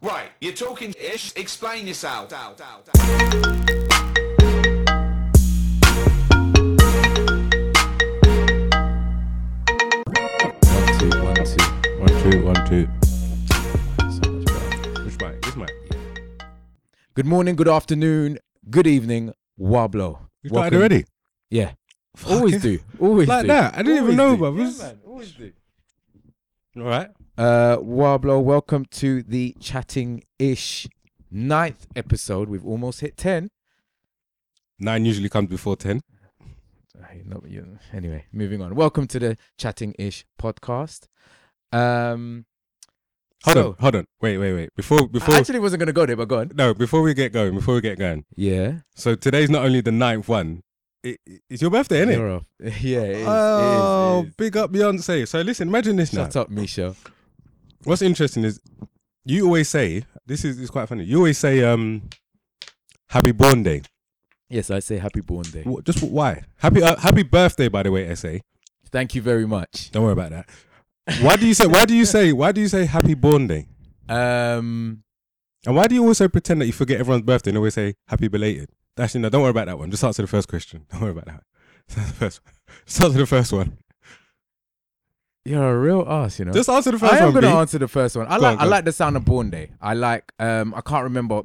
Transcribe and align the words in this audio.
Right, 0.00 0.30
you're 0.40 0.52
talking 0.52 0.94
ish. 1.00 1.32
Explain 1.36 1.86
yourself. 1.88 2.30
One, 9.58 10.98
two, 10.98 11.22
one, 11.24 11.34
two. 11.44 11.62
One, 11.98 12.22
two, 12.22 12.44
one, 12.44 12.68
two. 12.68 12.88
So 14.10 14.30
much 14.30 14.44
better. 14.46 15.04
Which 15.04 15.18
mic? 15.20 15.42
This 15.42 15.56
mic. 15.56 15.70
Good 17.14 17.26
morning, 17.26 17.56
good 17.56 17.68
afternoon, 17.68 18.38
good 18.70 18.86
evening, 18.86 19.32
Wablo. 19.58 20.18
You 20.42 20.50
started 20.50 20.52
Welcome- 20.52 20.78
already? 20.78 21.04
Yeah. 21.50 21.72
Always 22.28 22.62
do. 22.62 22.78
Always 23.00 23.28
Like 23.28 23.42
do. 23.42 23.48
that? 23.48 23.74
I 23.76 23.82
didn't 23.82 24.04
even 24.04 24.16
know, 24.16 24.36
do. 24.36 24.42
bruv. 24.42 24.58
Yeah, 24.78 24.84
man, 24.86 24.98
always 25.06 25.32
do. 25.32 25.52
All 26.76 26.82
right. 26.84 27.08
Uh, 27.38 27.76
Wablo, 27.78 28.42
welcome 28.42 28.84
to 28.86 29.22
the 29.22 29.54
chatting 29.60 30.24
ish 30.40 30.88
ninth 31.30 31.86
episode. 31.94 32.48
We've 32.48 32.66
almost 32.66 33.00
hit 33.00 33.16
10. 33.16 33.50
Nine 34.80 35.04
usually 35.04 35.28
comes 35.28 35.48
before 35.48 35.76
ten. 35.76 36.02
Hey, 37.08 37.22
no, 37.24 37.40
you- 37.46 37.78
Anyway, 37.92 38.24
moving 38.32 38.60
on. 38.62 38.74
Welcome 38.74 39.06
to 39.08 39.18
the 39.20 39.36
chatting 39.56 39.94
ish 39.98 40.24
podcast. 40.40 41.06
Um, 41.72 42.44
Hold 43.44 43.54
so, 43.56 43.68
on, 43.68 43.76
hold 43.78 43.94
on. 43.96 44.04
Wait, 44.20 44.36
wait, 44.38 44.52
wait. 44.52 44.70
Before, 44.76 45.06
before, 45.08 45.34
I 45.34 45.38
actually 45.38 45.60
wasn't 45.60 45.78
going 45.78 45.86
to 45.88 45.92
go 45.92 46.06
there, 46.06 46.16
but 46.16 46.26
go 46.26 46.40
on. 46.40 46.50
no, 46.56 46.74
before 46.74 47.02
we 47.02 47.14
get 47.14 47.32
going, 47.32 47.54
before 47.54 47.74
we 47.76 47.80
get 47.80 47.98
going. 47.98 48.24
Yeah. 48.34 48.80
So 48.96 49.14
today's 49.14 49.48
not 49.48 49.64
only 49.64 49.80
the 49.80 49.92
ninth 49.92 50.28
one. 50.28 50.62
It, 51.04 51.20
it's 51.48 51.62
your 51.62 51.70
birthday, 51.70 51.98
isn't 51.98 52.10
it? 52.10 52.18
You're 52.18 52.30
off. 52.32 52.44
Yeah, 52.82 53.00
it 53.02 53.16
is, 53.18 53.26
oh, 53.28 54.18
it 54.18 54.20
is, 54.22 54.24
it 54.24 54.28
is. 54.30 54.34
big 54.36 54.56
up 54.56 54.72
Beyonce. 54.72 55.28
So 55.28 55.40
listen, 55.42 55.68
imagine 55.68 55.94
this 55.96 56.12
now. 56.12 56.24
Shut 56.24 56.36
up, 56.36 56.50
Misha. 56.50 56.96
What's 57.88 58.02
interesting 58.02 58.44
is 58.44 58.60
you 59.24 59.44
always 59.46 59.68
say 59.68 60.04
this 60.26 60.44
is, 60.44 60.58
is 60.58 60.70
quite 60.70 60.88
funny. 60.88 61.04
You 61.04 61.16
always 61.18 61.38
say 61.38 61.62
um, 61.64 62.02
"Happy 63.08 63.32
Born 63.32 63.62
Day." 63.62 63.82
Yes, 64.50 64.70
I 64.70 64.78
say 64.78 64.96
happy 64.96 65.20
born 65.20 65.42
day. 65.44 65.62
Wh- 65.62 65.82
Just 65.84 66.02
why? 66.02 66.42
Happy 66.56 66.82
uh, 66.82 66.96
Happy 66.96 67.22
Birthday, 67.22 67.68
by 67.68 67.82
the 67.82 67.90
way. 67.92 68.14
Sa. 68.14 68.28
Thank 68.90 69.14
you 69.14 69.20
very 69.20 69.46
much. 69.46 69.90
Don't 69.90 70.02
worry 70.04 70.12
about 70.14 70.30
that. 70.30 70.48
Why 71.20 71.36
do 71.36 71.46
you 71.46 71.52
say? 71.52 71.66
Why 71.66 71.84
do 71.84 71.94
you 71.94 72.06
say? 72.06 72.32
Why 72.32 72.52
do 72.52 72.60
you 72.62 72.68
say 72.68 72.86
Happy 72.86 73.12
Born 73.14 73.46
Day? 73.46 73.66
Um, 74.08 75.02
And 75.66 75.76
why 75.76 75.86
do 75.86 75.94
you 75.94 76.06
also 76.06 76.28
pretend 76.28 76.62
that 76.62 76.66
you 76.66 76.72
forget 76.72 76.98
everyone's 77.00 77.24
birthday 77.26 77.50
and 77.50 77.58
always 77.58 77.74
say 77.74 77.94
happy 78.06 78.28
belated? 78.28 78.70
Actually, 78.98 79.20
no, 79.20 79.28
don't 79.28 79.42
worry 79.42 79.50
about 79.50 79.66
that 79.66 79.78
one. 79.78 79.90
Just 79.90 80.02
answer 80.02 80.22
the 80.22 80.28
first 80.28 80.48
question. 80.48 80.86
Don't 80.90 81.00
worry 81.02 81.10
about 81.12 81.26
that. 81.26 81.42
Just 81.88 81.98
answer 81.98 82.10
the 82.10 82.16
first, 82.18 82.40
just 82.86 83.00
answer 83.02 83.18
the 83.18 83.26
first 83.26 83.52
one. 83.52 83.78
You're 85.48 85.70
a 85.76 85.78
real 85.78 86.04
ass, 86.08 86.38
you 86.38 86.44
know. 86.44 86.52
Just 86.52 86.68
answer 86.68 86.90
the 86.92 86.98
first 86.98 87.12
I 87.14 87.18
am 87.18 87.32
one. 87.32 87.34
to 87.34 87.40
B. 87.40 87.46
answer 87.48 87.78
the 87.78 87.88
first 87.88 88.16
one. 88.16 88.26
I 88.26 88.36
Go 88.36 88.42
like 88.42 88.52
on, 88.52 88.58
I 88.60 88.64
go 88.64 88.70
like 88.70 88.84
the 88.84 88.92
sound 88.92 89.16
of 89.16 89.24
Born 89.24 89.50
Day. 89.50 89.70
I 89.80 89.94
like 89.94 90.32
um 90.38 90.74
I 90.74 90.80
can't 90.80 91.04
remember 91.04 91.42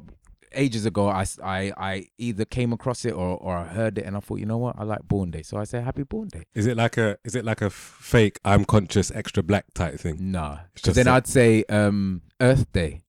ages 0.56 0.86
ago 0.86 1.08
I, 1.08 1.22
s- 1.22 1.40
I, 1.42 1.72
I 1.76 2.06
either 2.16 2.44
came 2.44 2.72
across 2.72 3.04
it 3.04 3.10
or, 3.10 3.36
or 3.38 3.56
I 3.56 3.64
heard 3.64 3.98
it 3.98 4.04
and 4.06 4.16
I 4.16 4.20
thought 4.20 4.38
you 4.38 4.46
know 4.46 4.58
what 4.58 4.76
I 4.78 4.84
like 4.84 5.00
Born 5.02 5.32
Day 5.32 5.42
so 5.42 5.56
I 5.56 5.64
say 5.64 5.80
Happy 5.80 6.04
Born 6.04 6.28
Day. 6.28 6.44
Is 6.54 6.66
it 6.66 6.76
like 6.76 6.96
a 6.96 7.18
is 7.24 7.34
it 7.34 7.44
like 7.44 7.60
a 7.60 7.70
fake 7.70 8.38
I'm 8.44 8.64
conscious 8.64 9.10
extra 9.10 9.42
black 9.42 9.64
type 9.74 9.98
thing? 9.98 10.30
Nah, 10.30 10.58
It's 10.74 10.82
'Cause 10.82 10.94
just 10.94 10.96
then 10.96 11.08
a- 11.08 11.12
I'd 11.16 11.26
say 11.26 11.64
um 11.68 12.22
Earth 12.40 12.70
Day. 12.72 13.00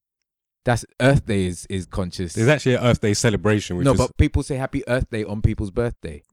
That's 0.64 0.84
Earth 1.00 1.24
Day 1.26 1.46
is 1.46 1.64
is 1.70 1.86
conscious. 1.86 2.32
There's 2.32 2.48
actually 2.48 2.74
an 2.74 2.82
Earth 2.82 3.00
Day 3.00 3.14
celebration. 3.14 3.76
Which 3.76 3.84
no, 3.84 3.92
is, 3.92 3.98
but 3.98 4.16
people 4.16 4.42
say 4.42 4.56
Happy 4.56 4.82
Earth 4.88 5.08
Day 5.10 5.22
on 5.22 5.40
people's 5.40 5.70
birthday. 5.70 6.24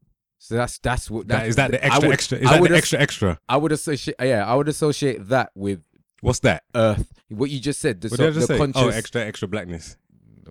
So 0.43 0.55
that's 0.55 0.77
that's 0.79 1.09
what 1.09 1.25
that, 1.29 1.45
that's, 1.45 1.55
that 1.55 1.71
the 1.71 1.85
extra 1.85 2.07
would- 2.09 2.13
extra? 2.13 2.37
Is 2.37 2.47
I 2.47 2.59
that 2.59 2.69
the 2.69 2.75
extra 2.75 2.99
extra? 2.99 3.39
I 3.47 3.55
would 3.55 3.71
associate 3.71 4.15
yeah 4.21 4.45
I 4.45 4.55
would 4.55 4.67
associate 4.67 5.29
that 5.29 5.51
with 5.55 5.79
What's 6.19 6.39
that? 6.39 6.63
Earth. 6.75 7.13
What 7.29 7.49
you 7.49 7.61
just 7.61 7.79
said, 7.79 8.01
the, 8.01 8.09
so, 8.09 8.31
just 8.31 8.47
the 8.47 8.47
say? 8.47 8.55
Oh, 8.55 8.57
conscious. 8.57 8.81
Oh, 8.81 8.89
extra 8.89 9.21
extra 9.21 9.47
blackness. 9.47 9.95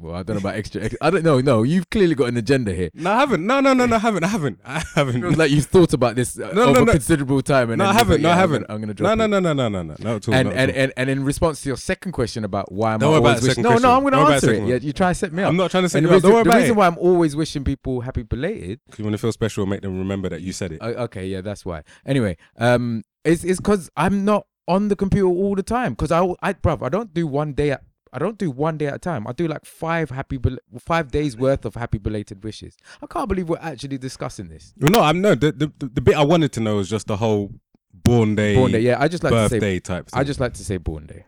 Well, 0.02 0.14
I 0.16 0.22
don't 0.22 0.36
know 0.36 0.40
about 0.40 0.56
extra, 0.56 0.82
ex- 0.82 0.96
I 1.00 1.10
don't 1.10 1.22
know. 1.24 1.40
No, 1.40 1.62
you've 1.62 1.88
clearly 1.90 2.14
got 2.14 2.28
an 2.28 2.36
agenda 2.36 2.72
here. 2.74 2.90
No, 2.94 3.12
I 3.12 3.18
haven't. 3.20 3.46
No, 3.46 3.60
no, 3.60 3.72
no, 3.72 3.86
no, 3.86 3.96
I 3.96 3.98
haven't. 4.00 4.24
I 4.24 4.28
haven't. 4.28 4.60
I 4.66 4.82
haven't. 4.94 5.20
feels 5.22 5.36
like 5.36 5.50
you've 5.50 5.66
thought 5.66 5.92
about 5.92 6.16
this 6.16 6.38
uh, 6.38 6.50
No, 6.54 6.64
no, 6.64 6.70
over 6.70 6.84
no. 6.86 6.92
considerable 6.92 7.40
time. 7.42 7.70
And 7.70 7.78
No, 7.78 7.86
I 7.86 7.92
haven't. 7.92 8.14
like, 8.14 8.20
No, 8.22 8.28
I 8.28 8.32
yeah, 8.32 8.34
I'm 8.34 8.40
haven't. 8.40 8.62
gonna- 8.66 8.74
I'm 8.74 8.80
going 8.80 8.88
to 8.88 8.94
drop 8.94 9.18
no, 9.18 9.24
it. 9.24 9.28
no, 9.28 9.38
no, 9.40 9.52
no, 9.52 9.68
no, 9.68 9.82
no, 9.82 9.94
no. 9.98 10.16
at 10.16 10.28
all, 10.28 10.34
And 10.34 10.48
not 10.48 10.56
and, 10.58 10.70
all. 10.70 10.76
and 10.82 10.92
and 10.96 11.10
in 11.10 11.24
response 11.24 11.62
to 11.62 11.68
your 11.68 11.76
second 11.76 12.12
question 12.12 12.44
about 12.44 12.72
why 12.72 12.94
am 12.94 13.00
Don't 13.00 13.14
I 13.14 13.18
about 13.18 13.28
always 13.28 13.42
wishing? 13.48 13.62
No, 13.62 13.76
no, 13.76 13.92
I'm 13.94 14.00
going 14.02 14.12
to 14.12 14.18
Don't 14.18 14.32
answer 14.32 14.52
it. 14.54 14.66
Yeah, 14.66 14.76
you 14.76 14.92
try 14.92 15.10
to 15.10 15.14
set 15.14 15.32
me 15.32 15.42
up. 15.42 15.48
I'm 15.48 15.56
not 15.56 15.70
trying 15.70 15.84
to 15.84 15.88
say 15.88 15.98
and 15.98 16.08
you 16.08 16.14
up. 16.14 16.22
Don't 16.22 16.32
worry 16.32 16.44
the 16.44 16.50
reason 16.50 16.76
why 16.76 16.86
I'm 16.86 16.98
always 16.98 17.36
wishing 17.36 17.64
people 17.64 18.00
happy 18.00 18.22
belated. 18.22 18.80
Because 18.86 18.98
you 18.98 19.04
want 19.04 19.14
to 19.14 19.18
feel 19.18 19.32
special, 19.32 19.62
and 19.62 19.70
make 19.70 19.82
them 19.82 19.98
remember 19.98 20.28
that 20.28 20.40
you 20.42 20.52
said 20.52 20.72
it. 20.72 20.82
Uh, 20.82 21.04
okay, 21.04 21.26
yeah, 21.26 21.40
that's 21.40 21.64
why. 21.64 21.82
Anyway, 22.06 22.36
um, 22.58 23.02
it's 23.24 23.44
it's 23.44 23.60
because 23.60 23.90
I'm 23.96 24.24
not 24.24 24.46
on 24.68 24.88
the 24.88 24.96
computer 24.96 25.26
all 25.26 25.54
the 25.54 25.62
time. 25.62 25.92
Because 25.92 26.12
I, 26.12 26.24
I, 26.42 26.52
bruv, 26.54 26.82
I 26.84 26.88
don't 26.88 27.12
do 27.14 27.26
one 27.26 27.52
day 27.52 27.70
at. 27.72 27.82
I 28.12 28.18
don't 28.18 28.36
do 28.36 28.50
one 28.50 28.76
day 28.76 28.86
at 28.86 28.94
a 28.94 28.98
time. 28.98 29.26
I 29.26 29.32
do 29.32 29.48
like 29.48 29.64
five 29.64 30.10
happy, 30.10 30.36
bel- 30.36 30.58
five 30.78 31.10
days 31.10 31.36
worth 31.36 31.64
of 31.64 31.74
happy 31.74 31.98
belated 31.98 32.44
wishes. 32.44 32.76
I 33.02 33.06
can't 33.06 33.28
believe 33.28 33.48
we're 33.48 33.58
actually 33.60 33.96
discussing 33.98 34.48
this. 34.48 34.74
Well, 34.78 34.90
no, 34.90 35.00
I'm 35.00 35.20
no. 35.22 35.34
The, 35.34 35.52
the 35.52 35.72
the 35.78 36.00
bit 36.00 36.14
I 36.16 36.22
wanted 36.22 36.52
to 36.52 36.60
know 36.60 36.78
is 36.78 36.90
just 36.90 37.06
the 37.06 37.16
whole 37.16 37.52
born 37.92 38.34
day, 38.34 38.54
Born 38.54 38.72
day, 38.72 38.80
yeah. 38.80 39.00
I 39.00 39.08
just 39.08 39.24
like 39.24 39.32
to 39.32 39.48
say 39.48 39.56
birthday 39.56 39.80
type. 39.80 40.10
Thing. 40.10 40.20
I 40.20 40.24
just 40.24 40.40
like 40.40 40.54
to 40.54 40.64
say 40.64 40.76
born 40.76 41.06
day. 41.06 41.24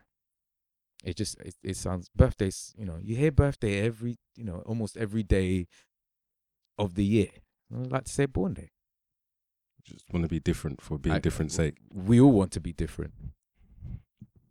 It 1.04 1.16
just 1.16 1.38
it, 1.40 1.54
it 1.62 1.76
sounds 1.76 2.10
birthdays. 2.14 2.74
You 2.76 2.84
know, 2.84 2.98
you 3.00 3.16
hear 3.16 3.30
birthday 3.32 3.80
every 3.80 4.16
you 4.36 4.44
know 4.44 4.62
almost 4.66 4.96
every 4.96 5.22
day 5.22 5.66
of 6.78 6.94
the 6.94 7.04
year. 7.04 7.28
I 7.74 7.78
like 7.78 8.04
to 8.04 8.12
say 8.12 8.26
born 8.26 8.54
day. 8.54 8.70
just 9.84 10.04
want 10.12 10.24
to 10.24 10.28
be 10.28 10.40
different 10.40 10.80
for 10.82 10.98
being 10.98 11.16
I- 11.16 11.18
different 11.18 11.50
sake. 11.52 11.76
We 11.92 12.20
all 12.20 12.32
want 12.32 12.52
to 12.52 12.60
be 12.60 12.72
different. 12.72 13.14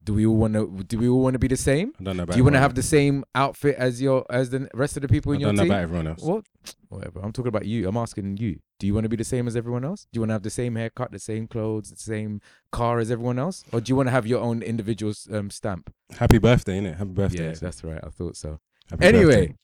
Do 0.04 0.14
we 0.14 0.26
all 0.26 0.36
want 0.36 0.54
to? 0.56 0.84
Do 0.84 0.98
we 0.98 1.08
all 1.08 1.22
want 1.22 1.34
to 1.36 1.40
be 1.40 1.48
the 1.48 1.56
same? 1.58 1.94
I 2.00 2.04
don't 2.04 2.18
know 2.18 2.24
about. 2.24 2.34
Do 2.34 2.38
you 2.38 2.44
want 2.44 2.56
to 2.56 2.60
have 2.60 2.76
the 2.76 2.84
same 2.84 3.24
outfit 3.36 3.76
as 3.78 4.02
your 4.02 4.26
as 4.30 4.50
the 4.50 4.68
rest 4.74 4.98
of 4.98 5.02
the 5.02 5.08
people 5.08 5.32
in 5.32 5.38
I 5.38 5.40
your 5.42 5.48
don't 5.50 5.56
know 5.56 5.64
team? 5.64 5.72
about 5.72 5.82
everyone 5.84 6.08
else. 6.08 6.22
What? 6.22 6.46
Whatever. 6.90 7.22
I'm 7.24 7.32
talking 7.32 7.48
about 7.48 7.66
you. 7.66 7.88
I'm 7.88 7.96
asking 7.98 8.38
you. 8.38 8.60
Do 8.80 8.88
you 8.88 8.94
want 8.94 9.06
to 9.06 9.10
be 9.10 9.16
the 9.16 9.24
same 9.24 9.48
as 9.48 9.56
everyone 9.56 9.86
else? 9.86 10.08
Do 10.12 10.18
you 10.18 10.22
want 10.22 10.30
to 10.32 10.34
have 10.34 10.44
the 10.44 10.50
same 10.50 10.76
haircut, 10.76 11.12
the 11.12 11.20
same 11.20 11.48
clothes, 11.48 11.90
the 11.90 11.96
same 11.96 12.42
car 12.72 13.00
as 13.00 13.12
everyone 13.12 13.40
else, 13.40 13.64
or 13.72 13.80
do 13.80 13.90
you 13.92 13.96
want 13.96 14.08
to 14.08 14.12
have 14.12 14.28
your 14.28 14.42
own 14.42 14.62
individual 14.62 15.14
um, 15.32 15.50
stamp? 15.50 15.94
Happy 16.20 16.38
birthday, 16.38 16.80
innit? 16.82 16.98
Happy 16.98 17.12
birthday. 17.12 17.48
Yeah, 17.48 17.54
that's 17.54 17.82
right. 17.84 18.02
I 18.04 18.10
thought 18.10 18.36
so. 18.36 18.60
Happy 18.90 19.06
anyway, 19.06 19.56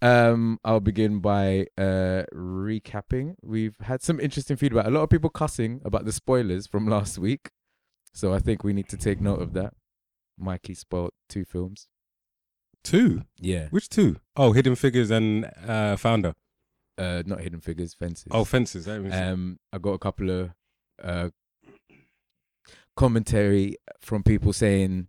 birthday. 0.00 0.30
um, 0.30 0.58
I'll 0.64 0.80
begin 0.80 1.18
by 1.20 1.66
uh 1.76 2.22
recapping. 2.34 3.34
We've 3.42 3.76
had 3.80 4.02
some 4.02 4.18
interesting 4.18 4.56
feedback. 4.56 4.86
A 4.86 4.90
lot 4.90 5.02
of 5.02 5.10
people 5.10 5.28
cussing 5.30 5.82
about 5.84 6.06
the 6.06 6.12
spoilers 6.12 6.66
from 6.66 6.88
last 6.88 7.18
week, 7.18 7.50
so 8.14 8.32
I 8.32 8.38
think 8.38 8.64
we 8.64 8.72
need 8.72 8.88
to 8.88 8.96
take 8.96 9.20
note 9.20 9.42
of 9.42 9.52
that. 9.52 9.74
Mikey 10.38 10.74
spoiled 10.74 11.12
two 11.28 11.44
films. 11.44 11.88
two. 12.82 13.22
Yeah. 13.38 13.68
Which 13.70 13.88
two? 13.88 14.16
Oh, 14.36 14.52
Hidden 14.52 14.76
Figures 14.76 15.10
and 15.10 15.50
uh, 15.66 15.96
Founder. 15.96 16.34
Uh, 16.96 17.22
not 17.26 17.40
Hidden 17.40 17.60
Figures, 17.60 17.92
Fences. 17.94 18.28
Oh, 18.30 18.44
Fences. 18.44 18.86
Um, 18.88 19.58
I 19.72 19.78
got 19.78 19.92
a 19.92 19.98
couple 19.98 20.30
of 20.30 20.50
uh 21.02 21.28
commentary 22.96 23.76
from 24.00 24.22
people 24.22 24.52
saying 24.52 25.08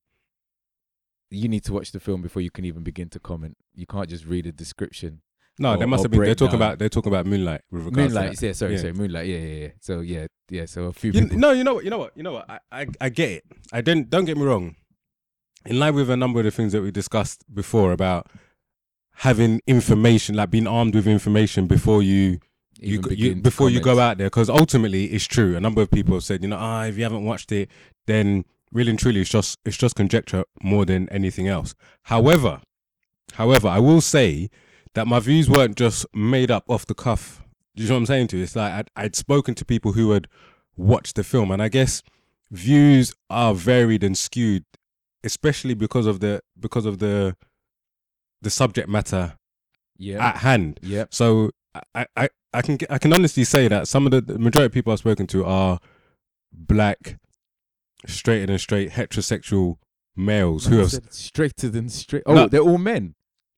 you 1.29 1.47
need 1.47 1.63
to 1.63 1.73
watch 1.73 1.91
the 1.91 1.99
film 1.99 2.21
before 2.21 2.41
you 2.41 2.49
can 2.51 2.65
even 2.65 2.83
begin 2.83 3.09
to 3.09 3.19
comment. 3.19 3.57
You 3.73 3.85
can't 3.85 4.09
just 4.09 4.25
read 4.25 4.45
a 4.45 4.51
description. 4.51 5.21
No, 5.59 5.73
or- 5.73 5.77
they 5.77 5.85
must 5.85 6.03
have 6.03 6.11
been. 6.11 6.21
They're 6.21 6.35
talking 6.35 6.55
about. 6.55 6.79
They're 6.79 6.89
talking 6.89 7.11
about 7.11 7.25
Moonlight 7.25 7.61
with 7.71 7.85
regards 7.85 8.13
Moonlight, 8.13 8.37
to 8.37 8.47
yeah, 8.47 8.53
sorry, 8.53 8.73
Yeah. 8.73 8.79
sorry, 8.79 8.93
Moonlight, 8.93 9.27
yeah, 9.27 9.37
yeah, 9.37 9.55
yeah. 9.63 9.67
So 9.81 9.99
yeah, 10.01 10.27
yeah. 10.49 10.65
So 10.65 10.85
a 10.85 10.93
few. 10.93 11.11
You, 11.11 11.21
people. 11.23 11.37
no, 11.37 11.51
you 11.51 11.63
know 11.63 11.75
what? 11.75 11.83
You 11.83 11.89
know 11.89 11.97
what? 11.97 12.11
You 12.17 12.23
know 12.23 12.33
what? 12.33 12.49
I, 12.49 12.59
I, 12.71 12.87
I 13.01 13.09
get 13.09 13.29
it. 13.31 13.43
I 13.71 13.81
didn't. 13.81 14.09
Don't 14.09 14.25
get 14.25 14.37
me 14.37 14.43
wrong. 14.43 14.75
In 15.65 15.79
line 15.79 15.95
with 15.95 16.09
a 16.09 16.17
number 16.17 16.39
of 16.39 16.45
the 16.45 16.51
things 16.51 16.73
that 16.73 16.81
we 16.81 16.91
discussed 16.91 17.43
before 17.53 17.91
about 17.91 18.27
having 19.15 19.61
information, 19.67 20.35
like 20.35 20.51
being 20.51 20.67
armed 20.67 20.93
with 20.95 21.07
information 21.07 21.67
before 21.67 22.03
you 22.03 22.39
you, 22.79 22.99
even 22.99 23.01
go- 23.01 23.09
begin 23.09 23.37
you 23.37 23.41
before 23.41 23.69
you 23.69 23.79
go 23.79 23.97
out 23.99 24.17
there 24.17 24.27
because 24.27 24.49
ultimately 24.49 25.05
it's 25.05 25.23
true 25.25 25.55
a 25.55 25.61
number 25.61 25.81
of 25.81 25.89
people 25.89 26.13
have 26.13 26.25
said 26.25 26.41
you 26.43 26.49
know 26.49 26.57
ah 26.59 26.83
if 26.83 26.97
you 26.97 27.03
haven't 27.03 27.23
watched 27.23 27.49
it 27.53 27.69
then 28.05 28.43
really 28.73 28.89
and 28.89 28.99
truly 28.99 29.21
it's 29.21 29.29
just 29.29 29.57
it's 29.63 29.77
just 29.77 29.95
conjecture 29.95 30.43
more 30.61 30.83
than 30.85 31.07
anything 31.07 31.47
else 31.47 31.73
however 32.03 32.59
however 33.35 33.69
i 33.69 33.79
will 33.79 34.01
say 34.01 34.49
that 34.95 35.07
my 35.07 35.19
views 35.19 35.49
weren't 35.49 35.75
just 35.75 36.05
made 36.13 36.49
up 36.51 36.63
off 36.67 36.85
the 36.85 36.93
cuff 36.95 37.43
Do 37.75 37.83
you 37.83 37.89
know 37.89 37.95
what 37.95 37.99
i'm 37.99 38.05
saying 38.07 38.27
to 38.27 38.37
you 38.37 38.43
it's 38.43 38.55
like 38.55 38.73
I'd, 38.73 38.89
I'd 38.95 39.15
spoken 39.15 39.53
to 39.55 39.63
people 39.65 39.91
who 39.93 40.11
had 40.11 40.27
watched 40.75 41.15
the 41.15 41.23
film 41.23 41.51
and 41.51 41.61
i 41.61 41.67
guess 41.69 42.01
views 42.51 43.13
are 43.29 43.53
varied 43.53 44.03
and 44.03 44.17
skewed 44.17 44.65
especially 45.23 45.73
because 45.73 46.05
of 46.07 46.19
the 46.19 46.41
because 46.59 46.85
of 46.85 46.99
the 46.99 47.35
the 48.41 48.49
subject 48.49 48.87
matter 48.89 49.37
Yeah, 49.97 50.25
at 50.27 50.37
hand 50.37 50.79
yeah, 50.83 51.05
so 51.09 51.51
I, 51.93 52.05
I, 52.15 52.29
I 52.53 52.61
can 52.61 52.77
I 52.89 52.97
can 52.97 53.11
honestly 53.13 53.43
say 53.43 53.67
that 53.67 53.87
some 53.87 54.05
of 54.05 54.11
the, 54.11 54.21
the 54.21 54.39
majority 54.39 54.67
of 54.67 54.71
people 54.73 54.93
I've 54.93 54.99
spoken 54.99 55.27
to 55.27 55.43
are 55.43 55.79
black, 56.53 57.17
straighter 58.05 58.45
than 58.45 58.59
straight, 58.59 58.91
heterosexual 58.91 59.75
males 60.15 60.67
who 60.67 60.77
have 60.77 60.91
straighter 61.09 61.67
than 61.69 61.89
straight. 61.89 62.23
Oh, 62.25 62.33
No. 62.33 62.47
they're 62.47 62.61
all 62.61 62.77
men. 62.77 63.15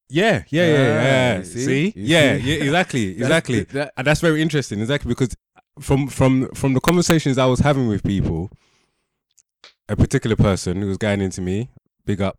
Yeah 0.09 0.43
yeah 0.49 0.65
yeah 0.65 0.77
Ah, 0.77 1.03
yeah 1.03 1.43
see, 1.43 1.65
see? 1.65 1.85
You 1.87 1.91
yeah 1.95 2.37
see? 2.37 2.43
yeah 2.57 2.63
exactly 2.63 3.09
exactly 3.21 3.63
that- 3.63 3.91
and 3.97 4.07
that's 4.07 4.21
very 4.21 4.41
interesting 4.41 4.79
exactly 4.81 5.09
because 5.09 5.35
from 5.79 6.07
from 6.07 6.47
from 6.55 6.73
the 6.73 6.79
conversations 6.81 7.37
I 7.37 7.45
was 7.45 7.59
having 7.59 7.87
with 7.87 8.03
people 8.03 8.49
a 9.89 9.95
particular 9.95 10.35
person 10.35 10.81
who 10.81 10.87
was 10.87 10.97
going 10.97 11.21
into 11.21 11.41
me 11.41 11.69
big 12.05 12.21
up 12.21 12.37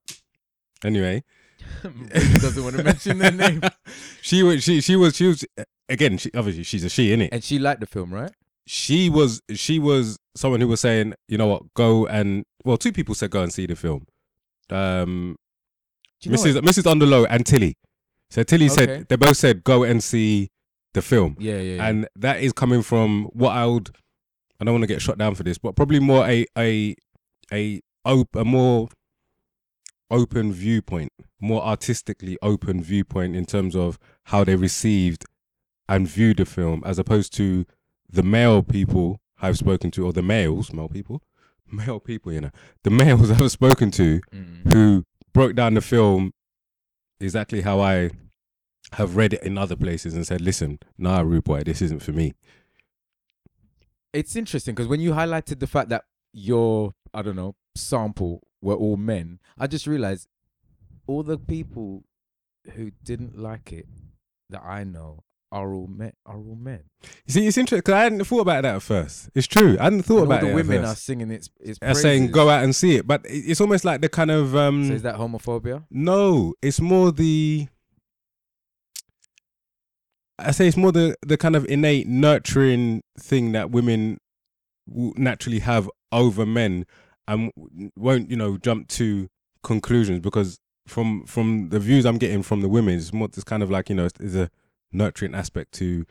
anyway 0.85 1.23
doesn't 1.82 2.62
want 2.62 2.76
to 2.76 2.82
mention 2.82 3.19
their 3.19 3.31
name. 3.32 3.61
she 4.23 4.43
was 4.43 4.62
she 4.64 4.81
she 4.81 4.97
was 4.97 5.17
she 5.17 5.26
was 5.26 5.44
again 5.88 6.17
she, 6.17 6.31
obviously 6.35 6.62
she's 6.62 6.85
a 6.85 6.88
she 6.88 7.12
in 7.12 7.23
it 7.23 7.32
And 7.32 7.43
she 7.44 7.59
liked 7.59 7.81
the 7.81 7.87
film, 7.87 8.12
right? 8.12 8.31
she 8.67 9.09
was 9.11 9.41
she 9.55 9.79
was 9.79 10.19
someone 10.37 10.61
who 10.61 10.69
was 10.69 10.81
saying 10.81 11.14
you 11.26 11.37
know 11.38 11.47
what 11.47 11.62
go 11.75 12.06
and 12.06 12.44
well 12.64 12.76
two 12.76 12.93
people 12.93 13.14
said 13.14 13.31
go 13.31 13.43
and 13.43 13.53
see 13.53 13.67
the 13.67 13.75
film 13.76 14.06
um 14.71 15.37
you 16.23 16.31
know 16.31 16.37
mrs 16.37 16.55
what? 16.55 16.65
mrs 16.65 16.85
underlow 16.85 17.26
and 17.31 17.44
tilly 17.47 17.76
so 18.31 18.43
tilly 18.43 18.67
Okay. 18.67 18.75
said 18.75 19.09
they 19.09 19.17
both 19.17 19.37
said 19.37 19.65
go 19.65 19.82
and 19.85 20.03
see 20.03 20.50
the 20.94 21.03
film 21.03 21.37
Yeah, 21.38 21.55
yeah, 21.59 21.75
yeah. 21.76 21.87
and 21.88 22.09
that 22.17 22.41
is 22.43 22.53
coming 22.53 22.82
from 22.82 23.25
what 23.32 23.50
i 23.53 23.65
would 23.67 23.91
i 24.61 24.65
don't 24.65 24.75
want 24.75 24.82
to 24.82 24.87
get 24.88 25.00
shot 25.03 25.19
down 25.19 25.35
for 25.35 25.43
this 25.43 25.59
but 25.59 25.76
probably 25.76 26.00
more 26.00 26.26
a 26.26 26.47
a 26.56 26.94
a 27.53 27.81
op- 28.05 28.35
a 28.37 28.44
more 28.44 28.88
open 30.11 30.53
viewpoint 30.53 31.12
more 31.41 31.62
artistically 31.62 32.37
open 32.43 32.82
viewpoint 32.82 33.37
in 33.37 33.44
terms 33.44 33.76
of 33.76 33.99
how 34.25 34.43
they 34.44 34.56
received 34.56 35.25
and 35.88 36.09
viewed 36.09 36.38
the 36.38 36.44
film 36.47 36.82
as 36.85 36.99
opposed 36.99 37.32
to 37.35 37.64
the 38.11 38.23
male 38.23 38.62
people 38.62 39.21
I've 39.41 39.59
spoken 39.59 39.91
to 39.93 40.06
or 40.06 40.12
the 40.12 40.23
males 40.23 40.73
male 40.73 40.88
people 40.88 41.23
male 41.71 42.00
people 42.00 42.32
you 42.32 42.41
know 42.41 42.50
the 42.82 42.91
males 42.91 43.31
I've 43.37 43.50
spoken 43.50 43.91
to 43.93 44.21
Mm. 44.35 44.73
who 44.73 45.05
broke 45.33 45.55
down 45.55 45.75
the 45.75 45.81
film 45.81 46.33
exactly 47.21 47.63
how 47.63 47.81
I 47.81 48.11
have 48.93 49.17
read 49.17 49.35
it 49.35 49.43
in 49.43 49.59
other 49.59 49.77
places 49.77 50.15
and 50.15 50.27
said 50.27 50.41
listen 50.41 50.79
nah 50.97 51.21
rude 51.21 51.45
boy 51.45 51.63
this 51.63 51.83
isn't 51.83 52.03
for 52.03 52.13
me. 52.13 52.35
It's 54.13 54.37
interesting 54.37 54.75
because 54.75 54.89
when 54.89 55.01
you 55.01 55.13
highlighted 55.13 55.61
the 55.61 55.67
fact 55.67 55.91
that 55.91 56.05
your 56.33 56.95
I 57.13 57.23
don't 57.23 57.37
know 57.37 57.57
sample 57.77 58.43
were 58.61 58.75
all 58.75 58.97
men, 58.97 59.39
I 59.59 59.67
just 59.67 59.87
realized 59.87 60.29
all 61.07 61.23
the 61.23 61.39
people 61.39 62.05
who 62.75 62.91
didn't 63.03 63.39
like 63.39 63.73
it 63.73 63.87
that 64.51 64.63
I 64.65 64.85
know 64.85 65.25
are 65.50 65.73
all 65.73 65.87
men. 65.87 66.12
Are 66.27 66.37
all 66.37 66.56
men. 66.61 66.81
you 67.27 67.33
see 67.33 67.47
it's 67.47 67.56
interesting 67.56 67.79
because 67.79 67.95
I 67.95 68.03
hadn't 68.03 68.25
thought 68.25 68.41
about 68.41 68.62
that 68.62 68.75
at 68.77 68.83
first 68.83 69.31
it's 69.35 69.47
true 69.47 69.77
I 69.81 69.85
hadn't 69.85 70.03
thought 70.03 70.23
And 70.23 70.27
all 70.27 70.33
about 70.33 70.43
the 70.43 70.50
it 70.50 70.55
women 70.55 70.85
are 70.85 70.89
first. 70.89 71.05
singing 71.06 71.31
its 71.31 71.49
its 71.61 71.79
Are 71.81 71.95
saying 71.95 72.31
go 72.33 72.50
out 72.50 72.65
and 72.65 72.75
see 72.77 72.97
it 72.97 73.06
but 73.06 73.25
it- 73.27 73.45
it's 73.50 73.61
almost 73.61 73.85
like 73.85 74.00
the 74.03 74.09
kind 74.09 74.31
of 74.31 74.55
um 74.55 74.87
So 74.89 74.95
is 74.95 75.03
that 75.03 75.17
homophobia? 75.17 75.85
No, 75.91 76.55
it's 76.61 76.81
more 76.81 77.12
the. 77.12 77.69
I 80.39 80.53
say 80.53 80.69
it's 80.69 80.77
more 80.77 80.93
the 80.93 81.17
the 81.27 81.37
kind 81.37 81.56
of 81.56 81.65
innate 81.67 82.06
nurturing 82.06 83.03
thing 83.19 83.53
that 83.53 83.71
women 83.71 84.19
w- 84.89 85.12
naturally 85.17 85.59
have 85.61 85.91
over 86.12 86.47
men, 86.47 86.87
and 87.27 87.50
w- 87.56 87.91
won't 87.97 88.31
you 88.31 88.37
know 88.37 88.56
jump 88.56 88.89
to 88.89 89.29
conclusions 89.65 90.21
because 90.21 90.59
from 90.87 91.25
from 91.27 91.71
the 91.71 91.81
views 91.81 92.06
I'm 92.06 92.19
getting 92.19 92.43
from 92.45 92.61
the 92.61 92.69
women, 92.69 92.97
it's 92.97 93.12
more 93.12 93.27
it's 93.27 93.43
kind 93.45 93.62
of 93.65 93.71
like 93.71 93.89
you 93.91 93.97
know 93.97 94.09
there's 94.19 94.37
a 94.37 94.49
nurturing 94.93 95.35
aspect 95.35 95.73
to 95.73 96.06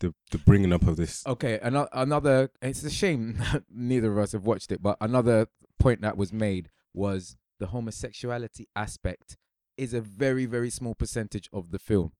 the 0.00 0.14
the 0.30 0.38
bringing 0.38 0.72
up 0.72 0.86
of 0.86 0.96
this. 0.96 1.24
Okay, 1.26 1.58
ano- 1.62 1.88
another. 1.92 2.50
It's 2.60 2.82
a 2.84 2.90
shame 2.90 3.38
neither 3.70 4.10
of 4.12 4.18
us 4.18 4.32
have 4.32 4.44
watched 4.44 4.72
it, 4.72 4.82
but 4.82 4.96
another 5.00 5.46
point 5.78 6.00
that 6.02 6.16
was 6.16 6.32
made 6.32 6.70
was 6.94 7.36
the 7.58 7.68
homosexuality 7.68 8.66
aspect 8.76 9.36
is 9.76 9.94
a 9.94 10.00
very 10.00 10.44
very 10.46 10.70
small 10.70 10.94
percentage 10.94 11.48
of 11.52 11.70
the 11.70 11.78
film. 11.78 12.12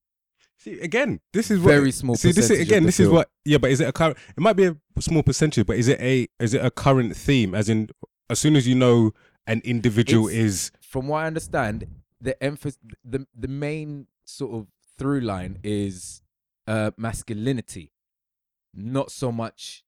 See 0.57 0.79
again, 0.79 1.19
this 1.33 1.51
is 1.51 1.59
what 1.59 1.71
Very 1.71 1.91
small. 1.91 2.15
See, 2.15 2.31
this 2.31 2.49
is 2.49 2.59
again. 2.59 2.83
This 2.85 2.99
is 2.99 3.09
what. 3.09 3.29
Yeah, 3.43 3.57
but 3.57 3.71
is 3.71 3.81
it 3.81 3.87
a 3.87 3.91
current? 3.91 4.17
It 4.37 4.39
might 4.39 4.55
be 4.55 4.65
a 4.65 4.75
small 5.01 5.23
percentage, 5.23 5.65
but 5.65 5.77
is 5.77 5.87
it 5.87 5.99
a 5.99 6.27
is 6.39 6.53
it 6.53 6.63
a 6.63 6.71
current 6.71 7.15
theme? 7.17 7.53
As 7.53 7.69
in, 7.69 7.89
as 8.29 8.39
soon 8.39 8.55
as 8.55 8.67
you 8.67 8.75
know 8.75 9.11
an 9.45 9.61
individual 9.65 10.27
It's- 10.29 10.43
is 10.45 10.71
from 10.81 11.07
what 11.07 11.23
I 11.23 11.27
understand, 11.27 11.87
the 12.21 12.41
emphasis, 12.41 12.79
the 13.03 13.27
the 13.37 13.47
main 13.49 14.07
sort 14.25 14.53
of 14.53 14.67
through 14.97 15.21
line 15.21 15.59
is 15.63 16.21
uh 16.67 16.91
masculinity, 16.97 17.91
not 18.73 19.11
so 19.11 19.31
much. 19.31 19.83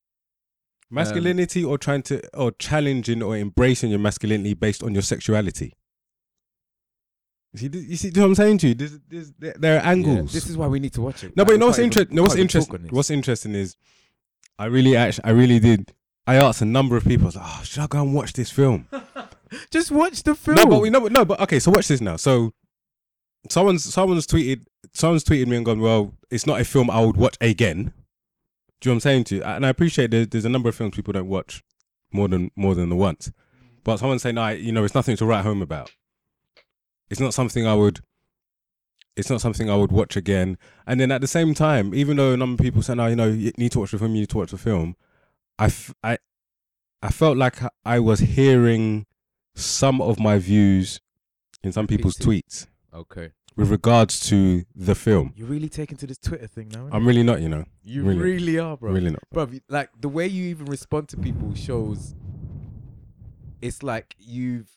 masculinity 0.90 1.64
or 1.64 1.78
trying 1.78 2.02
to 2.04 2.22
or 2.38 2.52
challenging 2.54 3.22
or 3.24 3.36
embracing 3.38 3.90
your 3.90 4.00
masculinity 4.00 4.54
based 4.54 4.84
on 4.84 4.94
your 4.94 5.02
sexuality. 5.04 5.74
You 7.54 7.60
see, 7.60 7.68
you 7.80 7.96
see 7.96 8.10
what 8.10 8.26
I'm 8.26 8.36
saying 8.36 8.58
to 8.60 8.68
you? 8.70 8.74
There's, 8.74 9.00
there's, 9.08 9.32
there, 9.40 9.54
are 9.80 9.84
Yeah, 9.84 9.90
angles. 9.92 10.34
this 10.34 10.50
is 10.50 10.58
why 10.58 10.68
we 10.68 10.80
need 10.80 10.92
to 10.94 11.02
watch 11.02 11.24
it. 11.24 11.36
no, 11.38 11.42
Like, 11.44 11.48
but 11.48 11.54
you 11.54 11.60
know 11.60 11.68
what's 11.68 11.80
interesting? 11.80 12.16
No, 12.16 12.22
what's 12.24 12.36
can't 12.36 12.40
even 12.54 12.62
talk 12.62 12.74
interesting? 12.74 12.96
What's 12.96 13.10
interesting 13.10 13.56
is, 13.56 13.78
I 14.60 14.66
really 14.66 14.96
actually, 14.98 15.24
I 15.26 15.30
really 15.30 15.60
did. 15.60 15.94
I 16.28 16.36
asked 16.36 16.62
a 16.62 16.66
number 16.66 16.98
of 16.98 17.06
people. 17.06 17.26
I 17.26 17.28
was 17.28 17.36
like, 17.38 17.46
"Oh, 17.48 17.62
should 17.64 17.84
I 17.84 17.88
go 17.88 18.02
and 18.02 18.14
watch 18.14 18.34
this 18.34 18.50
film?" 18.52 18.88
Just 19.72 19.92
watch 19.92 20.24
the 20.24 20.34
film. 20.36 20.56
No, 20.58 20.66
but 20.66 20.82
we 20.82 20.90
know. 20.90 21.08
No, 21.08 21.24
but 21.24 21.40
okay. 21.42 21.60
So 21.60 21.72
watch 21.72 21.88
this 21.88 22.02
now. 22.02 22.16
So 22.18 22.52
someone's 23.50 23.84
someone's 23.94 24.28
tweeted 24.28 24.66
someone's 24.94 25.24
tweeted 25.24 25.48
me 25.48 25.58
and 25.58 25.66
gone, 25.66 25.82
well, 25.82 26.14
it's 26.30 26.46
not 26.48 26.62
a 26.62 26.66
film 26.66 26.90
I 26.90 27.02
would 27.04 27.18
watch 27.18 27.38
again. 27.42 27.94
Do 28.82 28.90
you 28.90 28.92
know 28.92 28.94
what 28.94 28.96
I'm 28.96 29.00
saying 29.02 29.24
to 29.26 29.36
you? 29.38 29.44
And 29.44 29.66
I 29.66 29.70
appreciate 29.70 30.12
there's, 30.12 30.28
there's 30.28 30.46
a 30.46 30.50
number 30.50 30.70
of 30.70 30.76
films 30.76 30.96
people 30.96 31.14
don't 31.14 31.28
watch 31.30 31.64
more 32.12 32.28
than 32.28 32.52
more 32.56 32.76
than 32.76 32.90
the 32.90 32.96
once. 32.96 33.32
But 33.84 33.98
someone's 33.98 34.22
saying, 34.24 34.36
no, 34.36 34.42
I- 34.42 34.52
you 34.54 34.72
know, 34.72 34.84
it's 34.84 34.96
nothing 34.96 35.16
to 35.18 35.26
write 35.26 35.44
home 35.44 35.62
about. 35.62 35.92
It's 37.10 37.20
not 37.20 37.34
something 37.34 37.68
I 37.68 37.76
would. 37.76 38.00
It's 39.16 39.30
not 39.30 39.40
something 39.42 39.70
I 39.70 39.76
would 39.76 39.92
watch 39.92 40.18
again. 40.18 40.58
And 40.86 41.00
then 41.00 41.12
at 41.12 41.22
the 41.22 41.28
same 41.28 41.54
time, 41.54 41.94
even 41.96 42.18
though 42.18 42.34
a 42.34 42.38
number 42.38 42.60
of 42.62 42.66
people 42.66 42.82
say, 42.82 42.96
no, 42.96 43.08
you 43.08 43.16
know, 43.16 43.28
you 43.30 43.52
need 43.58 43.72
to 43.74 43.80
watch 43.80 43.92
the 43.92 43.98
film, 44.00 44.14
you 44.16 44.22
need 44.22 44.30
to 44.30 44.38
watch 44.38 44.52
the 44.52 44.58
film. 44.58 44.96
I, 45.58 45.66
f- 45.66 45.94
I, 46.04 46.18
I 47.02 47.10
felt 47.10 47.38
like 47.38 47.60
I 47.86 48.00
was 48.00 48.20
hearing 48.20 49.06
some 49.56 50.02
of 50.02 50.20
my 50.20 50.38
views 50.38 51.00
in 51.64 51.72
some 51.72 51.88
people's 51.88 52.18
tweets 52.18 52.68
Okay. 52.96 53.32
with 53.58 53.70
regards 53.72 54.20
to 54.30 54.64
the 54.76 54.96
film. 54.96 55.34
You're 55.36 55.48
really 55.48 55.70
taking 55.70 55.98
to 55.98 56.08
this 56.08 56.18
Twitter 56.18 56.48
thing 56.48 56.70
now. 56.70 56.90
I'm 56.92 57.06
really 57.08 57.24
not, 57.24 57.42
you 57.42 57.50
know, 57.50 57.66
you 57.84 58.04
really- 58.04 58.20
really, 58.20 58.58
are, 58.60 58.78
bro. 58.78 58.92
really 58.92 59.12
not. 59.12 59.24
bro. 59.32 59.50
Like 59.70 59.90
the 60.00 60.10
way 60.10 60.28
you 60.28 60.46
even 60.48 60.66
respond 60.66 61.10
to 61.10 61.18
people 61.18 61.54
shows. 61.56 62.16
It's 63.62 63.82
like 63.82 64.16
you've, 64.20 64.70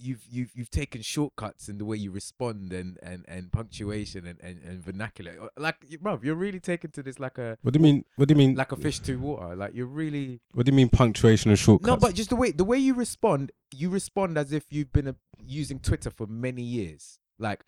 you've, 0.00 0.24
you've, 0.28 0.50
you've 0.54 0.70
taken 0.70 1.00
shortcuts 1.02 1.68
in 1.68 1.78
the 1.78 1.84
way 1.84 1.96
you 1.96 2.10
respond 2.10 2.72
and 2.72 2.98
and 3.02 3.24
and 3.28 3.52
punctuation 3.52 4.26
and 4.26 4.38
and, 4.42 4.60
and 4.64 4.82
vernacular. 4.84 5.32
Uh, 5.40 5.48
Like, 5.58 5.76
bro, 6.00 6.18
you're 6.22 6.34
really 6.34 6.58
taking 6.60 6.90
to 6.92 7.02
this 7.02 7.20
like 7.20 7.38
a 7.38 7.56
What 7.62 7.72
do 7.74 7.78
you 7.78 7.82
mean? 7.84 8.04
What 8.16 8.28
do 8.28 8.32
you 8.32 8.38
mean? 8.38 8.54
like 8.56 8.72
a 8.72 8.76
fish 8.76 8.98
to 9.00 9.16
water. 9.16 9.54
Like 9.54 9.74
you're 9.74 9.86
really 9.86 10.40
what 10.54 10.66
do 10.66 10.72
you 10.72 10.76
mean 10.76 10.88
punctuation 10.88 11.50
and 11.50 11.58
shortcuts? 11.58 11.86
no, 11.86 11.96
but 11.96 12.14
just 12.14 12.30
the 12.30 12.36
way 12.36 12.50
the 12.50 12.64
way 12.64 12.78
you 12.78 12.94
respond, 12.94 13.52
you 13.72 13.88
respond 13.90 14.36
as 14.38 14.52
if 14.52 14.64
you've 14.70 14.92
been 14.92 15.08
uh 15.08 15.12
using 15.46 15.78
Twitter 15.78 16.10
for 16.10 16.26
many 16.26 16.62
years. 16.62 17.20
Like, 17.38 17.64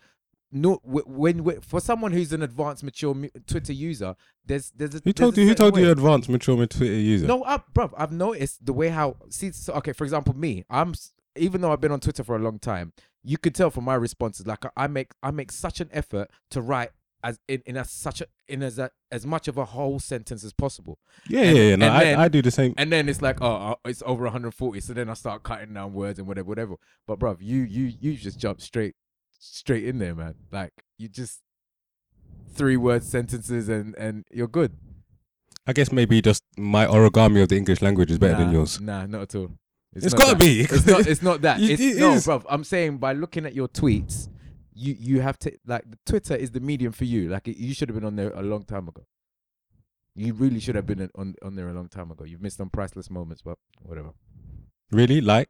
no, 0.51 0.79
when, 0.83 1.43
when 1.43 1.61
for 1.61 1.79
someone 1.79 2.11
who's 2.11 2.33
an 2.33 2.41
advanced, 2.41 2.83
mature 2.83 3.15
Twitter 3.45 3.73
user, 3.73 4.15
there's 4.45 4.71
there's 4.75 4.95
a 4.95 5.01
who 5.03 5.13
told 5.13 5.37
you? 5.37 5.47
Who 5.47 5.53
told 5.53 5.75
you 5.75 5.81
way. 5.81 5.83
you're 5.83 5.91
advanced, 5.91 6.27
mature 6.29 6.55
Twitter 6.65 6.93
user? 6.93 7.27
No, 7.27 7.43
up, 7.43 7.73
bruv. 7.73 7.93
I've 7.97 8.11
noticed 8.11 8.65
the 8.65 8.73
way 8.73 8.89
how 8.89 9.17
see. 9.29 9.51
So, 9.51 9.73
okay, 9.73 9.93
for 9.93 10.03
example, 10.05 10.35
me, 10.35 10.65
I'm 10.69 10.93
even 11.35 11.61
though 11.61 11.71
I've 11.71 11.81
been 11.81 11.91
on 11.91 11.99
Twitter 11.99 12.23
for 12.23 12.35
a 12.35 12.39
long 12.39 12.57
time, 12.57 12.93
you 13.23 13.37
could 13.37 13.53
tell 13.53 13.69
from 13.69 13.83
my 13.83 13.93
responses. 13.95 14.47
Like 14.47 14.63
I, 14.75 14.87
make 14.87 15.11
I 15.21 15.29
make 15.31 15.51
such 15.51 15.81
an 15.81 15.89
effort 15.91 16.29
to 16.49 16.61
write 16.61 16.89
as 17.23 17.39
in 17.47 17.61
in 17.67 17.77
as 17.77 17.91
such 17.91 18.21
a 18.21 18.25
in 18.47 18.63
as 18.63 18.79
a, 18.79 18.89
as 19.11 19.27
much 19.27 19.47
of 19.47 19.57
a 19.57 19.65
whole 19.65 19.99
sentence 19.99 20.43
as 20.43 20.53
possible. 20.53 20.97
Yeah, 21.27 21.41
And- 21.41 21.57
yeah, 21.57 21.63
yeah. 21.63 21.75
No, 21.75 21.91
I, 21.91 22.03
then- 22.05 22.19
I 22.19 22.27
do 22.27 22.41
the 22.41 22.49
same. 22.49 22.73
And 22.77 22.91
then 22.91 23.07
it's 23.07 23.21
like, 23.21 23.39
oh, 23.41 23.55
uh, 23.55 23.75
it's 23.85 24.01
over 24.05 24.23
140. 24.23 24.79
So 24.79 24.93
then 24.93 25.09
I 25.09 25.13
start 25.13 25.43
cutting 25.43 25.75
down 25.75 25.93
words 25.93 26.17
and 26.17 26.27
whatever, 26.27 26.47
whatever. 26.47 26.75
But 27.05 27.19
bruv, 27.19 27.37
you 27.41 27.61
you 27.61 27.93
you 27.99 28.15
just 28.15 28.39
jump 28.39 28.61
straight 28.61 28.95
straight 29.39 29.85
in 29.85 29.97
there, 29.99 30.13
man. 30.15 30.35
Like 30.51 30.73
you 30.97 31.07
just 31.09 31.39
three 32.53 32.77
word 32.77 33.03
sentences 33.03 33.69
and 33.69 33.95
and 33.95 34.25
you're 34.31 34.47
good. 34.47 34.73
I 35.65 35.73
guess 35.73 35.91
maybe 35.91 36.21
just 36.21 36.43
my 36.57 36.85
origami 36.85 37.41
of 37.43 37.49
the 37.49 37.57
English 37.57 37.81
language 37.81 38.11
is 38.11 38.17
better 38.17 38.37
than 38.37 38.51
yours. 38.51 38.79
Nah, 38.81 39.05
not 39.05 39.21
at 39.23 39.35
all. 39.35 39.51
It's 39.93 40.13
not 40.13 40.17
gotta 40.21 40.31
that. 40.35 40.39
be. 40.39 40.61
It's 40.61 40.85
not. 40.85 41.07
It's 41.07 41.21
not 41.21 41.41
that. 41.41 41.59
It- 41.61 41.71
It's, 41.71 41.81
it 41.81 41.99
no, 41.99 42.11
bruv. 42.13 42.45
I'm 42.49 42.63
saying 42.63 42.97
by 42.99 43.13
looking 43.13 43.45
at 43.45 43.53
your 43.55 43.67
tweets, 43.67 44.29
you 44.73 44.95
you 44.99 45.21
have 45.21 45.37
to 45.39 45.51
like 45.65 45.83
Twitter 46.05 46.35
is 46.35 46.51
the 46.51 46.59
medium 46.59 46.91
for 46.91 47.05
you. 47.05 47.29
Like 47.29 47.47
you 47.47 47.73
should 47.73 47.89
have 47.89 47.95
been 47.95 48.05
on 48.05 48.15
there 48.15 48.31
a 48.31 48.41
long 48.41 48.63
time 48.63 48.87
ago. 48.87 49.05
You 50.15 50.33
really 50.33 50.59
should 50.59 50.75
have 50.75 50.85
been 50.85 51.09
on 51.15 51.35
on 51.41 51.55
there 51.55 51.69
a 51.69 51.73
long 51.73 51.87
time 51.87 52.11
ago. 52.11 52.23
You've 52.23 52.41
missed 52.41 52.59
on 52.61 52.69
priceless 52.69 53.09
moments, 53.09 53.41
but 53.41 53.57
whatever. 53.81 54.11
Really? 54.91 55.21
Like? 55.21 55.49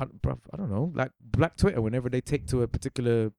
I, 0.00 0.04
bruv, 0.06 0.38
I 0.52 0.56
don't 0.56 0.70
know. 0.70 0.92
Like 0.94 1.10
Black 1.20 1.56
Twitter, 1.56 1.80
whenever 1.80 2.08
they 2.08 2.20
take 2.20 2.46
to 2.48 2.62
a 2.62 2.68
particular 2.68 3.32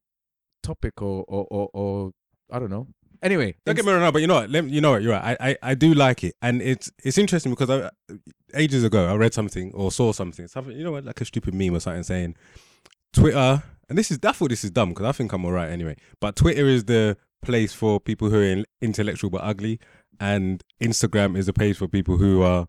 topic 0.64 1.02
or 1.02 1.24
or 1.28 1.46
or, 1.50 1.70
or 1.74 2.12
I 2.52 2.60
don't 2.60 2.70
know. 2.70 2.88
Anyway, 3.24 3.56
Don't 3.66 3.74
get 3.76 3.84
me 3.84 3.92
wrong, 3.92 4.14
but 4.14 4.22
you 4.22 4.28
know 4.28 4.36
what? 4.36 4.50
Let 4.52 4.66
me, 4.66 4.72
you 4.72 4.80
know 4.80 4.92
what? 4.92 5.02
You're 5.02 5.14
right. 5.14 5.36
I, 5.42 5.50
I, 5.50 5.58
I 5.72 5.74
do 5.76 5.96
like 5.96 6.24
it, 6.24 6.36
and 6.42 6.62
it's 6.62 6.92
it's 7.04 7.18
interesting 7.18 7.52
because 7.52 7.70
I, 7.70 7.90
ages 8.54 8.84
ago 8.84 9.08
I 9.08 9.16
read 9.16 9.34
something 9.34 9.72
or 9.74 9.92
saw 9.92 10.12
something, 10.12 10.48
something 10.48 10.78
you 10.78 10.84
know 10.84 10.92
what, 10.92 11.04
like 11.06 11.20
a 11.20 11.26
stupid 11.26 11.56
meme 11.56 11.74
or 11.76 11.80
something 11.80 12.04
saying 12.04 12.36
Twitter, 13.14 13.64
and 13.90 13.98
this 13.98 14.12
is 14.12 14.20
I 14.24 14.32
thought 14.34 14.50
this 14.50 14.64
is 14.64 14.70
dumb 14.72 14.90
because 14.90 15.06
I 15.06 15.12
think 15.14 15.34
I'm 15.34 15.46
alright 15.46 15.72
anyway. 15.72 15.96
But 16.22 16.36
Twitter 16.36 16.68
is 16.68 16.86
the 16.86 17.18
place 17.42 17.74
for 17.74 18.00
people 18.00 18.30
who 18.30 18.38
are 18.40 18.44
in, 18.44 18.66
intellectual 18.82 19.32
but 19.32 19.42
ugly, 19.44 19.80
and 20.20 20.64
Instagram 20.80 21.36
is 21.38 21.48
the 21.48 21.54
place 21.54 21.78
for 21.78 21.88
people 21.88 22.18
who 22.18 22.44
are 22.44 22.68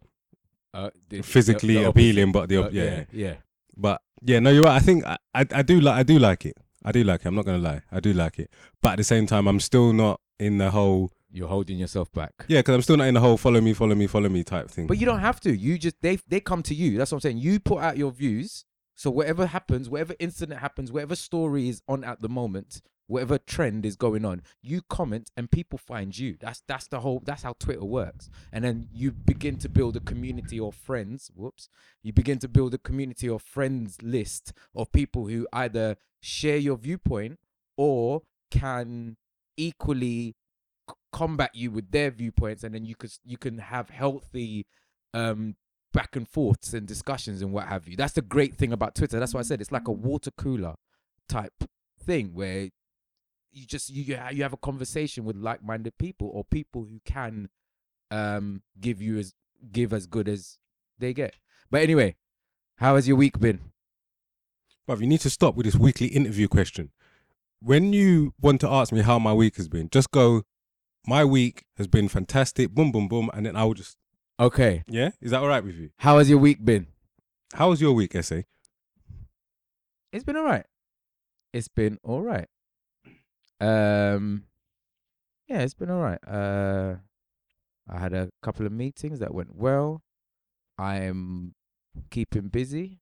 uh, 0.73 0.88
the- 1.11 1.18
the- 1.18 1.23
physically 1.23 1.75
the 1.75 1.80
opposite. 1.80 1.90
appealing, 1.90 2.32
but 2.32 2.49
the 2.49 2.64
Uh, 2.64 2.68
yeah. 2.70 2.85
yeah, 2.85 3.04
yeah. 3.12 3.35
But 3.78 4.02
yeah, 4.23 4.40
no, 4.40 4.50
you're 4.50 4.64
right. 4.64 4.76
I 4.76 4.80
think 4.80 5.04
I, 5.06 5.16
I, 5.35 5.47
I 5.52 5.62
do 5.62 5.80
like 5.80 5.94
I 5.94 6.02
do 6.02 6.18
like 6.18 6.44
it. 6.44 6.56
I 6.85 6.92
do 6.92 7.04
like 7.04 7.20
it. 7.20 7.26
I'm 7.26 7.35
not 7.35 7.44
gonna 7.44 7.58
lie. 7.58 7.82
I 7.92 8.00
do 8.00 8.12
like 8.12 8.38
it. 8.38 8.50
But 8.82 8.92
at 8.92 8.97
the 8.99 9.04
same 9.04 9.26
time, 9.26 9.47
I'm 9.47 9.61
still 9.61 9.92
not 9.92 10.20
in 10.38 10.58
the 10.58 10.70
whole 10.70 11.11
You're 11.30 11.49
holding 11.49 11.78
yourself 11.78 12.11
back. 12.12 12.32
yeah, 12.49 12.61
because 12.61 12.75
I'm 12.75 12.82
still 12.82 12.97
not 12.97 13.06
in 13.08 13.14
the 13.14 13.20
whole 13.20 13.37
follow 13.37 13.61
me, 13.61 13.73
follow 13.75 13.94
me, 13.94 14.06
follow 14.06 14.28
me 14.28 14.42
type 14.44 14.70
thing. 14.70 14.87
But 14.87 14.99
you 14.99 15.06
don't 15.06 15.20
have 15.20 15.40
to. 15.40 15.56
You 15.56 15.78
just 15.78 15.97
they 16.02 16.16
they 16.28 16.40
come 16.40 16.62
to 16.64 16.75
you. 16.75 16.99
That's 16.99 17.12
what 17.12 17.16
I'm 17.16 17.20
saying. 17.20 17.38
You 17.38 17.61
put 17.61 17.78
out 17.78 17.97
your 17.97 18.11
views. 18.12 18.64
So 18.94 19.11
whatever 19.11 19.47
happens, 19.47 19.88
whatever 19.88 20.14
incident 20.18 20.58
happens, 20.61 20.90
whatever 20.90 21.14
story 21.14 21.68
is 21.68 21.82
on 21.87 22.02
at 22.02 22.20
the 22.20 22.28
moment, 22.28 22.82
whatever 23.08 23.38
trend 23.38 23.84
is 23.84 23.96
going 23.96 24.24
on, 24.24 24.42
you 24.62 24.82
comment 24.88 25.30
and 25.36 25.50
people 25.50 25.78
find 25.78 26.16
you. 26.16 26.36
That's 26.38 26.62
that's 26.68 26.86
the 26.86 27.00
whole 27.00 27.20
that's 27.24 27.42
how 27.42 27.54
Twitter 27.58 27.84
works. 27.84 28.30
And 28.52 28.64
then 28.64 28.88
you 28.92 29.10
begin 29.10 29.56
to 29.58 29.68
build 29.68 29.96
a 29.96 30.00
community 30.00 30.60
of 30.60 30.74
friends. 30.74 31.30
Whoops. 31.34 31.68
You 32.02 32.12
begin 32.12 32.38
to 32.40 32.48
build 32.48 32.74
a 32.74 32.78
community 32.78 33.28
of 33.28 33.42
friends 33.42 34.00
list 34.02 34.52
of 34.76 34.92
people 34.92 35.26
who 35.26 35.48
either 35.52 35.96
share 36.20 36.58
your 36.58 36.76
viewpoint 36.76 37.38
or 37.76 38.22
can 38.50 39.16
equally 39.56 40.36
combat 41.12 41.50
you 41.54 41.70
with 41.70 41.90
their 41.90 42.10
viewpoints 42.10 42.62
and 42.62 42.74
then 42.74 42.84
you 42.84 42.94
could 42.94 43.12
you 43.24 43.36
can 43.36 43.58
have 43.58 43.90
healthy 43.90 44.66
um 45.14 45.56
back 45.92 46.14
and 46.16 46.28
forths 46.28 46.74
and 46.74 46.86
discussions 46.86 47.40
and 47.40 47.52
what 47.52 47.66
have 47.66 47.88
you. 47.88 47.96
That's 47.96 48.12
the 48.12 48.22
great 48.22 48.54
thing 48.54 48.72
about 48.72 48.94
Twitter. 48.94 49.18
That's 49.18 49.32
why 49.32 49.40
I 49.40 49.44
said 49.44 49.60
it's 49.60 49.72
like 49.72 49.88
a 49.88 49.92
water 49.92 50.30
cooler 50.30 50.74
type 51.28 51.64
thing 51.98 52.30
where 52.34 52.68
you 53.58 53.66
just 53.66 53.90
you 53.90 54.02
you 54.32 54.42
have 54.42 54.52
a 54.52 54.56
conversation 54.58 55.24
with 55.24 55.36
like-minded 55.36 55.98
people 55.98 56.30
or 56.32 56.44
people 56.44 56.84
who 56.84 57.00
can 57.04 57.48
um 58.10 58.62
give 58.80 59.02
you 59.02 59.18
as 59.18 59.34
give 59.72 59.92
as 59.92 60.06
good 60.06 60.28
as 60.28 60.58
they 60.98 61.12
get. 61.12 61.34
But 61.70 61.82
anyway, 61.82 62.16
how 62.76 62.94
has 62.94 63.06
your 63.08 63.16
week 63.16 63.38
been? 63.38 63.60
But 64.86 65.00
you 65.00 65.06
need 65.06 65.20
to 65.20 65.30
stop 65.30 65.54
with 65.54 65.66
this 65.66 65.76
weekly 65.76 66.06
interview 66.06 66.48
question. 66.48 66.90
When 67.60 67.92
you 67.92 68.32
want 68.40 68.60
to 68.62 68.68
ask 68.68 68.92
me 68.92 69.02
how 69.02 69.18
my 69.18 69.34
week 69.34 69.56
has 69.56 69.68
been, 69.68 69.88
just 69.90 70.10
go, 70.10 70.44
my 71.06 71.24
week 71.24 71.64
has 71.76 71.86
been 71.86 72.08
fantastic, 72.08 72.70
boom, 72.70 72.90
boom, 72.92 73.08
boom, 73.08 73.30
and 73.34 73.44
then 73.44 73.56
I 73.56 73.64
will 73.64 73.74
just, 73.74 73.96
Okay. 74.40 74.84
yeah? 74.88 75.10
Is 75.20 75.32
that 75.32 75.42
all 75.42 75.48
right 75.48 75.62
with 75.64 75.74
you? 75.74 75.90
How 75.98 76.18
has 76.18 76.30
your 76.30 76.38
week 76.38 76.64
been? 76.64 76.86
How 77.52 77.68
was 77.70 77.80
your 77.82 77.92
week, 77.92 78.14
Essay? 78.14 78.46
It's 80.12 80.24
been 80.24 80.36
all 80.36 80.44
right. 80.44 80.64
It's 81.52 81.68
been 81.68 81.98
all 82.02 82.22
right. 82.22 82.48
Um, 83.60 84.44
yeah, 85.48 85.60
it's 85.60 85.74
been 85.74 85.90
all 85.90 86.00
right. 86.00 86.20
Uh, 86.26 86.96
I 87.88 87.98
had 87.98 88.12
a 88.12 88.30
couple 88.42 88.66
of 88.66 88.72
meetings 88.72 89.18
that 89.20 89.34
went 89.34 89.54
well. 89.56 90.02
I 90.76 90.98
am 91.00 91.54
keeping 92.10 92.48
busy, 92.48 93.00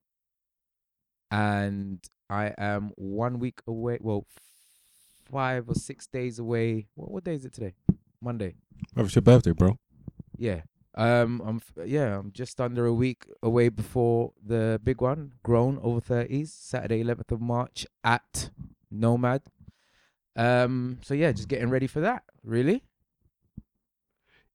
and 1.31 2.01
I 2.31 2.55
am 2.57 2.93
one 2.97 3.39
week 3.39 3.61
away. 3.67 3.99
Well, 4.01 4.27
five 5.31 5.69
or 5.69 5.75
six 5.75 6.07
days 6.07 6.39
away. 6.39 6.87
What 6.95 7.11
what 7.11 7.25
day 7.25 7.35
is 7.35 7.45
it 7.45 7.53
today? 7.53 7.75
Monday. 8.23 8.55
Oh, 8.97 9.05
it's 9.05 9.15
your 9.15 9.23
birthday, 9.23 9.53
bro. 9.53 9.79
Yeah. 10.39 10.63
Um. 10.95 11.43
I'm. 11.45 11.57
f- 11.57 11.87
Yeah. 11.87 12.19
I'm 12.19 12.33
just 12.33 12.61
under 12.61 12.87
a 12.87 12.95
week 12.95 13.27
away 13.43 13.69
before 13.69 14.33
the 14.45 14.81
big 14.83 15.01
one. 15.03 15.33
Grown 15.43 15.79
over 15.83 16.01
thirties. 16.01 16.53
Saturday, 16.55 17.01
eleventh 17.01 17.33
of 17.33 17.41
March 17.41 17.87
at 18.03 18.51
Nomad. 18.91 19.43
Um. 20.37 20.99
So 21.03 21.15
yeah, 21.15 21.33
just 21.33 21.49
getting 21.49 21.71
ready 21.71 21.87
for 21.87 22.01
that. 22.01 22.23
Really. 22.45 22.83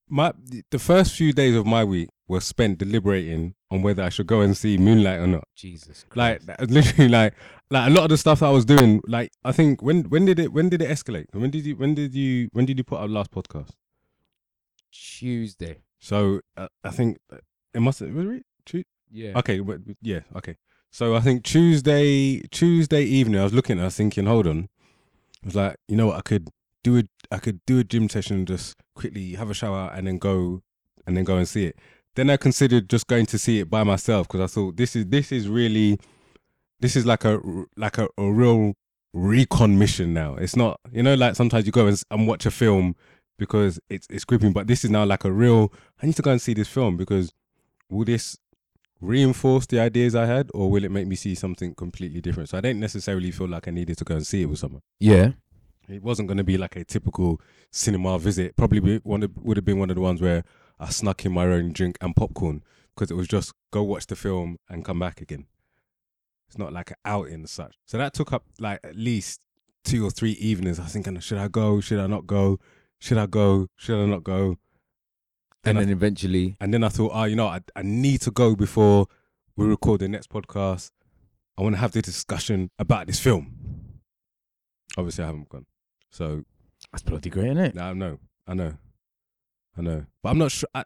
My 0.08 0.34
the 0.70 0.80
first 0.80 1.16
few 1.16 1.32
days 1.34 1.56
of 1.56 1.66
my 1.66 1.84
week 1.84 2.10
were 2.28 2.42
spent 2.42 2.78
deliberating 2.78 3.56
on 3.70 3.82
whether 3.82 4.04
I 4.04 4.10
should 4.10 4.28
go 4.28 4.42
and 4.42 4.56
see 4.56 4.78
Moonlight 4.78 5.20
or 5.20 5.28
not. 5.28 5.46
Jesus. 5.56 6.06
Christ. 6.10 6.48
Like 6.48 6.60
literally, 6.70 7.10
like 7.10 7.34
like 7.70 7.90
a 7.90 7.94
lot 7.94 8.04
of 8.04 8.10
the 8.10 8.18
stuff 8.18 8.42
that 8.42 8.48
I 8.48 8.52
was 8.52 8.66
doing. 8.66 9.02
Like 9.08 9.32
I 9.44 9.52
think 9.54 9.82
when 9.82 10.04
when 10.04 10.26
did 10.26 10.40
it 10.40 10.52
when 10.52 10.70
did 10.70 10.82
it 10.82 10.90
escalate? 10.90 11.26
When 11.32 11.50
did 11.50 11.66
you 11.66 11.76
when 11.76 11.96
did 11.96 12.14
you 12.14 12.50
when 12.52 12.66
did 12.66 12.78
you 12.78 12.84
put 12.84 13.00
out 13.00 13.10
last 13.10 13.32
podcast? 13.32 13.72
Tuesday. 14.92 15.84
So 16.00 16.42
uh, 16.58 16.68
I 16.84 16.90
think 16.90 17.18
uh, 17.32 17.38
it 17.74 17.80
must 17.80 18.00
have 18.00 18.14
was 18.14 18.28
it 18.28 18.46
Tu- 18.66 18.84
Yeah. 19.10 19.34
Okay, 19.38 19.60
but 19.60 19.80
yeah, 20.02 20.22
okay. 20.36 20.58
So 20.92 21.16
I 21.16 21.22
think 21.22 21.44
Tuesday 21.44 22.42
Tuesday 22.52 23.04
evening, 23.04 23.40
I 23.40 23.44
was 23.46 23.54
looking, 23.54 23.80
I 23.80 23.86
was 23.86 23.96
thinking, 23.96 24.26
hold 24.26 24.48
on. 24.48 24.68
I 25.44 25.48
was 25.48 25.56
like, 25.56 25.76
you 25.88 25.96
know 25.96 26.08
what, 26.08 26.18
I 26.18 26.22
could 26.22 26.50
do 26.84 26.98
a 26.98 27.04
I 27.32 27.38
could 27.38 27.62
do 27.66 27.80
a 27.80 27.84
gym 27.84 28.10
session 28.10 28.46
just 28.46 28.76
quickly 28.96 29.34
have 29.34 29.50
a 29.50 29.54
shower 29.54 29.92
and 29.94 30.08
then 30.08 30.18
go 30.18 30.62
and 31.06 31.16
then 31.16 31.24
go 31.24 31.38
and 31.38 31.48
see 31.48 31.66
it. 31.66 31.78
Then 32.16 32.30
I 32.30 32.38
considered 32.38 32.90
just 32.90 33.08
going 33.08 33.26
to 33.28 33.38
see 33.38 33.60
it 33.60 33.70
by 33.70 33.84
myself 33.84 34.28
because 34.28 34.42
I 34.42 34.48
thought 34.48 34.78
this 34.78 34.96
is 34.96 35.06
this 35.08 35.32
is 35.32 35.48
really 35.48 36.00
this 36.80 36.96
is 36.96 37.06
like 37.06 37.26
a 37.26 37.40
like 37.78 37.98
a, 37.98 38.08
a 38.18 38.32
real 38.32 38.74
recon 39.14 39.78
mission 39.78 40.14
now. 40.14 40.36
It's 40.36 40.56
not 40.56 40.80
you 40.92 41.04
know 41.04 41.16
like 41.16 41.36
sometimes 41.36 41.66
you 41.66 41.72
go 41.72 41.88
and, 41.88 42.02
and 42.12 42.28
watch 42.28 42.46
a 42.46 42.52
film 42.52 42.96
because 43.40 43.80
it's 43.90 44.08
it's 44.10 44.26
gripping, 44.26 44.54
but 44.54 44.68
this 44.68 44.84
is 44.84 44.92
now 44.92 45.06
like 45.06 45.24
a 45.24 45.32
real. 45.32 45.72
I 46.02 46.06
need 46.06 46.16
to 46.18 46.22
go 46.22 46.32
and 46.32 46.42
see 46.42 46.54
this 46.54 46.68
film 46.68 46.98
because 46.98 47.32
will 47.90 48.06
this 48.06 48.38
reinforce 49.02 49.66
the 49.66 49.80
ideas 49.80 50.16
I 50.16 50.26
had, 50.28 50.50
or 50.54 50.70
will 50.70 50.84
it 50.84 50.92
make 50.92 51.08
me 51.08 51.16
see 51.16 51.36
something 51.36 51.74
completely 51.76 52.22
different? 52.22 52.50
So 52.50 52.58
I 52.58 52.62
didn't 52.62 52.80
necessarily 52.80 53.32
feel 53.32 53.48
like 53.48 53.68
I 53.68 53.72
needed 53.72 53.98
to 53.98 54.04
go 54.04 54.16
and 54.16 54.26
see 54.26 54.44
it 54.44 54.46
with 54.46 54.60
someone. 54.60 54.82
Yeah. 55.00 55.32
It 55.90 56.04
wasn't 56.04 56.28
going 56.28 56.38
to 56.38 56.44
be 56.44 56.58
like 56.58 56.76
a 56.76 56.86
typical 56.86 57.42
cinema 57.72 58.18
visit. 58.20 58.56
Probably 58.56 58.80
be 58.80 58.98
one 59.00 59.24
of, 59.24 59.32
would 59.38 59.58
have 59.58 59.66
been 59.66 59.80
one 59.80 59.90
of 59.90 59.96
the 59.96 60.02
ones 60.02 60.22
where 60.22 60.44
I 60.80 60.90
snuck 60.90 61.26
in 61.26 61.34
my 61.34 61.46
own 61.46 61.74
drink 61.74 61.98
and 62.00 62.16
popcorn 62.16 62.64
because 62.96 63.12
it 63.12 63.16
was 63.16 63.28
just 63.28 63.54
go 63.72 63.84
watch 63.84 64.08
the 64.08 64.16
film 64.16 64.58
and 64.70 64.86
come 64.86 65.00
back 65.00 65.20
again. 65.20 65.48
It's 66.48 66.58
not 66.58 66.72
like 66.72 66.92
an 66.92 66.98
outing 67.04 67.44
as 67.44 67.52
such. 67.52 67.76
So 67.86 67.98
that 67.98 68.14
took 68.14 68.32
up 68.32 68.44
like 68.60 68.80
at 68.84 68.96
least 68.96 69.42
two 69.84 70.06
or 70.06 70.12
three 70.12 70.34
evenings. 70.34 70.80
I 70.80 70.84
was 70.84 70.94
thinking, 70.94 71.20
should 71.20 71.38
I 71.38 71.48
go? 71.48 71.82
Should 71.82 72.00
I 72.00 72.08
not 72.08 72.28
go? 72.28 72.60
Should 73.00 73.18
I 73.18 73.26
go? 73.26 73.68
Should 73.78 74.00
I 74.00 74.06
not 74.06 74.24
go? 74.24 74.58
And 75.64 75.78
Then 75.78 75.90
I- 75.90 75.92
eventually. 75.92 76.56
And 76.60 76.74
then 76.74 76.84
I 76.84 76.90
thought, 76.90 77.12
oh, 77.14 77.24
you 77.26 77.36
know, 77.36 77.48
I, 77.48 77.62
I 77.76 77.82
need 77.84 78.22
to 78.22 78.32
go 78.32 78.56
before 78.56 79.08
we 79.56 79.66
record 79.66 80.02
the 80.02 80.08
next 80.08 80.30
podcast. 80.30 80.92
I 81.58 81.62
want 81.62 81.76
to 81.76 81.80
have 81.80 81.92
the 81.92 82.02
discussion 82.02 82.72
about 82.80 83.08
this 83.08 83.20
film. 83.20 83.54
Obviously, 84.98 85.24
I 85.24 85.28
haven't 85.28 85.50
gone. 85.50 85.66
So 86.10 86.44
That's 86.92 87.04
bloody 87.04 87.30
great, 87.30 87.52
isn't 87.52 87.58
it? 87.60 87.78
I 87.78 87.94
know, 87.94 88.18
I 88.48 88.54
know, 88.54 88.74
I 89.78 89.82
know, 89.82 90.06
but 90.24 90.30
I'm 90.30 90.38
not 90.40 90.52
sure. 90.52 90.70
I, 90.74 90.84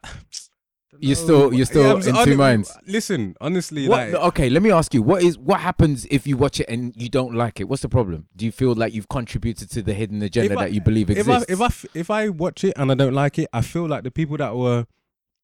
You're 0.99 1.15
still- 1.15 1.53
you're 1.53 1.65
still 1.65 1.97
I'm- 1.97 2.07
in 2.07 2.15
hon- 2.15 2.25
two 2.25 2.37
minds. 2.37 2.77
Listen, 2.87 3.35
honestly, 3.41 3.87
What, 3.87 4.11
like 4.11 4.21
okay, 4.29 4.49
let 4.49 4.61
me 4.63 4.71
ask 4.71 4.93
you. 4.93 5.01
What 5.01 5.23
is 5.23 5.37
what 5.37 5.59
happens 5.59 6.05
if 6.09 6.25
you 6.27 6.37
watch 6.37 6.59
it 6.59 6.67
and 6.69 6.93
you 6.95 7.09
don't 7.09 7.33
like 7.33 7.59
it? 7.59 7.65
What's 7.69 7.81
the 7.81 7.89
problem? 7.89 8.27
Do 8.35 8.45
you 8.45 8.51
feel 8.51 8.73
like 8.73 8.93
you've 8.93 9.09
contributed 9.09 9.69
to 9.71 9.81
the 9.81 9.93
hidden 9.93 10.21
agenda 10.21 10.57
I- 10.57 10.63
that 10.65 10.73
you 10.73 10.81
believe 10.81 11.09
if 11.09 11.17
exists? 11.19 11.45
I 11.49 11.53
if 11.53 11.61
I 11.61 11.65
f- 11.65 11.85
if 11.93 12.09
I 12.09 12.29
watch 12.29 12.63
it 12.63 12.73
and 12.77 12.91
I 12.91 12.95
don't 12.95 13.13
like 13.13 13.37
it, 13.39 13.49
I 13.53 13.61
feel 13.61 13.87
like 13.87 14.03
the 14.03 14.11
people 14.11 14.37
that 14.37 14.55
were 14.55 14.85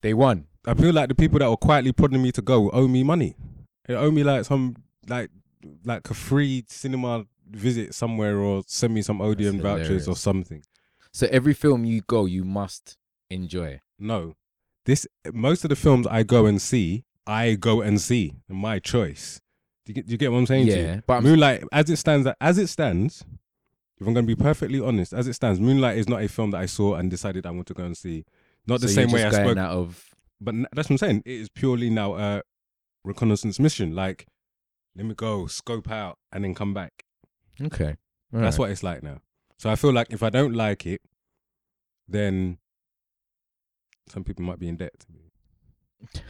they 0.01 0.13
won. 0.13 0.47
I 0.65 0.73
feel 0.75 0.93
like 0.93 1.09
the 1.09 1.15
people 1.15 1.39
that 1.39 1.49
were 1.49 1.57
quietly 1.57 1.91
prodding 1.91 2.21
me 2.21 2.31
to 2.33 2.41
go 2.41 2.69
owe 2.71 2.87
me 2.87 3.03
money. 3.03 3.35
They 3.87 3.95
owe 3.95 4.11
me 4.11 4.23
like 4.23 4.45
some 4.45 4.75
like 5.07 5.29
like 5.85 6.09
a 6.09 6.13
free 6.13 6.63
cinema 6.67 7.25
visit 7.49 7.93
somewhere 7.93 8.37
or 8.37 8.63
send 8.67 8.93
me 8.93 9.01
some 9.01 9.19
Odeon 9.21 9.61
vouchers 9.61 10.07
or 10.07 10.15
something. 10.15 10.63
So 11.11 11.27
every 11.31 11.53
film 11.53 11.83
you 11.83 12.01
go, 12.07 12.25
you 12.25 12.43
must 12.45 12.97
enjoy. 13.29 13.81
No, 13.99 14.35
this 14.85 15.07
most 15.33 15.63
of 15.63 15.69
the 15.69 15.75
films 15.75 16.07
I 16.07 16.23
go 16.23 16.45
and 16.45 16.61
see, 16.61 17.03
I 17.27 17.53
go 17.53 17.81
and 17.81 17.99
see. 17.99 18.33
My 18.47 18.79
choice. 18.79 19.41
Do 19.85 19.91
you 19.91 19.95
get, 19.95 20.05
do 20.07 20.11
you 20.11 20.17
get 20.17 20.31
what 20.31 20.37
I'm 20.39 20.45
saying? 20.45 20.67
Yeah, 20.67 21.01
but 21.07 21.23
Moonlight, 21.23 21.63
as 21.71 21.89
it 21.89 21.97
stands, 21.97 22.27
as 22.39 22.57
it 22.57 22.67
stands, 22.67 23.23
if 23.99 24.07
I'm 24.07 24.13
going 24.13 24.25
to 24.25 24.35
be 24.35 24.41
perfectly 24.41 24.79
honest, 24.79 25.13
as 25.13 25.27
it 25.27 25.33
stands, 25.33 25.59
Moonlight 25.59 25.97
is 25.97 26.07
not 26.07 26.21
a 26.21 26.27
film 26.27 26.51
that 26.51 26.61
I 26.61 26.65
saw 26.65 26.95
and 26.95 27.09
decided 27.09 27.45
I 27.45 27.51
want 27.51 27.67
to 27.67 27.73
go 27.73 27.83
and 27.83 27.95
see. 27.97 28.25
Not 28.67 28.81
the 28.81 28.87
so 28.87 28.95
same 28.95 29.09
you're 29.09 29.19
way 29.19 29.25
I 29.25 29.31
spoke, 29.31 29.57
out 29.57 29.71
of 29.71 30.11
but 30.39 30.55
that's 30.73 30.89
what 30.89 30.91
I'm 30.91 30.97
saying. 30.97 31.23
It 31.25 31.33
is 31.33 31.49
purely 31.49 31.89
now 31.89 32.15
a 32.15 32.41
reconnaissance 33.03 33.59
mission. 33.59 33.95
Like, 33.95 34.25
let 34.95 35.05
me 35.05 35.13
go, 35.13 35.47
scope 35.47 35.89
out, 35.89 36.17
and 36.31 36.43
then 36.43 36.55
come 36.55 36.73
back. 36.73 37.05
okay. 37.61 37.95
That's 38.33 38.57
what 38.57 38.71
it's 38.71 38.81
like 38.81 39.03
now. 39.03 39.19
So 39.57 39.69
I 39.69 39.75
feel 39.75 39.91
like 39.91 40.07
if 40.09 40.23
I 40.23 40.29
don't 40.29 40.53
like 40.53 40.85
it, 40.85 41.01
then 42.07 42.57
some 44.11 44.23
people 44.23 44.43
might 44.43 44.59
be 44.59 44.67
in 44.67 44.75
debt 44.77 44.93
to 44.99 45.07
me. 45.11 45.31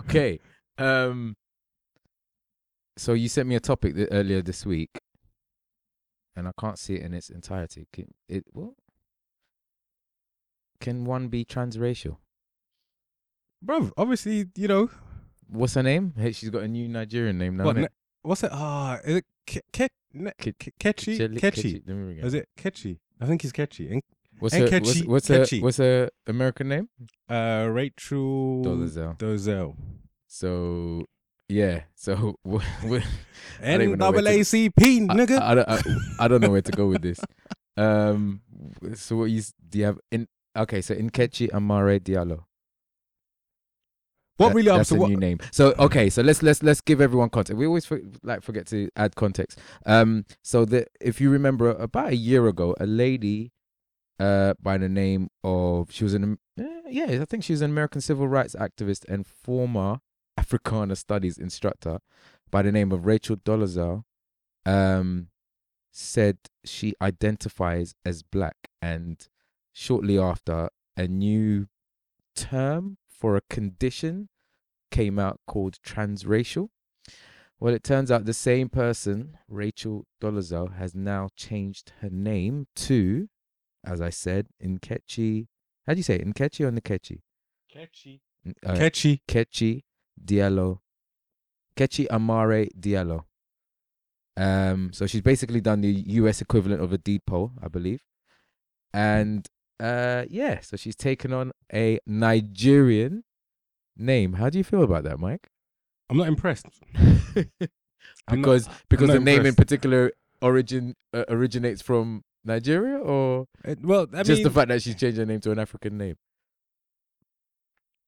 Okay. 0.00 0.40
Um. 0.78 1.36
So 2.96 3.12
you 3.12 3.28
sent 3.28 3.48
me 3.48 3.54
a 3.54 3.60
topic 3.60 3.94
th- 3.94 4.08
earlier 4.10 4.42
this 4.42 4.64
week, 4.66 4.90
and 6.34 6.48
I 6.48 6.52
can't 6.58 6.78
see 6.78 6.94
it 6.96 7.02
in 7.02 7.14
its 7.14 7.28
entirety. 7.30 7.86
Can 7.92 8.06
it? 8.28 8.44
What? 8.52 8.72
Can 10.80 11.04
one 11.04 11.28
be 11.28 11.44
transracial? 11.44 12.16
Bro, 13.62 13.90
obviously, 13.96 14.46
you 14.56 14.68
know, 14.68 14.90
What's 15.50 15.74
her 15.74 15.82
name? 15.82 16.14
Hey, 16.16 16.32
she's 16.32 16.50
got 16.50 16.62
a 16.62 16.68
new 16.68 16.88
Nigerian 16.88 17.38
name 17.38 17.56
now. 17.56 17.64
what, 17.64 17.76
innit? 17.76 17.80
ne- 17.82 17.88
what's 18.22 18.42
it? 18.42 18.50
Ah, 18.52 18.98
is 19.04 19.16
it 19.16 19.24
Ke- 19.46 19.64
Ke- 19.72 19.88
Ke- 20.38 20.54
Ke- 20.58 20.74
Kechi? 20.78 21.18
Kechi. 21.38 21.82
Let 21.86 21.96
me 21.96 22.04
bring 22.04 22.18
it 22.18 22.24
Is 22.24 22.34
it 22.34 22.48
Kechi? 22.56 22.98
I 23.20 23.26
think 23.26 23.44
it's 23.44 23.52
Kechi. 23.52 24.00
And, 24.38 24.42
What's 24.42 24.54
and 24.54 24.68
her, 24.70 24.78
what's, 24.80 24.92
catchy- 24.92 25.06
what's 25.08 25.28
her 25.28 25.38
catchy. 25.38 25.60
what's 25.60 25.76
her 25.78 26.10
American 26.26 26.68
name? 26.68 26.88
Uh, 27.28 27.68
Rachel 27.70 28.62
Dolezal. 28.64 29.18
Dozel. 29.18 29.74
So 30.28 31.06
Yeah. 31.48 31.82
So 31.96 32.36
we 32.44 32.58
I 32.58 33.02
don't 33.62 33.82
even 33.82 33.98
know 33.98 34.10
where 34.12 34.22
to- 34.22 34.28
NAACP, 34.28 35.10
I, 35.10 35.14
nigga. 35.14 35.38
I, 35.40 35.50
I, 35.50 35.54
don't- 35.54 35.68
I, 35.68 36.24
I 36.24 36.28
don't 36.28 36.40
know 36.40 36.50
where 36.50 36.62
to 36.62 36.72
go 36.72 36.86
with 36.86 37.02
this. 37.02 37.20
Um. 37.76 38.40
So 38.94 39.14
what 39.16 39.30
you 39.30 39.40
do 39.68 39.78
you 39.78 39.84
have 39.84 39.98
in? 40.10 40.26
Okay. 40.56 40.80
So 40.82 40.96
Nkechi 40.96 41.48
Amare 41.52 42.00
Diallo. 42.00 42.40
what 44.36 44.48
That- 44.48 44.54
really 44.56 44.70
up 44.70 44.78
that's 44.78 44.88
to 44.90 44.96
a 44.96 44.98
what? 44.98 45.10
new 45.10 45.16
name. 45.16 45.38
So 45.52 45.74
okay, 45.78 46.10
so 46.10 46.22
let's 46.22 46.42
let's 46.42 46.60
let's 46.62 46.80
give 46.80 47.00
everyone 47.00 47.30
context. 47.30 47.56
We 47.56 47.66
always 47.66 47.86
for, 47.86 48.00
like 48.24 48.42
forget 48.42 48.66
to 48.68 48.88
add 48.96 49.14
context. 49.14 49.60
Um, 49.86 50.24
so 50.42 50.64
the 50.64 50.86
if 51.00 51.20
you 51.20 51.30
remember 51.30 51.70
about 51.70 52.08
a 52.10 52.16
year 52.16 52.48
ago, 52.48 52.74
a 52.80 52.86
lady, 52.86 53.52
uh, 54.18 54.54
by 54.60 54.78
the 54.78 54.88
name 54.88 55.28
of 55.44 55.92
she 55.92 56.04
was 56.04 56.14
an 56.14 56.38
eh, 56.58 56.80
yeah, 56.88 57.22
I 57.22 57.24
think 57.24 57.44
she 57.44 57.52
was 57.52 57.62
an 57.62 57.70
American 57.70 58.00
civil 58.00 58.28
rights 58.28 58.54
activist 58.58 59.04
and 59.08 59.26
former 59.26 60.00
Africana 60.38 60.96
studies 60.96 61.36
instructor, 61.36 61.98
by 62.50 62.62
the 62.62 62.72
name 62.72 62.92
of 62.92 63.06
Rachel 63.06 63.36
Dolezal, 63.36 64.04
um, 64.64 65.28
said 65.90 66.38
she 66.64 66.94
identifies 67.02 67.94
as 68.04 68.22
black, 68.22 68.56
and 68.80 69.26
shortly 69.72 70.18
after, 70.18 70.70
a 70.96 71.08
new 71.08 71.66
term 72.34 72.98
for 73.08 73.36
a 73.36 73.42
condition 73.50 74.28
came 74.90 75.18
out 75.18 75.40
called 75.46 75.78
transracial. 75.84 76.68
Well, 77.60 77.74
it 77.74 77.82
turns 77.82 78.10
out 78.10 78.24
the 78.24 78.32
same 78.32 78.68
person, 78.68 79.36
Rachel 79.48 80.06
Dolezal, 80.20 80.76
has 80.76 80.94
now 80.94 81.28
changed 81.34 81.92
her 82.00 82.10
name 82.10 82.68
to, 82.76 83.28
as 83.84 84.00
I 84.00 84.10
said, 84.10 84.46
Nkechi. 84.62 85.46
How 85.86 85.94
do 85.94 85.98
you 85.98 86.02
say 86.02 86.16
it? 86.16 86.26
Nkechi 86.26 86.64
or 86.64 86.72
Nkechi? 86.72 87.20
Catchy. 87.72 88.20
N- 88.46 88.54
Uh, 88.64 88.76
Catchy. 88.76 89.22
Kechi 89.28 89.82
Diallo. 90.22 90.80
Kechi 91.76 92.06
Amare 92.10 92.68
Diallo. 92.78 93.24
Um, 94.36 94.92
so 94.92 95.06
she's 95.06 95.20
basically 95.22 95.60
done 95.60 95.80
the 95.80 95.88
US 96.20 96.40
equivalent 96.40 96.80
of 96.82 96.92
a 96.92 96.98
deed 96.98 97.22
poll, 97.26 97.52
I 97.62 97.68
believe. 97.68 98.02
And 98.92 99.46
uh 99.80 100.24
yeah, 100.28 100.60
so 100.60 100.76
she's 100.76 100.96
taken 100.96 101.32
on 101.32 101.52
a 101.72 101.98
Nigerian 102.06 103.24
name. 103.96 104.34
How 104.34 104.50
do 104.50 104.58
you 104.58 104.64
feel 104.64 104.82
about 104.82 105.04
that, 105.04 105.18
Mike? 105.18 105.48
I'm 106.10 106.16
not 106.16 106.28
impressed. 106.28 106.66
I'm 106.94 107.46
not- 108.28 108.36
because 108.36 108.68
because 108.88 109.08
not 109.08 109.14
the 109.14 109.20
name 109.20 109.46
in 109.46 109.54
particular 109.54 110.12
origin 110.40 110.94
uh, 111.12 111.24
originates 111.28 111.82
from 111.82 112.22
Nigeria 112.44 112.98
or 112.98 113.46
Uh, 113.66 113.74
well, 113.82 114.06
I 114.14 114.22
just 114.22 114.38
mean, 114.38 114.42
the 114.44 114.50
fact 114.50 114.68
that 114.68 114.82
she's 114.82 114.94
changed 114.94 115.18
her 115.18 115.26
name 115.26 115.40
to 115.40 115.50
an 115.50 115.58
African 115.58 115.98
name. 115.98 116.16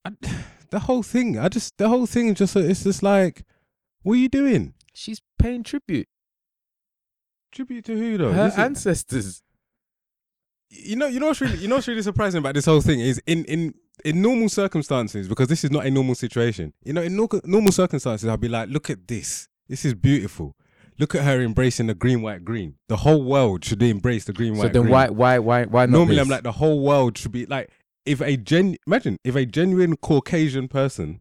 I, 0.05 0.11
the 0.69 0.79
whole 0.79 1.03
thing. 1.03 1.37
I 1.37 1.49
just 1.49 1.77
the 1.77 1.87
whole 1.89 2.05
thing. 2.05 2.29
is 2.29 2.37
Just 2.37 2.55
it's 2.55 2.83
just 2.83 3.03
like, 3.03 3.43
what 4.03 4.13
are 4.13 4.17
you 4.17 4.29
doing? 4.29 4.73
She's 4.93 5.21
paying 5.37 5.63
tribute. 5.63 6.07
Tribute 7.51 7.85
to 7.85 7.97
who 7.97 8.17
though? 8.17 8.31
Her 8.31 8.45
This 8.45 8.53
is- 8.53 8.59
ancestors. 8.59 9.43
you 10.69 10.95
know, 10.95 11.07
you 11.07 11.19
know 11.19 11.27
what's 11.27 11.41
really, 11.41 11.57
you 11.57 11.67
know 11.67 11.75
what's 11.75 11.87
really 11.87 12.01
surprising 12.01 12.39
about 12.39 12.55
this 12.55 12.65
whole 12.65 12.81
thing 12.81 12.99
is 13.01 13.21
in 13.27 13.43
in 13.45 13.73
in 14.05 14.21
normal 14.21 14.49
circumstances 14.49 15.27
because 15.27 15.49
this 15.49 15.63
is 15.63 15.69
not 15.71 15.85
a 15.85 15.91
normal 15.91 16.15
situation. 16.15 16.73
You 16.83 16.93
know, 16.93 17.01
in 17.01 17.15
nor- 17.15 17.41
normal 17.43 17.71
circumstances, 17.73 18.27
I'd 18.27 18.39
be 18.39 18.47
like, 18.47 18.69
look 18.69 18.89
at 18.89 19.07
this. 19.07 19.47
This 19.67 19.85
is 19.85 19.93
beautiful. 19.93 20.55
Look 21.01 21.15
at 21.15 21.23
her 21.23 21.41
embracing 21.41 21.87
the 21.87 21.95
green, 21.95 22.21
white, 22.21 22.45
green. 22.45 22.75
The 22.87 22.97
whole 22.97 23.23
world 23.23 23.65
should 23.65 23.81
embrace 23.81 24.25
the 24.25 24.33
green, 24.33 24.53
white. 24.53 24.59
So 24.59 24.63
white, 24.67 24.73
then 24.73 24.81
green. 24.83 24.91
why 24.93 25.09
why 25.09 25.39
why 25.39 25.65
why 25.65 25.85
not? 25.87 25.97
Normally, 25.97 26.19
I'm 26.19 26.29
like 26.29 26.43
the 26.43 26.51
whole 26.53 26.79
world 26.83 27.17
should 27.17 27.31
be 27.31 27.45
like 27.47 27.69
if 28.05 28.21
a 28.21 28.37
gen 28.37 28.77
imagine 28.85 29.17
if 29.23 29.35
a 29.35 29.45
genuine 29.45 29.97
Caucasian 29.97 30.67
person 30.67 31.19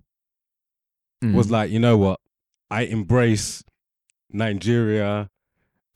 was 1.22 1.46
Mhm. 1.48 1.50
like, 1.50 1.70
you 1.70 1.78
know 1.78 1.96
what, 1.96 2.20
I 2.70 2.82
embrace 2.82 3.62
Nigeria. 4.30 5.30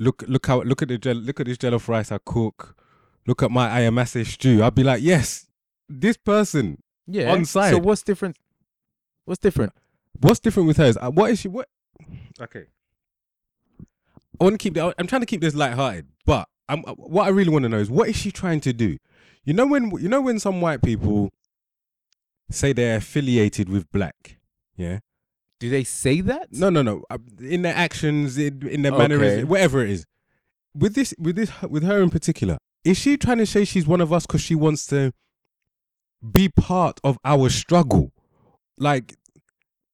Look, 0.01 0.25
look 0.27 0.47
how 0.47 0.63
look 0.63 0.83
at 0.83 0.89
the 0.89 0.99
jell- 0.99 1.15
look 1.15 1.41
at 1.41 1.47
this 1.47 1.59
jollof 1.59 1.87
rice 1.89 2.11
I 2.11 2.19
cook. 2.25 2.77
Look 3.27 3.43
at 3.43 3.51
my 3.51 3.69
ayamase 3.81 4.27
stew. 4.27 4.63
I'd 4.63 4.75
be 4.75 4.83
like, 4.85 5.03
yes, 5.03 5.47
this 5.89 6.17
person. 6.17 6.83
yeah. 7.07 7.31
on 7.33 7.45
site. 7.45 7.73
So 7.73 7.79
what's 7.79 8.03
different? 8.03 8.37
What's 9.27 9.41
different? 9.41 9.73
What's 10.21 10.41
different 10.41 10.69
with 10.69 10.77
hers? 10.79 10.97
Uh, 10.97 11.11
what 11.11 11.31
is 11.31 11.41
she? 11.41 11.49
What? 11.49 11.69
Okay. 12.41 12.65
I 14.41 14.45
want 14.45 14.55
to 14.55 14.59
keep. 14.59 14.75
The, 14.75 14.95
I'm 14.99 15.07
trying 15.07 15.21
to 15.23 15.27
keep 15.27 15.41
this 15.41 15.55
light-hearted, 15.55 16.07
but 16.27 16.49
I'm, 16.69 16.83
what 16.83 17.27
I 17.27 17.31
really 17.31 17.51
want 17.51 17.63
to 17.65 17.69
know 17.69 17.79
is 17.79 17.91
what 17.91 18.09
is 18.09 18.17
she 18.17 18.31
trying 18.33 18.61
to 18.61 18.73
do? 18.73 18.99
You 19.45 19.53
know 19.55 19.67
when 19.67 19.91
you 20.01 20.09
know 20.09 20.21
when 20.21 20.39
some 20.39 20.61
white 20.61 20.83
people 20.83 21.31
say 22.51 22.73
they're 22.73 22.97
affiliated 22.97 23.69
with 23.69 23.91
black, 23.93 24.39
yeah. 24.77 24.99
Do 25.61 25.71
they 25.71 25.85
say 25.85 26.21
that? 26.23 26.53
No, 26.53 26.69
no, 26.69 26.83
no. 26.83 27.05
Uh, 27.09 27.19
In 27.41 27.63
their 27.63 27.75
actions, 27.75 28.37
in, 28.37 28.67
in 28.69 28.83
their 28.83 28.93
Okay. 28.93 28.99
mannerisms, 29.03 29.47
whatever 29.49 29.83
it 29.83 29.91
is. 29.91 30.05
With 30.75 30.95
this, 30.95 31.15
with 31.19 31.37
this, 31.37 31.51
with 31.63 31.85
her 31.85 32.03
in 32.03 32.11
particular, 32.11 32.59
is 32.85 32.99
she 32.99 33.17
trying 33.17 33.39
to 33.39 33.47
say 33.47 33.65
she's 33.65 33.87
one 33.87 34.01
of 34.01 34.13
us 34.13 34.27
because 34.27 34.41
she 34.41 34.55
wants 34.57 34.85
to 34.87 35.13
be 36.33 36.49
part 36.49 37.01
of 37.05 37.17
our 37.25 37.49
struggle? 37.49 38.13
Like, 38.77 39.15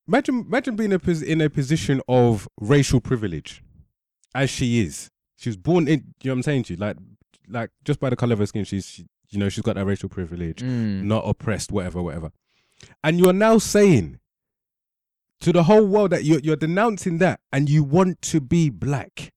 imagine, 0.08 0.46
imagine 0.48 0.76
being 0.76 0.92
a, 0.92 1.00
in 1.24 1.40
a 1.42 1.50
position 1.50 2.00
of 2.08 2.48
racial 2.58 3.00
privilege, 3.00 3.62
as 4.34 4.50
she 4.50 4.80
is. 4.80 5.10
She 5.36 5.48
was 5.48 5.56
born 5.56 5.88
in. 5.88 6.14
You 6.22 6.28
know 6.28 6.32
what 6.32 6.38
I'm 6.38 6.42
saying 6.42 6.64
to 6.64 6.74
you? 6.74 6.78
Like, 6.78 6.96
like 7.48 7.70
just 7.84 8.00
by 8.00 8.10
the 8.10 8.16
color 8.16 8.34
of 8.34 8.38
her 8.40 8.46
skin, 8.46 8.64
she's, 8.64 8.86
she, 8.86 9.06
you 9.30 9.38
know, 9.38 9.48
she's 9.48 9.62
got 9.62 9.76
that 9.76 9.86
racial 9.86 10.08
privilege 10.08 10.58
Mm. 10.62 11.04
not 11.04 11.22
oppressed, 11.26 11.72
whatever, 11.72 12.02
whatever. 12.02 12.30
And 13.04 13.18
you're 13.18 13.32
now 13.32 13.58
saying 13.58 14.18
to 15.40 15.52
the 15.52 15.62
whole 15.64 15.86
world 15.86 16.10
that 16.10 16.24
you're, 16.24 16.40
you're 16.40 16.56
denouncing 16.56 17.18
that 17.18 17.40
and 17.52 17.68
you 17.68 17.82
want 17.82 18.20
to 18.22 18.40
be 18.40 18.70
black. 18.70 19.32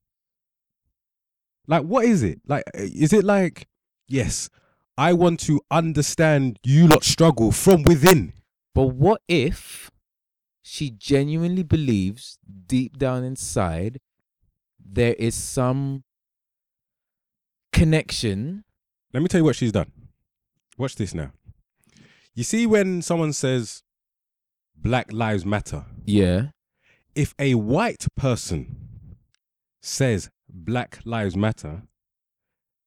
Like, 1.68 1.84
what 1.84 2.06
is 2.06 2.24
it? 2.24 2.42
Like, 2.46 2.64
is 2.74 3.14
it 3.14 3.24
like, 3.24 3.68
yes, 4.08 4.50
I 4.98 5.14
want 5.14 5.40
to 5.42 5.62
understand 5.72 6.60
you 6.64 6.88
lot 6.88 7.04
struggle 7.04 7.52
from 7.52 7.84
within? 7.84 8.34
But 8.76 8.88
what 8.88 9.22
if 9.28 9.90
she 10.62 10.90
genuinely 10.90 11.64
believes 11.64 12.38
deep 12.68 12.98
down 12.98 13.24
inside 13.24 14.00
there 14.94 15.14
is 15.16 15.36
some 15.36 16.04
connection? 17.72 18.64
Let 19.14 19.22
me 19.22 19.28
tell 19.30 19.40
you 19.40 19.46
what 19.46 19.56
she's 19.56 19.72
done. 19.72 19.92
Watch 20.78 20.96
this 20.96 21.14
now. 21.14 21.32
You 22.36 22.44
see, 22.44 22.66
when 22.66 23.02
someone 23.02 23.34
says 23.34 23.84
Black 24.76 25.12
Lives 25.14 25.46
Matter, 25.46 25.86
Yeah. 26.06 26.48
if 27.16 27.36
a 27.38 27.56
white 27.56 28.08
person 28.16 28.76
says 29.82 30.30
Black 30.50 31.00
Lives 31.06 31.36
Matter, 31.36 31.84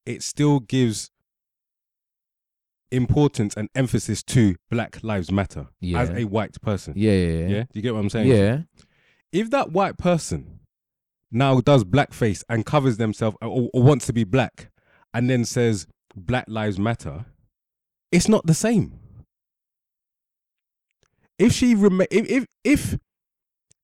it 0.05 0.21
still 0.23 0.59
gives 0.59 1.11
importance 2.91 3.55
and 3.55 3.69
emphasis 3.75 4.23
to 4.23 4.55
Black 4.69 5.01
Lives 5.03 5.31
Matter 5.31 5.67
as 5.95 6.09
a 6.09 6.23
white 6.25 6.59
person. 6.61 6.93
Yeah. 6.95 7.11
Yeah. 7.11 7.27
Yeah, 7.27 7.47
Yeah. 7.47 7.63
do 7.63 7.69
you 7.73 7.81
get 7.81 7.93
what 7.93 7.99
I'm 8.01 8.09
saying? 8.09 8.27
yeah. 8.27 8.61
If 9.31 9.49
that 9.51 9.71
white 9.71 9.97
person 9.97 10.56
now 11.31 11.59
does 11.61 11.83
blackface 11.83 12.43
and 12.49 12.65
covers 12.65 12.97
themselves 12.97 13.37
uh, 13.41 13.47
or, 13.47 13.69
or 13.73 13.83
wants 13.83 14.05
to 14.07 14.13
be 14.13 14.23
black 14.23 14.69
and 15.13 15.29
then 15.29 15.45
says 15.45 15.87
Black 16.15 16.45
Lives 16.47 16.79
Matter, 16.79 17.25
it's 18.11 18.27
not 18.27 18.45
the 18.45 18.53
same. 18.53 18.99
If 21.37 21.53
she 21.53 21.75
rema- 21.75 22.07
if 22.09 22.27
if 22.29 22.45
if 22.63 22.97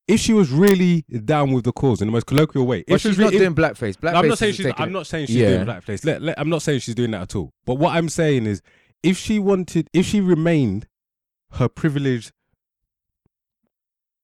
if 0.08 0.20
she 0.20 0.32
was 0.32 0.50
really 0.50 1.02
down 1.24 1.52
with 1.52 1.64
the 1.64 1.72
cause 1.72 2.02
in 2.02 2.08
the 2.08 2.12
most 2.12 2.26
colloquial 2.26 2.66
way, 2.66 2.84
if 2.88 3.00
she 3.00 3.08
she's 3.08 3.10
was 3.10 3.18
not 3.18 3.26
really, 3.32 3.38
doing 3.38 3.54
blackface. 3.54 3.96
Blackface. 3.96 4.14
I'm 4.14 4.28
not 4.28 4.38
saying 4.38 4.54
she's. 4.54 4.72
I'm 4.76 4.92
not 4.92 5.06
saying 5.06 5.26
she's 5.26 5.36
Yeah. 5.36 5.50
doing 5.50 5.66
blackface. 5.66 6.04
Let, 6.04 6.22
let, 6.22 6.38
I'm 6.38 6.48
not 6.48 6.62
saying 6.62 6.80
she's 6.80 6.94
doing 6.94 7.12
that 7.12 7.22
at 7.22 7.36
all. 7.36 7.52
But 7.64 7.74
what 7.76 7.94
I'm 7.96 8.08
saying 8.08 8.46
is, 8.46 8.60
if 9.02 9.16
she 9.16 9.38
wanted, 9.38 9.88
if 9.92 10.06
she 10.06 10.20
remained 10.20 10.88
her 11.52 11.68
privileged 11.68 12.32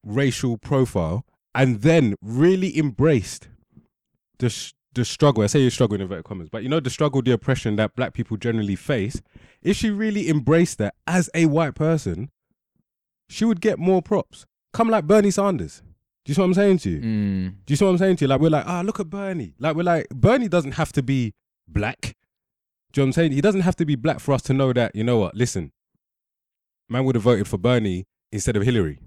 racial 0.05 0.59
profile 0.59 1.25
and 1.55 1.83
then 1.83 2.15
really 2.23 2.77
embraced 2.79 3.49
the 4.39 4.51
sh- 4.51 4.73
the 4.95 5.05
struggle. 5.05 5.45
I 5.45 5.47
say 5.47 5.61
you're 5.61 5.71
struggling 5.71 6.01
in 6.01 6.05
inverted 6.05 6.25
commas, 6.25 6.49
but 6.49 6.63
you 6.63 6.69
know 6.69 6.81
the 6.81 6.91
struggle, 6.91 7.23
the 7.23 7.33
oppression 7.33 7.77
that 7.77 7.95
black 7.95 8.13
people 8.13 8.37
generally 8.37 8.77
face. 8.77 9.23
If 9.63 9.77
she 9.77 9.91
really 9.91 10.29
embraced 10.29 10.79
that 10.79 10.95
as 11.07 11.31
a 11.35 11.47
white 11.47 11.75
person, 11.75 12.31
she 13.29 13.45
would 13.45 13.61
get 13.61 13.79
more 13.79 14.03
props. 14.03 14.47
Come 14.73 14.89
like 14.89 15.07
Bernie 15.07 15.31
Sanders. 15.31 15.83
Do 16.25 16.31
you 16.31 16.35
see 16.35 16.41
what 16.41 16.47
I'm 16.47 16.55
saying 16.55 16.79
to 16.79 16.91
you? 16.91 16.99
Mm. 17.01 17.55
Do 17.65 17.73
you 17.73 17.77
see 17.77 17.85
what 17.85 17.93
I'm 17.93 17.99
saying 17.99 18.17
to 18.17 18.25
you? 18.25 18.29
Like 18.29 18.41
we're 18.41 18.51
like, 18.51 18.67
ah, 18.67 18.83
look 18.85 19.01
at 19.01 19.09
Bernie. 19.09 19.55
Like 19.59 19.77
we're 19.77 19.83
like, 19.85 20.09
Bernie 20.11 20.49
doesn't 20.49 20.73
have 20.73 20.93
to 20.93 21.03
be 21.03 21.33
black. 21.67 22.17
Do 22.93 23.01
you 23.01 23.03
know 23.03 23.05
what 23.05 23.07
I'm 23.07 23.13
saying? 23.13 23.33
He 23.33 23.41
doesn't 23.41 23.61
have 23.63 23.77
to 23.77 23.87
be 23.87 23.95
black 23.95 24.21
for 24.21 24.33
us 24.33 24.43
to 24.43 24.53
know 24.53 24.73
that, 24.73 24.95
you 24.95 25.05
know 25.05 25.19
what, 25.19 25.35
listen, 25.35 25.73
man 26.89 27.05
would 27.05 27.15
have 27.15 27.23
voted 27.23 27.47
for 27.47 27.57
Bernie 27.57 28.05
instead 28.33 28.57
of 28.57 28.65
Hillary. 28.65 28.99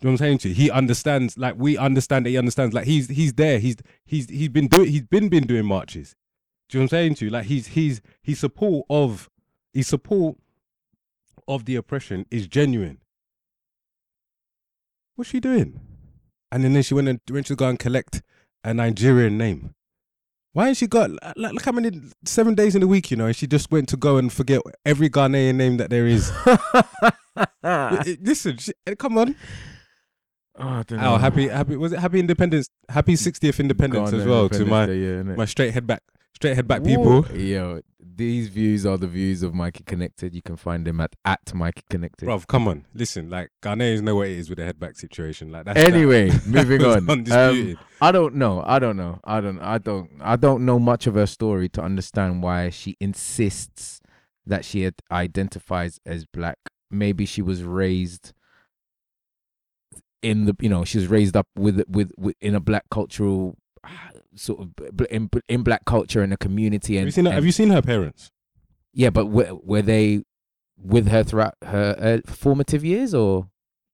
Do 0.00 0.08
you 0.08 0.10
know 0.10 0.12
what 0.12 0.20
I'm 0.20 0.26
saying 0.26 0.38
to 0.38 0.48
you? 0.50 0.54
He 0.54 0.70
understands, 0.70 1.38
like 1.38 1.54
we 1.56 1.78
understand 1.78 2.26
that 2.26 2.30
he 2.30 2.36
understands. 2.36 2.74
Like 2.74 2.84
he's 2.84 3.08
he's 3.08 3.32
there. 3.32 3.58
He's 3.58 3.76
he's 4.04 4.28
he's 4.28 4.50
been 4.50 4.68
doing 4.68 4.90
he's 4.90 5.02
been 5.04 5.28
been 5.30 5.46
doing 5.46 5.64
marches. 5.64 6.14
Do 6.68 6.76
you 6.76 6.80
know 6.80 6.84
what 6.84 6.92
I'm 6.92 6.98
saying 6.98 7.14
to 7.16 7.24
you? 7.26 7.30
Like 7.30 7.46
he's 7.46 7.68
he's 7.68 8.02
his 8.22 8.38
support 8.38 8.84
of 8.90 9.30
his 9.72 9.86
support 9.86 10.36
of 11.48 11.64
the 11.64 11.76
oppression 11.76 12.26
is 12.30 12.46
genuine. 12.46 12.98
what's 15.14 15.30
she 15.30 15.40
doing? 15.40 15.80
And 16.52 16.62
then 16.64 16.82
she 16.82 16.92
went 16.94 17.08
and 17.08 17.20
went 17.30 17.46
to 17.46 17.56
go 17.56 17.68
and 17.68 17.78
collect 17.78 18.22
a 18.64 18.74
Nigerian 18.74 19.38
name. 19.38 19.74
Why 20.52 20.68
has 20.68 20.78
she 20.78 20.86
got 20.86 21.10
like 21.36 21.52
look 21.52 21.64
how 21.64 21.72
many 21.72 22.00
seven 22.24 22.54
days 22.54 22.74
in 22.74 22.82
a 22.82 22.86
week, 22.86 23.10
you 23.10 23.16
know, 23.16 23.26
and 23.26 23.36
she 23.36 23.46
just 23.46 23.70
went 23.70 23.88
to 23.90 23.96
go 23.96 24.16
and 24.16 24.32
forget 24.32 24.60
every 24.84 25.08
Ghanaian 25.08 25.54
name 25.54 25.76
that 25.78 25.90
there 25.90 26.06
is. 26.06 26.32
Listen, 28.20 28.56
she, 28.58 28.72
eh, 28.86 28.94
come 28.94 29.18
on. 29.18 29.36
Oh, 30.58 30.68
I 30.68 30.82
don't 30.84 31.00
Oh, 31.00 31.16
happy, 31.16 31.48
happy. 31.48 31.76
Was 31.76 31.92
it 31.92 31.98
happy 31.98 32.18
Independence? 32.20 32.68
Happy 32.88 33.14
60th 33.14 33.58
Independence 33.60 34.12
as 34.12 34.24
well 34.26 34.48
to 34.48 34.64
my 34.64 34.86
my 35.36 35.44
straight 35.44 35.74
head 35.74 35.86
back, 35.86 36.02
straight 36.34 36.54
head 36.54 36.66
back 36.66 36.82
people. 36.82 37.26
Yo, 37.36 37.80
these 38.00 38.48
views 38.48 38.86
are 38.86 38.96
the 38.96 39.06
views 39.06 39.42
of 39.42 39.54
Mikey 39.54 39.84
Connected. 39.84 40.34
You 40.34 40.40
can 40.40 40.56
find 40.56 40.86
them 40.86 41.00
at 41.02 41.14
at 41.26 41.54
Mikey 41.54 41.82
Connected. 41.90 42.26
Bruv, 42.26 42.46
come 42.46 42.68
on, 42.68 42.86
listen. 42.94 43.28
Like 43.28 43.50
Ghanaians 43.62 44.00
know 44.00 44.16
what 44.16 44.28
it 44.28 44.38
is 44.38 44.48
with 44.48 44.56
the 44.58 44.64
head 44.64 44.78
back 44.80 44.96
situation. 44.96 45.52
Like 45.52 45.66
that's 45.66 45.78
that- 45.78 45.92
Anyway, 45.92 46.30
moving 46.46 46.80
was 46.82 46.96
on. 47.06 47.32
Um. 47.32 47.78
I 48.00 48.12
don't 48.12 48.36
know. 48.36 48.62
I 48.66 48.78
don't 48.78 48.96
know. 48.96 49.20
I 49.24 49.40
don't. 49.42 49.58
I 49.60 49.76
don't. 49.78 50.10
I 50.22 50.36
don't 50.36 50.64
know 50.64 50.78
much 50.78 51.06
of 51.06 51.14
her 51.16 51.26
story 51.26 51.68
to 51.70 51.82
understand 51.82 52.42
why 52.42 52.70
she 52.70 52.96
insists 53.00 54.00
that 54.46 54.64
she 54.64 54.86
ad- 54.86 54.94
identifies 55.10 55.98
as 56.06 56.24
black. 56.24 56.58
Maybe 56.90 57.26
she 57.26 57.42
was 57.42 57.62
raised 57.62 58.32
in 60.26 60.46
the. 60.46 60.56
You 60.60 60.68
know, 60.68 60.84
she 60.84 60.98
was 60.98 61.06
raised 61.08 61.36
up 61.36 61.46
with 61.56 61.82
with, 61.88 62.10
with 62.16 62.36
in 62.40 62.54
a 62.54 62.60
black 62.60 62.84
cultural 62.90 63.56
sort 64.34 64.60
of 64.60 65.06
in 65.10 65.30
in 65.48 65.62
black 65.62 65.84
culture 65.84 66.22
in 66.22 66.32
a 66.32 66.36
community. 66.36 66.98
And 66.98 67.06
have 67.06 67.06
you 67.06 67.12
seen? 67.12 67.24
Her, 67.24 67.30
and- 67.30 67.34
have 67.34 67.46
you 67.46 67.52
seen 67.52 67.70
her 67.70 67.82
parents? 67.82 68.30
Yeah, 68.92 69.10
but 69.10 69.26
were, 69.26 69.54
were 69.62 69.82
they 69.82 70.22
with 70.78 71.08
her 71.08 71.22
throughout 71.22 71.54
her 71.62 72.22
uh, 72.26 72.30
formative 72.30 72.82
years, 72.84 73.12
or 73.14 73.48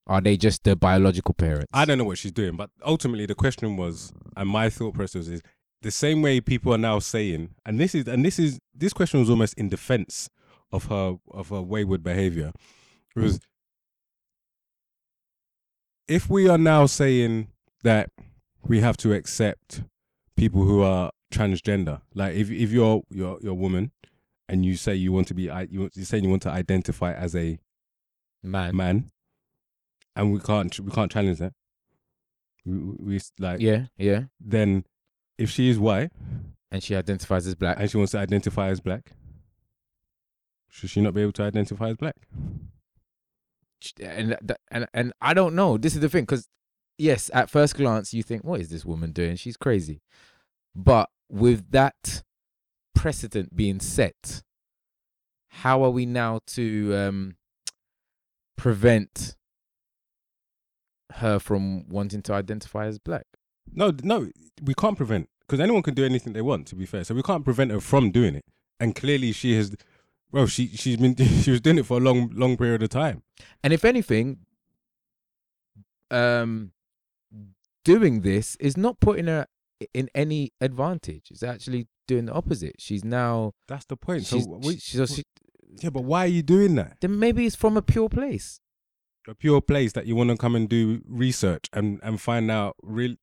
are 0.07 0.21
they 0.21 0.37
just 0.37 0.63
the 0.63 0.75
biological 0.75 1.33
parents? 1.33 1.67
I 1.73 1.83
don't 1.85 1.97
know 1.97 2.05
what 2.05 2.17
she's 2.17 2.31
doing, 2.31 2.55
but 2.55 2.69
ultimately 2.85 3.25
the 3.25 3.35
question 3.35 3.75
was, 3.75 4.13
and 4.37 4.49
my 4.49 4.69
thought 4.69 4.93
process 4.93 5.27
is 5.27 5.41
the 5.81 5.91
same 5.91 6.21
way 6.21 6.39
people 6.39 6.73
are 6.73 6.77
now 6.77 6.99
saying, 6.99 7.49
and 7.65 7.79
this 7.79 7.93
is, 7.93 8.07
and 8.07 8.23
this 8.23 8.39
is, 8.39 8.59
this 8.73 8.93
question 8.93 9.19
was 9.19 9.29
almost 9.29 9.53
in 9.55 9.67
defense 9.69 10.29
of 10.71 10.85
her 10.85 11.17
of 11.31 11.49
her 11.49 11.61
wayward 11.61 12.03
behavior. 12.03 12.51
It 13.15 13.19
was 13.19 13.39
if 16.07 16.29
we 16.29 16.47
are 16.49 16.57
now 16.57 16.85
saying 16.85 17.47
that 17.83 18.09
we 18.67 18.79
have 18.81 18.97
to 18.97 19.13
accept 19.13 19.83
people 20.35 20.63
who 20.63 20.81
are 20.81 21.11
transgender, 21.31 22.01
like 22.13 22.35
if 22.35 22.49
if 22.51 22.71
you're 22.71 23.01
you're 23.09 23.37
you're 23.41 23.51
a 23.51 23.55
woman 23.55 23.91
and 24.49 24.65
you 24.65 24.75
say 24.75 24.93
you 24.95 25.11
want 25.11 25.27
to 25.27 25.33
be 25.33 25.49
i- 25.49 25.67
you 25.69 25.89
you 25.93 26.03
say 26.05 26.17
you 26.19 26.29
want 26.29 26.41
to 26.43 26.49
identify 26.49 27.13
as 27.13 27.35
a 27.35 27.57
man. 28.43 28.75
man, 28.75 29.11
and 30.15 30.31
we 30.33 30.39
can't 30.39 30.77
we 30.79 30.91
can't 30.91 31.11
challenge 31.11 31.39
that. 31.39 31.53
We 32.65 32.77
we 32.77 33.19
like 33.39 33.59
Yeah, 33.61 33.85
yeah. 33.97 34.23
then 34.39 34.85
if 35.37 35.49
she 35.49 35.69
is 35.69 35.79
white 35.79 36.11
And 36.71 36.81
she 36.83 36.95
identifies 36.95 37.45
as 37.47 37.55
black. 37.55 37.77
and 37.79 37.89
she 37.89 37.97
wants 37.97 38.11
to 38.11 38.19
identify 38.19 38.69
as 38.69 38.79
black, 38.79 39.11
should 40.69 40.89
she 40.89 41.01
not 41.01 41.13
be 41.13 41.21
able 41.21 41.33
to 41.33 41.43
identify 41.43 41.89
as 41.89 41.97
black? 41.97 42.15
And 44.01 44.37
and 44.71 44.87
and 44.93 45.13
I 45.21 45.33
don't 45.33 45.55
know. 45.55 45.77
This 45.77 45.95
is 45.95 46.01
the 46.01 46.09
thing, 46.09 46.23
because 46.23 46.47
yes, 46.97 47.29
at 47.33 47.49
first 47.49 47.75
glance 47.75 48.13
you 48.13 48.23
think, 48.23 48.43
what 48.43 48.61
is 48.61 48.69
this 48.69 48.85
woman 48.85 49.11
doing? 49.11 49.35
She's 49.35 49.57
crazy. 49.57 50.01
But 50.75 51.09
with 51.29 51.71
that 51.71 52.23
precedent 52.95 53.55
being 53.55 53.79
set, 53.79 54.43
how 55.49 55.83
are 55.83 55.89
we 55.89 56.05
now 56.05 56.39
to 56.47 56.95
um, 56.95 57.35
prevent 58.57 59.35
her 61.13 61.39
from 61.39 61.87
wanting 61.89 62.21
to 62.23 62.33
identify 62.33 62.85
as 62.87 62.99
black? 62.99 63.25
No, 63.71 63.91
no, 64.03 64.29
we 64.61 64.73
can't 64.73 64.97
prevent 64.97 65.29
because 65.41 65.59
anyone 65.59 65.83
can 65.83 65.93
do 65.93 66.05
anything 66.05 66.33
they 66.33 66.41
want. 66.41 66.67
To 66.67 66.75
be 66.75 66.85
fair, 66.85 67.03
so 67.03 67.13
we 67.13 67.23
can't 67.23 67.45
prevent 67.45 67.71
her 67.71 67.79
from 67.79 68.11
doing 68.11 68.35
it. 68.35 68.45
And 68.79 68.95
clearly, 68.95 69.31
she 69.31 69.55
has. 69.55 69.75
Well, 70.33 70.47
she 70.47 70.67
she's 70.67 70.97
been 70.97 71.15
she 71.43 71.51
was 71.51 71.61
doing 71.61 71.77
it 71.77 71.85
for 71.85 71.97
a 71.97 72.01
long 72.01 72.29
long 72.33 72.57
period 72.57 72.83
of 72.83 72.89
time. 72.89 73.21
And 73.63 73.71
if 73.71 73.85
anything, 73.85 74.39
um, 76.11 76.71
doing 77.85 78.21
this 78.21 78.55
is 78.57 78.75
not 78.75 78.99
putting 78.99 79.27
her 79.27 79.47
in 79.93 80.09
any 80.15 80.51
advantage. 80.59 81.27
It's 81.29 81.43
actually 81.43 81.87
doing 82.07 82.25
the 82.25 82.33
opposite. 82.33 82.75
She's 82.79 83.03
now 83.03 83.53
That's 83.67 83.85
the 83.85 83.95
point. 83.97 84.25
So 84.25 84.37
she's, 84.37 84.47
we, 84.47 84.77
she- 84.77 84.97
so 84.97 85.05
she, 85.05 85.23
yeah, 85.81 85.89
but 85.89 86.03
why 86.03 86.25
are 86.25 86.27
you 86.27 86.43
doing 86.43 86.75
that? 86.75 86.97
then 87.01 87.17
maybe 87.19 87.45
it's 87.45 87.55
from 87.55 87.77
a 87.77 87.81
pure 87.81 88.09
place. 88.09 88.59
A 89.27 89.33
pure 89.35 89.61
place 89.61 89.93
that 89.93 90.05
you 90.05 90.15
want 90.15 90.31
to 90.31 90.37
come 90.37 90.53
and 90.55 90.67
do 90.67 91.01
research 91.07 91.69
and 91.71 91.99
and 92.03 92.19
find 92.19 92.51
out 92.51 92.75
real. 92.81 93.15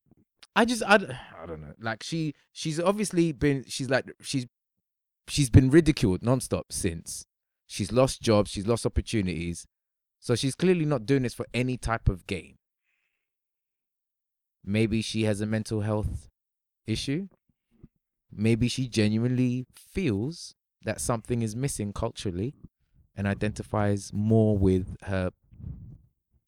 I 0.56 0.64
just 0.64 0.82
I, 0.84 0.94
I 0.94 1.46
don't 1.46 1.60
know. 1.60 1.74
Like 1.78 2.02
she 2.02 2.34
she's 2.52 2.80
obviously 2.80 3.32
been 3.32 3.64
she's 3.68 3.90
like 3.90 4.10
she's 4.22 4.46
she's 5.28 5.50
been 5.50 5.70
ridiculed 5.70 6.20
nonstop 6.20 6.64
since. 6.70 7.26
She's 7.66 7.92
lost 7.92 8.20
jobs, 8.20 8.50
she's 8.50 8.66
lost 8.66 8.86
opportunities. 8.86 9.66
So 10.18 10.34
she's 10.34 10.54
clearly 10.54 10.84
not 10.84 11.06
doing 11.06 11.22
this 11.22 11.34
for 11.34 11.46
any 11.54 11.76
type 11.76 12.08
of 12.08 12.26
gain. 12.26 12.56
Maybe 14.64 15.00
she 15.00 15.24
has 15.24 15.40
a 15.40 15.46
mental 15.46 15.80
health 15.80 16.28
issue. 16.86 17.28
Maybe 18.30 18.68
she 18.68 18.86
genuinely 18.86 19.66
feels 19.74 20.54
that 20.84 21.00
something 21.00 21.42
is 21.42 21.56
missing 21.56 21.92
culturally 21.92 22.54
and 23.16 23.26
identifies 23.26 24.10
more 24.12 24.56
with 24.56 24.96
her 25.02 25.30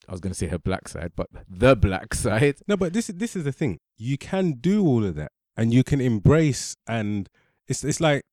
I 0.08 0.12
was 0.12 0.20
going 0.20 0.32
to 0.32 0.38
say 0.38 0.48
her 0.48 0.58
black 0.58 0.88
side, 0.88 1.12
but 1.14 1.28
the 1.48 1.76
black 1.76 2.14
side. 2.14 2.56
No, 2.66 2.76
but 2.76 2.92
this 2.92 3.08
is 3.08 3.16
this 3.16 3.36
is 3.36 3.44
the 3.44 3.52
thing. 3.52 3.78
You 3.96 4.18
can 4.18 4.54
do 4.54 4.84
all 4.84 5.04
of 5.04 5.14
that, 5.14 5.30
and 5.56 5.72
you 5.72 5.84
can 5.84 6.00
embrace, 6.00 6.76
and 6.86 7.28
it's 7.68 7.84
it's 7.84 8.00
like 8.00 8.24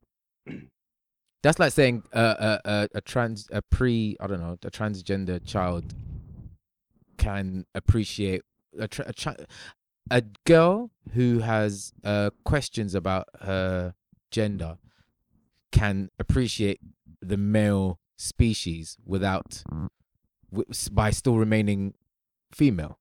That's 1.42 1.60
like 1.60 1.72
saying 1.72 2.04
uh, 2.14 2.58
a, 2.66 2.90
a 2.96 3.02
trans 3.02 3.48
a 3.52 3.62
pre 3.62 4.18
I 4.20 4.28
don't 4.28 4.42
know 4.42 4.58
a 4.64 4.72
transgender 4.72 5.46
child 5.46 5.94
can 7.18 7.66
appreciate 7.76 8.42
a 8.78 8.88
tra- 8.88 9.06
a, 9.08 9.14
tra- 9.14 9.46
a 10.12 10.24
girl 10.46 10.92
who 11.14 11.40
has 11.40 11.94
uh 12.04 12.32
questions 12.44 12.94
about 12.94 13.28
her 13.42 13.94
gender 14.32 14.78
can 15.72 16.10
appreciate 16.20 16.80
the 17.22 17.38
male 17.38 18.00
species 18.18 18.98
without 19.06 19.64
by 20.92 21.12
still 21.12 21.38
remaining 21.38 21.94
female. 22.52 22.98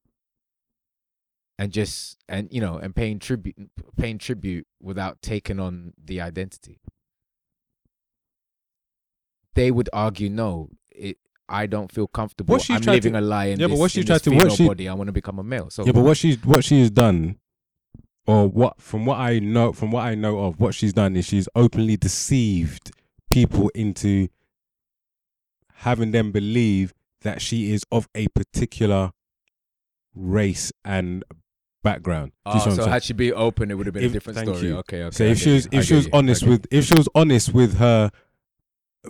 And 1.58 1.72
just 1.72 2.18
and 2.28 2.48
you 2.52 2.61
know 2.61 2.78
and 2.78 2.94
paying 2.94 3.18
tribute 3.18 3.56
paying 3.96 4.18
tribute 4.18 4.66
without 4.80 5.20
taking 5.22 5.58
on 5.58 5.92
the 6.02 6.20
identity 6.20 6.78
they 9.59 9.71
would 9.71 9.88
argue 9.92 10.29
no 10.31 10.68
it 10.90 11.16
I 11.49 11.66
don't 11.66 11.90
feel 11.90 12.07
comfortable. 12.07 12.53
What 12.55 12.62
she's 12.62 12.77
I'm 12.77 12.83
tried 12.83 12.94
living 12.94 13.14
to- 13.14 13.21
a 13.21 13.23
lie 13.23 13.47
in 13.47 13.59
Yeah, 13.61 13.66
but 13.66 13.71
this, 13.73 13.81
what 13.81 13.90
she's 13.90 14.03
in 14.03 14.07
tried 14.07 14.14
this 14.16 14.23
to- 14.23 14.31
what 14.31 14.42
female 14.42 14.57
she- 14.57 14.66
body. 14.68 14.88
I 14.88 14.94
want 14.94 15.09
to 15.09 15.12
become 15.12 15.38
a 15.38 15.42
male. 15.42 15.71
So 15.71 15.85
yeah, 15.87 15.92
but 15.92 16.03
what 16.03 16.16
she's 16.16 16.37
what 16.44 16.62
she's 16.64 16.90
done, 16.90 17.37
or 18.27 18.47
what 18.49 18.81
from 18.81 19.07
what 19.07 19.18
I 19.18 19.38
know 19.38 19.73
from 19.73 19.90
what 19.90 20.05
I 20.05 20.14
know 20.14 20.38
of, 20.40 20.61
what 20.61 20.75
she's 20.75 20.92
done 20.92 21.16
is 21.16 21.27
she's 21.27 21.49
openly 21.55 21.97
deceived 21.97 22.90
people 23.31 23.71
into 23.75 24.29
having 25.87 26.11
them 26.11 26.33
believe 26.33 26.92
that 27.23 27.40
she 27.40 27.73
is 27.73 27.83
of 27.90 28.09
a 28.14 28.29
particular 28.29 29.12
race 30.14 30.73
and 30.85 31.25
background. 31.83 32.33
Do 32.47 32.53
you 32.53 32.57
Oh, 32.57 32.59
see 32.59 32.59
what 32.59 32.66
I'm 32.66 32.77
so 32.77 32.83
saying? 32.83 32.92
had 32.92 33.03
she 33.05 33.12
been 33.12 33.33
open, 33.35 33.71
it 33.71 33.75
would 33.75 33.87
have 33.87 33.94
been 33.94 34.05
If- 34.05 34.11
a 34.11 34.14
different 34.14 34.37
thank 34.38 34.49
story. 34.49 34.68
you. 34.68 34.77
Okay, 34.79 35.03
okay. 35.05 35.14
So 35.16 35.25
I 35.25 35.29
if 35.29 35.38
get 35.38 35.44
she 35.44 35.53
was 35.53 35.64
you, 35.64 35.71
I 35.73 35.77
if 35.79 35.85
she 35.85 35.88
get 35.90 35.97
was 35.97 36.05
you, 36.07 36.11
I 36.12 36.18
honest 36.18 36.40
get 36.42 36.51
with 36.51 36.66
if 36.71 36.85
she 36.85 36.94
was 36.94 37.09
honest 37.14 37.55
with 37.55 37.77
her 37.79 38.11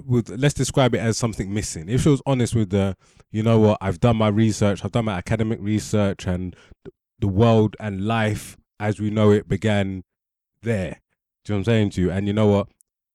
with 0.07 0.29
let's 0.31 0.55
describe 0.55 0.95
it 0.95 0.99
as 0.99 1.17
something 1.19 1.53
missing. 1.53 1.89
If 1.89 2.03
she 2.03 2.09
was 2.11 2.23
honest 2.27 2.55
with 2.55 2.71
the 2.71 2.97
you 3.31 3.43
know 3.43 3.59
what, 3.59 3.79
I've 3.81 4.01
done 4.01 4.17
my 4.17 4.29
research, 4.29 4.85
I've 4.85 4.93
done 4.93 5.05
my 5.07 5.15
academic 5.19 5.59
research 5.61 6.27
and 6.27 6.55
the 7.19 7.29
world 7.29 7.77
and 7.81 8.07
life 8.07 8.57
as 8.81 9.01
we 9.01 9.11
know 9.11 9.31
it 9.31 9.49
began 9.49 10.05
there. 10.63 11.01
Do 11.45 11.53
you 11.53 11.55
know 11.55 11.57
what 11.57 11.59
I'm 11.61 11.65
saying 11.65 11.91
to 11.91 12.01
you? 12.03 12.11
And 12.11 12.27
you 12.27 12.33
know 12.33 12.47
what? 12.47 12.69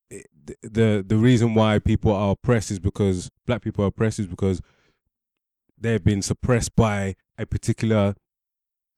It- 0.09 0.27
the- 0.61 1.03
the 1.07 1.17
reason 1.17 1.53
why 1.55 1.79
people 1.79 2.11
are 2.11 2.31
oppressed 2.31 2.69
is 2.71 2.79
because 2.79 3.29
black 3.45 3.61
people 3.61 3.83
are 3.85 3.87
oppressed 3.87 4.19
is 4.19 4.27
because 4.27 4.61
they've 5.79 6.03
been 6.03 6.21
suppressed 6.21 6.75
by 6.75 7.15
a 7.37 7.45
particular 7.45 8.15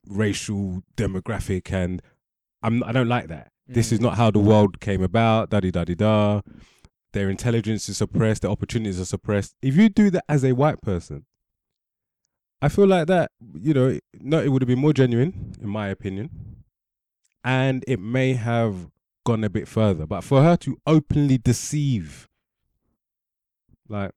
racial 0.07 0.83
demographic 0.97 1.71
and 1.71 2.01
I'm 2.61 2.83
I 2.83 2.91
don't 2.91 3.07
like 3.07 3.27
that. 3.27 3.51
This 3.67 3.91
is 3.91 3.99
Mm. 3.99 4.03
not 4.03 4.17
how 4.17 4.31
the 4.31 4.39
world 4.39 4.79
came 4.79 5.01
about, 5.03 5.49
da 5.49 5.59
di 5.59 5.71
da 5.71 5.83
di 5.83 5.95
da. 5.95 6.41
Their 7.15 7.29
intelligence 7.29 7.87
is 7.87 7.95
suppressed, 7.95 8.41
their 8.41 8.51
opportunities 8.51 8.99
are 8.99 9.05
suppressed. 9.05 9.55
If 9.61 9.77
you 9.77 9.87
do 9.87 10.09
that 10.09 10.25
as 10.27 10.43
a 10.43 10.51
white 10.51 10.81
person, 10.81 11.25
I 12.61 12.67
feel 12.67 12.87
like 12.87 13.07
that, 13.07 13.31
you 13.53 13.73
know, 13.73 13.97
no, 14.19 14.41
it 14.41 14.49
would 14.49 14.61
have 14.61 14.67
been 14.67 14.79
more 14.79 14.91
genuine, 14.91 15.55
in 15.61 15.69
my 15.69 15.87
opinion. 15.87 16.29
And 17.41 17.85
it 17.87 18.01
may 18.01 18.33
have 18.33 18.89
gone 19.25 19.45
a 19.45 19.49
bit 19.49 19.65
further. 19.65 20.05
But 20.05 20.25
for 20.25 20.43
her 20.43 20.57
to 20.57 20.77
openly 20.85 21.37
deceive, 21.37 22.27
like, 23.87 24.11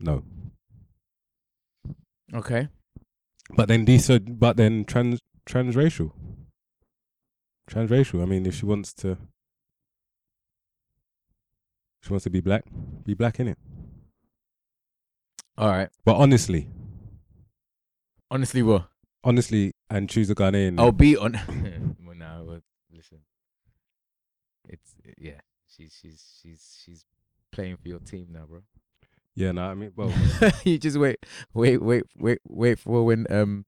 no. 0.00 0.24
Okay. 2.34 2.70
But 3.54 3.68
then 3.68 3.84
these, 3.84 4.10
are- 4.10 4.14
uh, 4.14 4.18
but 4.18 4.56
then 4.56 4.84
trans 4.84 5.20
transracial, 5.48 6.10
transracial. 7.70 8.20
I 8.20 8.24
mean, 8.24 8.46
if 8.46 8.56
she 8.56 8.66
wants 8.66 8.92
to, 8.94 9.16
she 12.02 12.10
wants 12.10 12.24
to 12.24 12.30
be 12.30 12.40
black, 12.40 12.64
be 13.04 13.14
black 13.14 13.40
in 13.40 13.48
it. 13.48 13.58
All 15.58 15.68
right. 15.68 15.88
But 16.04 16.16
honestly, 16.16 16.68
Honestly, 18.30 18.62
what? 18.62 18.86
honestly, 19.24 19.72
and 19.90 20.08
choose 20.08 20.30
a 20.30 20.34
Ghanaian. 20.34 20.78
I'll 20.78 20.92
be 20.92 21.16
on. 21.16 21.32
well, 22.06 22.14
no, 22.16 22.44
well, 22.46 22.60
listen. 22.94 23.18
It's 24.68 24.94
yeah. 25.18 25.40
She's 25.66 25.98
she's 26.00 26.38
she's 26.40 26.80
she's 26.84 27.04
playing 27.52 27.76
for 27.76 27.88
your 27.88 27.98
team 27.98 28.28
now, 28.32 28.44
bro. 28.48 28.62
yeah, 29.34 29.50
no, 29.52 29.62
I 29.62 29.74
mean, 29.74 29.92
well, 29.96 30.12
you 30.64 30.78
just 30.78 30.96
wait, 30.98 31.18
wait, 31.52 31.82
wait, 31.82 32.04
wait, 32.16 32.38
wait 32.48 32.78
for 32.78 33.04
when 33.04 33.26
um 33.30 33.64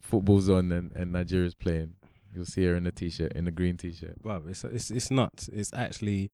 football's 0.00 0.48
on 0.50 0.72
and 0.72 0.90
and 0.96 1.12
Nigeria's 1.12 1.54
playing. 1.54 1.94
You'll 2.34 2.44
see 2.46 2.64
her 2.64 2.74
in 2.74 2.86
a 2.88 2.90
t-shirt, 2.90 3.32
in 3.34 3.46
a 3.46 3.52
green 3.52 3.76
t-shirt. 3.76 4.16
well, 4.24 4.42
it's 4.48 4.64
it's 4.64 4.90
it's 4.90 5.10
nuts. 5.12 5.48
It's 5.52 5.72
actually, 5.72 6.32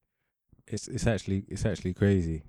it's 0.71 0.87
it's 0.87 1.07
actually 1.07 1.43
it's 1.47 1.65
actually 1.65 1.93
crazy. 1.93 2.43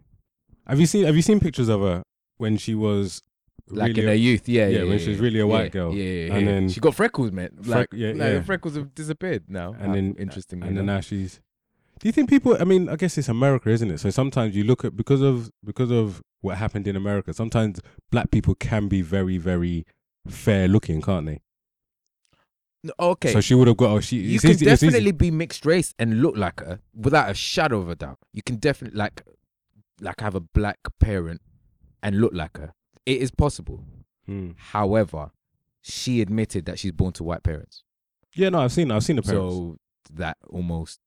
Have 0.66 0.78
you 0.80 0.86
seen 0.86 1.04
Have 1.04 1.16
you 1.16 1.22
seen 1.22 1.40
pictures 1.40 1.68
of 1.68 1.80
her 1.80 2.02
when 2.38 2.56
she 2.56 2.74
was 2.74 3.20
Like 3.68 3.88
really 3.88 4.02
in 4.02 4.08
her 4.08 4.14
youth, 4.14 4.48
yeah, 4.48 4.66
yeah, 4.68 4.78
yeah. 4.78 4.88
when 4.88 4.98
she 4.98 5.10
was 5.10 5.18
really 5.18 5.40
a 5.40 5.46
white 5.46 5.64
yeah, 5.64 5.68
girl. 5.68 5.94
Yeah, 5.94 6.04
yeah, 6.26 6.34
And 6.34 6.46
then- 6.48 6.68
she 6.68 6.80
got 6.80 6.94
freckles, 6.94 7.30
man. 7.32 7.50
Freck- 7.60 7.66
Like, 7.68 7.88
yeah, 7.92 8.12
no, 8.12 8.26
yeah. 8.26 8.38
the 8.38 8.44
freckles 8.44 8.74
have 8.76 8.94
disappeared 8.94 9.44
now. 9.48 9.74
and 9.78 9.94
then 9.94 10.14
interestingly, 10.18 10.68
and 10.68 10.76
then 10.76 10.86
now 10.86 11.00
she's. 11.00 11.40
Do 12.00 12.08
you 12.08 12.12
think 12.12 12.28
people? 12.28 12.56
I 12.60 12.64
mean, 12.64 12.88
I 12.88 12.96
guess 12.96 13.16
it's 13.16 13.28
America, 13.28 13.70
isn't 13.70 13.90
it? 13.90 13.98
So 14.00 14.10
sometimes 14.10 14.56
you 14.56 14.64
look 14.64 14.84
at 14.84 14.96
because 14.96 15.22
of 15.22 15.50
because 15.64 15.90
of 15.92 16.20
what 16.40 16.58
happened 16.58 16.88
in 16.88 16.96
America. 16.96 17.32
Sometimes 17.32 17.80
black 18.10 18.32
people 18.32 18.54
can 18.56 18.88
be 18.88 19.02
very 19.02 19.38
very 19.38 19.84
fair 20.26 20.66
looking, 20.66 21.00
can't 21.00 21.26
they? 21.26 21.38
Okay. 22.98 23.32
So 23.32 23.40
she 23.40 23.54
would 23.54 23.68
have 23.68 23.76
got. 23.76 23.90
Oh, 23.90 24.00
she. 24.00 24.16
you 24.16 24.40
can 24.40 24.50
easy. 24.50 24.64
definitely 24.64 25.12
be 25.12 25.30
mixed 25.30 25.64
race 25.64 25.94
and 25.98 26.20
look 26.20 26.36
like 26.36 26.60
her 26.60 26.80
without 26.94 27.30
a 27.30 27.34
shadow 27.34 27.80
of 27.80 27.88
a 27.88 27.94
doubt. 27.94 28.18
You 28.32 28.42
can 28.42 28.56
definitely 28.56 28.98
like 28.98 29.22
like 30.00 30.20
have 30.20 30.34
a 30.34 30.40
black 30.40 30.78
parent 30.98 31.40
and 32.02 32.20
look 32.20 32.32
like 32.34 32.56
her. 32.58 32.72
It 33.06 33.20
is 33.20 33.30
possible. 33.30 33.84
Hmm. 34.26 34.50
However, 34.56 35.30
she 35.80 36.20
admitted 36.20 36.66
that 36.66 36.78
she's 36.78 36.92
born 36.92 37.12
to 37.14 37.24
white 37.24 37.42
parents. 37.42 37.84
Yeah, 38.34 38.48
no, 38.48 38.60
I've 38.60 38.72
seen. 38.72 38.90
I've 38.90 39.04
seen 39.04 39.16
the 39.16 39.22
parents. 39.22 39.54
So 39.54 39.76
that 40.14 40.36
almost 40.48 40.98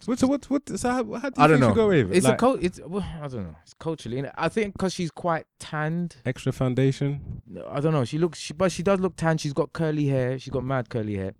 So 0.00 0.12
what? 0.12 0.18
So 0.20 0.26
what? 0.28 0.78
so 0.78 0.88
how, 0.90 0.96
how 1.14 1.28
do 1.30 1.40
you 1.40 1.44
I 1.44 1.46
don't 1.48 1.60
know. 1.60 1.70
away 1.74 2.04
with 2.04 2.12
it? 2.12 2.18
It's 2.18 2.26
Like, 2.26 2.34
a 2.34 2.36
cult. 2.38 2.62
It's 2.62 2.80
well, 2.86 3.02
I 3.20 3.26
don't 3.28 3.42
know. 3.44 3.56
It's 3.62 3.74
culturally. 3.74 4.22
innit? 4.22 4.32
I 4.36 4.48
think 4.48 4.74
because 4.74 4.92
she's 4.94 5.10
quite 5.10 5.46
tanned. 5.58 6.16
extra 6.24 6.52
foundation. 6.52 7.42
No, 7.46 7.66
I 7.68 7.80
don't 7.80 7.92
know. 7.92 8.04
She 8.04 8.18
looks. 8.18 8.38
She 8.38 8.52
but 8.52 8.70
she 8.70 8.82
does 8.82 9.00
look 9.00 9.16
tan. 9.16 9.38
She's 9.38 9.52
got 9.52 9.72
curly 9.72 10.06
hair. 10.06 10.38
She's 10.38 10.52
got 10.52 10.64
mad 10.64 10.88
curly 10.88 11.16
hair. 11.16 11.32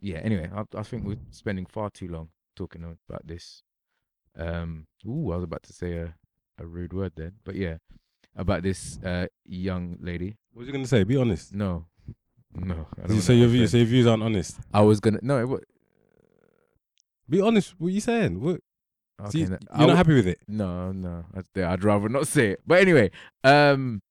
Yeah. 0.00 0.18
Anyway, 0.18 0.50
I, 0.54 0.64
I 0.78 0.82
think 0.82 1.04
we're 1.06 1.16
spending 1.30 1.64
far 1.66 1.88
too 1.90 2.08
long 2.08 2.28
talking 2.56 2.84
about 3.08 3.26
this. 3.26 3.62
Um. 4.38 4.86
Ooh, 5.06 5.32
I 5.32 5.36
was 5.36 5.44
about 5.44 5.62
to 5.64 5.72
say 5.72 5.96
a 5.96 6.14
a 6.58 6.66
rude 6.66 6.92
word 6.92 7.12
then, 7.16 7.32
but 7.44 7.54
yeah, 7.56 7.78
about 8.36 8.62
this 8.62 8.98
uh 9.02 9.26
young 9.44 9.96
lady. 10.00 10.36
What 10.52 10.60
was 10.60 10.66
you 10.68 10.72
gonna 10.72 10.86
say? 10.86 11.04
Be 11.04 11.16
honest. 11.16 11.54
No, 11.54 11.86
no. 12.54 12.86
I 12.98 13.02
You 13.02 13.08
don't 13.08 13.20
say 13.22 13.32
wanna 13.34 13.40
your 13.40 13.48
views. 13.48 13.60
offend- 13.60 13.70
So 13.70 13.76
your 13.78 13.86
views 13.86 14.06
aren't 14.06 14.22
honest. 14.22 14.58
I 14.72 14.82
was 14.82 15.00
gonna 15.00 15.20
no. 15.22 15.40
It, 15.40 15.48
wa- 15.48 15.58
Be 17.28 17.40
honest. 17.40 17.74
What 17.78 17.88
are 17.88 17.90
you 17.90 18.00
saying? 18.00 18.40
What? 18.40 18.60
so 19.30 19.38
you, 19.38 19.46
no, 19.46 19.58
you're 19.76 19.84
I 19.84 19.86
not 19.86 19.96
happy 19.96 20.14
with 20.14 20.26
it? 20.26 20.40
No, 20.48 20.92
no. 20.92 21.24
I'd, 21.34 21.62
I'd 21.62 21.84
rather 21.84 22.08
not 22.08 22.26
say 22.26 22.50
it. 22.50 22.60
But 22.66 22.80
anyway, 22.80 23.10
um, 23.42 24.02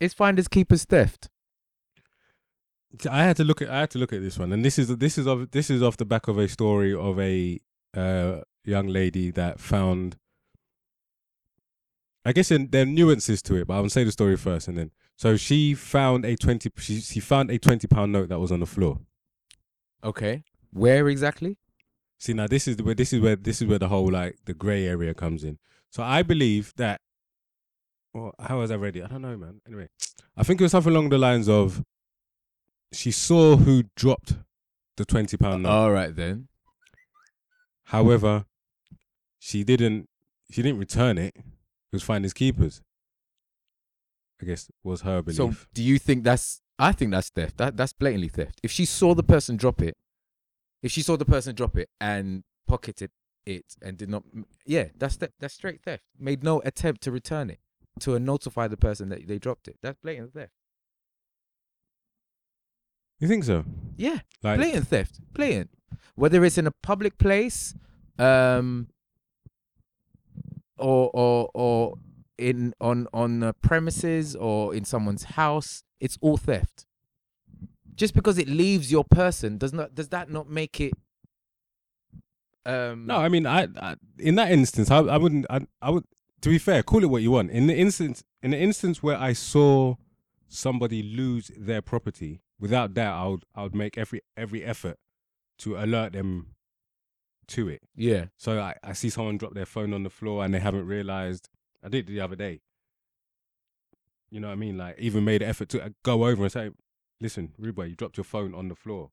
is 0.00 0.14
finders 0.14 0.48
keepers 0.48 0.84
theft? 0.84 1.28
I 3.08 3.22
had 3.22 3.36
to 3.36 3.44
look 3.44 3.62
at. 3.62 3.70
I 3.70 3.80
had 3.80 3.90
to 3.90 3.98
look 3.98 4.12
at 4.12 4.20
this 4.20 4.38
one, 4.38 4.52
and 4.52 4.64
this 4.64 4.78
is 4.78 4.96
this 4.96 5.16
is 5.16 5.26
of 5.26 5.52
this 5.52 5.70
is 5.70 5.82
off 5.82 5.96
the 5.96 6.04
back 6.04 6.26
of 6.26 6.38
a 6.38 6.48
story 6.48 6.92
of 6.92 7.20
a 7.20 7.60
uh, 7.96 8.40
young 8.64 8.88
lady 8.88 9.30
that 9.30 9.60
found. 9.60 10.16
I 12.24 12.32
guess 12.32 12.50
in, 12.50 12.68
there 12.70 12.82
are 12.82 12.86
nuances 12.86 13.40
to 13.42 13.54
it, 13.54 13.66
but 13.66 13.74
I'll 13.74 13.88
say 13.88 14.04
the 14.04 14.12
story 14.12 14.36
first, 14.36 14.66
and 14.66 14.76
then 14.76 14.90
so 15.16 15.36
she 15.36 15.74
found 15.74 16.24
a 16.24 16.34
twenty. 16.34 16.70
She 16.78 17.00
she 17.00 17.20
found 17.20 17.50
a 17.50 17.58
twenty 17.58 17.86
pound 17.86 18.10
note 18.10 18.28
that 18.28 18.40
was 18.40 18.50
on 18.50 18.58
the 18.58 18.66
floor. 18.66 18.98
Okay. 20.02 20.42
Where 20.72 21.08
exactly? 21.08 21.56
See 22.18 22.34
now 22.34 22.46
this 22.46 22.68
is 22.68 22.76
where 22.82 22.94
this 22.94 23.12
is 23.12 23.20
where 23.20 23.36
this 23.36 23.62
is 23.62 23.68
where 23.68 23.78
the 23.78 23.88
whole 23.88 24.10
like 24.10 24.36
the 24.44 24.54
grey 24.54 24.86
area 24.86 25.14
comes 25.14 25.42
in. 25.42 25.58
So 25.90 26.02
I 26.02 26.22
believe 26.22 26.72
that 26.76 27.00
well, 28.12 28.34
how 28.40 28.58
was 28.58 28.70
I 28.70 28.76
ready? 28.76 29.02
I 29.02 29.06
don't 29.06 29.22
know, 29.22 29.36
man. 29.36 29.60
Anyway, 29.66 29.88
I 30.36 30.42
think 30.42 30.60
it 30.60 30.64
was 30.64 30.72
something 30.72 30.92
along 30.92 31.10
the 31.10 31.18
lines 31.18 31.48
of 31.48 31.82
she 32.92 33.10
saw 33.10 33.56
who 33.56 33.84
dropped 33.96 34.34
the 34.96 35.04
twenty 35.04 35.36
pound 35.36 35.62
note. 35.62 35.70
All 35.70 35.92
right 35.92 36.14
then. 36.14 36.48
However, 37.84 38.44
she 39.38 39.64
didn't 39.64 40.08
she 40.50 40.62
didn't 40.62 40.78
return 40.78 41.18
it. 41.18 41.34
It 41.36 41.44
was 41.92 42.02
finders 42.02 42.32
keepers. 42.32 42.82
I 44.42 44.46
guess 44.46 44.70
was 44.82 45.02
her 45.02 45.22
belief. 45.22 45.36
So 45.36 45.54
do 45.74 45.82
you 45.82 45.98
think 45.98 46.24
that's? 46.24 46.60
I 46.78 46.92
think 46.92 47.10
that's 47.10 47.28
theft. 47.28 47.58
That 47.58 47.76
that's 47.76 47.92
blatantly 47.92 48.28
theft. 48.28 48.60
If 48.62 48.70
she 48.70 48.84
saw 48.84 49.14
the 49.14 49.22
person 49.22 49.56
drop 49.56 49.82
it, 49.82 49.96
if 50.82 50.90
she 50.92 51.02
saw 51.02 51.16
the 51.16 51.24
person 51.24 51.54
drop 51.54 51.76
it 51.76 51.88
and 52.00 52.44
pocketed 52.66 53.10
it 53.46 53.64
and 53.82 53.96
did 53.96 54.08
not, 54.08 54.24
yeah, 54.66 54.88
that's 54.96 55.16
theft. 55.16 55.34
That's 55.40 55.54
straight 55.54 55.82
theft. 55.82 56.04
Made 56.18 56.42
no 56.42 56.60
attempt 56.64 57.02
to 57.02 57.10
return 57.10 57.50
it 57.50 57.60
to 58.00 58.18
notify 58.18 58.68
the 58.68 58.76
person 58.76 59.08
that 59.10 59.26
they 59.26 59.38
dropped 59.38 59.68
it. 59.68 59.76
That's 59.82 59.98
blatant 60.02 60.32
theft. 60.34 60.52
you 63.18 63.28
think 63.28 63.44
so? 63.44 63.64
Yeah, 63.96 64.20
Like 64.42 64.58
blatant 64.58 64.88
theft. 64.88 65.20
Blatant. 65.32 65.70
Whether 66.14 66.44
it's 66.44 66.58
in 66.58 66.66
a 66.66 66.70
public 66.70 67.18
place, 67.18 67.74
um, 68.18 68.88
or 70.78 71.10
or 71.12 71.50
or 71.54 71.94
in 72.38 72.74
on 72.80 73.06
on 73.12 73.52
premises 73.62 74.34
or 74.34 74.74
in 74.74 74.84
someone's 74.84 75.24
house, 75.24 75.82
it's 76.00 76.18
all 76.20 76.36
theft. 76.36 76.86
Just 78.00 78.14
because 78.14 78.38
it 78.38 78.48
leaves 78.48 78.90
your 78.90 79.04
person 79.04 79.58
does 79.58 79.74
not 79.74 79.94
does 79.94 80.08
that 80.08 80.30
not 80.30 80.48
make 80.48 80.80
it? 80.80 80.94
Um, 82.64 83.04
No, 83.04 83.18
I 83.18 83.28
mean, 83.28 83.44
I, 83.46 83.68
I 83.78 83.96
in 84.18 84.36
that 84.36 84.50
instance, 84.50 84.90
I, 84.90 85.00
I 85.00 85.18
wouldn't. 85.18 85.44
I, 85.50 85.66
I 85.82 85.90
would. 85.90 86.04
To 86.40 86.48
be 86.48 86.56
fair, 86.56 86.82
call 86.82 87.02
it 87.04 87.10
what 87.10 87.20
you 87.20 87.32
want. 87.32 87.50
In 87.50 87.66
the 87.66 87.76
instance, 87.76 88.24
in 88.42 88.52
the 88.52 88.56
instance 88.56 89.02
where 89.02 89.18
I 89.18 89.34
saw 89.34 89.96
somebody 90.48 91.02
lose 91.02 91.50
their 91.54 91.82
property, 91.82 92.40
without 92.58 92.94
doubt, 92.94 93.22
I 93.22 93.28
would. 93.28 93.44
I 93.54 93.62
would 93.64 93.74
make 93.74 93.98
every 93.98 94.22
every 94.34 94.64
effort 94.64 94.96
to 95.58 95.76
alert 95.76 96.14
them 96.14 96.54
to 97.48 97.68
it. 97.68 97.82
Yeah. 97.94 98.28
So 98.38 98.60
I, 98.60 98.76
I 98.82 98.94
see 98.94 99.10
someone 99.10 99.36
drop 99.36 99.52
their 99.52 99.66
phone 99.66 99.92
on 99.92 100.04
the 100.04 100.10
floor 100.10 100.42
and 100.42 100.54
they 100.54 100.60
haven't 100.60 100.86
realized. 100.86 101.50
I 101.84 101.90
did 101.90 102.06
the 102.06 102.22
other 102.22 102.36
day. 102.36 102.62
You 104.30 104.40
know 104.40 104.48
what 104.48 104.54
I 104.54 104.56
mean? 104.56 104.78
Like 104.78 104.98
even 104.98 105.22
made 105.22 105.42
an 105.42 105.50
effort 105.50 105.68
to 105.70 105.84
uh, 105.84 105.88
go 106.02 106.24
over 106.24 106.44
and 106.44 106.50
say, 106.52 106.70
"Listen, 107.20 107.52
Ruba, 107.58 107.88
you 107.88 107.96
dropped 107.96 108.16
your 108.16 108.24
phone 108.24 108.54
on 108.54 108.68
the 108.68 108.74
floor." 108.74 109.10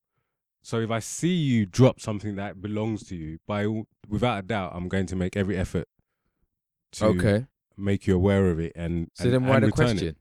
So 0.62 0.80
if 0.82 0.92
I 0.92 1.00
see 1.00 1.34
you 1.34 1.66
drop 1.66 2.00
something 2.00 2.36
that 2.36 2.62
belongs 2.62 3.04
to 3.08 3.16
you, 3.16 3.38
by 3.48 3.66
all, 3.66 3.88
without 4.08 4.40
a 4.40 4.42
doubt, 4.42 4.74
I'm 4.76 4.88
going 4.90 5.06
to 5.08 5.16
make 5.16 5.38
every 5.38 5.56
effort 5.58 5.88
to 6.94 7.06
Okay. 7.06 7.46
make 7.78 8.08
you 8.08 8.16
aware 8.16 8.50
of 8.50 8.60
it. 8.60 8.74
And 8.76 9.10
So 9.14 9.26
and- 9.26 9.34
then 9.34 9.46
why 9.48 9.56
and 9.58 9.66
the 9.66 9.72
question? 9.72 10.08
It. 10.10 10.18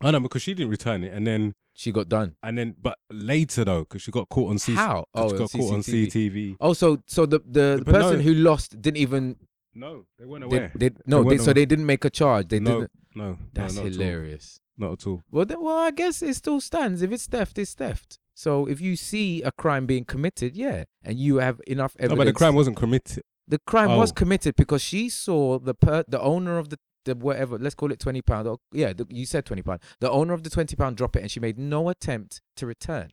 I 0.00 0.10
know 0.10 0.20
because 0.20 0.42
she 0.42 0.54
didn't 0.54 0.70
return 0.70 1.02
it, 1.04 1.12
and 1.12 1.26
then 1.26 1.54
She 1.72 1.90
got 1.92 2.08
done. 2.08 2.36
and 2.42 2.56
then 2.58 2.76
but 2.80 2.98
later 3.10 3.64
though, 3.64 3.80
because 3.80 4.02
she 4.02 4.10
got 4.10 4.28
caught 4.28 4.50
on 4.50 4.56
CCTV. 4.58 4.76
How? 4.76 5.06
Oh, 5.14 5.30
she 5.30 5.38
got 5.38 5.50
caught 5.50 5.72
on 5.74 5.80
CCTV. 5.82 6.10
CCTV. 6.10 6.56
Oh, 6.60 6.72
so 6.72 7.02
so 7.06 7.26
the 7.26 7.40
the, 7.40 7.76
the 7.78 7.82
But 7.84 7.92
no- 7.92 8.00
person 8.02 8.20
who 8.20 8.34
lost 8.34 8.80
didn't 8.80 8.98
even 8.98 9.36
No, 9.74 10.06
they 10.18 10.24
weren't 10.24 10.44
aware. 10.44 10.68
did, 10.76 10.78
did 10.78 11.02
no 11.06 11.24
they, 11.24 11.36
so 11.38 11.44
aware. 11.44 11.54
they 11.54 11.66
didn't 11.66 11.86
make 11.86 12.04
a 12.04 12.10
charge. 12.10 12.48
They 12.48 12.60
no, 12.60 12.80
didn't. 12.82 12.90
No, 13.14 13.38
That's 13.52 13.74
no, 13.74 13.82
not 13.82 13.86
at 13.88 13.92
hilarious. 13.94 14.60
Not 14.76 14.92
at 14.92 15.06
all. 15.06 15.22
Well, 15.30 15.46
well, 15.58 15.78
I 15.78 15.90
guess 15.90 16.20
it 16.22 16.34
still 16.34 16.60
stands. 16.60 17.00
If 17.02 17.12
it's 17.12 17.26
theft, 17.26 17.58
it's 17.58 17.74
theft. 17.74 18.18
So 18.34 18.66
if 18.66 18.80
you 18.80 18.96
see 18.96 19.42
a 19.42 19.52
crime 19.52 19.86
being 19.86 20.04
committed, 20.04 20.56
yeah, 20.56 20.84
and 21.04 21.18
you 21.18 21.36
have 21.36 21.60
enough 21.68 21.94
No, 21.98 22.04
evidence, 22.06 22.18
but 22.18 22.24
the 22.26 22.32
crime 22.32 22.54
wasn't 22.56 22.76
committed. 22.76 23.22
the 23.46 23.60
crime 23.66 23.96
was 23.96 24.10
Oh. 24.10 24.14
committed 24.14 24.56
because 24.56 24.82
she 24.82 25.08
saw 25.08 25.58
the 25.60 25.74
per, 25.74 26.04
the 26.08 26.20
owner 26.20 26.58
of 26.58 26.70
the, 26.70 26.78
the 27.04 27.14
whatever, 27.14 27.56
let's 27.58 27.76
call 27.76 27.92
it 27.92 28.00
twenty 28.00 28.22
pound. 28.22 28.48
Or, 28.48 28.58
yeah, 28.72 28.92
the, 28.92 29.06
you 29.10 29.26
said 29.26 29.44
twenty 29.46 29.62
pound. 29.62 29.80
The 30.00 30.10
owner 30.10 30.32
of 30.34 30.42
the 30.42 30.50
twenty 30.50 30.74
pound 30.74 30.96
drop 30.96 31.14
it, 31.14 31.20
and 31.22 31.30
she 31.30 31.38
made 31.38 31.58
no 31.58 31.88
attempt 31.88 32.40
to 32.56 32.66
return 32.66 33.10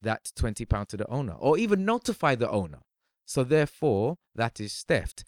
that 0.00 0.32
twenty 0.34 0.64
pound 0.64 0.88
to 0.88 0.96
the 0.96 1.06
owner, 1.10 1.34
or 1.34 1.58
even 1.58 1.84
notify 1.84 2.34
the 2.34 2.48
owner. 2.48 2.78
So 3.26 3.44
therefore, 3.44 4.16
that 4.34 4.58
is 4.60 4.82
theft. 4.88 5.24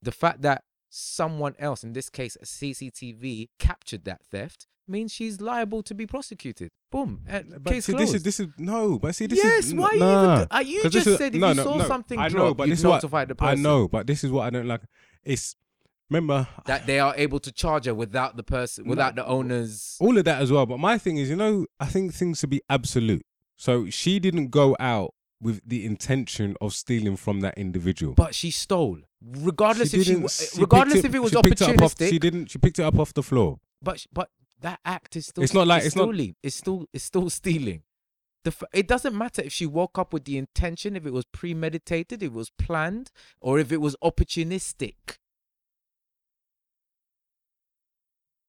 The 0.00 0.12
fact 0.12 0.42
that 0.42 0.62
someone 0.94 1.54
else, 1.58 1.82
in 1.82 1.92
this 1.92 2.08
case, 2.08 2.36
a 2.40 2.44
CCTV, 2.44 3.48
captured 3.58 4.04
that 4.04 4.22
theft 4.30 4.66
means 4.86 5.12
she's 5.12 5.40
liable 5.40 5.82
to 5.82 5.94
be 5.94 6.06
prosecuted. 6.06 6.70
Boom. 6.92 7.22
Uh, 7.28 7.40
But 7.58 7.72
case 7.72 7.86
see, 7.86 7.92
closed. 7.94 8.12
this 8.12 8.14
is 8.16 8.22
this 8.22 8.40
is 8.40 8.46
no. 8.58 8.98
But 8.98 9.14
see, 9.14 9.26
this 9.26 9.38
yes, 9.42 9.66
is 9.66 9.74
why 9.74 9.90
you 9.92 9.98
nah. 9.98 10.34
even? 10.36 10.48
Uh, 10.50 10.58
you 10.60 10.82
'Cause 10.82 10.92
just 10.92 11.06
is- 11.06 11.18
said 11.18 11.34
if 11.34 11.40
no, 11.40 11.48
you 11.48 11.54
no, 11.54 11.64
saw 11.64 11.76
no. 11.78 11.86
something 11.86 12.18
I 12.18 12.28
drop, 12.28 12.44
know, 12.44 12.54
but 12.54 12.68
this 12.68 12.78
is 12.80 12.84
what- 12.84 12.96
notify 12.96 13.24
the 13.24 13.34
I 13.40 13.54
know, 13.54 13.88
but 13.88 14.06
this 14.06 14.22
is 14.24 14.30
what 14.30 14.42
I 14.46 14.50
don't 14.50 14.68
like. 14.68 14.82
It's 15.24 15.56
remember 16.10 16.46
that 16.66 16.86
they 16.86 17.00
are 17.00 17.14
able 17.16 17.40
to 17.40 17.50
charge 17.50 17.86
her 17.86 17.94
without 17.94 18.36
the 18.36 18.42
person, 18.42 18.86
without 18.86 19.16
the 19.16 19.26
owner's. 19.26 19.96
all 20.00 20.16
of 20.18 20.24
that 20.26 20.40
as 20.42 20.52
well. 20.52 20.66
But 20.66 20.78
my 20.78 20.98
thing 20.98 21.16
is, 21.16 21.28
you 21.30 21.36
know, 21.36 21.66
I 21.80 21.86
think 21.86 22.12
things 22.14 22.38
should 22.40 22.50
be 22.50 22.60
absolute. 22.68 23.24
So 23.56 23.88
she 23.88 24.20
didn't 24.20 24.48
go 24.50 24.76
out 24.78 25.14
with 25.44 25.60
the 25.64 25.84
intention 25.84 26.56
of 26.60 26.72
stealing 26.74 27.16
from 27.16 27.40
that 27.40 27.56
individual. 27.58 28.14
But 28.14 28.34
she 28.34 28.50
stole, 28.50 28.98
regardless 29.20 29.92
if 29.92 30.04
she, 30.04 30.14
she 30.14 30.60
regardless 30.60 31.04
if 31.04 31.14
it 31.14 31.18
was 31.20 31.32
she 31.32 31.42
picked 31.42 31.60
up 31.62 31.68
off- 31.82 31.94
opportunistic. 31.94 32.08
she 32.08 32.18
didn't. 32.18 32.50
She 32.50 32.58
picked 32.58 32.78
it 32.78 32.82
up 32.82 32.98
off 32.98 33.12
the 33.12 33.22
floor. 33.22 33.60
But 33.82 34.06
but 34.12 34.30
that 34.62 34.80
act 34.84 35.14
is 35.16 35.26
still. 35.26 35.44
It's 35.44 35.52
not 35.52 35.66
like- 35.66 35.84
it's, 35.84 35.94
not- 35.94 36.04
stealing. 36.08 36.34
It's 36.42 36.56
still 36.56 36.86
it's 36.94 37.04
still 37.04 37.28
stealing. 37.28 37.82
The 38.44 38.48
f- 38.50 38.62
it 38.72 38.88
doesn't 38.88 39.16
matter 39.16 39.42
if 39.42 39.52
she 39.52 39.66
woke 39.66 39.98
up 39.98 40.12
with 40.14 40.24
the 40.24 40.36
intention, 40.38 40.96
if 40.96 41.04
it 41.06 41.12
was 41.12 41.26
premeditated, 41.26 42.22
if 42.22 42.28
it 42.28 42.32
was 42.32 42.50
planned, 42.50 43.10
or 43.40 43.58
if 43.58 43.70
it 43.70 43.80
was 43.82 43.96
opportunistic. 44.02 44.94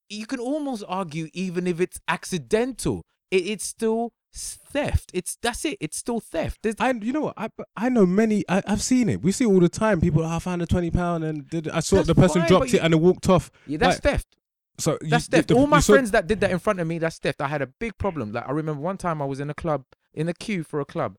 You 0.09 0.25
can 0.27 0.39
almost 0.39 0.83
argue 0.87 1.29
even 1.33 1.65
if 1.67 1.79
it's 1.81 1.99
accidental, 2.07 3.01
it, 3.31 3.47
it's 3.47 3.65
still 3.65 4.13
theft. 4.35 5.11
It's 5.13 5.37
that's 5.41 5.63
it. 5.65 5.77
It's 5.79 5.97
still 5.97 6.19
theft. 6.19 6.59
There's, 6.63 6.75
I, 6.79 6.91
you 6.91 7.13
know 7.13 7.21
what? 7.21 7.33
I, 7.37 7.49
I 7.75 7.89
know 7.89 8.05
many. 8.05 8.43
I, 8.49 8.61
I've 8.67 8.81
seen 8.81 9.09
it. 9.09 9.21
We 9.21 9.31
see 9.31 9.45
it 9.45 9.47
all 9.47 9.59
the 9.59 9.69
time. 9.69 10.01
People, 10.01 10.23
oh, 10.23 10.27
I 10.27 10.39
found 10.39 10.61
a 10.61 10.65
twenty 10.65 10.91
pound, 10.91 11.23
and 11.23 11.49
did, 11.49 11.67
I 11.69 11.79
saw 11.79 12.03
the 12.03 12.15
person 12.15 12.41
fine, 12.41 12.47
dropped 12.49 12.61
but 12.63 12.67
it 12.69 12.73
you- 12.73 12.79
and 12.79 12.93
it 12.93 12.97
walked 12.97 13.29
off. 13.29 13.51
yeah, 13.67 13.77
that's 13.77 13.95
Like, 13.97 14.03
theft. 14.03 14.27
So 14.77 14.97
you- 15.01 15.09
That's 15.09 15.27
the- 15.27 15.37
theft. 15.37 15.47
the- 15.49 15.55
All 15.55 15.67
my 15.67 15.79
friends 15.81 16.11
that 16.11 16.27
did 16.27 16.41
that 16.41 16.51
in 16.51 16.59
front 16.59 16.79
of 16.81 16.87
me, 16.87 16.97
that's 16.99 17.17
theft. 17.17 17.41
I 17.41 17.47
had 17.47 17.61
a 17.61 17.67
big 17.67 17.97
problem. 17.97 18.33
Like 18.33 18.47
I 18.47 18.51
remember 18.51 18.81
one 18.81 18.97
time 18.97 19.21
I 19.21 19.25
was 19.25 19.39
in 19.39 19.49
a 19.49 19.53
club, 19.53 19.85
in 20.13 20.27
a 20.27 20.33
queue 20.33 20.63
for 20.63 20.81
a 20.81 20.85
club, 20.85 21.15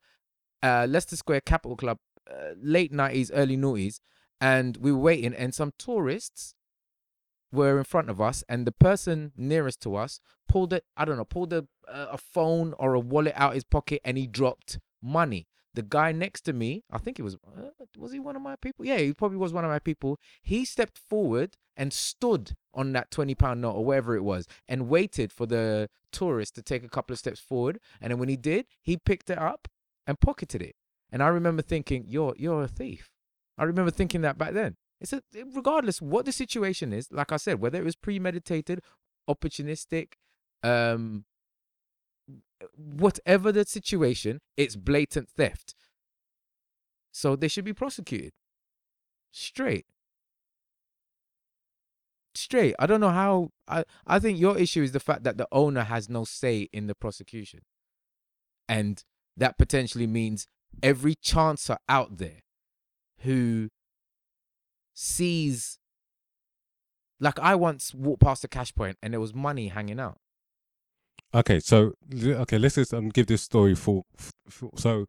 uh, 0.62 0.86
Leicester 0.88 1.16
Square 1.16 1.40
Capital 1.42 1.76
Club, 1.76 1.98
uh, 2.30 2.50
late 2.60 2.92
nineties, 2.92 3.30
early 3.30 3.56
noughties, 3.56 4.00
and 4.42 4.76
we 4.76 4.92
were 4.92 4.98
waiting, 4.98 5.32
and 5.32 5.54
some 5.54 5.72
tourists 5.78 6.54
were 7.52 7.78
in 7.78 7.84
front 7.84 8.10
of 8.10 8.20
us, 8.20 8.44
and 8.48 8.66
the 8.66 8.72
person 8.72 9.32
nearest 9.36 9.80
to 9.82 9.96
us 9.96 10.20
pulled 10.48 10.72
it. 10.72 10.84
I 10.96 11.04
don't 11.04 11.16
know, 11.16 11.24
pulled 11.24 11.52
a 11.52 11.66
a 11.88 12.18
phone 12.18 12.74
or 12.78 12.94
a 12.94 13.00
wallet 13.00 13.34
out 13.36 13.54
his 13.54 13.64
pocket, 13.64 14.00
and 14.04 14.18
he 14.18 14.26
dropped 14.26 14.78
money. 15.02 15.46
The 15.74 15.82
guy 15.82 16.10
next 16.12 16.42
to 16.42 16.54
me, 16.54 16.84
I 16.90 16.96
think 16.98 17.18
it 17.18 17.22
was, 17.22 17.34
uh, 17.34 17.68
was 17.98 18.12
he 18.12 18.18
one 18.18 18.34
of 18.34 18.40
my 18.40 18.56
people? 18.56 18.86
Yeah, 18.86 18.96
he 18.96 19.12
probably 19.12 19.36
was 19.36 19.52
one 19.52 19.64
of 19.64 19.70
my 19.70 19.78
people. 19.78 20.18
He 20.42 20.64
stepped 20.64 20.96
forward 20.96 21.58
and 21.76 21.92
stood 21.92 22.52
on 22.72 22.92
that 22.92 23.10
20 23.10 23.34
pound 23.34 23.60
note 23.60 23.72
or 23.72 23.84
whatever 23.84 24.16
it 24.16 24.24
was 24.24 24.46
and 24.66 24.88
waited 24.88 25.32
for 25.32 25.44
the 25.44 25.90
tourist 26.12 26.54
to 26.54 26.62
take 26.62 26.82
a 26.82 26.88
couple 26.88 27.12
of 27.12 27.18
steps 27.18 27.40
forward. 27.40 27.78
And 28.00 28.10
then 28.10 28.18
when 28.18 28.30
he 28.30 28.38
did, 28.38 28.66
he 28.80 28.96
picked 28.96 29.28
it 29.28 29.36
up 29.36 29.68
and 30.06 30.18
pocketed 30.18 30.62
it. 30.62 30.76
And 31.12 31.22
I 31.22 31.28
remember 31.28 31.60
thinking, 31.60 32.06
you're, 32.08 32.34
you're 32.38 32.62
a 32.62 32.68
thief. 32.68 33.10
I 33.58 33.64
remember 33.64 33.90
thinking 33.90 34.22
that 34.22 34.38
back 34.38 34.54
then. 34.54 34.76
It's 35.00 35.12
a, 35.12 35.22
regardless 35.54 36.00
what 36.00 36.24
the 36.24 36.32
situation 36.32 36.92
is, 36.92 37.12
like 37.12 37.32
I 37.32 37.36
said, 37.36 37.60
whether 37.60 37.78
it 37.78 37.84
was 37.84 37.96
premeditated, 37.96 38.80
opportunistic, 39.28 40.12
um, 40.62 41.24
whatever 42.76 43.52
the 43.52 43.64
situation, 43.64 44.40
it's 44.56 44.76
blatant 44.76 45.28
theft. 45.28 45.74
So 47.12 47.36
they 47.36 47.48
should 47.48 47.64
be 47.64 47.72
prosecuted. 47.72 48.32
Straight. 49.32 49.86
Straight. 52.34 52.74
I 52.78 52.86
don't 52.86 53.00
know 53.00 53.10
how 53.10 53.50
I, 53.68 53.84
I 54.06 54.18
think 54.18 54.38
your 54.38 54.58
issue 54.58 54.82
is 54.82 54.92
the 54.92 55.00
fact 55.00 55.24
that 55.24 55.38
the 55.38 55.48
owner 55.52 55.84
has 55.84 56.08
no 56.08 56.24
say 56.24 56.68
in 56.72 56.86
the 56.86 56.94
prosecution. 56.94 57.60
And 58.68 59.02
that 59.36 59.58
potentially 59.58 60.06
means 60.06 60.46
every 60.82 61.14
chancer 61.14 61.76
out 61.88 62.18
there 62.18 62.42
who 63.20 63.70
sees 64.96 65.78
like 67.20 67.38
I 67.38 67.54
once 67.54 67.94
walked 67.94 68.22
past 68.22 68.44
a 68.44 68.48
cash 68.48 68.74
point 68.74 68.96
and 69.02 69.12
there 69.12 69.20
was 69.20 69.34
money 69.34 69.68
hanging 69.68 70.00
out. 70.00 70.18
Okay, 71.34 71.60
so 71.60 71.92
okay, 72.14 72.58
let's 72.58 72.76
just 72.76 72.94
um, 72.94 73.10
give 73.10 73.26
this 73.26 73.42
story 73.42 73.74
for, 73.74 74.04
full 74.48 74.72
so, 74.76 75.06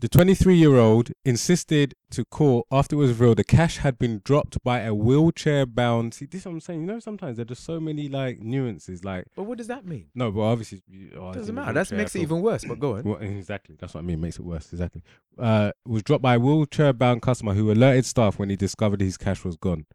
the 0.00 0.08
23 0.08 0.54
year 0.54 0.76
old 0.76 1.10
insisted 1.24 1.94
to 2.10 2.24
court 2.24 2.66
after 2.70 2.94
it 2.94 2.98
was 2.98 3.10
revealed 3.10 3.36
the 3.38 3.44
cash 3.44 3.78
had 3.78 3.98
been 3.98 4.20
dropped 4.24 4.62
by 4.62 4.80
a 4.80 4.94
wheelchair 4.94 5.66
bound. 5.66 6.14
See, 6.14 6.26
this 6.26 6.42
is 6.42 6.46
what 6.46 6.52
I'm 6.52 6.60
saying. 6.60 6.80
You 6.82 6.86
know, 6.86 6.98
sometimes 7.00 7.36
there 7.36 7.42
are 7.42 7.46
just 7.46 7.64
so 7.64 7.80
many 7.80 8.08
like 8.08 8.38
nuances. 8.40 9.04
Like, 9.04 9.26
But 9.34 9.42
what 9.44 9.58
does 9.58 9.66
that 9.66 9.84
mean? 9.86 10.06
no, 10.14 10.30
but 10.30 10.40
obviously, 10.42 10.82
you- 10.88 11.10
oh, 11.18 11.32
Doesn't 11.32 11.54
matter. 11.54 11.72
That 11.72 11.80
wheelchair, 11.80 11.98
makes 11.98 12.14
it 12.14 12.20
even 12.22 12.40
worse. 12.42 12.64
But 12.64 12.78
go 12.78 12.96
on. 12.96 13.02
Well, 13.04 13.18
exactly. 13.18 13.76
That's 13.78 13.94
what 13.94 14.00
I 14.00 14.04
mean. 14.04 14.20
Makes 14.20 14.38
it 14.38 14.44
worse. 14.44 14.72
Exactly. 14.72 15.02
Uh, 15.36 15.72
was 15.84 16.02
dropped 16.04 16.22
by 16.22 16.34
a 16.34 16.38
wheelchair 16.38 16.92
bound 16.92 17.22
customer 17.22 17.54
who 17.54 17.70
alerted 17.72 18.04
staff 18.04 18.38
when 18.38 18.50
he 18.50 18.56
discovered 18.56 19.00
his 19.00 19.16
cash 19.16 19.44
was 19.44 19.56
gone. 19.56 19.86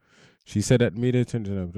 She 0.46 0.60
said 0.62 0.82
at 0.82 0.96
media 0.98 1.22
attention. 1.22 1.72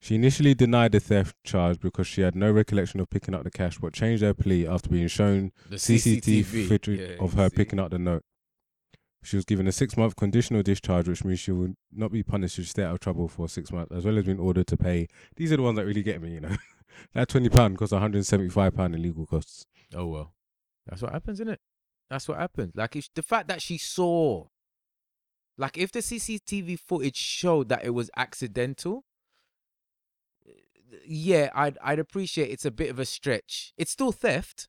She 0.00 0.14
initially 0.14 0.54
denied 0.54 0.92
the 0.92 1.00
theft 1.00 1.34
charge 1.44 1.80
because 1.80 2.06
she 2.06 2.20
had 2.20 2.36
no 2.36 2.50
recollection 2.52 3.00
of 3.00 3.10
picking 3.10 3.34
up 3.34 3.42
the 3.44 3.50
cash, 3.50 3.78
but 3.78 3.92
changed 3.92 4.22
her 4.22 4.32
plea 4.34 4.66
after 4.66 4.88
being 4.88 5.08
shown 5.08 5.50
The 5.68 5.76
CCTV 5.76 6.68
footage 6.68 7.00
Yeah, 7.00 7.16
of 7.18 7.32
her 7.34 7.48
see. 7.48 7.56
picking 7.56 7.80
up 7.80 7.90
the 7.90 7.98
note. 7.98 8.22
She 9.24 9.34
was 9.34 9.44
given 9.44 9.66
a 9.66 9.72
six 9.72 9.96
month 9.96 10.14
conditional 10.14 10.62
discharge, 10.62 11.08
which 11.08 11.24
means 11.24 11.40
she 11.40 11.50
will 11.50 11.74
not 11.92 12.12
be 12.12 12.22
punished 12.22 12.54
should 12.54 12.64
she 12.64 12.70
stay 12.70 12.84
out 12.84 12.92
of 12.94 13.00
trouble 13.00 13.26
for 13.26 13.48
six 13.48 13.72
months, 13.72 13.92
as 13.92 14.04
well 14.04 14.16
as 14.16 14.24
being 14.24 14.38
ordered 14.38 14.68
to 14.68 14.76
pay. 14.76 15.08
These 15.34 15.50
are 15.52 15.56
the 15.56 15.62
ones 15.62 15.76
that 15.76 15.84
really 15.86 16.04
get 16.04 16.22
me, 16.22 16.32
you 16.34 16.40
know. 16.40 16.56
that 17.14 17.28
twenty 17.28 17.48
pound 17.48 17.76
costs 17.78 17.92
one 17.92 18.00
hundred 18.00 18.18
and 18.18 18.26
seventy 18.26 18.48
five 18.50 18.76
pound 18.76 18.94
in 18.94 19.02
legal 19.02 19.26
costs. 19.26 19.66
Oh 19.92 20.06
well, 20.06 20.32
that's 20.86 21.02
what 21.02 21.12
happens, 21.12 21.40
isn't 21.40 21.52
it? 21.54 21.60
That's 22.08 22.28
what 22.28 22.38
happens. 22.38 22.72
Like 22.76 22.94
if 22.94 23.08
the 23.12 23.22
fact 23.22 23.48
that 23.48 23.60
she 23.60 23.76
saw, 23.76 24.46
like 25.58 25.76
if 25.76 25.90
the 25.90 25.98
CCTV 25.98 26.78
footage 26.78 27.16
showed 27.16 27.68
that 27.70 27.84
it 27.84 27.90
was 27.90 28.10
accidental, 28.16 29.04
yeah, 31.06 31.50
I'd 31.54 31.78
I'd 31.82 31.98
appreciate 31.98 32.50
it's 32.50 32.64
a 32.64 32.70
bit 32.70 32.90
of 32.90 32.98
a 32.98 33.04
stretch. 33.04 33.72
It's 33.76 33.90
still 33.92 34.12
theft. 34.12 34.68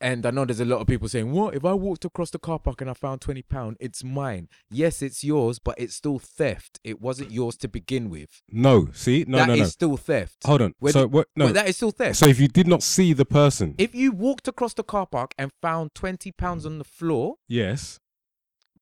And 0.00 0.26
I 0.26 0.30
know 0.32 0.44
there's 0.44 0.60
a 0.60 0.64
lot 0.66 0.80
of 0.80 0.86
people 0.86 1.08
saying, 1.08 1.30
"What 1.32 1.54
if 1.54 1.64
I 1.64 1.72
walked 1.72 2.04
across 2.04 2.28
the 2.30 2.38
car 2.38 2.58
park 2.58 2.80
and 2.82 2.90
I 2.90 2.94
found 2.94 3.20
twenty 3.22 3.42
pound? 3.42 3.76
It's 3.80 4.04
mine." 4.04 4.48
Yes, 4.70 5.00
it's 5.00 5.24
yours, 5.24 5.58
but 5.58 5.76
it's 5.78 5.94
still 5.94 6.18
theft. 6.18 6.78
It 6.84 7.00
wasn't 7.00 7.30
yours 7.30 7.56
to 7.58 7.68
begin 7.68 8.10
with. 8.10 8.42
No, 8.50 8.88
see, 8.92 9.24
no, 9.26 9.38
That 9.38 9.48
no, 9.48 9.54
is 9.54 9.60
no. 9.60 9.66
still 9.66 9.96
theft. 9.96 10.36
Hold 10.44 10.60
on. 10.62 10.74
Whether- 10.78 10.92
so 11.00 11.06
what? 11.08 11.28
No. 11.36 11.52
That 11.52 11.68
is 11.68 11.76
still 11.76 11.92
theft. 11.92 12.16
so 12.18 12.26
if 12.26 12.38
you 12.38 12.48
did 12.48 12.66
not 12.66 12.82
see 12.82 13.12
the 13.14 13.24
person, 13.24 13.76
If 13.78 13.94
you 13.94 14.12
walked 14.12 14.46
across 14.48 14.74
the 14.74 14.82
car 14.84 15.06
park 15.06 15.32
and 15.38 15.50
found 15.62 15.94
20 15.94 16.32
pounds 16.32 16.66
on 16.66 16.78
the 16.78 16.84
floor, 16.84 17.36
yes, 17.48 17.98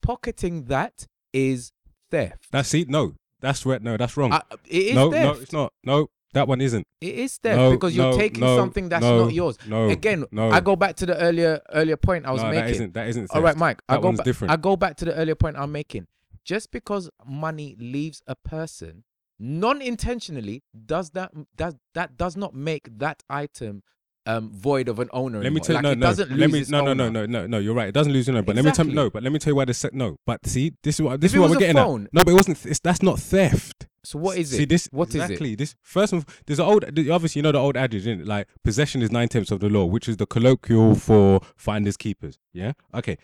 pocketing 0.01 0.65
that 0.65 1.07
is 1.33 1.73
theft. 2.11 2.47
that's 2.51 2.71
see. 2.71 2.85
No, 2.89 3.15
that's 3.43 3.67
where. 3.67 3.79
No, 3.81 3.97
that's 3.99 4.17
wrong. 4.17 4.33
Uh, 4.33 4.41
it 4.65 4.77
is 4.77 4.95
no, 4.95 5.11
theft. 5.11 5.25
no, 5.37 5.43
it's 5.43 5.53
not. 5.53 5.73
No, 5.85 6.09
that 6.33 6.49
one 6.49 6.61
isn't. 6.63 6.87
It 7.01 7.15
is 7.17 7.37
theft 7.37 7.59
No, 7.59 7.71
because 7.73 7.95
you're 7.95 8.13
no, 8.13 8.17
taking 8.17 8.41
no, 8.41 8.57
something 8.57 8.89
that's 8.89 9.03
no, 9.03 9.25
not 9.25 9.35
yours. 9.35 9.59
No, 9.67 9.91
Again, 9.91 10.25
no. 10.31 10.51
I 10.51 10.61
go 10.61 10.77
back 10.77 10.97
to 10.97 11.07
the 11.07 11.17
earlier 11.19 11.61
earlier 11.75 11.97
point 11.99 12.25
I 12.25 12.31
was 12.33 12.43
making. 12.43 12.55
that 12.61 12.71
isn't. 12.71 12.95
That 12.95 13.09
isn't. 13.09 13.31
All 13.33 13.43
right, 13.43 13.51
theft. 13.51 13.59
Mike. 13.61 13.83
I 13.89 13.97
That 13.97 14.01
go 14.03 14.09
one's 14.09 14.19
back. 14.21 14.25
different. 14.25 14.53
I 14.53 14.57
go 14.57 14.77
back 14.77 14.97
to 14.97 15.05
the 15.05 15.15
earlier 15.15 15.35
point 15.35 15.57
I'm 15.59 15.73
making. 15.73 16.07
Just 16.45 16.71
because 16.73 17.11
money 17.27 17.77
leaves 17.79 18.23
a 18.27 18.35
person 18.35 19.05
non-intentionally, 19.39 20.63
does 20.87 21.11
that 21.11 21.33
does 21.57 21.75
that 21.95 22.17
does 22.17 22.37
not 22.37 22.55
make 22.55 22.89
that 22.99 23.23
item 23.29 23.83
um 24.27 24.51
void 24.53 24.89
of 24.89 24.99
an 24.99 25.09
owner? 25.13 25.43
Let 25.43 25.53
me 25.53 25.61
tell 25.61 25.75
you. 25.77 25.83
Like, 25.83 25.83
no, 25.83 25.91
it 25.93 25.99
no. 25.99 26.07
doesn't 26.07 26.31
Let 26.31 26.51
lose 26.51 26.71
me. 26.71 26.79
No, 26.79 26.85
no, 26.85 26.95
no, 26.95 27.09
no, 27.11 27.27
no, 27.27 27.47
no. 27.47 27.59
You're 27.59 27.75
right. 27.75 27.89
It 27.89 27.93
doesn't 27.95 28.13
lose 28.13 28.27
your 28.29 28.37
owner. 28.37 28.43
But 28.45 28.57
let 28.57 28.65
me 28.65 28.71
tell. 28.71 28.85
Exactly. 28.87 28.95
No, 28.95 29.11
but 29.11 29.23
let 29.23 29.33
me 29.33 29.39
tell 29.39 29.51
you 29.53 29.57
why 29.57 29.65
this. 29.65 29.79
se- 29.79 29.91
No, 29.93 30.17
but 30.27 30.47
see, 30.47 30.73
this 30.83 30.97
is 30.97 31.03
what 31.03 31.21
this 31.21 31.33
If 31.33 31.37
is 31.37 31.41
what 31.41 31.51
we're 31.51 31.57
getting 31.59 31.77
phone- 31.77 32.05
at. 32.07 32.15
No, 32.15 32.25
but 32.25 32.31
it 32.31 32.35
wasn't. 32.35 32.65
It's, 32.67 32.81
that's 32.81 33.03
not 33.03 33.19
theft. 33.19 33.87
So 34.05 34.19
what 34.19 34.37
is 34.37 34.53
it? 34.53 34.57
See 34.57 34.63
it? 34.65 34.69
this? 34.69 34.89
What 34.91 35.09
is 35.11 35.15
it? 35.17 35.19
exactly 35.23 35.55
this? 35.55 35.75
First 35.83 36.13
of 36.13 36.27
there's 36.47 36.59
an 36.59 36.67
old. 36.67 36.85
Obviously, 36.85 37.39
you 37.39 37.43
know 37.43 37.53
the 37.53 37.59
old 37.59 37.77
adage, 37.77 38.03
isn't 38.03 38.21
it? 38.23 38.27
Like 38.27 38.49
possession 38.65 39.01
is 39.03 39.11
nine 39.13 39.29
tenths 39.29 39.51
of 39.51 39.61
the 39.61 39.69
law, 39.69 39.85
which 39.85 40.09
is 40.09 40.17
the 40.17 40.27
colloquial 40.27 40.95
for 40.95 41.41
finders 41.57 41.97
keepers. 41.97 42.39
Yeah. 42.53 42.73
Okay. 42.95 43.17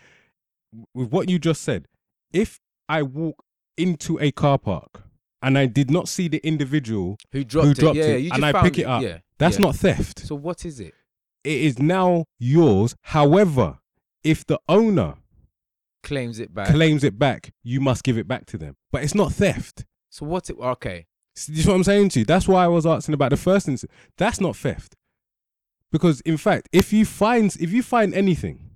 With 0.93 1.11
what 1.11 1.29
you 1.29 1.39
just 1.39 1.63
said, 1.63 1.87
if 2.31 2.59
I 2.87 3.03
walk 3.03 3.43
into 3.77 4.19
a 4.19 4.31
car 4.31 4.57
park 4.57 5.03
and 5.41 5.57
I 5.57 5.65
did 5.65 5.89
not 5.89 6.07
see 6.07 6.27
the 6.27 6.37
individual, 6.45 7.17
Who 7.31 7.43
dropped, 7.43 7.79
dropped 7.79 7.97
it? 7.97 7.99
Yeah, 8.01 8.15
it, 8.15 8.19
you 8.21 8.31
and 8.33 8.45
I 8.45 8.61
pick 8.61 8.77
it 8.77 8.83
up, 8.85 9.01
Yeah, 9.01 9.17
that's 9.39 9.57
yeah. 9.57 9.65
not 9.65 9.75
theft. 9.75 10.19
So 10.19 10.35
what 10.35 10.65
is 10.65 10.79
it? 10.79 10.93
it 11.43 11.61
is 11.61 11.79
now 11.79 12.25
yours. 12.37 12.95
However, 13.01 13.79
if 14.23 14.45
the 14.45 14.59
owner 14.67 15.15
Claims 16.03 16.39
it 16.39 16.53
back. 16.53 16.67
claims 16.69 17.03
it 17.03 17.17
back, 17.19 17.51
you 17.63 17.81
must 17.81 18.03
give 18.03 18.17
it 18.17 18.27
back 18.27 18.45
to 18.47 18.57
them. 18.57 18.75
But 18.91 19.03
it's 19.03 19.15
not 19.15 19.33
theft. 19.33 19.85
so 20.09 20.25
what's 20.25 20.49
it? 20.49 20.57
Okay. 20.57 21.07
See, 21.35 21.51
this 21.53 21.61
is 21.61 21.67
what 21.67 21.75
I'm 21.75 21.83
saying 21.83 22.09
to 22.09 22.19
you. 22.19 22.25
That's 22.25 22.47
why 22.47 22.63
I 22.63 22.67
was 22.67 22.85
asking 22.85 23.13
about 23.13 23.29
the 23.31 23.37
first 23.37 23.67
instance. 23.67 23.91
That's 24.17 24.39
not 24.41 24.55
theft. 24.55 24.95
Because 25.91 26.21
in 26.21 26.37
fact, 26.37 26.69
if 26.71 26.93
you 26.93 27.05
find 27.05 27.55
if 27.59 27.71
you 27.71 27.81
find 27.83 28.13
anything 28.13 28.69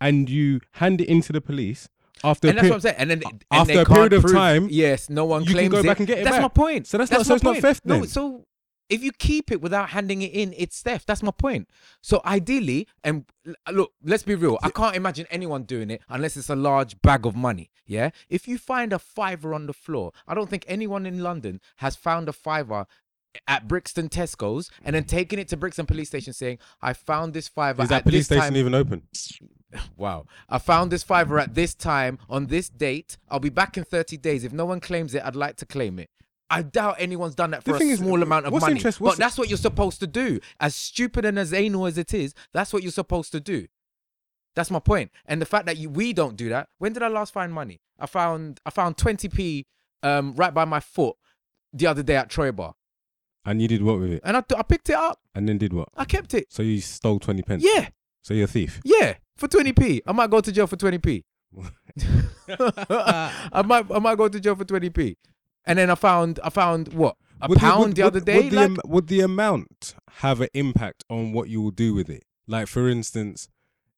and 0.00 0.28
you 0.28 0.60
hand 0.72 1.00
it 1.00 1.08
into 1.08 1.32
the 1.32 1.40
police 1.40 1.88
after 2.24 2.48
and 2.48 2.58
a 2.58 2.60
that's 2.60 2.62
peri- 2.62 2.70
what 2.70 2.74
I'm 2.76 2.80
saying. 2.80 2.94
And 2.98 3.10
then 3.10 3.22
and 3.30 3.44
after 3.50 3.72
they 3.74 3.80
a 3.80 3.84
period 3.84 4.00
can't 4.10 4.12
of 4.14 4.22
prove- 4.22 4.34
time, 4.34 4.68
yes, 4.70 5.08
no 5.10 5.24
one 5.26 5.42
you 5.42 5.46
can 5.48 5.54
claims 5.54 5.72
go 5.72 5.78
it. 5.80 5.86
back 5.86 5.98
and 5.98 6.06
get 6.08 6.18
it 6.18 6.24
That's 6.24 6.36
back. 6.36 6.42
my 6.42 6.48
point. 6.48 6.86
So 6.86 6.98
that's 6.98 7.10
That's 7.10 7.20
not- 7.20 7.26
so 7.26 7.32
my 7.32 7.36
it's 7.36 7.44
not 7.44 7.52
point. 7.52 7.62
theft 7.62 7.86
No, 7.86 7.94
then. 8.00 8.06
so 8.08 8.44
if 8.88 9.02
you 9.02 9.12
keep 9.12 9.50
it 9.50 9.60
without 9.60 9.90
handing 9.90 10.22
it 10.22 10.32
in, 10.32 10.54
it's 10.56 10.80
theft. 10.80 11.06
That's 11.06 11.22
my 11.22 11.32
point. 11.32 11.68
So 12.00 12.20
ideally, 12.24 12.86
and 13.02 13.24
look, 13.70 13.92
let's 14.02 14.22
be 14.22 14.34
real. 14.34 14.58
I 14.62 14.70
can't 14.70 14.96
imagine 14.96 15.26
anyone 15.30 15.64
doing 15.64 15.90
it 15.90 16.02
unless 16.08 16.36
it's 16.36 16.50
a 16.50 16.56
large 16.56 17.00
bag 17.02 17.26
of 17.26 17.34
money. 17.34 17.70
Yeah. 17.86 18.10
If 18.28 18.46
you 18.48 18.58
find 18.58 18.92
a 18.92 18.98
fiver 18.98 19.54
on 19.54 19.66
the 19.66 19.72
floor, 19.72 20.12
I 20.26 20.34
don't 20.34 20.48
think 20.50 20.64
anyone 20.68 21.06
in 21.06 21.22
London 21.22 21.60
has 21.76 21.96
found 21.96 22.28
a 22.28 22.32
fiver 22.32 22.86
at 23.46 23.68
Brixton 23.68 24.08
Tesco's 24.08 24.70
and 24.82 24.96
then 24.96 25.04
taking 25.04 25.38
it 25.38 25.48
to 25.48 25.56
Brixton 25.56 25.86
police 25.86 26.08
station 26.08 26.32
saying, 26.32 26.58
"I 26.80 26.92
found 26.92 27.34
this 27.34 27.48
fiver 27.48 27.82
Is 27.82 27.88
that 27.90 27.98
at 27.98 28.04
police 28.04 28.26
station 28.26 28.44
time." 28.44 28.56
even 28.56 28.74
open? 28.74 29.02
Wow. 29.96 30.26
I 30.48 30.58
found 30.58 30.90
this 30.90 31.02
fiver 31.02 31.38
at 31.38 31.54
this 31.54 31.74
time 31.74 32.18
on 32.30 32.46
this 32.46 32.68
date. 32.68 33.18
I'll 33.28 33.40
be 33.40 33.50
back 33.50 33.76
in 33.76 33.84
30 33.84 34.16
days. 34.16 34.44
If 34.44 34.52
no 34.52 34.64
one 34.64 34.80
claims 34.80 35.14
it, 35.14 35.22
I'd 35.22 35.36
like 35.36 35.56
to 35.56 35.66
claim 35.66 35.98
it. 35.98 36.08
I 36.48 36.62
doubt 36.62 36.96
anyone's 36.98 37.34
done 37.34 37.50
that 37.50 37.64
The 37.64 37.70
for 37.72 37.76
a 37.76 37.78
thing 37.78 37.90
is, 37.90 37.98
small 37.98 38.22
amount 38.22 38.46
of 38.46 38.52
money. 38.52 38.72
interest- 38.76 39.00
but 39.00 39.16
that's 39.18 39.36
what 39.36 39.48
you're 39.48 39.58
supposed 39.58 39.98
to 40.00 40.06
do. 40.06 40.38
As 40.60 40.76
stupid 40.76 41.24
and 41.24 41.38
as 41.38 41.52
anal 41.52 41.86
as 41.86 41.98
it 41.98 42.14
is, 42.14 42.34
that's 42.52 42.72
what 42.72 42.82
you're 42.84 42.92
supposed 42.92 43.32
to 43.32 43.40
do. 43.40 43.66
That's 44.54 44.70
my 44.70 44.78
point. 44.78 45.10
And 45.26 45.42
the 45.42 45.46
fact 45.46 45.66
that 45.66 45.76
you, 45.76 45.90
we 45.90 46.12
don't 46.12 46.36
do 46.36 46.48
that. 46.50 46.68
When 46.78 46.92
did 46.92 47.02
I 47.02 47.08
last 47.08 47.32
find 47.32 47.52
money? 47.52 47.80
I 47.98 48.06
found 48.06 48.60
I 48.64 48.70
found 48.70 48.96
20p 48.96 49.64
um, 50.02 50.34
right 50.34 50.54
by 50.54 50.64
my 50.64 50.80
foot 50.80 51.16
the 51.72 51.86
other 51.88 52.02
day 52.02 52.16
at 52.16 52.30
Troy 52.30 52.52
Bar, 52.52 52.74
And 53.44 53.60
you 53.60 53.68
did 53.68 53.82
what 53.82 53.98
with 53.98 54.12
it? 54.12 54.22
and 54.24 54.36
I, 54.36 54.42
I 54.56 54.62
picked 54.62 54.88
it 54.88 54.94
up. 54.96 55.18
And 55.34 55.48
then 55.48 55.58
did 55.58 55.72
what? 55.72 55.88
I 55.96 56.04
kept 56.04 56.32
it. 56.34 56.46
So 56.50 56.62
you 56.62 56.80
stole 56.80 57.18
twenty 57.18 57.42
pence. 57.42 57.64
Yeah, 57.66 57.88
So 58.22 58.34
you're 58.34 58.44
a 58.44 58.48
thief. 58.48 58.80
yeah, 58.84 59.14
for 59.36 59.48
20p. 59.48 60.00
I 60.06 60.12
might 60.12 60.30
go 60.30 60.40
to 60.40 60.52
jail 60.52 60.66
for 60.66 60.76
20p. 60.76 61.24
I 62.48 63.62
might 63.64 63.86
I 63.90 63.98
might 63.98 64.16
go 64.16 64.28
to 64.28 64.40
jail 64.40 64.54
for 64.54 64.64
20p. 64.64 65.16
And 65.66 65.78
then 65.78 65.90
I 65.90 65.94
found 65.94 66.38
I 66.44 66.50
found 66.50 66.92
what? 66.92 67.16
A 67.40 67.48
Would 67.48 67.58
pound 67.58 67.80
would- 67.88 67.96
the 67.96 68.02
other 68.02 68.18
would- 68.20 68.24
day? 68.24 68.36
Would 68.42 68.50
the, 68.52 68.56
like- 68.56 68.64
am- 68.64 68.76
would 68.86 69.06
the 69.08 69.20
amount 69.20 69.94
have 70.22 70.40
an 70.40 70.48
impact 70.54 71.04
on 71.10 71.32
what 71.32 71.48
you 71.48 71.60
will 71.60 71.70
do 71.70 71.94
with 71.94 72.08
it? 72.08 72.24
Like 72.46 72.68
for 72.68 72.88
instance, 72.88 73.48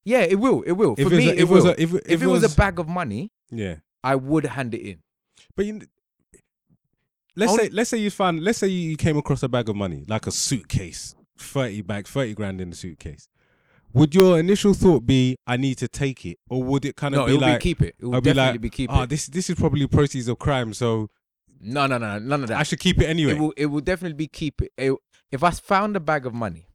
yeah, 0.04 0.20
it 0.20 0.36
will. 0.40 0.62
It 0.62 0.72
will. 0.72 0.96
For 0.96 1.10
me, 1.10 1.28
a, 1.28 1.32
it 1.32 1.34
if 1.34 1.40
it 1.40 1.48
was 1.48 1.64
will. 1.64 1.70
a, 1.72 1.74
if, 1.78 1.94
if, 2.06 2.22
it 2.22 2.26
was, 2.26 2.42
a 2.42 2.56
bag 2.56 2.78
of 2.78 2.88
money, 2.88 3.30
yeah, 3.50 3.76
I 4.02 4.16
would 4.16 4.46
hand 4.46 4.74
it 4.74 4.80
in. 4.80 4.98
but 5.54 5.66
you, 5.66 5.82
let's 7.36 7.52
Only- 7.52 7.64
say 7.64 7.70
let's 7.70 7.90
say 7.90 7.98
you 7.98 8.10
found 8.10 8.42
let's 8.42 8.58
say 8.58 8.68
you 8.68 8.96
came 8.96 9.16
across 9.16 9.42
a 9.42 9.48
bag 9.48 9.68
of 9.68 9.76
money 9.76 10.04
like 10.08 10.26
a 10.26 10.30
suitcase, 10.32 11.14
thirty 11.38 11.82
bag, 11.82 12.06
thirty 12.06 12.34
grand 12.34 12.60
in 12.60 12.70
the 12.70 12.76
suitcase. 12.76 13.28
Would 13.94 14.14
your 14.14 14.38
initial 14.38 14.74
thought 14.74 15.06
be 15.06 15.36
I 15.46 15.56
need 15.56 15.78
to 15.78 15.88
take 15.88 16.26
it, 16.26 16.38
or 16.50 16.62
would 16.62 16.84
it 16.84 16.96
kind 16.96 17.14
of 17.14 17.20
No, 17.20 17.26
be 17.26 17.38
like 17.38 17.60
be 17.60 17.62
keep 17.62 17.82
it. 17.82 17.94
It 17.98 18.04
will 18.04 18.16
I'll 18.16 18.20
be 18.20 18.30
definitely 18.30 18.52
like, 18.52 18.60
be 18.60 18.70
keep 18.70 18.92
oh, 18.92 19.02
it. 19.02 19.10
this 19.10 19.26
this 19.28 19.48
is 19.50 19.56
probably 19.56 19.86
proceeds 19.86 20.28
of 20.28 20.38
crime, 20.38 20.74
so 20.74 21.10
No, 21.60 21.86
no, 21.86 21.98
no, 21.98 22.18
none 22.18 22.42
of 22.42 22.48
that. 22.48 22.58
I 22.58 22.62
should 22.62 22.78
keep 22.80 23.00
it 23.00 23.06
anyway. 23.06 23.32
It 23.32 23.38
will 23.38 23.52
it 23.56 23.66
will 23.66 23.80
definitely 23.80 24.14
be 24.16 24.28
keep 24.28 24.62
it. 24.62 24.72
It- 24.76 24.94
If 25.32 25.42
I 25.42 25.50
found 25.50 25.96
a 25.96 26.00
bag 26.00 26.24
of 26.26 26.32
money, 26.34 26.66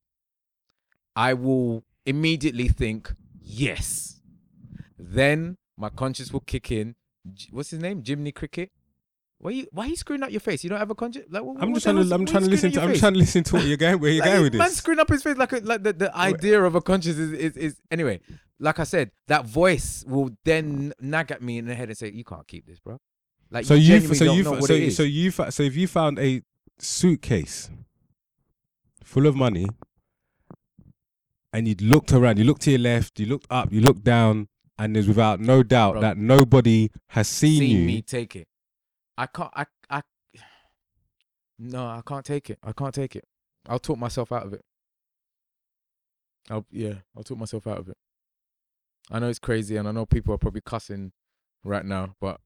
I 1.16 1.34
will 1.34 1.84
immediately 2.06 2.68
think 2.68 3.14
yes. 3.42 4.20
Then 4.98 5.58
my 5.78 5.90
conscience 5.90 6.32
will 6.32 6.42
kick 6.42 6.72
in. 6.72 6.96
What's 7.52 7.70
his 7.72 7.80
name? 7.80 8.04
Jiminy 8.06 8.32
Cricket. 8.32 8.72
Why 9.40 9.52
you 9.52 9.68
why 9.72 9.86
you 9.88 9.96
screwing 9.96 10.24
up 10.24 10.32
your 10.32 10.40
face? 10.40 10.64
You 10.64 10.70
don't 10.70 10.80
have 10.80 10.90
a 10.92 10.96
conscience. 10.96 11.26
Like, 11.30 11.44
what, 11.44 11.58
I'm 11.62 11.70
what 11.72 11.76
just 11.76 11.84
trying 11.86 11.96
to 12.08 12.14
I'm 12.16 12.26
trying 12.26 12.44
to 12.44 12.50
listen 12.50 12.72
to 12.74 12.82
I'm 12.82 12.90
face? 12.90 13.00
trying 13.00 13.14
to 13.14 13.20
listen 13.20 13.44
to 13.44 13.56
what 13.56 13.66
you're 13.66 13.78
going 13.78 14.00
where 14.00 14.12
you're 14.12 14.24
Like, 14.24 14.32
going 14.34 14.44
with 14.44 14.54
this. 14.54 14.60
man 14.60 14.70
screwing 14.72 15.00
up 15.00 15.10
his 15.10 15.22
face 15.24 15.36
like 15.38 15.52
a, 15.52 15.58
like 15.60 15.84
the, 15.84 15.94
the 15.94 16.16
idea 16.16 16.62
of 16.64 16.76
a 16.76 16.82
conscience 16.82 17.18
is, 17.18 17.32
is 17.34 17.58
is 17.58 17.82
anyway. 17.92 18.20
Like 18.60 18.80
I 18.80 18.84
said, 18.86 19.12
that 19.28 19.46
voice 19.46 20.06
will 20.08 20.30
then 20.46 20.94
nag 21.02 21.32
at 21.32 21.42
me 21.42 21.58
in 21.58 21.66
the 21.66 21.76
head 21.76 21.90
and 21.90 21.98
say, 21.98 22.12
"You 22.12 22.24
can't 22.24 22.48
keep 22.48 22.66
this, 22.66 22.80
bro." 22.80 23.00
Like 23.54 23.66
So 23.66 23.76
you, 23.76 23.95
you 23.95 24.16
so 24.16 24.34
you 24.34 24.43
know 24.43 24.60
so 24.62 24.89
so 24.89 25.04
you 25.04 25.30
so 25.32 25.64
if 25.64 25.76
you 25.76 25.88
found 25.88 26.18
a 26.18 26.41
suitcase 26.80 27.70
full 29.04 29.28
of 29.28 29.36
money 29.36 29.68
and 31.54 31.68
you 31.68 31.76
looked 31.80 32.12
around, 32.12 32.39
you 32.39 32.45
looked 32.45 32.64
to 32.64 32.72
your 32.72 32.80
left, 32.80 33.20
you 33.20 33.28
looked 33.28 33.45
up, 33.51 33.72
you 33.72 33.80
looked 33.80 34.04
down, 34.04 34.47
and 34.80 34.95
there's 34.95 35.08
without 35.08 35.39
no 35.39 35.62
doubt 35.62 35.93
Bro. 35.93 36.01
that 36.01 36.18
nobody 36.18 36.89
has 37.10 37.28
seen, 37.28 37.60
seen 37.60 37.78
you. 37.78 37.86
me 37.86 38.01
take 38.01 38.36
it. 38.36 38.47
I 39.16 39.28
can't. 39.28 39.51
I. 39.54 39.66
I. 39.88 40.01
No, 41.60 41.86
I 41.86 42.01
can't 42.04 42.26
take 42.26 42.49
it. 42.49 42.58
I 42.64 42.72
can't 42.72 42.95
take 42.95 43.16
it. 43.16 43.26
I'll 43.70 43.78
talk 43.78 43.99
myself 43.99 44.32
out 44.32 44.47
of 44.47 44.54
it. 44.54 44.66
I'll 46.49 46.66
yeah. 46.72 46.95
I'll 47.16 47.24
talk 47.24 47.38
myself 47.38 47.68
out 47.68 47.78
of 47.78 47.88
it. 47.88 47.97
I 49.12 49.20
know 49.20 49.30
it's 49.30 49.38
crazy, 49.38 49.78
and 49.78 49.88
I 49.88 49.91
know 49.91 50.08
people 50.08 50.34
are 50.34 50.39
probably 50.39 50.62
cussing 50.66 51.12
right 51.64 51.86
now, 51.86 52.16
but 52.20 52.41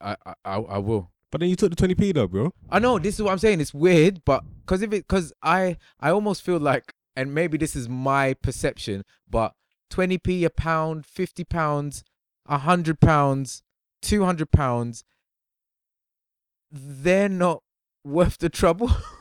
I 0.00 0.16
I 0.24 0.34
I, 0.44 0.56
I 0.56 0.78
will. 0.78 1.10
But 1.30 1.40
then 1.40 1.48
you 1.48 1.56
took 1.56 1.74
the 1.74 1.88
20p 1.88 2.14
though, 2.14 2.26
bro. 2.26 2.52
I 2.70 2.78
know 2.78 2.98
this 2.98 3.14
is 3.14 3.22
what 3.22 3.32
I'm 3.32 3.38
saying. 3.38 3.60
It's 3.60 3.72
weird, 3.72 4.24
but 4.24 4.42
because 4.60 4.82
if 4.82 4.92
it, 4.92 5.06
because 5.06 5.32
I, 5.42 5.76
I 6.00 6.10
almost 6.10 6.42
feel 6.42 6.58
like, 6.58 6.92
and 7.14 7.32
maybe 7.32 7.56
this 7.56 7.76
is 7.76 7.88
my 7.88 8.34
perception, 8.34 9.04
but 9.28 9.54
20p 9.92 10.44
a 10.44 10.50
pound, 10.50 11.06
50 11.06 11.44
pounds, 11.44 12.04
100 12.46 13.00
pounds, 13.00 13.62
200 14.02 14.50
pounds, 14.50 15.04
they're 16.70 17.28
not 17.28 17.62
worth 18.04 18.38
the 18.38 18.48
trouble. 18.48 18.90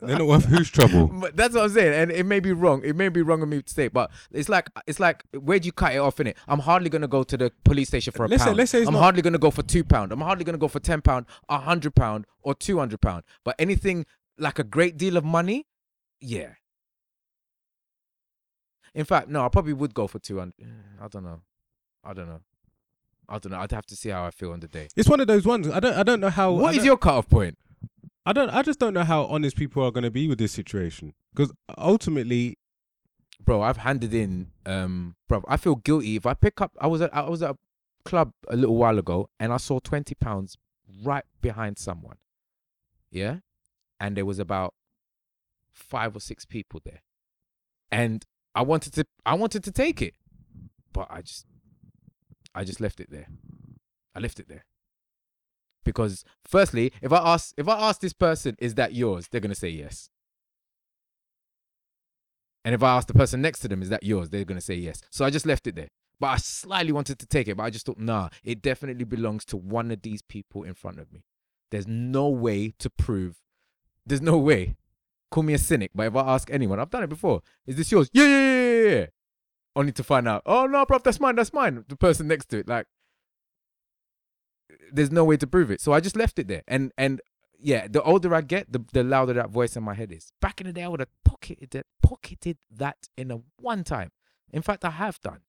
They're 0.00 0.18
not 0.18 0.26
worth 0.26 0.44
whose 0.46 0.70
trouble. 0.70 1.06
But 1.20 1.36
that's 1.36 1.54
what 1.54 1.64
I'm 1.64 1.70
saying, 1.70 1.94
and 1.94 2.10
it 2.10 2.24
may 2.26 2.40
be 2.40 2.52
wrong. 2.52 2.82
It 2.84 2.96
may 2.96 3.08
be 3.08 3.22
wrong 3.22 3.42
of 3.42 3.48
me 3.48 3.62
to 3.62 3.72
say, 3.72 3.88
but 3.88 4.10
it's 4.32 4.48
like 4.48 4.68
it's 4.86 4.98
like 5.00 5.22
where 5.38 5.58
do 5.58 5.66
you 5.66 5.72
cut 5.72 5.94
it 5.94 5.98
off 5.98 6.18
in 6.20 6.26
it? 6.28 6.36
I'm 6.48 6.60
hardly 6.60 6.90
gonna 6.90 7.08
go 7.08 7.22
to 7.22 7.36
the 7.36 7.52
police 7.64 7.88
station 7.88 8.12
for 8.12 8.24
a 8.24 8.28
Let's 8.28 8.42
say- 8.42 8.46
pound. 8.48 8.56
let's 8.56 8.70
say 8.70 8.84
I'm 8.84 8.92
not- 8.94 9.00
hardly 9.00 9.22
gonna 9.22 9.38
go 9.38 9.50
for 9.50 9.62
two 9.62 9.84
pound. 9.84 10.12
I'm 10.12 10.20
hardly 10.20 10.44
gonna 10.44 10.58
go 10.58 10.68
for 10.68 10.80
ten 10.80 11.00
pound, 11.02 11.26
a 11.48 11.58
hundred 11.58 11.94
pound, 11.94 12.26
or 12.42 12.54
two 12.54 12.78
hundred 12.78 13.00
pound. 13.00 13.24
But 13.44 13.54
anything 13.58 14.06
like 14.38 14.58
a 14.58 14.64
great 14.64 14.96
deal 14.96 15.16
of 15.16 15.24
money, 15.24 15.66
yeah. 16.20 16.54
In 18.94 19.04
fact, 19.04 19.28
no, 19.28 19.44
I 19.44 19.48
probably 19.48 19.72
would 19.72 19.94
go 19.94 20.06
for 20.06 20.18
two 20.18 20.38
hundred. 20.38 20.54
I 21.00 21.08
don't 21.08 21.22
know. 21.24 21.42
I 22.02 22.12
don't 22.12 22.26
know. 22.28 22.40
I 23.28 23.38
don't 23.38 23.52
know. 23.52 23.58
I'd 23.60 23.70
have 23.70 23.86
to 23.86 23.96
see 23.96 24.08
how 24.08 24.24
I 24.24 24.30
feel 24.30 24.50
on 24.52 24.58
the 24.60 24.66
day. 24.66 24.88
It's 24.96 25.08
one 25.08 25.20
of 25.20 25.28
those 25.28 25.46
ones. 25.46 25.68
I 25.68 25.78
don't 25.78 25.94
I 25.94 26.02
don't 26.02 26.20
know 26.20 26.30
how 26.30 26.52
What 26.52 26.74
is 26.74 26.84
your 26.84 26.96
cutoff 26.96 27.28
point? 27.28 27.56
I 28.26 28.32
don't 28.32 28.50
I 28.50 28.62
just 28.62 28.78
don't 28.78 28.94
know 28.94 29.04
how 29.04 29.24
honest 29.24 29.56
people 29.56 29.82
are 29.84 29.90
going 29.90 30.04
to 30.04 30.10
be 30.10 30.28
with 30.28 30.38
this 30.38 30.52
situation. 30.52 31.14
Because 31.34 31.52
ultimately 31.78 32.58
bro 33.42 33.62
i've 33.62 33.78
handed 33.78 34.12
in 34.12 34.50
um 34.66 35.16
bro 35.28 35.42
i 35.48 35.56
feel 35.56 35.76
guilty 35.76 36.16
if 36.16 36.26
i 36.26 36.34
pick 36.34 36.60
up 36.60 36.76
i 36.80 36.86
was 36.86 37.00
at 37.00 37.14
i 37.14 37.22
was 37.22 37.42
at 37.42 37.50
a 37.52 37.56
club 38.04 38.32
a 38.48 38.56
little 38.56 38.76
while 38.76 38.98
ago 38.98 39.28
and 39.38 39.52
i 39.52 39.56
saw 39.56 39.78
20 39.78 40.14
pounds 40.16 40.56
right 41.02 41.24
behind 41.40 41.78
someone. 41.78 42.16
Yeah? 43.10 43.38
And 43.98 44.16
there 44.16 44.24
was 44.24 44.38
about 44.38 44.74
five 45.72 46.16
or 46.16 46.20
six 46.20 46.44
people 46.44 46.80
there. 46.84 47.02
And 47.90 48.24
i 48.54 48.62
wanted 48.62 48.92
to 48.94 49.06
i 49.24 49.34
wanted 49.34 49.62
to 49.62 49.70
take 49.70 50.02
it 50.02 50.14
but 50.92 51.06
i 51.08 51.22
just 51.22 51.46
i 52.54 52.64
just 52.64 52.80
left 52.80 53.00
it 53.00 53.10
there. 53.10 53.28
I 54.14 54.20
left 54.20 54.40
it 54.40 54.48
there 54.48 54.64
because 55.84 56.24
firstly 56.44 56.92
if 57.02 57.12
i 57.12 57.18
ask 57.18 57.54
if 57.56 57.68
i 57.68 57.88
ask 57.88 58.00
this 58.00 58.12
person 58.12 58.56
is 58.58 58.74
that 58.74 58.94
yours 58.94 59.28
they're 59.28 59.40
gonna 59.40 59.54
say 59.54 59.68
yes 59.68 60.10
and 62.64 62.74
if 62.74 62.82
I 62.82 62.96
ask 62.96 63.08
the 63.08 63.14
person 63.14 63.40
next 63.40 63.60
to 63.60 63.68
them, 63.68 63.82
is 63.82 63.88
that 63.88 64.02
yours? 64.02 64.28
They're 64.28 64.44
going 64.44 64.58
to 64.58 64.64
say 64.64 64.74
yes. 64.74 65.00
So 65.10 65.24
I 65.24 65.30
just 65.30 65.46
left 65.46 65.66
it 65.66 65.76
there. 65.76 65.88
But 66.18 66.26
I 66.26 66.36
slightly 66.36 66.92
wanted 66.92 67.18
to 67.20 67.26
take 67.26 67.48
it, 67.48 67.56
but 67.56 67.62
I 67.62 67.70
just 67.70 67.86
thought, 67.86 67.98
nah, 67.98 68.28
it 68.44 68.60
definitely 68.60 69.04
belongs 69.04 69.44
to 69.46 69.56
one 69.56 69.90
of 69.90 70.02
these 70.02 70.20
people 70.20 70.64
in 70.64 70.74
front 70.74 70.98
of 70.98 71.10
me. 71.10 71.24
There's 71.70 71.86
no 71.86 72.28
way 72.28 72.74
to 72.78 72.90
prove. 72.90 73.36
There's 74.04 74.20
no 74.20 74.36
way. 74.36 74.76
Call 75.30 75.44
me 75.44 75.54
a 75.54 75.58
cynic, 75.58 75.92
but 75.94 76.08
if 76.08 76.16
I 76.16 76.34
ask 76.34 76.50
anyone, 76.50 76.78
I've 76.78 76.90
done 76.90 77.04
it 77.04 77.08
before. 77.08 77.40
Is 77.66 77.76
this 77.76 77.90
yours? 77.90 78.10
Yeah, 78.12 78.26
yeah, 78.26 78.42
yeah, 78.42 78.90
yeah. 78.90 79.06
Only 79.74 79.92
to 79.92 80.02
find 80.02 80.28
out, 80.28 80.42
oh 80.44 80.66
no, 80.66 80.84
bro, 80.84 80.98
that's 80.98 81.20
mine, 81.20 81.36
that's 81.36 81.52
mine. 81.54 81.84
The 81.88 81.96
person 81.96 82.26
next 82.28 82.46
to 82.46 82.58
it, 82.58 82.68
like, 82.68 82.86
there's 84.92 85.10
no 85.10 85.24
way 85.24 85.36
to 85.36 85.46
prove 85.46 85.70
it. 85.70 85.80
So 85.80 85.92
I 85.92 86.00
just 86.00 86.16
left 86.16 86.38
it 86.38 86.48
there. 86.48 86.62
And 86.68 86.92
and 86.96 87.20
yeah, 87.62 87.86
the 87.88 88.02
older 88.02 88.34
I 88.34 88.40
get, 88.40 88.72
the, 88.72 88.82
the 88.92 89.04
louder 89.04 89.34
that 89.34 89.50
voice 89.50 89.76
in 89.76 89.82
my 89.82 89.94
head 89.94 90.12
is. 90.12 90.32
Back 90.40 90.60
in 90.60 90.66
the 90.66 90.72
day, 90.72 90.82
I 90.82 90.88
would 90.88 91.00
have 91.00 91.10
pocketed 91.24 91.70
that, 91.70 91.86
pocketed 92.02 92.58
that 92.70 93.08
in 93.16 93.30
a 93.30 93.40
one 93.58 93.84
time. 93.84 94.10
In 94.52 94.62
fact, 94.62 94.84
I 94.84 94.90
have 94.90 95.20
done. 95.20 95.40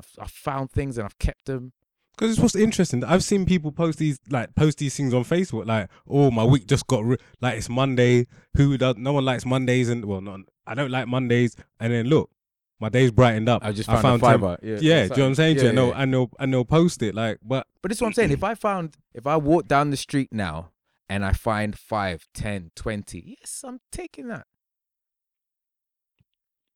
I've, 0.00 0.24
I've 0.24 0.30
found 0.30 0.70
things 0.70 0.98
and 0.98 1.04
I've 1.04 1.18
kept 1.18 1.46
them. 1.46 1.72
Because 2.16 2.32
it's 2.32 2.40
what's 2.40 2.54
interesting. 2.54 3.04
I've 3.04 3.22
seen 3.22 3.44
people 3.44 3.72
post 3.72 3.98
these 3.98 4.18
like 4.30 4.54
post 4.54 4.78
these 4.78 4.96
things 4.96 5.12
on 5.12 5.24
Facebook, 5.24 5.66
like, 5.66 5.90
"Oh, 6.08 6.30
my 6.30 6.44
week 6.44 6.66
just 6.66 6.86
got 6.86 7.04
like 7.42 7.58
it's 7.58 7.68
Monday. 7.68 8.26
Who 8.56 8.78
does? 8.78 8.96
No 8.96 9.12
one 9.12 9.26
likes 9.26 9.44
Mondays, 9.44 9.90
and 9.90 10.02
well, 10.06 10.22
not 10.22 10.40
I 10.66 10.74
don't 10.74 10.90
like 10.90 11.08
Mondays. 11.08 11.56
And 11.78 11.92
then 11.92 12.06
look, 12.06 12.30
my 12.78 12.88
day's 12.88 13.10
brightened 13.10 13.48
up. 13.48 13.64
I 13.64 13.72
just 13.72 13.88
I 13.88 14.00
found, 14.02 14.22
a 14.22 14.26
10 14.26 14.40
yeah, 14.40 14.56
Yeah, 14.62 14.78
do 14.78 14.82
you 14.82 14.88
know 14.88 15.06
what 15.06 15.18
I'm 15.20 15.34
saying? 15.34 15.34
something. 15.34 15.56
to 15.56 15.62
you? 15.62 15.68
and, 15.68 15.76
Yeah, 15.76 15.82
they'll, 15.82 15.88
yeah. 15.88 16.02
and 16.02 16.12
they'll 16.12 16.30
and 16.38 16.52
they'll 16.52 16.64
post 16.64 17.02
it 17.02 17.14
like, 17.14 17.38
but 17.42 17.66
But 17.82 17.90
this 17.90 17.98
is 17.98 18.02
what 18.02 18.08
I'm 18.08 18.12
saying. 18.14 18.30
If 18.32 18.44
I 18.44 18.54
found, 18.54 18.96
if 19.14 19.26
I 19.26 19.36
walk 19.36 19.66
down 19.68 19.90
the 19.90 19.96
street 19.96 20.28
now 20.32 20.70
and 21.08 21.24
I 21.24 21.32
find 21.32 21.78
five, 21.78 22.26
ten, 22.34 22.70
twenty, 22.74 23.36
yes, 23.40 23.62
I'm 23.66 23.80
taking 23.90 24.28
that. 24.28 24.46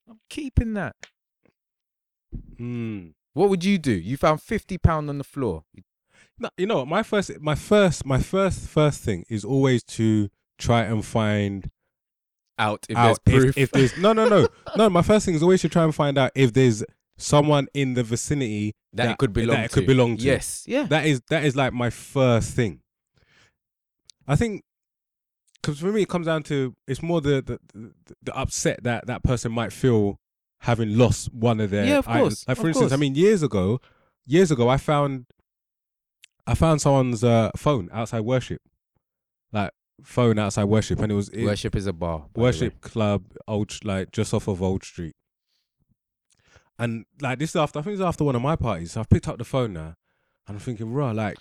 I'm 0.09 0.21
keeping 0.29 0.75
that. 0.75 0.97
mm. 2.59 3.13
What 3.33 3.49
would 3.49 3.65
you 3.65 3.79
do? 3.79 3.93
You 3.93 4.17
found 4.17 4.43
fifty 4.43 4.79
pound 4.79 5.09
on 5.09 5.19
the 5.19 5.25
floor. 5.25 5.65
no, 6.39 6.49
you 6.57 6.67
know, 6.67 6.79
what, 6.79 6.89
my 6.89 7.03
first, 7.03 7.41
my 7.41 7.55
first, 7.55 8.05
my 8.07 8.21
first, 8.21 8.69
first 8.69 9.03
thing 9.03 9.25
is 9.29 9.45
always 9.45 9.83
to 9.85 10.29
try 10.59 10.83
and 10.83 11.05
find 11.05 11.71
Out 12.61 12.87
if 12.89 12.97
out 12.97 13.19
there's 13.25 13.45
if, 13.45 13.55
proof. 13.55 13.59
if 13.59 13.71
there's 13.73 13.97
no 13.99 14.13
no 14.13 14.29
no 14.29 14.47
no. 14.77 14.91
My 14.91 15.03
first 15.03 15.25
thing 15.27 15.35
is 15.35 15.43
always 15.43 15.63
to 15.63 15.69
try 15.69 15.83
and 15.85 15.95
find 15.95 16.19
out 16.19 16.31
if 16.35 16.53
there's 16.53 16.85
someone 17.17 17.67
in 17.75 17.95
the 17.95 18.03
vicinity 18.03 18.75
that, 18.93 19.11
it 19.13 19.19
could 19.19 19.33
belong 19.33 19.57
that 19.57 19.65
it 19.65 19.69
to. 19.69 19.75
could 19.75 19.87
belong 19.87 20.17
to. 20.17 20.23
Yes. 20.23 20.65
Yeah. 20.67 20.85
That 20.85 21.07
is 21.07 21.21
that 21.31 21.45
is 21.45 21.57
like 21.57 21.73
my 21.73 21.91
first 21.91 22.55
thing. 22.55 22.81
I 24.29 24.37
think 24.37 24.63
because 25.63 25.81
for 25.81 25.93
me 25.93 26.03
it 26.03 26.09
comes 26.09 26.27
down 26.27 26.43
to 26.45 26.75
it's 26.87 27.03
more 27.03 27.21
the 27.21 27.43
the, 27.43 27.59
the 27.75 27.93
the 28.23 28.37
upset 28.37 28.83
that 28.85 29.07
that 29.07 29.23
person 29.23 29.53
might 29.53 29.73
feel 29.73 30.19
having 30.61 30.97
lost 30.99 31.33
one 31.33 31.61
of 31.61 31.71
their 31.71 31.85
Yeah, 31.87 31.99
of 31.99 32.09
items. 32.09 32.23
course, 32.45 32.49
Like 32.49 32.57
for 32.59 32.63
of 32.63 32.69
instance, 32.69 32.93
I 32.93 32.97
mean 32.97 33.15
years 33.15 33.43
ago, 33.43 33.81
years 34.27 34.51
ago 34.51 34.69
I 34.69 34.77
found 34.77 35.27
I 36.47 36.55
found 36.55 36.81
someone's 36.81 37.23
uh, 37.25 37.51
phone 37.57 37.89
outside 37.93 38.21
worship, 38.21 38.61
like 39.53 39.71
phone 40.05 40.39
outside 40.39 40.65
worship, 40.65 41.01
and 41.01 41.11
it 41.13 41.15
was 41.15 41.29
it, 41.31 41.45
Worship 41.45 41.75
is 41.77 41.87
a 41.87 41.93
bar. 41.93 42.19
by 42.21 42.25
the 42.35 42.41
way. 42.41 42.43
worship 42.45 42.81
club 42.81 43.25
old 43.49 43.73
like 43.85 44.11
just 44.13 44.33
off 44.35 44.49
of 44.49 44.63
Old 44.63 44.85
Street. 44.85 45.15
And 46.79 47.05
like 47.21 47.39
this 47.39 47.51
is 47.51 47.57
after 47.57 47.79
I 47.79 47.83
think 47.83 47.95
it's 47.95 48.03
after 48.03 48.25
one 48.25 48.35
of 48.37 48.43
my 48.43 48.57
parties. 48.57 48.93
So 48.93 49.01
I've 49.01 49.09
picked 49.09 49.29
up 49.29 49.39
the 49.39 49.45
phone 49.45 49.73
now 49.75 49.95
and 50.49 50.57
I'm 50.57 50.59
thinking, 50.59 50.93
raw, 50.93 51.11
like 51.11 51.37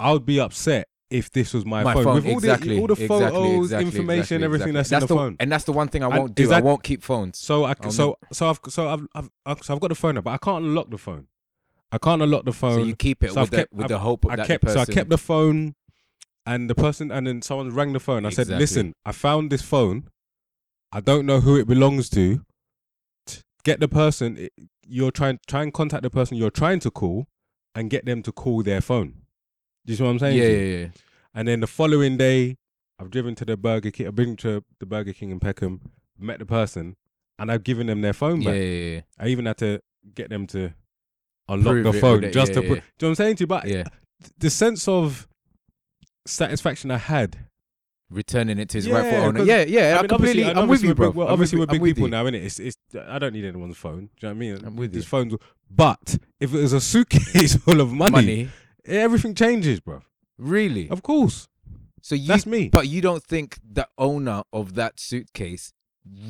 I 0.00 0.12
would 0.12 0.24
be 0.24 0.40
upset 0.40 0.88
if 1.10 1.30
this 1.30 1.52
was 1.52 1.64
my, 1.66 1.84
My 1.84 1.92
phone. 1.94 2.04
phone, 2.04 2.14
With 2.16 2.26
all 2.26 2.32
exactly, 2.32 2.74
the 2.76 2.80
all 2.80 2.86
the 2.86 2.96
photos, 2.96 3.64
exactly, 3.66 3.86
information, 3.86 4.18
exactly, 4.20 4.44
everything 4.44 4.68
exactly. 4.68 4.72
that's, 4.72 4.92
in 4.92 5.00
the, 5.00 5.06
the 5.06 5.14
phone. 5.14 5.36
And 5.38 5.52
that's 5.52 5.64
the 5.64 5.72
one 5.72 5.88
thing 5.88 6.02
I 6.02 6.08
won't 6.08 6.38
is 6.40 6.48
do. 6.48 6.54
I 6.54 6.60
won't 6.60 6.82
keep 6.82 7.02
phones. 7.02 7.38
So 7.38 7.64
I 7.64 7.74
so 7.90 8.16
so 8.32 8.48
I've 8.48 8.60
so 8.68 8.88
I've 8.88 9.06
I've, 9.14 9.30
I've 9.46 9.62
so 9.62 9.74
I've 9.74 9.80
got 9.80 9.88
the 9.88 9.94
phone 9.94 10.14
now, 10.14 10.22
but 10.22 10.30
I 10.30 10.38
can't 10.38 10.64
unlock 10.64 10.90
the 10.90 10.98
phone. 10.98 11.26
I 11.92 11.98
can't 11.98 12.22
unlock 12.22 12.44
the 12.46 12.52
phone. 12.52 12.74
So 12.80 12.84
you 12.84 12.96
keep 12.96 13.22
it 13.22 13.32
So 13.32 13.40
with 13.42 13.42
I've 13.42 13.50
the 13.50 13.56
kept- 13.58 13.72
with 13.74 13.84
I've- 13.84 13.92
the 13.94 13.98
hope 13.98 14.26
I 14.28 14.36
that 14.36 14.46
kept 14.46 14.70
so 14.70 14.80
I 14.80 14.84
kept 14.86 15.10
the 15.10 15.18
phone, 15.18 15.74
and 16.46 16.68
the 16.68 16.74
person 16.74 17.10
and 17.10 17.26
then 17.26 17.42
someone 17.42 17.70
rang 17.74 17.92
the 17.92 18.00
phone. 18.00 18.24
I 18.26 18.30
said, 18.30 18.42
Exactly. 18.42 18.58
"Listen, 18.62 18.92
I 19.04 19.12
found 19.12 19.50
this 19.50 19.62
phone. 19.62 20.08
I 20.92 21.00
don't 21.00 21.26
know 21.26 21.40
who 21.40 21.56
it 21.58 21.66
belongs 21.66 22.08
to. 22.10 22.44
T- 23.26 23.40
Get 23.64 23.80
the 23.80 23.88
person 23.88 24.48
you're 24.86 25.10
trying 25.10 25.38
try 25.46 25.62
and 25.62 25.72
contact 25.72 26.02
the 26.02 26.10
person 26.10 26.36
you're 26.36 26.50
trying 26.50 26.80
to 26.80 26.90
call, 26.90 27.26
and 27.74 27.90
get 27.90 28.04
them 28.04 28.22
to 28.22 28.32
call 28.32 28.62
their 28.62 28.80
phone. 28.80 29.14
Do 29.86 29.92
you 29.92 29.96
see 29.96 30.02
what 30.04 30.10
I'm 30.10 30.18
saying? 30.18 30.36
yeah, 30.36 30.44
to 30.44 30.50
yeah, 30.52 30.58
you? 30.58 30.78
yeah. 30.78 30.86
And 31.34 31.48
then 31.48 31.60
the 31.60 31.66
following 31.66 32.16
day, 32.16 32.56
I've 32.98 33.10
driven 33.10 33.34
to 33.36 33.44
the 33.44 33.56
Burger 33.56 33.90
King. 33.90 34.06
I've 34.06 34.14
been 34.14 34.36
to 34.36 34.62
the 34.78 34.86
Burger 34.86 35.12
King 35.12 35.30
in 35.30 35.40
Peckham, 35.40 35.80
met 36.18 36.38
the 36.38 36.46
person, 36.46 36.96
and 37.38 37.50
I've 37.50 37.64
given 37.64 37.86
them 37.88 38.02
their 38.02 38.12
phone 38.12 38.40
Yeah, 38.42 38.50
back. 38.50 38.56
yeah, 38.60 38.64
yeah. 38.64 39.00
I 39.18 39.28
even 39.28 39.46
had 39.46 39.56
to 39.58 39.80
get 40.14 40.28
them 40.30 40.46
to 40.48 40.72
unlock 41.48 41.72
Prove 41.72 41.84
the 41.84 41.92
phone 42.00 42.24
it, 42.24 42.32
just 42.32 42.50
yeah, 42.52 42.60
to 42.60 42.62
yeah, 42.62 42.68
put. 42.68 42.74
Do 42.74 42.80
you 42.80 42.80
know 42.80 43.08
what 43.08 43.08
I'm 43.08 43.14
saying 43.16 43.36
to 43.36 43.42
you? 43.42 43.46
But 43.48 43.64
yeah. 43.66 43.84
the 44.38 44.50
sense 44.50 44.86
of 44.86 45.26
satisfaction 46.26 46.90
I 46.90 46.98
had. 46.98 47.38
Returning 48.10 48.58
it 48.58 48.68
to 48.68 48.78
his 48.78 48.86
Yeah, 48.86 48.94
rightful 48.98 49.18
owner. 49.24 49.42
Yeah, 49.44 49.64
yeah. 49.64 49.96
I, 49.98 50.02
mean, 50.02 50.08
completely. 50.08 50.44
obviously- 50.44 50.50
I'm 50.50 50.58
obviously 50.58 50.68
with 50.68 50.82
you, 50.82 50.88
we're 50.88 50.94
bro. 50.94 51.08
big- 51.10 51.16
well, 51.16 51.26
I'm 51.26 51.32
obviously, 51.32 51.58
with, 51.58 51.68
we're 51.68 51.72
I'm 51.72 51.74
big 51.76 51.82
with 51.82 51.90
people 51.96 52.02
you. 52.04 52.10
now, 52.10 52.24
innit? 52.26 52.44
It's, 52.44 52.60
it's. 52.60 52.76
I 53.08 53.18
don't 53.18 53.32
need 53.32 53.44
anyone's 53.44 53.76
phone. 53.76 53.98
Do 53.98 54.02
you 54.02 54.08
know 54.22 54.28
what 54.28 54.30
I 54.30 54.34
mean? 54.34 54.64
I'm 54.66 54.76
with 54.76 54.92
These 54.92 55.04
you. 55.04 55.08
phones. 55.08 55.34
But 55.70 56.18
if 56.38 56.54
it 56.54 56.58
was 56.60 56.72
a 56.74 56.80
suitcase 56.80 57.56
full 57.64 57.80
of 57.80 57.92
money, 57.92 58.12
Money, 58.12 58.48
everything 58.84 59.34
changes, 59.34 59.80
bro. 59.80 60.02
really? 60.38 60.88
Of 60.90 61.02
course, 61.02 61.48
So 62.02 62.14
you, 62.14 62.28
that's 62.28 62.46
me. 62.46 62.68
but 62.68 62.86
you 62.88 63.00
don't 63.00 63.22
think 63.24 63.58
the 63.68 63.88
owner 63.98 64.42
of 64.52 64.74
that 64.74 65.00
suitcase 65.00 65.72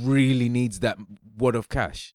really 0.00 0.48
needs 0.48 0.78
that 0.80 0.96
wad 1.36 1.56
of 1.56 1.68
cash? 1.68 2.14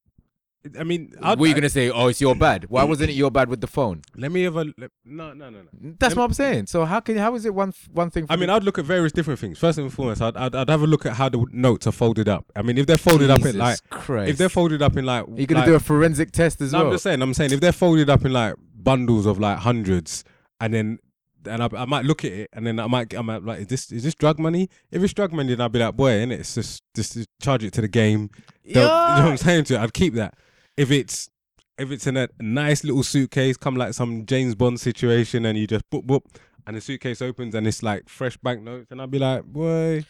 I 0.77 0.83
mean, 0.83 1.13
I'd, 1.21 1.39
are 1.39 1.47
you 1.47 1.53
gonna 1.53 1.69
say? 1.69 1.89
Oh, 1.89 2.07
it's 2.07 2.19
your 2.19 2.35
bad. 2.35 2.65
Why 2.69 2.83
mm. 2.83 2.89
wasn't 2.89 3.11
it 3.11 3.13
your 3.13 3.31
bad 3.31 3.47
with 3.47 3.61
the 3.61 3.67
phone? 3.67 4.01
let 4.15 4.29
me 4.31 4.43
have 4.43 4.57
a. 4.57 4.65
Let, 4.77 4.91
no, 5.05 5.31
no, 5.33 5.49
no, 5.49 5.61
no. 5.61 5.93
That's 5.99 6.15
Lem- 6.15 6.19
what 6.19 6.25
I'm 6.25 6.33
saying. 6.33 6.67
So 6.67 6.83
how 6.83 6.99
can 6.99 7.15
how 7.17 7.33
is 7.35 7.45
it 7.45 7.55
one 7.55 7.73
one 7.93 8.09
thing? 8.09 8.27
For 8.27 8.33
I 8.33 8.35
mean, 8.35 8.49
I'd 8.49 8.63
look 8.63 8.77
at 8.77 8.83
various 8.83 9.13
different 9.13 9.39
things. 9.39 9.57
First 9.57 9.77
and 9.77 9.91
foremost, 9.91 10.21
I'd, 10.21 10.35
I'd, 10.35 10.53
I'd 10.53 10.69
have 10.69 10.81
a 10.81 10.87
look 10.87 11.05
at 11.05 11.13
how 11.13 11.29
the 11.29 11.45
notes 11.53 11.87
are 11.87 11.93
folded 11.93 12.27
up. 12.27 12.51
I 12.57 12.61
mean, 12.61 12.77
if 12.77 12.87
they're 12.87 12.97
folded 12.97 13.29
up 13.29 13.45
in 13.45 13.57
like, 13.57 13.79
Christ. 13.89 14.31
if 14.31 14.37
they're 14.37 14.49
folded 14.49 14.81
up 14.81 14.97
in 14.97 15.05
like, 15.05 15.27
Are 15.27 15.31
you 15.31 15.47
gonna 15.47 15.61
like- 15.61 15.67
do 15.69 15.75
a 15.75 15.79
forensic 15.79 16.31
test 16.31 16.59
as 16.59 16.73
No, 16.73 16.79
well? 16.79 16.87
I'm 16.87 16.93
just 16.93 17.03
saying. 17.03 17.21
I'm 17.21 17.33
saying 17.33 17.53
if 17.53 17.61
they're 17.61 17.71
folded 17.71 18.09
up 18.09 18.25
in 18.25 18.33
like 18.33 18.55
bundles 18.75 19.25
of 19.25 19.39
like 19.39 19.59
hundreds, 19.59 20.25
and 20.59 20.73
then 20.73 20.99
and 21.45 21.63
I, 21.63 21.69
I 21.73 21.85
might 21.85 22.03
look 22.03 22.25
at 22.25 22.33
it, 22.33 22.49
and 22.51 22.67
then 22.67 22.81
I 22.81 22.87
might 22.87 23.15
I 23.15 23.21
might 23.21 23.43
like 23.43 23.59
is 23.59 23.67
this 23.67 23.91
is 23.93 24.03
this 24.03 24.13
drug 24.15 24.39
money? 24.39 24.69
If 24.91 25.01
it's 25.01 25.13
drug 25.13 25.31
money, 25.31 25.55
then 25.55 25.61
I'd 25.61 25.71
be 25.71 25.79
like, 25.79 25.95
boy, 25.95 26.11
innit? 26.11 26.39
It's 26.39 26.55
just 26.55 26.83
just, 26.93 27.13
just 27.13 27.29
charge 27.41 27.63
it 27.63 27.71
to 27.73 27.81
the 27.81 27.87
game. 27.87 28.29
They'll- 28.65 28.83
You 28.83 28.89
know 28.89 29.23
what 29.23 29.31
I'm 29.31 29.37
saying 29.37 29.63
to 29.65 29.75
you? 29.75 29.79
I'd 29.79 29.93
keep 29.93 30.15
that. 30.15 30.35
If 30.79 30.91
it's 30.91 31.29
if 31.77 31.91
it's 31.91 32.07
in 32.07 32.15
a 32.15 32.29
nice 32.39 32.85
little 32.85 33.03
suitcase, 33.03 33.57
come 33.57 33.75
like 33.75 33.93
some 33.93 34.25
James 34.25 34.55
Bond 34.55 34.79
situation, 34.79 35.45
and 35.45 35.57
you 35.57 35.67
just 35.67 35.89
boop 35.89 36.05
boop, 36.05 36.21
and 36.65 36.77
the 36.77 36.81
suitcase 36.81 37.21
opens 37.21 37.53
and 37.53 37.67
it's 37.67 37.83
like 37.83 38.07
fresh 38.07 38.37
banknotes, 38.37 38.89
and 38.89 39.01
I'd 39.01 39.11
be 39.11 39.19
like, 39.19 39.43
boy, 39.43 40.05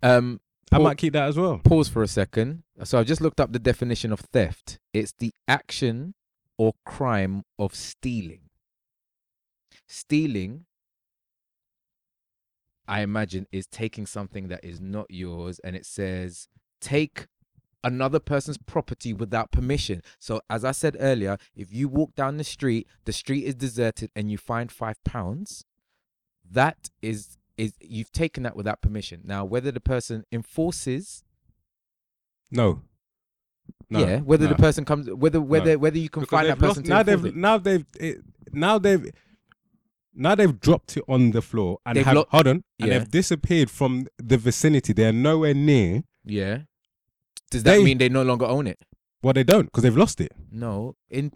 Um, 0.00 0.40
I 0.70 0.76
Paul- 0.76 0.84
might 0.84 0.98
keep 0.98 1.12
that 1.14 1.28
as 1.28 1.36
well. 1.36 1.58
pause 1.58 1.88
for 1.88 2.04
a 2.04 2.08
second. 2.08 2.62
So 2.84 3.00
I've 3.00 3.06
just 3.06 3.20
looked 3.20 3.40
up 3.40 3.52
the 3.52 3.58
definition 3.58 4.12
of 4.12 4.20
theft. 4.20 4.78
It's 4.92 5.12
the 5.18 5.32
action 5.48 6.14
or 6.56 6.74
crime 6.86 7.42
of 7.58 7.74
stealing. 7.74 8.50
Stealing, 9.88 10.66
I 12.86 13.00
imagine, 13.02 13.46
is 13.50 13.66
taking 13.66 14.06
something 14.06 14.46
that 14.48 14.64
is 14.64 14.80
not 14.80 15.06
yours, 15.10 15.58
and 15.64 15.74
it 15.74 15.84
says 15.84 16.46
take 16.80 17.26
another 17.84 18.18
person's 18.20 18.58
property 18.58 19.12
without 19.12 19.50
permission. 19.50 20.02
So 20.18 20.40
as 20.48 20.64
I 20.64 20.72
said 20.72 20.96
earlier, 21.00 21.38
if 21.54 21.72
you 21.72 21.88
walk 21.88 22.14
down 22.14 22.36
the 22.36 22.44
street, 22.44 22.86
the 23.04 23.12
street 23.12 23.44
is 23.44 23.54
deserted, 23.54 24.10
and 24.16 24.30
you 24.30 24.38
find 24.38 24.70
five 24.70 25.02
pounds, 25.04 25.64
that 26.50 26.90
is 27.00 27.38
is 27.58 27.74
you've 27.80 28.10
taken 28.12 28.42
that 28.44 28.56
without 28.56 28.80
permission. 28.80 29.20
Now, 29.24 29.44
whether 29.44 29.70
the 29.70 29.80
person 29.80 30.24
enforces 30.32 31.22
No. 32.50 32.82
No, 33.90 34.00
yeah, 34.00 34.18
whether 34.20 34.46
the 34.46 34.54
person 34.54 34.84
comes, 34.84 35.08
whether 35.10 35.40
whether 35.40 35.78
whether 35.78 35.98
you 35.98 36.08
can 36.08 36.20
Because 36.22 36.30
find 36.38 36.48
that 36.48 36.58
person 36.58 36.82
lost- 36.84 36.88
now 36.88 37.02
they've 37.02 37.36
now 37.36 37.58
they've 37.58 37.86
it, 38.00 38.22
now 38.52 38.78
they've 38.78 39.10
now 40.14 40.34
they've 40.34 40.58
dropped 40.60 40.96
it 40.96 41.04
on 41.08 41.30
the 41.30 41.42
floor 41.42 41.78
and 41.86 41.96
They've 41.96 42.04
have 42.06 42.16
lo- 42.16 42.26
hold 42.30 42.46
on 42.48 42.64
and 42.80 42.88
Yeah. 42.90 42.98
they've 42.98 43.10
disappeared 43.10 43.70
from 43.70 44.08
the 44.18 44.36
vicinity. 44.38 44.92
They're 44.94 45.12
nowhere 45.12 45.54
near. 45.54 46.04
Yeah. 46.24 46.62
Does 47.52 47.62
that 47.64 47.76
They- 47.76 47.84
mean 47.84 47.98
they 47.98 48.08
no 48.08 48.22
longer 48.22 48.46
own 48.46 48.66
it? 48.66 48.78
Well, 49.22 49.32
they 49.34 49.44
don't 49.44 49.66
because 49.66 49.82
they've 49.84 49.96
lost 49.96 50.20
it. 50.20 50.32
No. 50.50 50.96
In 51.10 51.30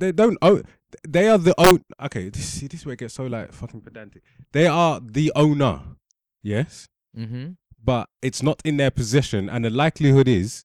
They 0.00 0.12
don't 0.12 0.38
own. 0.42 0.62
They 1.06 1.28
are 1.28 1.38
the 1.38 1.54
own. 1.58 1.82
Okay, 2.00 2.28
this, 2.30 2.46
see, 2.48 2.68
this 2.68 2.80
is 2.80 2.86
where 2.86 2.92
it 2.94 3.00
gets 3.00 3.14
so 3.14 3.24
like 3.26 3.52
fucking 3.52 3.80
pedantic. 3.80 4.22
They 4.52 4.66
are 4.66 5.00
the 5.00 5.32
owner. 5.34 5.80
Yes, 6.42 6.86
mm-hmm. 7.18 7.52
but 7.82 8.08
it's 8.22 8.42
not 8.42 8.62
in 8.64 8.76
their 8.76 8.92
possession, 8.92 9.48
and 9.48 9.64
the 9.64 9.70
likelihood 9.70 10.28
is, 10.28 10.64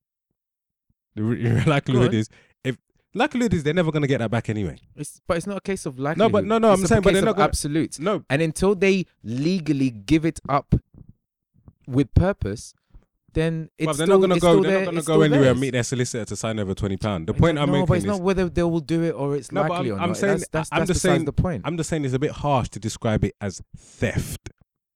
the 1.16 1.24
re- 1.24 1.64
likelihood 1.66 2.10
on. 2.10 2.14
is, 2.16 2.30
if 2.64 2.78
likelihood 3.16 3.54
is 3.56 3.64
they're 3.64 3.74
never 3.74 3.92
gonna 3.92 4.06
get 4.08 4.20
that 4.20 4.30
back 4.30 4.48
anyway. 4.50 4.78
It's 4.96 5.20
but 5.28 5.38
it's 5.38 5.48
not 5.48 5.58
a 5.58 5.62
case 5.62 5.88
of 5.88 5.98
likelihood. 5.98 6.32
no, 6.32 6.38
but 6.38 6.46
no, 6.46 6.72
It's 6.74 6.80
I'm 6.80 6.86
a 6.86 6.88
saying, 6.88 7.02
but 7.02 7.10
case 7.10 7.16
they're 7.16 7.26
not 7.26 7.32
of 7.32 7.38
gonna- 7.38 7.48
absolutes. 7.50 8.00
No, 8.00 8.24
And 8.30 8.42
until 8.44 8.76
they 8.76 9.08
legally 9.24 9.90
give 9.90 10.24
it 10.24 10.40
up 10.48 10.76
with 11.88 12.14
purpose, 12.14 12.76
then 13.34 13.70
it's 13.78 13.88
Bruv, 13.88 13.98
they're 13.98 14.06
still, 14.08 14.20
not 14.20 14.22
gonna 14.22 14.36
it's 14.36 14.42
go. 14.44 14.62
They're 14.62 14.72
there- 14.72 14.80
not 14.86 14.92
gonna 14.92 15.02
go 15.04 15.22
anywhere 15.22 15.42
theirs. 15.42 15.52
and 15.52 15.60
meet 15.62 15.70
their 15.72 15.84
solicitor 15.84 16.26
to 16.26 16.36
sign 16.36 16.60
over 16.60 16.74
twenty 16.74 16.98
pound. 16.98 17.28
The 17.28 17.34
point 17.34 17.58
I'm 17.58 17.68
no, 17.68 17.74
making 17.74 17.86
but 17.88 17.94
it's 17.96 18.04
is, 18.06 18.10
not 18.12 18.22
whether 18.22 18.50
they 18.50 18.64
will 18.64 18.80
do 18.80 19.04
it 19.04 19.12
or 19.12 19.36
it's 19.36 19.52
No, 19.52 19.62
but 19.64 19.70
likely 19.72 19.92
I'm- 19.92 20.00
or 20.00 20.02
I'm 20.04 20.10
not. 20.10 20.18
saying- 20.18 20.34
that's 20.40 20.48
that's, 20.50 20.70
I'm 20.72 20.80
that's 20.80 20.88
just 20.90 21.02
saying- 21.02 21.26
the 21.26 21.34
point. 21.34 21.62
I'm 21.66 21.78
just 21.78 21.90
saying 21.90 22.06
it's 22.06 22.14
a 22.14 22.20
bit 22.20 22.32
harsh 22.32 22.70
to 22.70 22.80
describe 22.80 23.24
it 23.24 23.36
as 23.42 23.62
theft. 23.78 24.50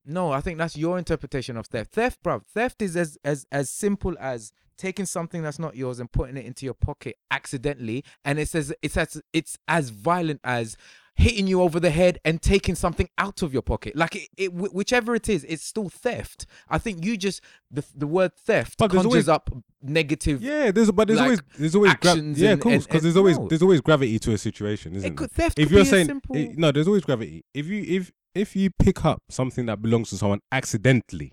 No, 0.06 0.32
I 0.32 0.40
think 0.42 0.58
that's 0.60 0.78
your 0.78 0.98
interpretation 1.00 1.58
of 1.58 1.66
theft. 1.68 1.94
Theft, 1.94 2.20
bruv. 2.24 2.44
Theft 2.54 2.82
is 2.82 2.96
as 2.96 3.18
as 3.24 3.46
as 3.52 3.70
simple 3.72 4.16
as 4.20 4.52
taking 4.78 5.06
something 5.06 5.42
that's 5.42 5.58
not 5.58 5.76
yours 5.76 6.00
and 6.00 6.12
putting 6.12 6.36
it 6.38 6.46
into 6.46 6.66
your 6.66 6.74
pocket 6.76 7.16
accidentally, 7.32 8.04
and 8.24 8.38
it's 8.38 8.54
as 8.54 8.74
it's 8.82 8.98
as 8.98 9.22
it's 9.34 9.58
as 9.68 9.90
violent 9.90 10.42
as 10.44 10.76
hitting 11.18 11.48
you 11.48 11.62
over 11.62 11.80
the 11.80 11.90
head 11.92 12.20
and 12.26 12.42
taking 12.42 12.76
something 12.76 13.10
out 13.18 13.42
of 13.42 13.54
your 13.54 13.62
pocket. 13.62 13.96
Like 13.96 14.16
it, 14.16 14.30
it 14.38 14.54
whichever 14.54 15.16
it 15.16 15.30
is, 15.30 15.44
it's 15.46 15.64
still 15.66 15.90
theft. 15.90 16.46
I 16.70 16.78
think 16.78 17.06
you 17.06 17.16
just 17.18 17.42
the 17.72 17.84
the 17.96 18.08
word 18.08 18.36
theft 18.36 18.78
But 18.78 18.92
conjures 18.92 19.06
always- 19.06 19.30
up 19.30 19.50
negative. 19.82 20.42
Yeah, 20.42 20.72
there's 20.72 20.92
but 20.92 21.08
there's 21.08 21.20
Like, 21.20 21.26
always 21.26 21.42
there's 21.58 21.76
always 21.76 21.94
gra- 21.96 22.12
actions 22.12 22.42
yeah, 22.42 22.52
of 22.52 22.60
course, 22.60 22.86
because 22.86 23.04
there's 23.04 23.18
always 23.18 23.38
no. 23.40 23.48
there's 23.48 23.62
always 23.62 23.82
gravity 23.82 24.20
to 24.20 24.34
a 24.34 24.38
situation, 24.38 24.96
isn't 24.96 25.12
It 25.14 25.16
could, 25.18 25.32
theft 25.32 25.58
If 25.60 25.68
could 25.70 25.76
you're 25.76 25.84
be 25.86 25.90
saying 25.90 26.06
simple. 26.08 26.36
it- 26.36 26.58
no, 26.58 26.72
there's 26.72 26.88
always 26.88 27.04
gravity. 27.04 27.46
If 27.54 27.68
you 27.68 27.84
if 27.88 28.12
if 28.34 28.56
you 28.56 28.70
pick 28.72 29.06
up 29.06 29.24
something 29.30 29.66
that 29.68 29.82
belongs 29.82 30.10
to 30.10 30.18
someone 30.18 30.42
accidentally, 30.52 31.32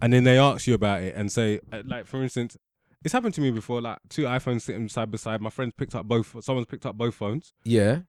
and 0.00 0.12
then 0.12 0.24
they 0.24 0.38
ask 0.38 0.66
you 0.66 0.74
about 0.74 1.02
it 1.02 1.14
and 1.16 1.32
say, 1.32 1.58
uh, 1.72 1.82
like 1.84 2.06
for 2.06 2.22
instance, 2.22 2.56
it's 3.04 3.12
happened 3.12 3.34
to 3.34 3.40
me 3.40 3.50
before. 3.50 3.80
Like 3.80 3.98
two 4.08 4.22
iPhones 4.22 4.62
sitting 4.62 4.88
side 4.88 5.10
by 5.10 5.16
side. 5.16 5.40
My 5.40 5.50
friends 5.50 5.72
picked 5.76 5.94
up 5.96 6.06
both. 6.06 6.36
Someone's 6.44 6.66
picked 6.68 6.86
up 6.86 6.96
both 6.96 7.14
phones. 7.16 7.52
yeah, 7.64 8.00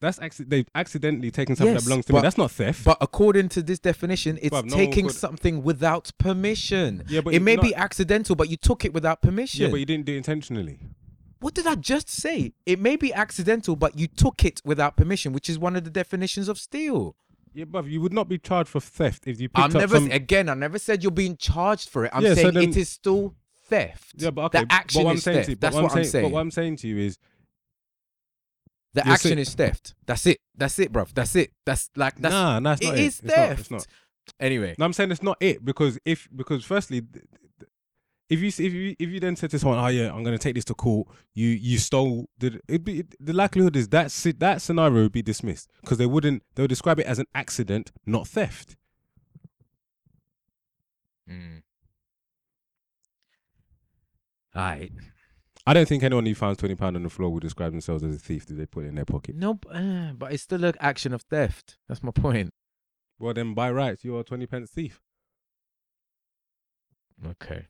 That's 0.00 0.18
acci- 0.18 0.48
they've 0.48 0.66
accidentally 0.74 1.30
taken 1.30 1.56
something 1.56 1.74
Yes, 1.74 1.82
that 1.84 1.88
belongs 1.88 2.06
to 2.06 2.12
me. 2.12 2.16
but- 2.18 2.22
That's 2.22 2.38
not 2.38 2.50
theft. 2.50 2.84
but 2.84 2.96
according 3.00 3.50
to 3.50 3.62
this 3.62 3.78
definition, 3.78 4.38
it's 4.40 4.54
Bruv, 4.54 4.64
no 4.64 4.76
one 4.76 4.86
taking 4.86 5.06
could- 5.06 5.14
something 5.14 5.62
without 5.62 6.10
permission. 6.18 7.04
yeah, 7.08 7.20
but 7.20 7.34
it 7.34 7.40
may 7.40 7.56
not- 7.56 7.64
be 7.64 7.74
accidental, 7.74 8.34
but 8.34 8.48
you 8.50 8.56
took 8.56 8.84
it 8.84 8.94
without 8.94 9.20
permission. 9.20 9.62
Yeah, 9.62 9.68
but 9.70 9.76
you 9.80 9.86
didn't 9.86 10.06
do 10.06 10.14
it 10.14 10.16
intentionally. 10.16 10.78
what 11.40 11.54
did 11.54 11.66
I 11.66 11.74
just 11.74 12.08
say? 12.10 12.52
It 12.66 12.78
may 12.78 12.96
be 12.96 13.12
accidental, 13.14 13.74
but 13.76 13.98
you 13.98 14.06
took 14.06 14.44
it 14.44 14.60
without 14.64 14.96
permission, 14.96 15.32
which 15.32 15.48
is 15.48 15.58
one 15.58 15.74
of 15.74 15.84
the 15.84 15.90
definitions 15.90 16.48
of 16.48 16.58
steal. 16.58 17.16
Yeah, 17.54 17.64
but 17.64 17.86
you 17.86 18.00
would 18.02 18.12
not 18.12 18.28
be 18.28 18.36
charged 18.38 18.68
for 18.68 18.78
theft 18.80 19.26
if 19.26 19.40
you 19.40 19.48
picked 19.48 19.58
I'm 19.58 19.70
up 19.74 19.80
never 19.80 19.96
some. 19.96 20.10
again. 20.10 20.48
I 20.50 20.54
never 20.54 20.78
said 20.78 21.02
you're 21.02 21.10
being 21.10 21.36
charged 21.38 21.88
for 21.88 22.04
it. 22.04 22.10
I'm 22.14 22.22
Yeah, 22.22 22.34
so 22.34 22.42
saying 22.42 22.54
then- 22.54 22.68
it 22.68 22.76
is 22.76 22.88
still 22.90 23.34
theft. 23.68 24.14
Yeah, 24.18 24.30
but 24.30 24.44
okay. 24.46 24.64
the 24.64 24.72
action 24.72 25.00
but 25.00 25.04
what 25.06 25.10
I'm 25.12 25.16
is 25.16 25.22
saying 25.24 25.36
theft. 25.38 25.44
to 25.46 25.50
you, 25.52 25.56
but 25.56 25.60
That's 25.60 25.74
what 25.76 25.90
I'm 25.92 25.98
But 25.98 26.06
saying. 26.06 26.30
what 26.30 26.40
I'm 26.40 26.50
saying 26.50 26.76
to 26.76 26.88
you 26.88 26.98
is, 26.98 27.18
the 28.94 29.02
you're 29.04 29.14
action 29.14 29.28
saying- 29.30 29.38
is 29.38 29.54
theft. 29.54 29.94
That's 30.06 30.26
it. 30.26 30.38
That's 30.56 30.78
it, 30.78 30.92
bruv. 30.92 31.12
That's 31.14 31.34
it. 31.36 31.52
That's 31.64 31.90
like 31.96 32.16
that's 32.16 32.32
nah, 32.32 32.58
nah, 32.58 32.72
it's 32.72 32.82
not 32.82 32.94
is 32.98 33.20
It's 33.20 33.22
not, 33.24 33.34
theft. 33.34 33.60
it's 33.60 33.70
not. 33.70 33.86
Anyway, 34.38 34.74
No, 34.78 34.84
I'm 34.84 34.92
saying 34.92 35.10
it's 35.10 35.22
not 35.22 35.36
it 35.40 35.64
because 35.64 35.98
if 36.04 36.28
because 36.34 36.64
firstly, 36.64 37.02
if 38.28 38.38
you 38.40 38.46
if 38.48 38.60
you 38.72 38.94
if 38.98 39.08
you 39.08 39.18
then 39.20 39.34
said 39.36 39.50
to 39.50 39.58
someone, 39.58 39.78
oh 39.78 39.88
yeah, 39.88 40.12
I'm 40.12 40.22
gonna 40.22 40.38
take 40.38 40.54
this 40.54 40.64
to 40.66 40.74
court, 40.74 41.08
you 41.34 41.48
you 41.48 41.78
stole 41.78 42.28
the 42.38 42.60
it 42.68 42.84
be 42.84 43.04
the 43.18 43.32
likelihood 43.32 43.74
is 43.76 43.88
that 43.88 44.10
that 44.38 44.62
scenario 44.62 45.02
would 45.02 45.12
be 45.12 45.22
dismissed 45.22 45.68
because 45.80 45.98
they 45.98 46.06
wouldn't 46.06 46.42
they'll 46.54 46.66
describe 46.68 47.00
it 47.00 47.06
as 47.06 47.18
an 47.18 47.26
accident, 47.34 47.90
not 48.06 48.28
theft. 48.28 48.76
mm. 51.28 51.62
Alright. 54.54 54.92
I 55.70 55.72
don't 55.72 55.86
think 55.86 56.02
anyone 56.02 56.26
who 56.26 56.34
finds 56.34 56.58
twenty 56.58 56.74
pound 56.74 56.96
on 56.96 57.04
the 57.04 57.08
floor 57.08 57.30
would 57.30 57.44
describe 57.44 57.70
themselves 57.70 58.02
as 58.02 58.16
a 58.16 58.18
thief. 58.18 58.44
Did 58.44 58.58
they 58.58 58.66
put 58.66 58.84
it 58.84 58.88
in 58.88 58.96
their 58.96 59.04
pocket? 59.04 59.36
No, 59.36 59.54
b- 59.54 59.68
uh, 59.72 60.14
but 60.14 60.32
it's 60.32 60.42
still 60.42 60.64
an 60.64 60.74
action 60.80 61.14
of 61.14 61.22
theft. 61.22 61.78
That's 61.88 62.02
my 62.02 62.10
point. 62.10 62.50
Well, 63.20 63.34
then 63.34 63.54
by 63.54 63.70
rights, 63.70 64.04
you're 64.04 64.18
a 64.18 64.24
twenty 64.24 64.46
pence 64.46 64.72
thief. 64.72 65.00
Okay. 67.24 67.68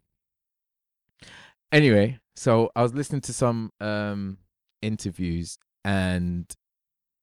Anyway, 1.70 2.20
so 2.34 2.70
I 2.74 2.80
was 2.80 2.94
listening 2.94 3.20
to 3.20 3.34
some 3.34 3.70
um 3.82 4.38
interviews 4.80 5.58
and 5.84 6.50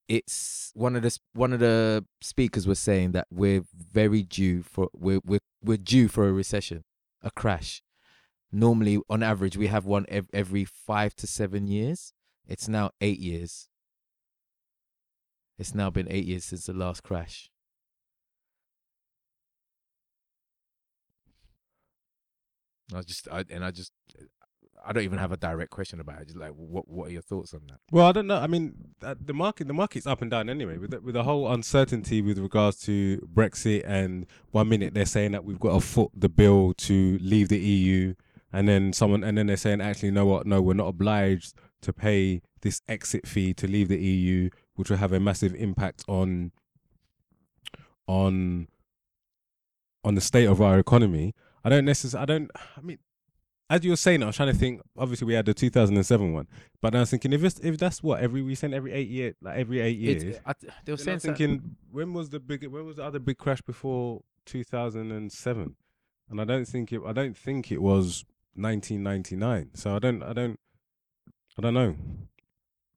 it's 0.08 0.72
one 0.76 0.96
of 0.96 1.02
the 1.02 1.18
one 1.34 1.54
of 1.54 1.60
the 1.60 2.06
speakers 2.22 2.68
was 2.68 2.78
saying 2.78 3.14
that 3.14 3.26
we're 3.32 3.64
very 3.74 4.22
due 4.22 4.62
for 4.62 4.90
we're 4.94 5.22
we're, 5.26 5.40
we're 5.64 5.78
due 5.78 6.08
for 6.08 6.28
a 6.28 6.32
recession, 6.32 6.84
a 7.24 7.32
crash. 7.32 7.82
Normally 8.52 9.00
on 9.10 9.24
average 9.24 9.58
we 9.58 9.68
have 9.68 9.86
one 9.86 10.06
ev- 10.10 10.30
every 10.34 10.66
5 10.66 11.16
to 11.16 11.28
7 11.28 11.68
years. 11.68 12.14
It's 12.48 12.68
now 12.68 12.92
8 13.02 13.20
years. 13.20 13.68
It's 15.60 15.74
now 15.76 15.90
been 15.90 16.08
8 16.10 16.26
years 16.26 16.46
since 16.46 16.66
the 16.66 16.74
last 16.74 17.04
crash. 17.04 17.50
I 22.96 23.02
just 23.02 23.28
I, 23.30 23.44
and 23.50 23.66
I 23.66 23.72
just 23.72 23.92
I 24.86 24.94
don't 24.94 25.04
even 25.04 25.20
have 25.20 25.32
a 25.34 25.38
direct 25.38 25.72
question 25.72 26.00
about 26.00 26.22
it. 26.22 26.28
Just 26.28 26.38
like 26.38 26.52
what 26.52 26.88
what 26.88 27.10
are 27.10 27.12
your 27.12 27.22
thoughts 27.22 27.54
on 27.54 27.62
that? 27.68 27.80
Well, 27.92 28.08
I 28.08 28.12
don't 28.14 28.28
know. 28.28 28.38
I 28.38 28.48
mean, 28.48 28.74
uh, 29.04 29.16
the 29.20 29.34
market 29.34 29.68
the 29.68 29.74
market's 29.74 30.08
up 30.08 30.22
and 30.22 30.32
down 30.32 30.50
anyway. 30.50 30.78
With 30.78 30.92
the, 30.92 31.02
with 31.02 31.16
the 31.16 31.24
whole 31.24 31.52
uncertainty 31.52 32.22
with 32.22 32.38
regards 32.38 32.80
to 32.84 33.18
Brexit, 33.34 33.84
and 33.86 34.26
one 34.52 34.70
minute 34.70 34.94
they're 34.94 35.06
saying 35.06 35.34
that 35.34 35.44
we've 35.44 35.60
got 35.60 35.74
to 35.74 35.82
foot 35.82 36.12
the 36.16 36.30
bill 36.30 36.74
to 36.76 37.18
leave 37.22 37.50
the 37.50 37.60
EU, 37.60 38.14
and 38.52 38.68
then 38.68 38.94
someone 38.94 39.24
and 39.24 39.38
then 39.38 39.48
they're 39.48 39.58
saying 39.58 39.82
actually, 39.82 40.12
no, 40.12 40.26
what? 40.26 40.48
No, 40.48 40.62
we're 40.62 40.74
not 40.74 40.88
obliged 40.88 41.54
to 41.82 41.94
pay 41.94 42.42
this 42.62 42.82
exit 42.88 43.28
fee 43.28 43.54
to 43.54 43.68
leave 43.68 43.90
the 43.90 44.00
EU, 44.00 44.50
which 44.76 44.90
will 44.90 44.98
have 44.98 45.14
a 45.14 45.20
massive 45.20 45.54
impact 45.56 46.04
on 46.08 46.52
on 48.08 48.68
on 50.04 50.16
the 50.16 50.22
state 50.22 50.46
of 50.46 50.62
our 50.62 50.80
economy. 50.80 51.34
I 51.64 51.70
don't 51.70 51.86
necessarily. 51.86 52.24
I 52.24 52.26
don't. 52.26 52.52
I 52.78 52.82
mean, 52.82 52.98
as 53.70 53.84
you 53.84 53.90
were 53.90 53.98
saying, 53.98 54.24
I 54.24 54.28
was 54.28 54.38
trying 54.38 54.54
to 54.54 54.58
think. 54.58 54.82
Obviously, 54.98 55.28
we 55.28 55.34
had 55.34 55.46
the 55.46 55.54
2007 55.54 56.34
one, 56.34 56.48
but 56.82 56.96
I 56.96 57.00
was 57.02 57.10
thinking 57.10 57.34
if 57.34 57.44
it's, 57.44 57.60
if 57.60 57.78
that's 57.78 58.02
what 58.02 58.22
every 58.22 58.42
we 58.42 58.56
send 58.56 58.74
every 58.74 58.94
eight 58.94 59.10
year, 59.10 59.34
like 59.42 59.58
every 59.58 59.82
eight 59.82 59.98
years. 59.98 60.24
It's, 60.24 60.40
I, 60.46 60.54
they 60.86 60.94
were 60.94 60.98
saying 60.98 61.20
thinking 61.20 61.76
when 61.92 62.14
was 62.14 62.30
the 62.30 62.40
big 62.40 62.66
when 62.68 62.86
was 62.86 62.96
the 62.96 63.04
other 63.04 63.20
big 63.20 63.38
crash 63.38 63.62
before 63.62 64.22
2007? 64.46 65.76
And 66.30 66.42
I 66.42 66.46
don't 66.46 66.66
think 66.66 66.94
it. 66.94 67.02
I 67.06 67.12
don't 67.12 67.36
think 67.36 67.72
it 67.72 67.82
was 67.82 68.24
1999. 68.58 69.72
So 69.76 69.96
I 69.96 70.00
don't. 70.00 70.24
I 70.24 70.34
don't. 70.34 70.60
I 71.58 71.62
don't 71.62 71.74
know. 71.74 71.96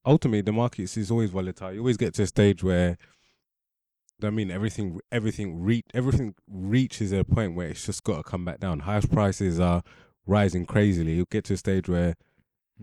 Ultimately, 0.05 0.41
the 0.43 0.53
markets 0.53 0.97
is 0.97 1.11
always 1.11 1.31
volatile. 1.31 1.73
You 1.73 1.81
always 1.81 1.97
get 1.97 2.15
to 2.15 2.23
a 2.23 2.27
stage 2.27 2.63
where. 2.63 2.97
I 4.23 4.29
mean, 4.29 4.51
everything, 4.51 5.01
everything, 5.11 5.63
re- 5.63 5.83
everything 5.95 6.35
reaches 6.47 7.11
a 7.11 7.25
point 7.25 7.55
where 7.55 7.69
it's 7.69 7.87
just 7.87 8.05
got 8.05 8.19
to 8.19 8.23
come 8.23 8.45
back 8.45 8.61
down. 8.61 8.81
House 8.81 9.07
prices 9.07 9.59
are 9.59 9.83
rising 10.27 10.67
crazily. 10.67 11.13
You 11.15 11.25
get 11.31 11.45
to 11.45 11.55
a 11.55 11.57
stage 11.57 11.89
where 11.89 12.17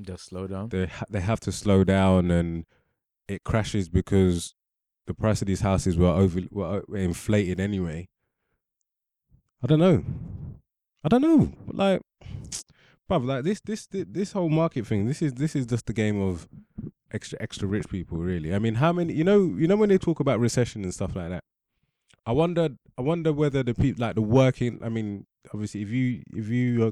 Just 0.01 0.25
slow 0.25 0.47
down. 0.47 0.69
they 0.69 0.87
ha- 0.87 1.05
they 1.11 1.19
have 1.21 1.39
to 1.41 1.51
slow 1.51 1.83
down 1.83 2.31
and 2.31 2.65
it 3.27 3.43
crashes 3.43 3.87
because 3.87 4.55
the 5.05 5.13
price 5.13 5.39
of 5.43 5.47
these 5.47 5.61
houses 5.61 5.95
were 5.95 6.07
over 6.09 6.41
were, 6.49 6.83
were 6.87 6.97
inflated 6.97 7.59
anyway. 7.59 8.07
I 9.63 9.67
don't 9.67 9.79
know. 9.79 10.03
I 11.03 11.07
don't 11.07 11.21
know. 11.21 11.51
Like, 11.67 12.01
bruv, 13.09 13.25
like 13.25 13.43
this 13.43 13.59
this 13.61 13.85
thi- 13.85 14.05
this 14.07 14.31
whole 14.31 14.49
market 14.49 14.87
thing. 14.87 15.05
This 15.07 15.21
is 15.21 15.33
this 15.33 15.55
is 15.55 15.65
just 15.65 15.85
the 15.85 15.93
game 15.93 16.21
of 16.21 16.47
extra 17.11 17.37
extra 17.41 17.67
rich 17.67 17.87
people, 17.89 18.17
really. 18.17 18.53
I 18.53 18.59
mean, 18.59 18.75
how 18.75 18.93
many? 18.93 19.13
You 19.13 19.23
know, 19.23 19.55
you 19.57 19.67
know 19.67 19.75
when 19.75 19.89
they 19.89 19.97
talk 19.97 20.19
about 20.19 20.39
recession 20.39 20.83
and 20.83 20.93
stuff 20.93 21.15
like 21.15 21.29
that. 21.29 21.43
I 22.25 22.31
wonder. 22.31 22.69
I 22.97 23.01
wonder 23.01 23.31
whether 23.31 23.63
the 23.63 23.73
people 23.73 24.05
like 24.05 24.15
the 24.15 24.21
working. 24.21 24.79
I 24.83 24.89
mean, 24.89 25.25
obviously, 25.53 25.81
if 25.81 25.89
you 25.89 26.23
if 26.35 26.49
you 26.49 26.87
are, 26.87 26.91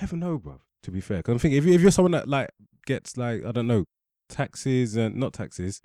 I 0.00 0.06
don't 0.06 0.20
know, 0.20 0.38
bro. 0.38 0.60
To 0.84 0.90
be 0.90 1.00
fair, 1.00 1.18
because 1.18 1.32
I'm 1.32 1.38
thinking 1.38 1.58
if 1.58 1.64
you 1.64 1.72
if 1.74 1.80
you're 1.80 1.90
someone 1.90 2.12
that 2.12 2.28
like 2.28 2.50
gets 2.86 3.16
like 3.16 3.44
I 3.44 3.52
don't 3.52 3.66
know 3.66 3.84
taxes 4.28 4.96
and 4.96 5.16
not 5.16 5.32
taxes, 5.32 5.80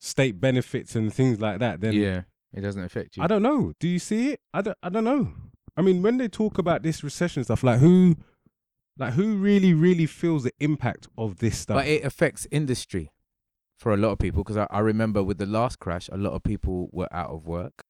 state 0.00 0.40
benefits 0.40 0.94
and 0.94 1.12
things 1.12 1.40
like 1.40 1.58
that, 1.60 1.80
then 1.80 1.94
yeah, 1.94 2.22
it 2.52 2.60
doesn't 2.60 2.82
affect 2.82 3.16
you. 3.16 3.22
I 3.22 3.26
don't 3.26 3.42
know. 3.42 3.72
Do 3.80 3.88
you 3.88 3.98
see 3.98 4.30
it? 4.30 4.40
I 4.52 4.62
don't. 4.62 4.78
I 4.82 4.88
don't 4.88 5.04
know. 5.04 5.32
I 5.76 5.82
mean, 5.82 6.02
when 6.02 6.18
they 6.18 6.28
talk 6.28 6.58
about 6.58 6.82
this 6.82 7.04
recession 7.04 7.44
stuff, 7.44 7.62
like 7.62 7.78
who, 7.78 8.16
like 8.98 9.14
who 9.14 9.36
really, 9.36 9.74
really 9.74 10.06
feels 10.06 10.44
the 10.44 10.52
impact 10.60 11.08
of 11.16 11.38
this 11.38 11.58
stuff? 11.58 11.76
but 11.76 11.86
it 11.86 12.04
affects 12.04 12.46
industry 12.50 13.12
for 13.76 13.92
a 13.92 13.96
lot 13.96 14.10
of 14.10 14.18
people 14.18 14.42
because 14.42 14.56
I, 14.56 14.66
I 14.70 14.80
remember 14.80 15.22
with 15.22 15.38
the 15.38 15.46
last 15.46 15.78
crash, 15.78 16.08
a 16.10 16.16
lot 16.16 16.32
of 16.32 16.42
people 16.42 16.88
were 16.92 17.08
out 17.12 17.30
of 17.30 17.46
work 17.46 17.84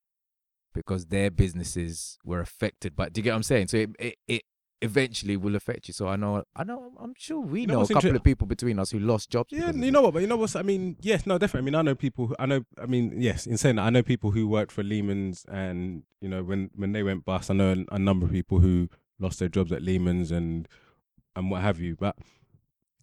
because 0.74 1.06
their 1.06 1.30
businesses 1.30 2.18
were 2.24 2.40
affected. 2.40 2.94
But 2.94 3.12
do 3.12 3.20
you 3.20 3.22
get 3.24 3.30
what 3.30 3.36
I'm 3.36 3.42
saying? 3.42 3.68
So 3.68 3.78
it 3.78 3.90
it, 3.98 4.14
it 4.28 4.42
eventually 4.80 5.36
will 5.36 5.56
affect 5.56 5.88
you. 5.88 5.94
So 5.94 6.08
I 6.08 6.16
know 6.16 6.44
I 6.54 6.64
know 6.64 6.92
I'm 7.00 7.14
sure 7.16 7.40
we 7.40 7.62
You 7.62 7.66
know 7.68 7.74
know, 7.74 7.82
a 7.82 7.88
couple 7.88 8.14
of 8.14 8.22
people 8.22 8.46
between 8.46 8.78
us 8.78 8.90
who 8.90 8.98
lost 8.98 9.30
jobs. 9.30 9.50
Yeah, 9.50 9.72
you 9.72 9.90
know 9.90 10.02
what? 10.02 10.14
But 10.14 10.20
you 10.20 10.28
know 10.28 10.36
what? 10.36 10.54
I 10.56 10.62
mean, 10.62 10.96
yes, 11.00 11.26
no, 11.26 11.38
definitely. 11.38 11.64
I 11.64 11.70
mean, 11.70 11.74
I 11.74 11.82
know 11.82 11.94
people. 11.94 12.28
Who, 12.28 12.36
I 12.38 12.46
know. 12.46 12.64
I 12.80 12.86
mean, 12.86 13.20
yes. 13.20 13.46
In 13.46 13.56
saying 13.56 13.76
that, 13.76 13.82
I 13.82 13.90
know 13.90 14.02
people 14.02 14.30
who 14.30 14.46
worked 14.46 14.72
for 14.72 14.82
Lehman's, 14.82 15.44
and 15.50 16.02
you 16.20 16.28
know, 16.28 16.42
when 16.42 16.70
when 16.74 16.92
they 16.92 17.02
went 17.02 17.24
bust, 17.24 17.50
I 17.50 17.54
know 17.54 17.72
a, 17.90 17.94
a 17.94 17.98
number 17.98 18.26
of 18.26 18.32
people 18.32 18.60
who 18.60 18.88
lost 19.18 19.38
their 19.40 19.48
jobs 19.48 19.72
at 19.72 19.82
Lehman's 19.82 20.30
and 20.30 20.68
and 21.38 21.50
what 21.50 21.62
have 21.62 21.78
you. 21.78 21.96
But 21.96 22.16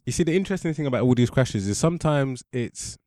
you 0.06 0.12
see, 0.12 0.24
the 0.24 0.36
interesting 0.36 0.74
thing 0.74 0.86
about 0.86 1.02
all 1.02 1.16
these 1.16 1.30
crashes 1.30 1.68
is 1.68 1.78
sometimes 1.78 2.44
it's 2.52 2.98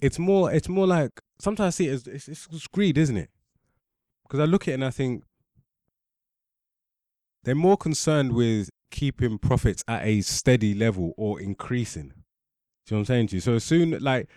it's 0.00 0.18
more 0.18 0.52
it's 0.52 0.68
more 0.68 0.86
like 0.86 1.20
sometimes 1.40 1.74
I 1.74 1.76
see 1.76 1.88
it 1.88 1.92
as 1.92 2.06
it's, 2.06 2.28
it's 2.28 2.66
greed, 2.68 2.96
isn't 2.96 3.16
it? 3.16 3.30
Because 4.22 4.40
I 4.40 4.44
look 4.44 4.68
at 4.68 4.72
it 4.72 4.74
and 4.74 4.84
I 4.84 4.90
think 4.90 5.24
they're 7.44 7.54
more 7.54 7.76
concerned 7.76 8.32
with 8.32 8.70
keeping 8.90 9.38
profits 9.38 9.84
at 9.88 10.04
a 10.04 10.20
steady 10.20 10.74
level 10.74 11.12
or 11.16 11.40
increasing. 11.40 12.08
Do 12.08 12.94
you 12.94 12.96
know 12.96 12.96
what 12.96 12.98
I'm 12.98 13.04
saying 13.06 13.26
to 13.28 13.36
you? 13.36 13.40
So 13.40 13.58
soon 13.58 13.98
like 14.00 14.28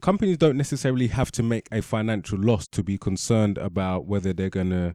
companies 0.00 0.38
don't 0.38 0.56
necessarily 0.56 1.08
have 1.08 1.30
to 1.32 1.42
make 1.42 1.68
a 1.70 1.80
financial 1.80 2.38
loss 2.38 2.66
to 2.68 2.82
be 2.82 2.98
concerned 2.98 3.58
about 3.58 4.06
whether 4.06 4.32
they're 4.32 4.50
gonna 4.50 4.94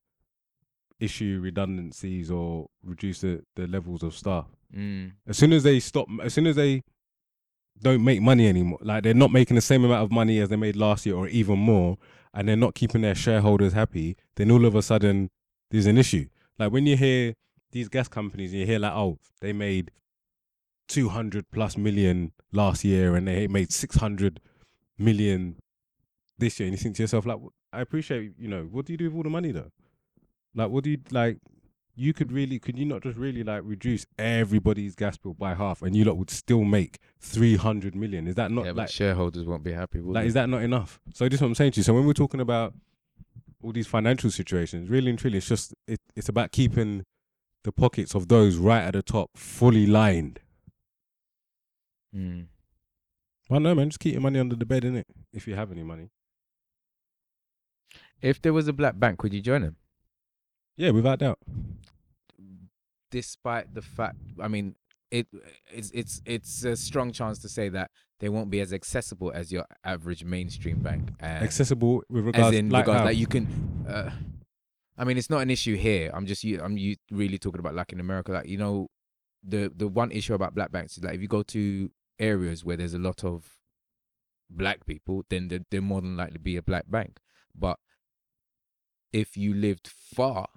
issue 0.99 1.39
redundancies 1.41 2.31
or 2.31 2.67
reduce 2.83 3.21
the, 3.21 3.43
the 3.55 3.67
levels 3.67 4.03
of 4.03 4.15
staff. 4.15 4.45
Mm. 4.75 5.13
As 5.27 5.37
soon 5.37 5.53
as 5.53 5.63
they 5.63 5.79
stop 5.79 6.07
as 6.23 6.33
soon 6.33 6.47
as 6.47 6.55
they 6.55 6.83
don't 7.81 8.03
make 8.03 8.21
money 8.21 8.47
anymore, 8.47 8.79
like 8.81 9.03
they're 9.03 9.13
not 9.13 9.31
making 9.31 9.55
the 9.55 9.61
same 9.61 9.85
amount 9.85 10.03
of 10.03 10.11
money 10.11 10.39
as 10.39 10.49
they 10.49 10.55
made 10.55 10.75
last 10.75 11.05
year 11.05 11.15
or 11.15 11.27
even 11.27 11.59
more, 11.59 11.97
and 12.33 12.47
they're 12.47 12.55
not 12.55 12.75
keeping 12.75 13.01
their 13.01 13.15
shareholders 13.15 13.73
happy, 13.73 14.17
then 14.35 14.51
all 14.51 14.65
of 14.65 14.75
a 14.75 14.81
sudden 14.81 15.29
there's 15.71 15.85
an 15.85 15.97
issue. 15.97 16.27
Like 16.57 16.71
when 16.71 16.85
you 16.85 16.97
hear 16.97 17.33
these 17.71 17.89
gas 17.89 18.07
companies, 18.07 18.51
and 18.51 18.61
you 18.61 18.65
hear 18.65 18.79
like, 18.79 18.93
oh, 18.93 19.17
they 19.41 19.53
made 19.53 19.91
200 20.87 21.51
plus 21.51 21.77
million 21.77 22.31
last 22.51 22.83
year 22.83 23.15
and 23.15 23.27
they 23.27 23.47
made 23.47 23.71
600 23.71 24.39
million 24.97 25.57
this 26.37 26.59
year. 26.59 26.67
And 26.67 26.77
you 26.77 26.81
think 26.81 26.95
to 26.95 27.03
yourself, 27.03 27.25
like, 27.25 27.37
I 27.73 27.81
appreciate, 27.81 28.33
you 28.37 28.47
know, 28.47 28.63
what 28.63 28.85
do 28.85 28.93
you 28.93 28.97
do 28.97 29.05
with 29.05 29.15
all 29.15 29.23
the 29.23 29.29
money 29.29 29.51
though? 29.51 29.71
Like, 30.57 30.71
what 30.71 30.83
do 30.83 30.89
you, 30.89 30.97
like, 31.11 31.37
you 31.95 32.13
could 32.13 32.31
really, 32.31 32.59
could 32.59 32.77
you 32.77 32.85
not 32.85 33.03
just 33.03 33.17
really 33.17 33.43
like 33.43 33.61
reduce 33.63 34.05
everybody's 34.19 34.95
gas 34.95 35.17
bill 35.17 35.33
by 35.33 35.53
half 35.53 35.81
and 35.81 35.95
you 35.95 36.03
lot 36.03 36.17
would 36.17 36.29
still 36.29 36.63
make 36.63 36.99
300 37.21 37.95
million? 37.95 38.27
Is 38.27 38.35
that 38.35 38.51
not 38.51 38.65
yeah, 38.65 38.71
but 38.71 38.81
like, 38.81 38.89
shareholders 38.89 39.45
won't 39.45 39.63
be 39.63 39.71
happy. 39.71 39.99
Will 40.01 40.13
like, 40.13 40.23
they? 40.23 40.27
is 40.27 40.33
that 40.33 40.49
not 40.49 40.61
enough? 40.61 40.99
So 41.13 41.29
this 41.29 41.35
is 41.35 41.41
what 41.41 41.47
I'm 41.47 41.55
saying 41.55 41.71
to 41.73 41.79
you. 41.79 41.83
So 41.83 41.93
when 41.93 42.05
we're 42.05 42.13
talking 42.13 42.41
about 42.41 42.73
all 43.63 43.71
these 43.71 43.87
financial 43.87 44.29
situations, 44.29 44.89
really 44.89 45.09
and 45.09 45.17
truly, 45.17 45.37
it's 45.37 45.47
just 45.47 45.73
it, 45.87 45.99
it's 46.15 46.29
about 46.29 46.51
keeping 46.51 47.03
the 47.63 47.71
pockets 47.71 48.13
of 48.13 48.27
those 48.27 48.57
right 48.57 48.83
at 48.83 48.93
the 48.93 49.03
top 49.03 49.31
fully 49.35 49.85
lined. 49.85 50.39
Mm. 52.15 52.45
I 53.49 53.53
don't 53.55 53.63
know, 53.63 53.75
man. 53.75 53.89
Just 53.89 53.99
keep 53.99 54.13
your 54.13 54.21
money 54.21 54.39
under 54.39 54.55
the 54.55 54.65
bed, 54.65 54.83
innit? 54.83 55.05
If 55.33 55.47
you 55.47 55.55
have 55.55 55.71
any 55.71 55.83
money. 55.83 56.09
If 58.21 58.41
there 58.41 58.53
was 58.53 58.67
a 58.67 58.73
black 58.73 58.99
bank, 58.99 59.23
would 59.23 59.33
you 59.33 59.41
join 59.41 59.61
them? 59.61 59.75
Yeah, 60.77 60.91
without 60.91 61.19
doubt. 61.19 61.39
Despite 63.09 63.73
the 63.73 63.81
fact, 63.81 64.17
I 64.39 64.47
mean, 64.47 64.75
it 65.11 65.27
it's 65.73 65.91
it's 65.91 66.21
it's 66.25 66.63
a 66.63 66.75
strong 66.75 67.11
chance 67.11 67.39
to 67.39 67.49
say 67.49 67.69
that 67.69 67.89
they 68.19 68.29
won't 68.29 68.49
be 68.49 68.59
as 68.59 68.73
accessible 68.73 69.31
as 69.33 69.51
your 69.51 69.65
average 69.83 70.23
mainstream 70.23 70.79
bank. 70.79 71.09
And 71.19 71.43
Accessible 71.43 72.03
with 72.09 72.25
regards, 72.25 72.47
as 72.49 72.53
in 72.53 72.69
like 72.69 72.87
regards 72.87 73.17
you 73.17 73.27
can. 73.27 73.85
Uh, 73.87 74.11
I 74.97 75.03
mean, 75.03 75.17
it's 75.17 75.29
not 75.29 75.41
an 75.41 75.49
issue 75.49 75.75
here. 75.75 76.11
I'm 76.13 76.25
just 76.25 76.43
u- 76.43 76.61
I'm 76.61 76.77
u- 76.77 76.95
really 77.11 77.37
talking 77.37 77.59
about 77.59 77.75
like 77.75 77.93
in 77.93 77.99
America, 77.99 78.31
like 78.31 78.47
you 78.47 78.57
know, 78.57 78.89
the 79.43 79.71
the 79.75 79.87
one 79.87 80.11
issue 80.11 80.33
about 80.33 80.53
black 80.53 80.71
banks 80.71 80.97
is 80.97 81.03
like 81.03 81.15
if 81.15 81.21
you 81.21 81.27
go 81.27 81.43
to 81.43 81.89
areas 82.19 82.65
where 82.65 82.75
there's 82.77 82.93
a 82.93 82.99
lot 82.99 83.23
of 83.23 83.57
black 84.49 84.85
people, 84.85 85.23
then 85.29 85.47
there, 85.47 85.59
there 85.71 85.81
more 85.81 86.01
than 86.01 86.17
likely 86.17 86.33
to 86.33 86.39
be 86.39 86.57
a 86.57 86.61
black 86.61 86.89
bank. 86.89 87.19
But 87.55 87.79
if 89.13 89.37
you 89.37 89.53
lived 89.53 89.87
far 89.87 90.47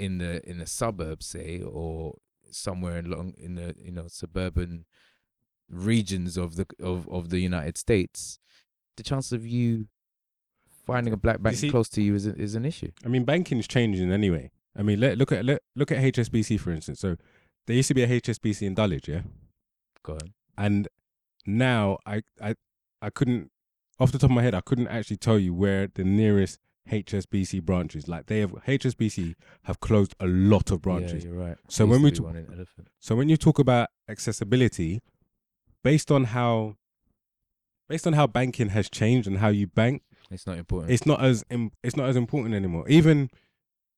in 0.00 0.18
the 0.18 0.32
in 0.48 0.58
the 0.58 0.66
suburbs, 0.66 1.26
say, 1.26 1.60
or 1.62 2.16
somewhere 2.50 2.98
along 2.98 3.34
in 3.38 3.54
the 3.54 3.74
you 3.78 3.92
know 3.92 4.06
suburban 4.08 4.84
regions 5.68 6.36
of 6.36 6.56
the 6.56 6.66
of 6.82 7.08
of 7.08 7.28
the 7.30 7.38
United 7.40 7.76
States, 7.78 8.38
the 8.96 9.02
chance 9.02 9.32
of 9.32 9.46
you 9.46 9.86
finding 10.86 11.12
a 11.12 11.16
black 11.16 11.40
bank 11.42 11.56
see- 11.56 11.70
close 11.70 11.88
to 11.90 12.02
you 12.02 12.14
is 12.14 12.26
a, 12.26 12.34
is 12.36 12.54
an 12.54 12.64
issue. 12.64 12.90
I 13.04 13.08
mean, 13.08 13.24
banking's 13.24 13.68
changing 13.68 14.10
anyway. 14.12 14.50
I 14.76 14.82
mean, 14.82 15.00
let, 15.00 15.18
look 15.18 15.32
at 15.32 15.44
let, 15.44 15.62
look 15.76 15.92
at 15.92 15.98
HSBC 15.98 16.58
for 16.60 16.70
instance. 16.72 17.00
So 17.00 17.16
there 17.66 17.76
used 17.76 17.88
to 17.88 17.94
be 17.94 18.02
a 18.02 18.08
HSBC 18.20 18.62
in 18.66 18.74
Dulwich, 18.74 19.08
yeah, 19.08 19.22
Go 20.02 20.14
on. 20.14 20.32
and 20.56 20.88
now 21.46 21.98
I 22.06 22.22
I 22.40 22.54
I 23.02 23.10
couldn't 23.10 23.50
off 23.98 24.12
the 24.12 24.18
top 24.18 24.30
of 24.30 24.36
my 24.36 24.42
head 24.42 24.54
I 24.54 24.60
couldn't 24.62 24.88
actually 24.88 25.16
tell 25.18 25.38
you 25.38 25.52
where 25.54 25.88
the 25.94 26.04
nearest 26.04 26.58
HSBC 26.88 27.62
branches. 27.62 28.08
Like 28.08 28.26
they 28.26 28.40
have 28.40 28.50
HSBC 28.52 29.34
have 29.64 29.80
closed 29.80 30.14
a 30.20 30.26
lot 30.26 30.70
of 30.70 30.82
branches. 30.82 31.24
Yeah, 31.24 31.30
you're 31.30 31.38
right. 31.40 31.56
So 31.68 31.86
when 31.86 32.02
we 32.02 32.10
to 32.10 32.14
be 32.14 32.18
t- 32.18 32.24
one 32.24 32.36
in 32.36 32.46
Elephant, 32.52 32.88
So 32.98 33.14
when 33.14 33.28
you 33.28 33.36
talk 33.36 33.58
about 33.58 33.88
accessibility, 34.08 35.00
based 35.84 36.10
on 36.10 36.24
how 36.24 36.76
based 37.88 38.06
on 38.06 38.12
how 38.14 38.26
banking 38.26 38.68
has 38.70 38.88
changed 38.88 39.26
and 39.26 39.38
how 39.38 39.48
you 39.48 39.66
bank, 39.66 40.02
it's 40.30 40.46
not 40.46 40.58
important. 40.58 40.92
it's 40.92 41.06
not 41.06 41.22
as 41.22 41.44
im- 41.50 41.72
it's 41.82 41.96
not 41.96 42.08
as 42.08 42.16
important 42.16 42.54
anymore. 42.54 42.88
Even 42.88 43.30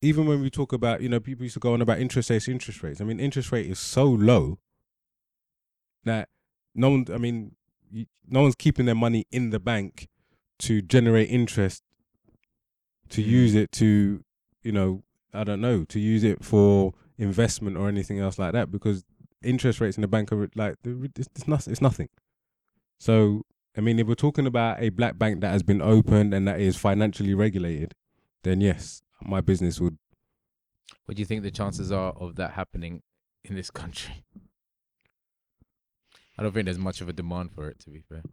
even 0.01 0.25
when 0.27 0.41
we 0.41 0.49
talk 0.49 0.73
about 0.73 1.01
you 1.01 1.09
know 1.09 1.19
people 1.19 1.43
used 1.43 1.53
to 1.53 1.59
go 1.59 1.73
on 1.73 1.81
about 1.81 1.99
interest 1.99 2.29
rates, 2.29 2.47
interest 2.47 2.83
rates. 2.83 2.99
I 3.01 3.05
mean, 3.05 3.19
interest 3.19 3.51
rate 3.51 3.65
is 3.69 3.79
so 3.79 4.05
low 4.05 4.59
that 6.03 6.29
no 6.75 6.89
one. 6.89 7.05
I 7.13 7.17
mean, 7.17 7.55
no 8.27 8.41
one's 8.41 8.55
keeping 8.55 8.85
their 8.85 8.95
money 8.95 9.25
in 9.31 9.49
the 9.51 9.59
bank 9.59 10.09
to 10.59 10.81
generate 10.81 11.29
interest 11.29 11.83
to 13.09 13.21
Mm. 13.21 13.25
use 13.27 13.55
it 13.55 13.71
to 13.73 14.23
you 14.63 14.71
know 14.71 15.03
I 15.33 15.43
don't 15.43 15.61
know 15.61 15.83
to 15.85 15.99
use 15.99 16.23
it 16.23 16.43
for 16.43 16.93
investment 17.17 17.77
or 17.77 17.87
anything 17.87 18.19
else 18.19 18.37
like 18.39 18.53
that 18.53 18.71
because 18.71 19.03
interest 19.43 19.81
rates 19.81 19.97
in 19.97 20.01
the 20.01 20.07
bank 20.07 20.31
are 20.31 20.49
like 20.55 20.75
it's, 20.83 21.27
it's 21.35 21.47
nothing. 21.47 21.71
It's 21.71 21.81
nothing. 21.81 22.09
So 22.99 23.43
I 23.77 23.81
mean, 23.81 23.97
if 23.99 24.07
we're 24.07 24.15
talking 24.15 24.45
about 24.47 24.81
a 24.81 24.89
black 24.89 25.17
bank 25.17 25.41
that 25.41 25.49
has 25.51 25.63
been 25.63 25.81
opened 25.81 26.33
and 26.33 26.47
that 26.47 26.61
is 26.61 26.75
financially 26.77 27.33
regulated, 27.33 27.93
then 28.43 28.61
yes, 28.61 29.01
my 29.23 29.41
business 29.41 29.79
would. 29.81 29.97
what 31.05 31.15
do 31.17 31.21
you 31.21 31.25
think 31.25 31.41
the 31.43 31.51
chances 31.51 31.91
are 31.91 32.11
of 32.13 32.35
that 32.35 32.51
happening 32.51 33.01
in 33.43 33.55
this 33.55 33.71
country? 33.81 34.23
I 36.37 36.43
don't 36.43 36.51
think 36.51 36.65
there's 36.65 36.79
much 36.79 37.01
of 37.01 37.09
a 37.09 37.13
demand 37.13 37.51
for 37.53 37.67
it. 37.69 37.79
To 37.79 37.89
be 37.89 38.01
fair, 38.01 38.23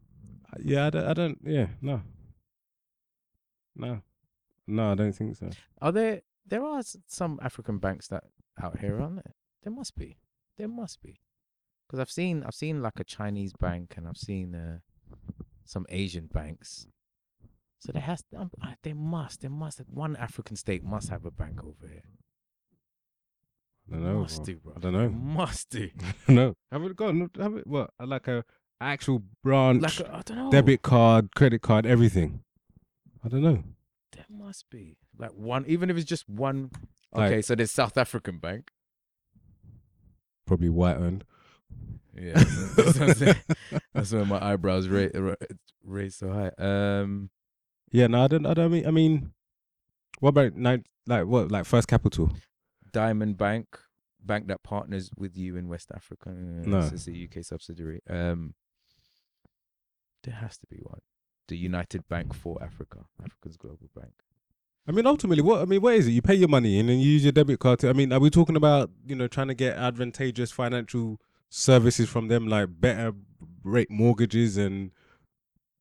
Yeah, 0.63 0.87
I 0.87 0.91
don't. 0.91 1.07
I 1.07 1.13
don't 1.15 1.39
yeah, 1.43 1.67
no, 1.83 2.03
no, 3.77 4.03
no, 4.71 4.93
I 4.93 4.95
don't 4.95 5.13
think 5.13 5.37
so. 5.37 5.51
are 5.83 5.93
there 5.93 6.23
there 6.47 6.65
are 6.65 6.79
s- 6.79 6.97
some 7.07 7.39
African 7.43 7.79
banks 7.79 8.09
that 8.09 8.25
out 8.63 8.79
here, 8.81 9.01
aren't 9.01 9.17
there? 9.17 9.35
There 9.63 9.73
must 9.73 9.97
be. 9.97 10.17
There 10.59 10.69
must 10.69 11.03
be. 11.03 11.21
Because 11.87 12.01
I've 12.01 12.11
seen 12.11 12.43
I've 12.45 12.55
seen 12.55 12.83
like 12.83 12.99
a 13.01 13.05
Chinese 13.05 13.53
bank 13.53 13.95
and 13.97 14.07
I've 14.09 14.17
seen 14.17 14.55
uh, 14.55 14.79
some 15.65 15.87
Asian 15.89 16.27
banks. 16.27 16.87
So 17.79 17.93
there 17.93 18.03
has 18.03 18.23
um, 18.37 18.51
uh, 18.63 18.75
there 18.83 18.95
must 18.95 19.41
there 19.41 19.51
must 19.51 19.81
one 19.89 20.15
African 20.17 20.57
state 20.57 20.85
must 20.85 21.09
have 21.09 21.25
a 21.25 21.31
bank 21.31 21.65
over 21.65 21.87
here. 21.89 22.03
I 23.91 23.95
don't 23.95 24.05
know. 24.05 24.21
must 24.21 24.37
bro. 24.37 24.45
do, 24.45 24.57
bro. 24.57 24.73
I 24.77 24.81
don't 24.81 24.93
know. 24.93 25.09
Must 25.09 25.71
do. 25.71 25.91
no, 26.29 26.55
have 26.71 26.83
it 26.85 26.97
gone? 26.97 27.31
Have 27.39 27.57
it 27.57 27.67
what? 27.67 27.91
Like 28.05 28.29
a 28.29 28.45
actual 28.81 29.23
branch, 29.43 29.83
Like 29.83 30.01
I 30.11 30.23
don't 30.25 30.37
know. 30.37 30.51
debit 30.51 30.83
card, 30.83 31.35
credit 31.35 31.61
card, 31.63 31.87
everything. 31.87 32.43
I 33.25 33.29
don't 33.29 33.43
know. 33.43 33.63
There 34.13 34.25
must 34.29 34.69
be 34.71 34.97
like 35.19 35.33
one, 35.35 35.65
even 35.67 35.91
if 35.91 35.97
it's 35.97 36.05
just 36.07 36.29
one. 36.29 36.71
Like- 37.13 37.33
Okay, 37.33 37.43
so 37.43 37.55
there's 37.55 37.71
South 37.71 37.97
African 37.99 38.39
Bank. 38.39 38.71
Probably 40.47 40.69
white 40.69 40.97
owned. 40.97 41.25
Yeah, 42.17 42.33
that's, 42.35 42.77
what 42.99 43.01
I'm 43.03 43.15
saying. 43.15 43.37
That's 43.95 44.13
why 44.13 44.25
my 44.25 44.45
eyebrows 44.53 44.89
ra- 44.89 45.07
ra- 45.15 45.35
raised 45.85 46.19
so 46.19 46.33
high. 46.33 46.51
Um, 46.59 47.31
Yeah, 47.93 48.09
no, 48.09 48.25
I 48.25 48.27
don't. 48.27 48.45
I 48.47 48.55
don't 48.55 48.73
mean. 48.73 48.87
I 48.87 48.91
mean, 48.91 49.33
what 50.19 50.31
about 50.31 50.59
like, 50.59 50.83
like 51.07 51.27
what, 51.27 51.53
like 51.53 51.67
First 51.67 51.87
Capital? 51.87 52.33
Diamond 52.93 53.39
Bank, 53.39 53.79
bank 54.25 54.49
that 54.49 54.65
partners 54.65 55.11
with 55.17 55.37
you 55.37 55.57
in 55.57 55.69
West 55.69 55.91
Africa. 55.95 56.31
No. 56.31 56.81
it's 56.93 57.07
a 57.07 57.13
UK 57.13 57.45
subsidiary. 57.45 58.01
Um, 58.11 58.55
there 60.25 60.35
has 60.35 60.59
to 60.59 60.67
be 60.67 60.79
one. 60.83 61.01
The 61.51 61.57
United 61.57 62.09
Bank 62.09 62.33
for 62.33 62.63
Africa, 62.63 62.99
Africa's 63.23 63.57
global 63.57 63.91
bank. 63.95 64.13
I 64.87 64.93
mean, 64.93 65.05
ultimately, 65.05 65.43
what 65.43 65.61
I 65.61 65.65
mean, 65.65 65.83
what 65.83 65.95
is 65.95 66.07
it? 66.07 66.13
You 66.13 66.23
pay 66.23 66.37
your 66.37 66.49
money 66.49 66.79
and 66.79 66.89
you 66.89 66.95
use 66.95 67.25
your 67.25 67.33
debit 67.33 67.59
card. 67.59 67.81
To, 67.81 67.91
I 67.91 67.93
mean, 67.93 68.13
are 68.13 68.21
we 68.21 68.31
talking 68.31 68.57
about 68.57 68.91
you 69.05 69.17
know 69.17 69.27
trying 69.27 69.49
to 69.49 69.55
get 69.55 69.77
advantageous 69.77 70.53
financial 70.53 71.21
services 71.49 72.09
from 72.09 72.29
them, 72.29 72.47
like 72.47 72.81
better 72.81 73.13
rate 73.65 73.91
mortgages 73.91 74.57
and 74.57 74.93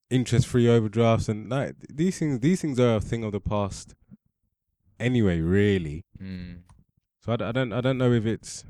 interest-free 0.10 0.68
overdrafts, 0.68 1.30
and 1.30 1.50
like 1.50 1.76
these 1.88 2.18
things? 2.18 2.40
These 2.40 2.62
things 2.62 2.80
are 2.80 2.96
a 2.96 3.00
thing 3.00 3.24
of 3.24 3.32
the 3.32 3.40
past, 3.40 3.94
anyway. 5.00 5.40
Really. 5.40 6.04
Mm. 6.20 6.62
So 7.24 7.34
I 7.34 7.52
don't 7.52 7.72
I 7.72 7.80
don't 7.80 8.00
know 8.00 8.12
if 8.12 8.26
it's. 8.26 8.66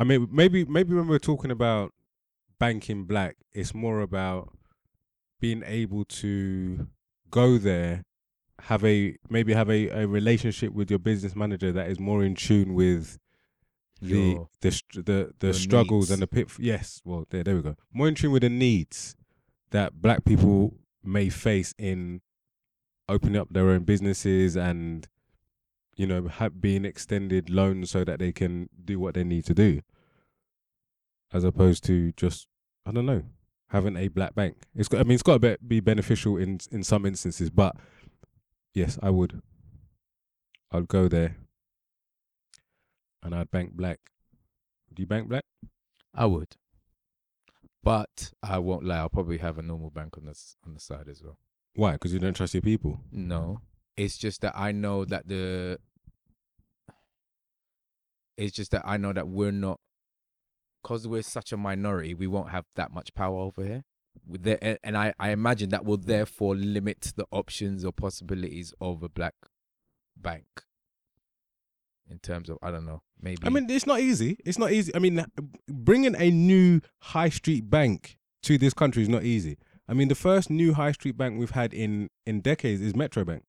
I 0.00 0.04
mean, 0.04 0.28
maybe 0.32 0.64
maybe 0.64 0.94
when 0.94 1.06
we're 1.06 1.20
talking 1.20 1.52
about 1.52 1.92
banking 2.62 3.04
black, 3.04 3.34
it's 3.52 3.74
more 3.74 4.00
about 4.00 4.42
being 5.40 5.62
able 5.66 6.04
to 6.04 6.86
go 7.30 7.58
there, 7.58 8.04
have 8.70 8.84
a 8.84 9.16
maybe 9.28 9.52
have 9.52 9.68
a, 9.68 9.88
a 10.02 10.06
relationship 10.06 10.72
with 10.72 10.88
your 10.90 10.98
business 11.00 11.34
manager 11.34 11.72
that 11.72 11.88
is 11.90 11.98
more 11.98 12.22
in 12.22 12.34
tune 12.36 12.74
with 12.74 13.18
the 14.00 14.08
Your- 14.08 14.48
the 14.60 14.70
the 15.10 15.18
the 15.44 15.52
struggles 15.54 16.04
needs. 16.08 16.10
and 16.12 16.22
the 16.22 16.26
pit. 16.36 16.46
Yes, 16.58 17.00
well 17.04 17.26
there 17.30 17.42
there 17.44 17.56
we 17.56 17.62
go. 17.62 17.74
More 17.92 18.08
in 18.08 18.14
tune 18.14 18.32
with 18.32 18.42
the 18.42 18.48
needs 18.66 19.16
that 19.70 20.00
black 20.00 20.24
people 20.24 20.74
may 21.02 21.28
face 21.30 21.74
in 21.78 22.20
opening 23.08 23.36
up 23.40 23.48
their 23.50 23.68
own 23.70 23.82
businesses 23.92 24.56
and 24.56 25.08
you 25.96 26.06
know 26.06 26.28
ha- 26.28 26.48
being 26.66 26.84
extended 26.84 27.50
loans 27.50 27.90
so 27.90 28.04
that 28.04 28.18
they 28.20 28.32
can 28.32 28.68
do 28.84 29.00
what 29.00 29.14
they 29.14 29.24
need 29.24 29.44
to 29.46 29.54
do, 29.54 29.80
as 31.32 31.42
opposed 31.44 31.82
to 31.84 32.12
just 32.12 32.46
I 32.86 32.92
don't 32.92 33.06
know 33.06 33.22
having 33.72 33.96
a 33.96 34.08
black 34.08 34.34
bank. 34.34 34.56
It's 34.74 34.88
got 34.88 35.00
I 35.00 35.04
mean 35.04 35.12
it's 35.12 35.22
got 35.22 35.40
to 35.40 35.56
be, 35.56 35.56
be 35.66 35.80
beneficial 35.80 36.36
in 36.36 36.60
in 36.70 36.82
some 36.84 37.06
instances, 37.06 37.50
but 37.50 37.74
yes, 38.74 38.98
I 39.02 39.10
would. 39.10 39.40
I'd 40.70 40.88
go 40.88 41.08
there 41.08 41.36
and 43.22 43.34
I'd 43.34 43.50
bank 43.50 43.72
black. 43.72 43.98
Do 44.92 45.02
you 45.02 45.06
bank 45.06 45.28
black? 45.28 45.44
I 46.14 46.26
would, 46.26 46.56
but 47.82 48.32
I 48.42 48.58
won't 48.58 48.84
lie. 48.84 48.98
I'll 48.98 49.08
probably 49.08 49.38
have 49.38 49.58
a 49.58 49.62
normal 49.62 49.90
bank 49.90 50.18
on 50.18 50.26
this 50.26 50.56
on 50.66 50.74
the 50.74 50.80
side 50.80 51.08
as 51.10 51.22
well. 51.22 51.38
Why? 51.74 51.92
Because 51.92 52.12
you 52.12 52.18
don't 52.18 52.34
trust 52.34 52.54
your 52.54 52.62
people. 52.62 53.00
No, 53.10 53.60
it's 53.96 54.18
just 54.18 54.42
that 54.42 54.52
I 54.54 54.72
know 54.72 55.04
that 55.06 55.26
the. 55.26 55.78
It's 58.36 58.54
just 58.54 58.70
that 58.72 58.82
I 58.84 58.96
know 58.96 59.12
that 59.12 59.28
we're 59.28 59.52
not, 59.52 59.78
because 60.82 61.06
we're 61.06 61.22
such 61.22 61.52
a 61.52 61.56
minority, 61.56 62.14
we 62.14 62.26
won't 62.26 62.50
have 62.50 62.64
that 62.76 62.92
much 62.92 63.14
power 63.14 63.38
over 63.38 63.64
here. 63.64 63.84
With 64.26 64.42
the, 64.42 64.58
a- 64.66 64.78
and 64.84 64.96
I, 64.96 65.14
I 65.18 65.30
imagine 65.30 65.70
that 65.70 65.84
will 65.84 65.96
therefore 65.96 66.54
limit 66.54 67.12
the 67.16 67.26
options 67.30 67.84
or 67.84 67.92
possibilities 67.92 68.74
of 68.80 69.02
a 69.02 69.08
black 69.08 69.34
bank. 70.16 70.44
In 72.10 72.18
terms 72.18 72.50
of, 72.50 72.58
I 72.62 72.70
don't 72.70 72.84
know, 72.84 73.00
maybe. 73.22 73.38
I 73.44 73.48
mean, 73.48 73.70
it's 73.70 73.86
not 73.86 74.00
easy. 74.00 74.36
It's 74.44 74.58
not 74.58 74.70
easy. 74.72 74.94
I 74.94 74.98
mean, 74.98 75.18
uh, 75.20 75.24
bringing 75.68 76.14
a 76.16 76.30
new 76.30 76.80
high 77.00 77.30
street 77.30 77.70
bank 77.70 78.18
to 78.42 78.58
this 78.58 78.74
country 78.74 79.02
is 79.02 79.08
not 79.08 79.22
easy. 79.24 79.56
I 79.88 79.94
mean, 79.94 80.08
the 80.08 80.14
first 80.14 80.50
new 80.50 80.74
high 80.74 80.92
street 80.92 81.16
bank 81.16 81.38
we've 81.38 81.50
had 81.50 81.72
in 81.72 82.10
in 82.26 82.40
decades 82.40 82.82
is 82.82 82.94
Metro 82.94 83.24
Bank. 83.24 83.44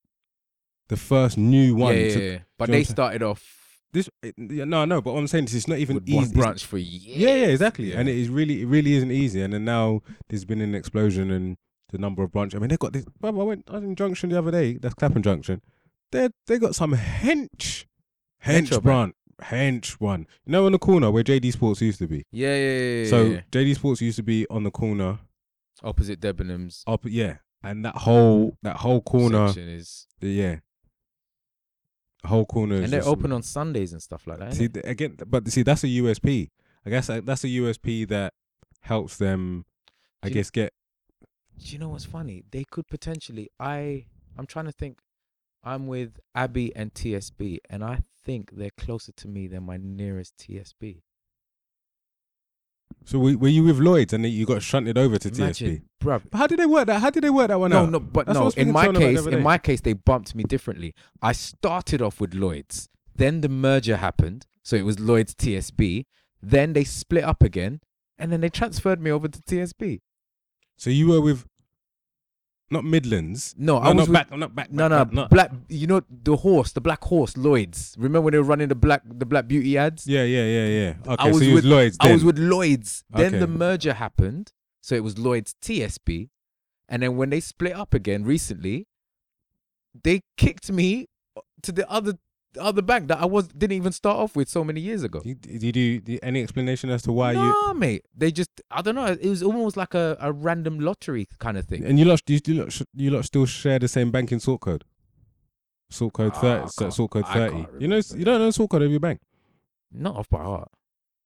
The 0.88 0.96
first 0.96 1.36
new 1.36 1.74
one. 1.74 1.94
yeah, 1.96 2.08
to- 2.14 2.32
yeah. 2.32 2.38
But 2.58 2.68
they 2.68 2.72
know 2.72 2.78
what 2.78 2.88
I'm 2.88 2.94
started 2.94 3.22
off 3.22 3.63
This 3.94 4.10
eh, 4.22 4.32
yeah, 4.36 4.64
no, 4.64 4.84
no. 4.84 5.00
But 5.00 5.14
what 5.14 5.20
I'm 5.20 5.26
saying 5.26 5.44
is, 5.44 5.54
it's 5.54 5.68
not 5.68 5.78
even 5.78 5.94
with 5.94 6.08
easy. 6.08 6.16
one 6.16 6.28
branch 6.30 6.66
for 6.66 6.76
years. 6.76 7.06
Yeah, 7.06 7.34
yeah, 7.34 7.46
exactly. 7.46 7.92
Yeah. 7.92 8.00
And 8.00 8.08
it 8.08 8.16
is 8.16 8.28
really, 8.28 8.62
it 8.62 8.66
really 8.66 8.94
isn't 8.94 9.10
easy. 9.10 9.40
And 9.40 9.54
then 9.54 9.64
now 9.64 10.02
there's 10.28 10.44
been 10.44 10.60
an 10.60 10.74
explosion, 10.74 11.30
and 11.30 11.56
the 11.90 11.98
number 11.98 12.22
of 12.22 12.32
branches. 12.32 12.56
I 12.56 12.60
mean, 12.60 12.68
they've 12.68 12.78
got 12.78 12.92
this. 12.92 13.06
I 13.22 13.30
went 13.30 13.64
I 13.68 13.74
was 13.74 13.84
in 13.84 13.94
Junction 13.96 14.30
the 14.30 14.38
other 14.38 14.50
day. 14.50 14.74
That's 14.74 14.94
Clapham 14.94 15.22
Junction. 15.22 15.62
They 16.12 16.28
they 16.46 16.58
got 16.58 16.74
some 16.74 16.92
hench, 16.94 17.86
hench 18.44 18.68
Hench 18.68 18.82
branch, 18.82 19.14
hench 19.42 19.92
one. 20.00 20.26
You 20.44 20.52
know, 20.52 20.66
on 20.66 20.72
the 20.72 20.78
corner 20.78 21.10
where 21.10 21.24
JD 21.24 21.52
Sports 21.52 21.80
used 21.80 22.00
to 22.00 22.08
be. 22.08 22.24
Yeah, 22.30 22.54
yeah, 22.54 22.78
yeah. 23.02 23.10
so. 23.10 23.38
JD 23.52 23.76
Sports 23.76 24.00
used 24.02 24.16
to 24.16 24.22
be 24.22 24.46
on 24.50 24.64
the 24.64 24.70
corner 24.70 25.20
opposite 25.82 26.20
Debenhams 26.20 26.82
up. 26.86 27.02
Yeah, 27.04 27.36
and 27.62 27.84
that 27.84 27.96
whole 27.96 28.56
that 28.62 28.76
whole 28.76 29.00
corner. 29.00 29.48
section 29.48 29.68
is, 29.68 30.06
Yeah. 30.20 30.56
Whole 32.24 32.46
corner. 32.46 32.76
and 32.76 32.92
they're 32.92 33.06
open 33.06 33.32
on 33.32 33.42
Sundays 33.42 33.92
and 33.92 34.02
stuff 34.02 34.26
like 34.26 34.38
that. 34.38 34.54
See 34.54 34.68
th- 34.68 34.84
again, 34.86 35.16
but 35.26 35.48
see 35.48 35.62
that's 35.62 35.84
a 35.84 35.88
USP. 35.88 36.50
I 36.86 36.90
guess 36.90 37.08
uh, 37.10 37.20
that's 37.22 37.44
a 37.44 37.48
USP 37.48 38.08
that 38.08 38.34
helps 38.80 39.16
them. 39.16 39.64
I 40.22 40.28
Do 40.28 40.34
guess 40.34 40.50
get 40.50 40.72
Do 41.58 41.72
you 41.72 41.78
know 41.78 41.90
what's 41.90 42.04
funny? 42.04 42.44
They 42.50 42.64
could 42.64 42.86
potentially. 42.88 43.50
I 43.60 44.06
I'm 44.36 44.46
trying 44.46 44.66
to 44.66 44.72
think. 44.72 44.98
I'm 45.66 45.86
with 45.86 46.20
Abbey 46.34 46.76
and 46.76 46.92
TSB, 46.92 47.58
and 47.70 47.82
I 47.82 48.00
think 48.22 48.50
they're 48.52 48.68
closer 48.76 49.12
to 49.12 49.28
me 49.28 49.46
than 49.46 49.62
my 49.64 49.78
nearest 49.78 50.36
TSB. 50.36 51.00
So 53.04 53.18
were, 53.18 53.36
were 53.36 53.48
you 53.48 53.64
with 53.64 53.78
Lloyd's 53.78 54.12
and 54.12 54.24
then 54.24 54.32
you 54.32 54.46
got 54.46 54.62
shunted 54.62 54.96
over 54.96 55.18
to 55.18 55.28
TSB? 55.30 55.38
Imagine, 55.38 55.82
bruv. 56.02 56.22
But 56.30 56.38
how 56.38 56.46
did 56.46 56.58
they 56.58 56.66
work 56.66 56.86
that? 56.86 57.00
How 57.00 57.10
did 57.10 57.22
they 57.24 57.30
work 57.30 57.48
that 57.48 57.60
one 57.60 57.70
No, 57.70 57.82
out? 57.82 57.90
no, 57.90 58.00
but 58.00 58.26
That's 58.26 58.38
no. 58.38 58.50
In 58.56 58.72
my 58.72 58.84
someone 58.84 58.96
about 59.02 59.14
the 59.14 59.22
case, 59.22 59.26
in 59.34 59.42
my 59.42 59.58
case, 59.58 59.80
they 59.80 59.92
bumped 59.92 60.34
me 60.34 60.44
differently. 60.44 60.94
I 61.20 61.32
started 61.32 62.00
off 62.00 62.20
with 62.20 62.34
Lloyd's, 62.34 62.88
then 63.14 63.40
the 63.42 63.48
merger 63.48 63.96
happened, 63.96 64.46
so 64.62 64.76
it 64.76 64.84
was 64.84 64.98
Lloyd's 64.98 65.34
TSB. 65.34 66.06
Then 66.42 66.72
they 66.72 66.84
split 66.84 67.24
up 67.24 67.42
again, 67.42 67.80
and 68.18 68.32
then 68.32 68.40
they 68.40 68.48
transferred 68.50 69.00
me 69.00 69.10
over 69.10 69.28
to 69.28 69.40
TSB. 69.42 70.00
So 70.76 70.90
you 70.90 71.08
were 71.08 71.20
with 71.20 71.46
not 72.74 72.84
Midlands. 72.84 73.54
No, 73.56 73.78
No, 73.78 73.78
I 73.80 73.88
was 73.88 73.94
not 73.94 74.08
with 74.08 74.12
back. 74.12 74.38
Not 74.38 74.54
back. 74.54 74.70
no, 74.72 74.88
no, 74.88 75.04
back, 75.04 75.12
not- 75.14 75.30
black. 75.30 75.50
You 75.68 75.86
know 75.86 76.02
the 76.10 76.36
horse, 76.36 76.72
the 76.72 76.80
black 76.82 77.02
horse, 77.04 77.36
Lloyd's. 77.36 77.94
Remember 77.96 78.20
when 78.20 78.32
they 78.32 78.38
were 78.38 78.44
running 78.44 78.68
the 78.68 78.74
black, 78.74 79.02
the 79.06 79.24
black 79.26 79.48
beauty 79.48 79.78
ads? 79.78 80.06
Yeah, 80.06 80.24
yeah, 80.24 80.44
yeah, 80.44 80.66
yeah. 80.66 80.94
Okay, 81.12 81.24
I 81.24 81.28
was 81.28 81.38
so 81.38 81.46
with 81.46 81.54
was 81.54 81.64
Lloyd's. 81.64 81.96
I 82.00 82.12
was 82.12 82.24
with 82.24 82.38
Lloyd's. 82.38 83.04
Then 83.08 83.26
Okay. 83.26 83.38
the 83.38 83.46
merger 83.46 83.94
happened, 83.94 84.52
so 84.82 84.94
it 84.94 85.02
was 85.02 85.18
Lloyd's 85.18 85.54
TSB, 85.62 86.28
and 86.88 87.02
then 87.02 87.16
when 87.16 87.30
they 87.30 87.40
split 87.40 87.72
up 87.74 87.94
again 87.94 88.24
recently, 88.24 88.86
they 90.02 90.20
kicked 90.36 90.70
me 90.70 91.06
to 91.62 91.72
the 91.72 91.88
other 91.90 92.14
the 92.54 92.62
other 92.62 92.82
bank 92.82 93.08
that 93.08 93.18
I 93.20 93.26
was 93.26 93.48
didn't 93.48 93.76
even 93.76 93.92
start 93.92 94.16
off 94.16 94.34
with 94.36 94.48
so 94.48 94.64
many 94.64 94.80
years 94.80 95.02
ago. 95.02 95.20
You, 95.24 95.34
did 95.34 95.62
you 95.62 95.72
do 95.72 96.00
do- 96.00 96.18
any 96.22 96.42
explanation 96.42 96.88
as 96.90 97.02
to 97.02 97.12
why 97.12 97.32
you 97.32 97.38
no, 97.38 97.74
mate. 97.74 98.04
They 98.16 98.30
just 98.32 98.50
I 98.70 98.80
don't 98.82 98.94
know. 98.94 99.06
It 99.06 99.28
was 99.28 99.42
almost 99.42 99.76
like 99.76 99.94
a, 99.94 100.16
a 100.20 100.32
random 100.32 100.78
lottery 100.80 101.26
kind 101.38 101.58
of 101.58 101.66
thing. 101.66 101.84
and 101.84 101.98
you 101.98 102.04
lot 102.06 102.22
you, 102.28 102.40
you 102.46 102.54
lot 102.54 102.80
you 102.94 103.10
lot 103.10 103.24
still 103.24 103.46
share 103.46 103.78
the 103.78 103.88
same 103.88 104.10
banking 104.10 104.38
sort 104.40 104.60
code? 104.62 104.84
Sort 105.90 106.12
code 106.14 106.32
Ah, 106.36 106.40
thirty. 106.40 106.68
so- 106.68 106.90
sort 106.90 107.10
code 107.10 107.26
thirty. 107.28 107.66
You 107.78 107.88
know 107.88 108.00
you 108.16 108.24
don't 108.24 108.38
know 108.40 108.46
the 108.46 108.52
sort 108.52 108.70
code 108.70 108.82
of 108.82 108.90
your 108.90 109.00
bank, 109.00 109.20
Not 109.92 110.16
off 110.16 110.28
by 110.30 110.42
heart. 110.42 110.68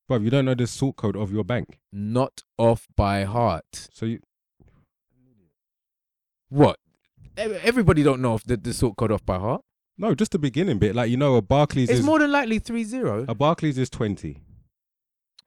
but 0.08 0.20
you 0.22 0.30
don't 0.30 0.44
know 0.46 0.54
the 0.54 0.66
sort 0.66 0.96
code 0.96 1.16
of 1.16 1.30
your 1.32 1.44
bank. 1.44 1.78
Not 1.92 2.42
off 2.58 2.86
by 2.96 3.24
heart. 3.24 3.88
So 3.92 4.06
you 4.06 4.20
What? 6.48 6.78
Everybody 7.36 8.02
don't 8.02 8.20
know 8.20 8.34
if 8.34 8.42
the, 8.44 8.56
the 8.56 8.72
sort 8.74 8.96
code 8.96 9.12
off 9.12 9.24
by 9.24 9.38
heart. 9.38 9.62
No, 9.98 10.14
just 10.14 10.30
the 10.32 10.38
beginning 10.38 10.78
bit. 10.78 10.94
Like 10.94 11.10
you 11.10 11.16
know, 11.16 11.34
a 11.36 11.42
Barclays 11.42 11.90
It's 11.90 11.98
is 12.00 12.04
more 12.04 12.18
than 12.20 12.30
likely 12.30 12.58
three 12.60 12.84
zero. 12.84 13.24
a 13.28 13.34
Barclays 13.34 13.78
is 13.78 13.90
twenty. 13.90 14.42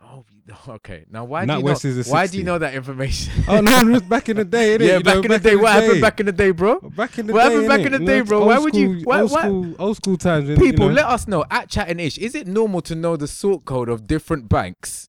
Oh, 0.04 0.26
okay. 0.68 1.06
Now, 1.10 1.24
why 1.24 1.46
do 1.46 1.54
you 1.54 1.64
know? 1.64 1.70
is 1.72 2.08
a 2.08 2.12
why 2.12 2.28
do 2.28 2.38
you 2.38 2.44
know 2.44 2.58
that 2.58 2.74
information? 2.74 3.32
Oh 3.48 3.62
no, 3.62 3.80
it 3.88 3.88
was 3.88 4.02
back 4.02 4.28
in 4.28 4.36
the 4.38 4.44
day. 4.44 4.78
Innit? 4.78 4.88
yeah, 4.88 4.98
You 4.98 5.04
back 5.04 5.16
know, 5.16 5.22
in 5.22 5.32
the 5.32 5.40
day. 5.40 5.56
What 5.56 5.72
happened 5.72 6.02
back 6.02 6.20
in 6.20 6.26
the 6.26 6.32
day, 6.34 6.52
bro? 6.52 6.80
Back 6.82 7.18
in 7.18 7.28
the 7.28 7.34
day. 7.34 7.38
What 7.38 7.48
day, 7.48 7.54
happened 7.54 7.70
back 7.70 7.80
innit? 7.82 7.86
in 7.86 7.92
the 7.94 8.00
day, 8.12 8.22
bro? 8.22 8.40
old 8.40 8.48
Why 8.48 8.60
would 8.60 8.76
you- 8.76 9.00
school- 9.00 9.04
why- 9.10 9.22
old 9.22 9.32
why- 9.32 9.42
school, 9.44 9.76
old 9.80 9.98
school 9.98 10.18
times? 10.18 10.50
People, 10.60 10.66
you 10.88 10.90
know, 10.90 10.96
let 10.96 11.06
us 11.06 11.28
know 11.30 11.46
at 11.50 11.70
CHATTINGish. 11.70 12.18
Is 12.18 12.36
it 12.36 12.48
normal 12.48 12.82
to 12.82 12.96
know 12.96 13.16
the 13.16 13.28
sort 13.28 13.64
code 13.64 13.88
of 13.88 14.06
different 14.08 14.50
banks? 14.50 15.08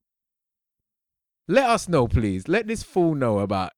Let 1.48 1.68
us 1.68 1.88
know, 1.88 2.06
please. 2.06 2.46
Let 2.46 2.68
this 2.68 2.84
fool 2.84 3.16
know 3.16 3.40
about. 3.40 3.72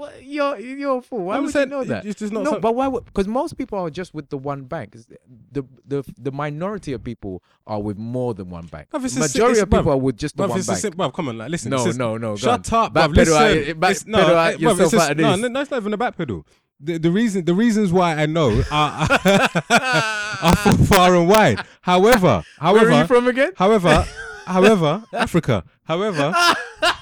What 0.00 0.24
you're 0.24 0.58
you're 0.58 0.98
a 0.98 1.02
fool. 1.02 1.24
Why 1.26 1.36
I'm 1.36 1.42
would 1.44 1.52
saying 1.52 1.68
you 1.68 1.76
know 1.76 1.84
that? 1.84 2.06
It's 2.06 2.18
just 2.20 2.32
not. 2.32 2.42
no, 2.44 2.52
some- 2.52 2.60
but 2.62 2.74
why? 2.74 2.88
Because 2.88 3.28
most 3.28 3.58
people 3.58 3.78
are 3.78 3.90
just 3.90 4.14
with 4.14 4.30
the 4.30 4.38
one 4.38 4.62
bank. 4.64 4.94
It's 4.94 5.06
The 5.52 5.62
the 5.86 6.02
the 6.18 6.32
minority 6.32 6.92
of 6.94 7.04
people 7.04 7.42
are 7.66 7.80
with 7.80 7.98
more 7.98 8.32
than 8.32 8.48
one 8.48 8.66
bank. 8.66 8.88
Bruv, 8.90 9.04
it's 9.04 9.16
a 9.16 9.28
si- 9.28 9.38
Majority 9.38 9.60
of 9.60 9.68
people 9.70 9.84
bruv, 9.84 9.92
are 9.92 9.96
with 9.98 10.16
just 10.16 10.36
the 10.38 10.44
bruv, 10.44 10.48
one 10.50 10.58
it's 10.60 10.68
bank. 10.82 10.96
bruv, 10.96 11.12
come 11.12 11.28
on, 11.28 11.36
like, 11.38 11.50
listen. 11.50 11.70
no, 11.70 11.86
it's 11.86 11.98
no, 11.98 12.16
no. 12.16 12.34
Shut 12.36 12.72
on. 12.72 12.84
up, 12.86 12.94
bruv. 12.94 13.14
pedal 13.14 13.34
out- 13.34 13.80
back 13.80 13.90
it's, 13.90 14.06
no, 14.06 14.18
eh, 14.18 14.52
bruv, 14.54 14.58
yourself 14.60 14.80
it's 14.80 14.90
just, 14.92 15.04
out 15.04 15.10
of 15.12 15.16
no, 15.18 15.32
this. 15.32 15.40
no, 15.42 15.48
that's 15.58 15.70
not 15.70 15.76
even 15.82 15.92
a 15.92 15.98
back 15.98 16.16
pedal. 16.16 16.46
The, 16.82 16.98
the 16.98 17.10
reason, 17.10 17.44
the 17.44 17.52
reasons 17.52 17.92
why 17.92 18.14
I 18.14 18.24
know 18.24 18.62
are, 18.70 19.06
are 19.70 20.56
far, 20.56 20.72
far 20.90 21.14
and 21.14 21.28
wide. 21.28 21.60
However, 21.82 22.42
however, 22.58 22.86
Where 22.88 22.94
are 22.96 23.00
you 23.02 23.06
from 23.06 23.28
again? 23.28 23.52
however, 23.56 24.06
however, 24.46 25.04
Africa. 25.12 25.64
However, 25.84 26.32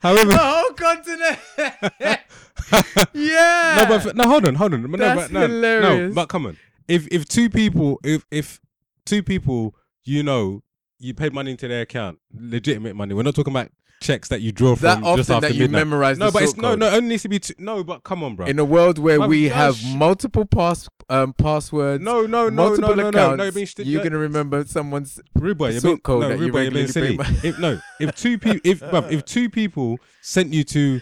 however, 0.00 0.30
the 0.30 0.38
whole 0.38 0.72
continent. 0.72 1.38
yeah. 3.14 3.74
no, 3.76 3.86
but 3.88 4.06
f- 4.06 4.14
no, 4.14 4.24
hold 4.28 4.46
on, 4.46 4.54
hold 4.54 4.74
on. 4.74 4.90
No, 4.90 4.96
That's 4.96 5.22
but, 5.22 5.32
no, 5.32 5.46
no, 5.46 5.54
hilarious. 5.54 6.14
but 6.14 6.26
come 6.28 6.46
on. 6.46 6.56
If 6.86 7.06
if 7.10 7.26
two 7.26 7.50
people, 7.50 8.00
if 8.04 8.24
if 8.30 8.60
two 9.04 9.22
people, 9.22 9.74
you 10.04 10.22
know, 10.22 10.62
you 10.98 11.14
paid 11.14 11.32
money 11.32 11.50
into 11.52 11.68
their 11.68 11.82
account, 11.82 12.18
legitimate 12.34 12.96
money. 12.96 13.14
We're 13.14 13.22
not 13.22 13.34
talking 13.34 13.52
about 13.52 13.70
checks 14.00 14.28
that 14.28 14.40
you 14.40 14.52
draw 14.52 14.74
that 14.76 15.00
from 15.00 15.16
just 15.16 15.30
often 15.30 15.34
after 15.36 15.48
that 15.48 15.54
you 15.54 15.62
midnight. 15.62 15.78
memorize 15.78 16.18
no, 16.18 16.26
the 16.26 16.32
but 16.32 16.42
it's 16.44 16.56
no, 16.56 16.70
code. 16.70 16.78
no. 16.78 16.86
It 16.88 16.94
only 16.94 17.08
needs 17.10 17.22
to 17.22 17.28
be 17.28 17.38
two. 17.40 17.54
No, 17.58 17.82
but 17.84 18.04
come 18.04 18.22
on, 18.22 18.36
bro. 18.36 18.46
In 18.46 18.58
a 18.58 18.64
world 18.64 18.98
where 18.98 19.18
Bruv, 19.18 19.28
we 19.28 19.48
have 19.48 19.76
multiple 19.96 20.44
pass 20.44 20.88
um 21.08 21.32
passwords, 21.32 22.02
no, 22.04 22.22
no, 22.26 22.48
no, 22.48 22.50
multiple 22.50 22.90
no, 22.90 22.94
no, 22.94 23.02
no, 23.10 23.34
accounts, 23.34 23.56
no. 23.56 23.64
st- 23.64 23.86
you're 23.88 24.02
no, 24.04 24.10
gonna 24.10 24.18
remember 24.20 24.64
someone's. 24.64 25.20
Boy, 25.34 25.70
you're 25.70 25.80
being, 25.80 25.98
code 25.98 26.22
no, 26.22 26.28
that 26.28 26.38
you 26.38 26.52
you're 26.52 26.70
being 26.70 26.88
silly. 26.88 27.18
if 27.42 27.58
no, 27.58 27.80
if 28.00 28.14
two 28.14 28.38
people, 28.44 28.60
if 28.64 28.80
bruv, 28.80 29.10
if 29.10 29.24
two 29.24 29.48
people 29.50 29.98
sent 30.22 30.52
you 30.52 30.64
to 30.64 31.00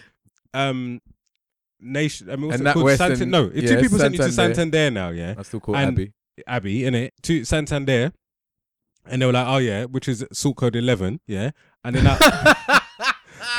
um 0.53 1.01
nation, 1.79 2.29
I 2.29 2.35
mean, 2.35 2.47
what's 2.47 2.59
And 2.59 2.67
it 2.67 2.73
called? 2.73 2.85
Western- 2.85 3.11
Santan- 3.13 3.27
no, 3.29 3.51
if 3.53 3.63
yeah, 3.63 3.69
two 3.75 3.81
people 3.81 3.99
sent 3.99 4.13
you 4.13 4.19
to 4.19 4.31
Santander. 4.31 4.89
Now, 4.91 5.09
yeah, 5.09 5.35
I 5.37 5.43
still 5.43 5.59
call 5.59 5.75
And- 5.75 5.89
Abbey. 5.89 6.13
Abbey, 6.45 6.85
in 6.85 6.93
it 6.93 7.13
to 7.23 7.43
Santander, 7.43 8.13
and 9.07 9.21
they 9.21 9.25
were 9.25 9.33
like, 9.33 9.47
oh 9.47 9.57
yeah, 9.57 9.85
which 9.85 10.07
is 10.07 10.23
sort 10.31 10.57
code 10.57 10.75
eleven, 10.75 11.19
yeah, 11.25 11.49
and 11.83 11.95
then 11.95 12.05
I, 12.07 12.81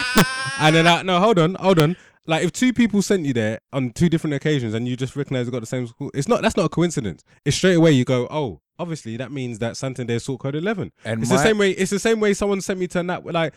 and 0.60 0.74
then 0.74 0.86
I, 0.86 1.02
no, 1.02 1.20
hold 1.20 1.38
on, 1.38 1.54
hold 1.54 1.78
on. 1.78 1.96
Like 2.26 2.44
if 2.44 2.52
two 2.52 2.74
people 2.74 3.00
sent 3.00 3.24
you 3.24 3.32
there 3.32 3.60
on 3.72 3.90
two 3.90 4.10
different 4.10 4.34
occasions 4.34 4.74
and 4.74 4.86
you 4.86 4.96
just 4.96 5.16
recognize 5.16 5.46
they 5.46 5.52
got 5.52 5.60
the 5.60 5.66
same 5.66 5.86
school, 5.86 6.10
it's 6.12 6.28
not 6.28 6.42
that's 6.42 6.56
not 6.56 6.66
a 6.66 6.68
coincidence. 6.68 7.24
It's 7.44 7.56
straight 7.56 7.74
away 7.74 7.92
you 7.92 8.04
go, 8.04 8.28
oh, 8.30 8.60
obviously 8.78 9.16
that 9.16 9.32
means 9.32 9.58
that 9.60 9.78
Santander 9.78 10.18
sort 10.18 10.40
code 10.40 10.54
eleven. 10.54 10.92
And 11.06 11.22
It's 11.22 11.30
my, 11.30 11.36
the 11.36 11.42
same 11.42 11.56
way. 11.56 11.70
It's 11.70 11.90
the 11.90 11.98
same 11.98 12.20
way 12.20 12.34
someone 12.34 12.60
sent 12.60 12.78
me 12.78 12.86
to 12.88 13.02
Nat 13.02 13.24
like, 13.24 13.54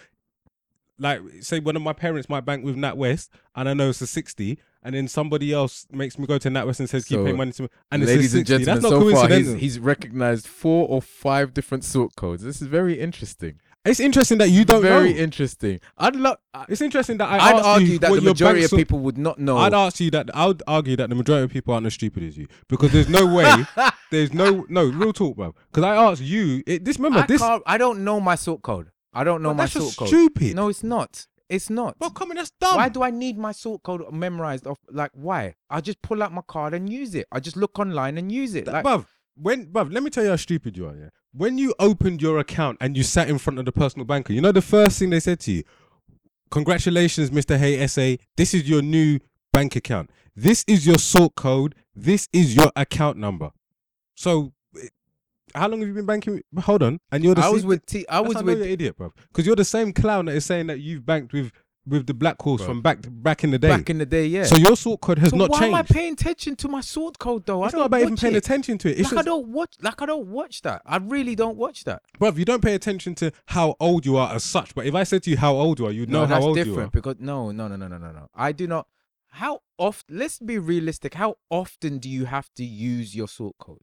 like 0.98 1.22
say 1.42 1.60
one 1.60 1.76
of 1.76 1.82
my 1.82 1.92
parents 1.92 2.30
might 2.30 2.46
bank 2.46 2.64
with 2.64 2.78
NatWest, 2.78 3.30
and 3.56 3.68
I 3.68 3.74
know 3.74 3.90
it's 3.90 4.00
a 4.02 4.08
sixty, 4.08 4.58
and 4.84 4.96
then 4.96 5.10
somebody 5.10 5.52
else 5.52 5.86
makes 5.92 6.18
me 6.18 6.26
go 6.26 6.38
to 6.38 6.50
NatWest 6.50 6.80
and 6.80 6.90
says 6.90 7.04
keep 7.04 7.18
So, 7.18 7.26
paying 7.26 7.38
money 7.38 7.52
to 7.52 7.64
me, 7.64 7.70
and 7.92 8.04
it's 8.04 8.10
ladies 8.10 8.34
and 8.36 8.46
gentlemen, 8.46 8.82
That's 8.82 8.84
not 8.84 9.02
so 9.02 9.12
far 9.12 9.28
he's, 9.28 9.54
he's 9.54 9.80
recognized 9.80 10.48
four 10.48 10.88
or 10.88 11.02
five 11.02 11.54
different 11.54 11.84
sort 11.84 12.16
codes. 12.16 12.44
This 12.44 12.62
is 12.62 12.68
very 12.68 13.00
interesting. 13.00 13.60
It's 13.86 14.00
interesting 14.00 14.38
that 14.40 14.50
you 14.50 14.64
don't 14.64 14.82
very 14.82 15.14
know. 15.14 15.20
interesting. 15.20 15.80
I'd 15.98 16.16
love. 16.16 16.38
it's 16.70 16.82
interesting 16.82 17.18
that 17.18 17.30
I 17.30 17.38
I'd 17.38 17.56
asked 17.56 17.66
argue 17.66 18.00
that 18.00 18.12
the 18.12 18.22
majority 18.22 18.64
of 18.64 18.72
people 18.72 19.00
would 19.00 19.18
not 19.18 19.40
know. 19.40 19.58
I'd 19.58 19.74
ask 19.74 20.00
you 20.00 20.12
that. 20.12 20.30
I 20.36 20.46
would 20.48 20.62
argue 20.68 20.96
that 20.98 21.10
the 21.10 21.16
majority 21.16 21.46
of 21.46 21.52
people 21.52 21.74
aren't 21.74 21.88
as 21.88 21.94
stupid 21.94 22.24
as 22.24 22.38
you 22.38 22.48
because 22.68 22.92
there's 22.92 23.10
no 23.10 23.26
way. 23.26 23.66
there's 24.12 24.34
no 24.34 24.66
no 24.70 24.86
real 24.86 25.14
talk, 25.14 25.36
bro. 25.36 25.56
Because 25.72 25.84
I 25.84 25.96
asked 25.96 26.22
you. 26.22 26.64
It, 26.68 26.86
this 26.86 26.98
remember 26.98 27.20
I, 27.20 27.26
this. 27.26 27.42
I 27.42 27.78
don't 27.78 28.04
know 28.04 28.20
my 28.20 28.36
sort 28.36 28.62
code. 28.62 28.92
I 29.14 29.24
don't 29.24 29.42
know 29.42 29.54
my 29.54 29.64
that's 29.64 29.74
sort 29.74 29.96
code. 29.98 30.08
stupid. 30.08 30.56
No, 30.56 30.70
it's 30.70 30.84
not. 30.84 31.28
It's 31.52 31.70
not. 31.70 31.98
Well, 32.00 32.12
come 32.12 32.30
on, 32.30 32.38
that's 32.38 32.52
dumb. 32.52 32.78
Why 32.78 32.88
do 32.88 33.04
I 33.04 33.10
need 33.10 33.38
my 33.38 33.52
sort 33.52 33.84
code 33.84 34.10
memorized? 34.14 34.66
Off 34.66 34.80
like 34.90 35.12
why? 35.14 35.56
I 35.70 35.82
just 35.82 36.02
pull 36.02 36.24
out 36.24 36.32
my 36.32 36.44
card 36.48 36.74
and 36.74 36.90
use 36.90 37.14
it. 37.14 37.28
I 37.30 37.42
just 37.42 37.58
look 37.58 37.78
online 37.78 38.18
and 38.18 38.32
use 38.32 38.56
it. 38.56 38.68
Like, 38.68 38.86
bruv, 38.86 39.06
when 39.36 39.66
bruv, 39.66 39.92
let 39.92 40.02
me 40.02 40.10
tell 40.10 40.24
you 40.24 40.30
how 40.30 40.38
stupid 40.38 40.78
you 40.78 40.88
are. 40.88 40.96
Yeah, 40.96 41.10
when 41.34 41.58
you 41.58 41.74
opened 41.80 42.22
your 42.22 42.40
account 42.40 42.78
and 42.82 42.96
you 42.98 43.04
sat 43.04 43.30
in 43.30 43.38
front 43.38 43.60
of 43.60 43.66
the 43.66 43.72
personal 43.72 44.06
banker, 44.06 44.34
you 44.34 44.42
know 44.42 44.52
the 44.52 44.62
first 44.62 45.00
thing 45.00 45.10
they 45.10 45.20
said 45.20 45.40
to 45.42 45.52
you, 45.52 45.64
"Congratulations, 46.50 47.32
Mister 47.32 47.58
Hey 47.58 47.80
Essay. 47.80 48.20
This 48.38 48.54
is 48.54 48.68
your 48.70 48.82
new 48.82 49.20
bank 49.54 49.76
account. 49.76 50.10
This 50.36 50.64
is 50.68 50.86
your 50.86 50.98
sort 50.98 51.36
code. 51.36 51.76
This 51.96 52.28
is 52.34 52.56
your 52.56 52.72
account 52.76 53.18
number." 53.18 53.52
So, 54.16 54.54
eh, 54.78 54.88
how 55.56 55.68
long 55.70 55.80
have 55.80 55.88
you 55.88 55.94
been 55.94 56.06
banking? 56.06 56.42
Hold 56.60 56.84
on, 56.84 57.00
and 57.12 57.24
you're 57.24 57.36
the 57.36 57.42
I 57.42 57.50
was 57.50 57.62
same- 57.62 57.70
with 57.70 57.86
T. 57.86 58.06
I 58.10 58.20
was 58.20 58.34
how 58.34 58.40
I 58.40 58.44
know 58.44 58.54
with 58.54 58.62
idiot, 58.64 58.98
bruv. 58.98 59.12
Because 59.30 59.46
you're 59.46 59.56
the 59.56 59.66
same 59.66 59.94
clown 59.94 60.26
that 60.26 60.36
is 60.36 60.46
saying 60.46 60.68
that 60.68 60.80
you've 60.80 61.06
banked 61.06 61.34
with 61.34 61.52
with 61.88 62.06
the 62.06 62.14
black 62.14 62.40
horse 62.42 62.62
Bruv. 62.62 62.66
from 62.66 62.82
back 62.82 63.00
back 63.10 63.44
in 63.44 63.52
the 63.52 63.58
day. 63.60 63.70
back 63.70 63.90
in 63.90 63.98
the 63.98 64.06
day. 64.06 64.26
Yeah. 64.28 64.44
So 64.44 64.56
your 64.56 64.76
sort 64.78 65.02
code 65.02 65.18
has 65.20 65.32
So 65.32 65.38
not 65.38 65.50
why 65.50 65.60
changed. 65.62 65.70
am 65.74 65.76
I 65.76 65.82
paying 65.84 66.14
attention 66.14 66.56
to 66.58 66.68
my 66.68 66.82
sort 66.82 67.18
code 67.18 67.46
though? 67.46 67.66
it's 67.66 67.74
I 67.74 67.78
not 67.78 67.82
don't 67.84 67.86
about 67.88 68.02
even 68.02 68.16
paying 68.18 68.36
it. 68.36 68.38
attention 68.38 68.78
to 68.80 68.92
it. 68.92 69.00
It's 69.00 69.12
Like 69.12 69.26
I 69.26 69.30
don't 69.30 69.48
watch. 69.48 69.74
Like 69.82 70.02
I 70.02 70.06
don't 70.06 70.28
watch 70.28 70.62
that. 70.62 70.82
I 70.86 70.98
really 70.98 71.36
don't 71.36 71.58
watch 71.58 71.84
that. 71.86 72.04
Bruv, 72.20 72.38
you 72.38 72.46
don't 72.46 72.62
pay 72.64 72.76
attention 72.76 73.16
to 73.16 73.32
how 73.48 73.76
old 73.80 74.06
you 74.06 74.16
are 74.18 74.34
as 74.36 74.44
such. 74.44 74.76
But 74.76 74.86
if 74.86 74.94
I 74.94 75.04
said 75.04 75.24
to 75.24 75.30
you 75.32 75.38
how 75.38 75.56
old 75.56 75.80
you 75.80 75.88
are, 75.88 75.92
you'd 75.92 76.10
know 76.10 76.26
no, 76.26 76.36
how 76.36 76.42
old 76.44 76.56
you 76.58 76.62
are. 76.62 76.66
different 76.66 76.92
because 76.94 77.16
no, 77.20 77.52
no, 77.52 77.68
no, 77.68 77.76
no, 77.76 77.88
no, 77.88 77.98
no, 77.98 78.12
no. 78.12 78.28
I 78.36 78.52
do 78.52 78.68
not. 78.68 78.88
how 79.30 79.62
often? 79.80 80.18
Let's 80.20 80.38
be 80.40 80.60
realistic. 80.60 81.16
How 81.16 81.38
often 81.50 81.98
do 81.98 82.10
you 82.10 82.26
have 82.26 82.50
to 82.58 82.64
use 82.64 83.16
your 83.16 83.28
sort 83.28 83.58
code? 83.58 83.80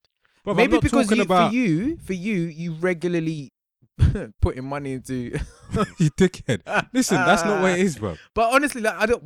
Bruv, 0.47 0.53
I'm 0.53 0.57
Maybe 0.57 0.79
because 0.79 1.11
you, 1.11 1.23
about 1.23 1.51
for 1.51 1.55
you, 1.57 1.97
for 1.99 2.13
you, 2.13 2.37
you 2.43 2.73
regularly 2.75 3.53
putting 4.41 4.65
money 4.65 4.93
into. 4.95 5.15
you 5.99 6.11
dickhead. 6.11 6.61
Listen, 6.93 7.17
that's 7.17 7.45
not 7.45 7.61
what 7.63 7.73
it 7.73 7.81
is, 7.81 7.99
bro. 7.99 8.17
But 8.35 8.55
honestly, 8.55 8.81
like, 8.81 8.95
I 8.97 9.07
don't. 9.07 9.23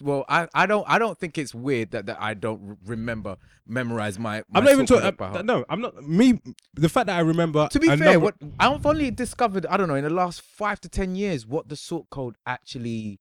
Well, 0.00 0.24
I, 0.28 0.48
I 0.54 0.66
don't. 0.66 0.84
I 0.88 0.98
don't 0.98 1.18
think 1.18 1.38
it's 1.38 1.54
weird 1.54 1.90
that, 1.92 2.06
that 2.06 2.18
I 2.20 2.34
don't 2.34 2.78
remember 2.86 3.36
memorize 3.66 4.18
my. 4.18 4.38
my 4.48 4.58
I'm 4.58 4.64
not 4.64 4.72
even 4.72 4.86
talking. 4.86 5.14
uh. 5.18 5.42
No, 5.42 5.64
I'm 5.68 5.80
not. 5.80 6.02
Me, 6.02 6.40
the 6.74 6.88
fact 6.88 7.06
that 7.06 7.16
I 7.16 7.20
remember. 7.20 7.68
To 7.68 7.80
be 7.80 7.88
fair, 7.88 7.96
number- 7.98 8.18
what 8.20 8.34
I've 8.58 8.84
only 8.86 9.10
discovered, 9.10 9.66
I 9.66 9.76
don't 9.76 9.88
know, 9.88 9.94
in 9.94 10.04
the 10.04 10.10
last 10.10 10.40
five 10.42 10.80
to 10.82 10.88
ten 10.88 11.14
years, 11.16 11.46
what 11.46 11.68
the 11.68 11.76
sort 11.76 12.10
code 12.10 12.36
actually 12.46 13.20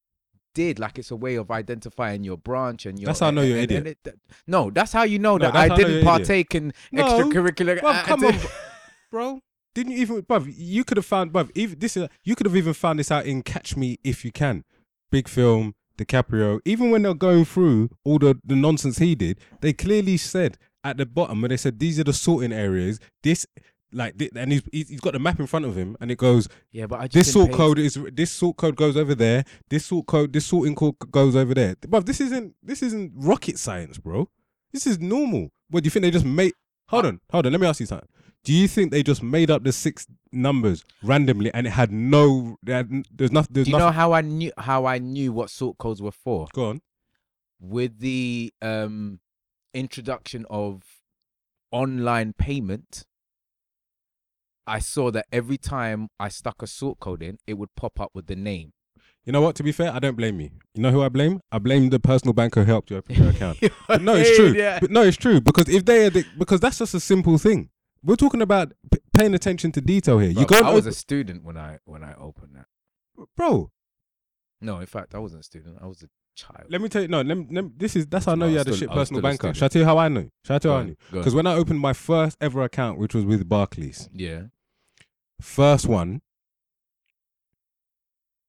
did. 0.54 0.80
Like 0.80 1.00
it's 1.00 1.12
a 1.12 1.16
way 1.16 1.36
of 1.36 1.50
identifying 1.52 2.24
your 2.24 2.38
branch 2.38 2.86
and 2.86 3.00
your. 3.00 3.08
That's 3.08 3.20
how 3.20 3.28
I 3.28 3.32
know 3.32 3.42
you're 3.42 3.58
an 3.58 3.64
and- 3.64 3.72
and 3.72 3.80
idiot. 3.88 3.98
it- 4.06 4.10
that- 4.10 4.36
no, 4.48 4.70
that's 4.70 4.94
how 4.94 5.04
you 5.04 5.20
know 5.20 5.38
No, 5.38 5.46
that 5.46 5.56
I 5.56 5.58
how 5.58 5.64
I 5.66 5.68
know 5.70 5.76
didn't 5.76 5.92
you're 5.92 6.00
idiot. 6.02 6.06
partake 6.28 6.56
in 6.56 6.74
No, 6.92 7.04
extracurricular. 7.04 7.80
Bruv, 7.80 8.04
come 8.04 8.24
on, 8.26 8.36
bro. 9.12 9.42
Didn't 9.74 9.94
you 9.94 10.00
even, 10.00 10.22
bruv? 10.24 10.54
You 10.56 10.84
could 10.84 10.98
have 10.98 11.06
found, 11.06 11.34
bruv. 11.34 11.52
Even 11.56 11.80
this 11.80 11.98
is. 11.98 12.08
You 12.24 12.36
could 12.36 12.46
have 12.46 12.56
even 12.56 12.74
found 12.74 13.00
this 13.00 13.12
out 13.12 13.26
in 13.26 13.42
Catch 13.42 13.76
Me 13.76 13.98
If 14.04 14.24
You 14.24 14.32
Can, 14.32 14.64
big 15.12 15.28
film, 15.28 15.76
DiCaprio. 15.98 16.60
Even 16.66 16.92
when 16.92 17.04
they're 17.04 17.14
going 17.14 17.46
through 17.46 17.90
all 18.04 18.20
the 18.20 18.40
the 18.46 18.56
nonsense 18.56 18.98
he 19.00 19.16
did, 19.16 19.40
they 19.62 19.74
clearly 19.74 20.18
said 20.18 20.58
at 20.84 20.98
the 20.98 21.06
bottom 21.06 21.42
when 21.42 21.50
they 21.50 21.58
said 21.58 21.80
these 21.80 22.00
are 22.00 22.04
the 22.04 22.14
sorting 22.14 22.54
areas. 22.54 23.00
This. 23.24 23.46
Like 23.96 24.16
and 24.36 24.52
he's 24.52 24.64
he's 24.72 25.00
got 25.00 25.14
the 25.14 25.20
map 25.20 25.40
in 25.40 25.46
front 25.46 25.66
of 25.66 25.78
him, 25.78 25.96
and 26.02 26.10
it 26.10 26.18
goes. 26.18 26.50
Yeah, 26.72 26.88
but 26.88 27.00
I 27.00 27.04
just 27.04 27.14
This 27.14 27.34
sort 27.34 27.52
code 27.52 27.78
is 27.78 27.96
this 28.12 28.32
sort 28.32 28.58
code 28.58 28.76
goes 28.76 28.98
over 28.98 29.14
there. 29.14 29.44
This 29.70 29.86
sort 29.86 30.08
code, 30.08 30.34
this 30.34 30.48
sorting 30.48 30.74
code 30.74 30.96
goes 31.12 31.36
over 31.36 31.54
there. 31.54 31.76
But 31.88 32.08
this 32.08 32.20
isn't 32.20 32.56
this 32.64 32.82
isn't 32.82 33.12
rocket 33.16 33.60
science, 33.60 34.00
bro. 34.00 34.30
This 34.72 34.88
is 34.88 35.00
normal. 35.00 35.52
What 35.70 35.84
do 35.84 35.86
you 35.86 35.92
think 35.92 36.02
they 36.02 36.10
just 36.10 36.26
made? 36.26 36.54
Hold 36.88 37.06
on, 37.06 37.20
hold 37.30 37.46
on. 37.46 37.52
Let 37.52 37.62
me 37.62 37.68
ask 37.68 37.82
you 37.82 37.86
something. 37.86 38.10
Do 38.44 38.54
you 38.54 38.68
think 38.68 38.92
they 38.92 39.04
just 39.04 39.24
made 39.24 39.50
up 39.50 39.64
the 39.64 39.72
six 39.72 40.06
numbers 40.32 40.84
randomly 41.02 41.54
and 41.54 41.66
it 41.66 41.72
had 41.72 41.92
no? 41.92 42.58
Had, 42.68 43.06
there's 43.12 43.32
nothing. 43.32 43.54
There's 43.54 43.68
Do 43.68 43.72
you 43.72 43.78
know 43.78 43.92
how 43.92 44.12
I 44.12 44.22
knew 44.22 44.52
how 44.58 44.86
I 44.86 44.98
knew 44.98 45.32
what 45.32 45.50
sort 45.50 45.78
codes 45.78 46.02
were 46.02 46.12
for? 46.12 46.48
Go 46.54 46.70
on. 46.70 46.82
With 47.62 48.00
the 48.00 48.54
um 48.62 49.20
introduction 49.74 50.46
of 50.50 50.84
online 51.72 52.34
payment, 52.34 53.06
I 54.68 54.80
saw 54.80 55.10
that 55.12 55.26
every 55.32 55.58
time 55.58 56.10
I 56.20 56.28
stuck 56.28 56.62
a 56.62 56.68
sort 56.68 57.00
code 57.00 57.24
in, 57.24 57.38
it 57.48 57.54
would 57.54 57.74
pop 57.76 58.00
up 58.00 58.12
with 58.14 58.28
the 58.28 58.36
name. 58.36 58.74
You 59.26 59.32
know 59.32 59.42
what? 59.42 59.56
To 59.56 59.64
be 59.64 59.72
fair, 59.72 59.92
I 59.94 60.00
don't 60.00 60.18
blame 60.18 60.42
you. 60.42 60.50
You 60.74 60.82
know 60.82 60.92
who 60.92 61.02
I 61.02 61.08
blame? 61.08 61.40
I 61.50 61.60
blame 61.60 61.90
the 61.90 62.00
personal 62.00 62.34
banker 62.34 62.66
who 62.66 62.72
helped 62.72 62.92
you 62.92 62.98
open 62.98 63.16
your 63.16 63.30
account. 63.30 63.58
But 63.88 64.02
no, 64.02 64.16
it's 64.16 64.36
true. 64.36 64.54
Yeah. 64.54 64.80
But 64.82 64.92
no, 64.92 65.02
it's 65.02 65.16
true 65.16 65.40
because 65.40 65.70
if 65.70 65.86
they 65.86 66.06
are 66.06 66.10
the, 66.10 66.26
because 66.38 66.60
that's 66.60 66.80
just 66.80 66.94
a 66.94 67.00
simple 67.00 67.38
thing. 67.38 67.70
We're 68.04 68.16
talking 68.18 68.42
about 68.42 68.74
p- 68.92 69.00
paying 69.14 69.34
attention 69.34 69.72
to 69.74 69.82
detail 69.82 70.20
here. 70.20 70.30
you 70.30 70.46
Bro, 70.46 70.62
go, 70.62 70.68
I 70.68 70.74
was 70.74 70.84
open- 70.86 70.90
a 70.90 70.94
student 70.94 71.44
when 71.44 71.58
I 71.58 71.80
when 71.86 72.04
I 72.04 72.14
opened 72.16 72.56
that. 72.56 72.66
bro. 73.38 73.72
No, 74.62 74.80
in 74.80 74.86
fact, 74.86 75.14
I 75.16 75.20
wasn't 75.20 75.42
a 75.42 75.44
student. 75.44 75.78
I 75.82 75.88
was 75.88 76.04
a 76.04 76.10
child. 76.36 76.66
Let 76.70 76.82
me 76.82 76.90
tell 76.90 77.02
you. 77.02 77.08
No, 77.08 77.22
let 77.22 77.38
me, 77.38 77.48
let 77.52 77.64
me- 77.66 77.72
this 77.78 77.96
is 77.96 78.08
that's 78.08 78.26
how 78.26 78.32
I 78.34 78.36
know 78.36 78.46
No, 78.48 78.52
you 78.52 78.58
had 78.58 78.68
a 78.68 78.76
shit 78.76 78.90
I 78.90 78.96
was 78.96 79.02
personal 79.10 79.20
still 79.20 79.20
a 79.20 79.22
banker. 79.30 79.38
student. 79.38 79.58
Shall 79.58 79.66
I 79.66 79.70
tell 79.70 79.80
you 79.82 79.86
how 79.86 79.98
I 79.98 80.08
know? 80.10 80.30
Shall 80.46 80.56
I 80.56 80.60
tell 80.60 80.72
you 80.72 80.76
how 80.78 80.82
I 80.82 80.86
knew? 80.86 80.96
Because 81.12 81.36
when 81.36 81.48
I 81.48 81.54
opened 81.56 81.80
my 81.80 81.94
first 81.94 82.38
ever 82.42 82.64
account, 82.64 82.98
which 83.00 83.14
was 83.14 83.26
with 83.26 83.48
Barclays, 83.48 84.10
yeah, 84.14 84.44
first 85.42 85.88
one, 85.88 86.22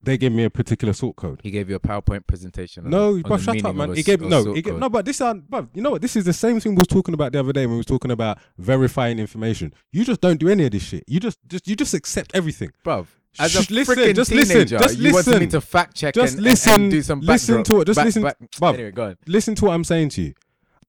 they 0.05 0.19
gave 0.19 0.33
me 0.33 0.45
a 0.45 0.51
particular 0.51 0.93
sort 0.93 1.17
code. 1.17 1.41
he 1.43 1.51
gave 1.51 1.69
you 1.71 1.77
a 1.77 1.81
PowerPoint 1.81 2.27
presentation. 2.27 2.89
No, 2.89 3.15
on 3.15 3.23
but 3.23 3.37
the 3.39 3.43
shut 3.43 3.65
up, 3.65 3.75
man. 3.77 3.95
He 3.95 4.03
gave 4.03 4.21
no. 4.21 4.53
He 4.53 4.63
gave, 4.63 4.77
no, 4.79 4.89
but 4.89 5.05
this 5.05 5.21
um, 5.21 5.27
aren't. 5.29 5.51
But 5.51 5.69
you 5.75 5.83
know 5.83 5.91
what? 5.93 6.03
This 6.03 6.17
is 6.17 6.25
the 6.25 6.33
same 6.33 6.61
thing 6.61 6.75
we 6.75 6.79
was 6.81 6.87
talking 6.89 7.15
about 7.15 7.33
the 7.33 7.41
other 7.41 7.53
day 7.53 7.67
when 7.67 7.73
we 7.73 7.79
was 7.79 7.87
talking 7.87 8.11
about 8.11 8.39
verifying 8.59 9.19
information. 9.19 9.73
You 9.93 10.05
just 10.05 10.21
don't 10.21 10.39
do 10.39 10.49
any 10.49 10.65
of 10.67 10.73
this 10.73 10.83
shit. 10.83 11.05
You 11.07 11.21
just, 11.21 11.39
just, 11.49 11.67
you 11.69 11.77
just 11.77 11.95
accept 11.95 12.33
everything. 12.35 12.71
Bruv, 12.85 13.07
as 13.39 13.55
a 13.57 13.63
Shh, 13.65 13.71
listen, 13.71 13.95
freaking 13.97 14.15
just 14.15 14.31
teenager, 14.31 14.55
listen, 14.55 14.69
just 14.79 14.99
you 14.99 15.13
wanted 15.13 15.27
me 15.31 15.33
listen. 15.41 15.49
to 15.51 15.61
fact 15.61 15.97
check 15.97 16.15
Just 16.15 16.35
and, 16.35 16.39
and- 16.39 16.45
listen, 16.45 16.73
and 16.83 16.91
do 16.91 17.03
some 17.03 17.21
listen 17.21 17.57
backdrop- 17.57 17.67
to 17.77 17.81
it, 17.83 17.85
just 17.87 17.97
back- 17.97 18.05
listen- 18.05 18.23
back- 18.23 18.39
bruv. 18.53 18.75
Anyway, 18.75 18.91
go 18.93 19.05
on. 19.07 19.17
Listen 19.27 19.55
to 19.57 19.65
what 19.67 19.73
I'm 19.75 19.85
saying 19.85 20.11
to 20.11 20.23
you. 20.23 20.35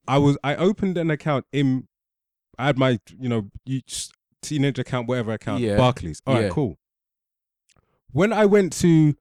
I 0.08 0.18
was, 0.20 0.38
I 0.44 0.56
opened 0.56 0.98
an 0.98 1.10
account 1.10 1.46
in, 1.52 1.88
I 2.60 2.68
had 2.68 2.78
my, 2.78 3.00
you 3.20 3.28
know, 3.30 3.50
you 3.66 3.82
teenage 4.42 4.78
account, 4.78 5.08
whatever 5.08 5.34
account, 5.34 5.62
Yeah. 5.62 5.78
Barclays. 5.78 6.22
All 6.28 6.36
right, 6.36 6.44
Yeah. 6.44 6.50
cool. 6.50 6.78
When 8.16 8.32
I 8.32 8.46
went 8.46 8.72
to 8.80 9.14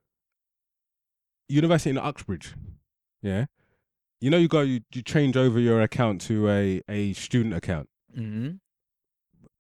university 1.49 1.90
in 1.90 1.99
Uxbridge, 1.99 2.55
yeah, 3.22 3.47
you 4.20 4.30
know, 4.30 4.36
you 4.36 4.47
go, 4.47 4.61
you, 4.61 4.82
you 4.92 5.03
change 5.03 5.36
over 5.36 5.59
your 5.59 5.80
account 5.82 6.20
to 6.28 6.49
a 6.49 6.80
a 6.88 7.12
student 7.14 7.55
account. 7.55 7.88
Mm-hmm. 8.16 8.51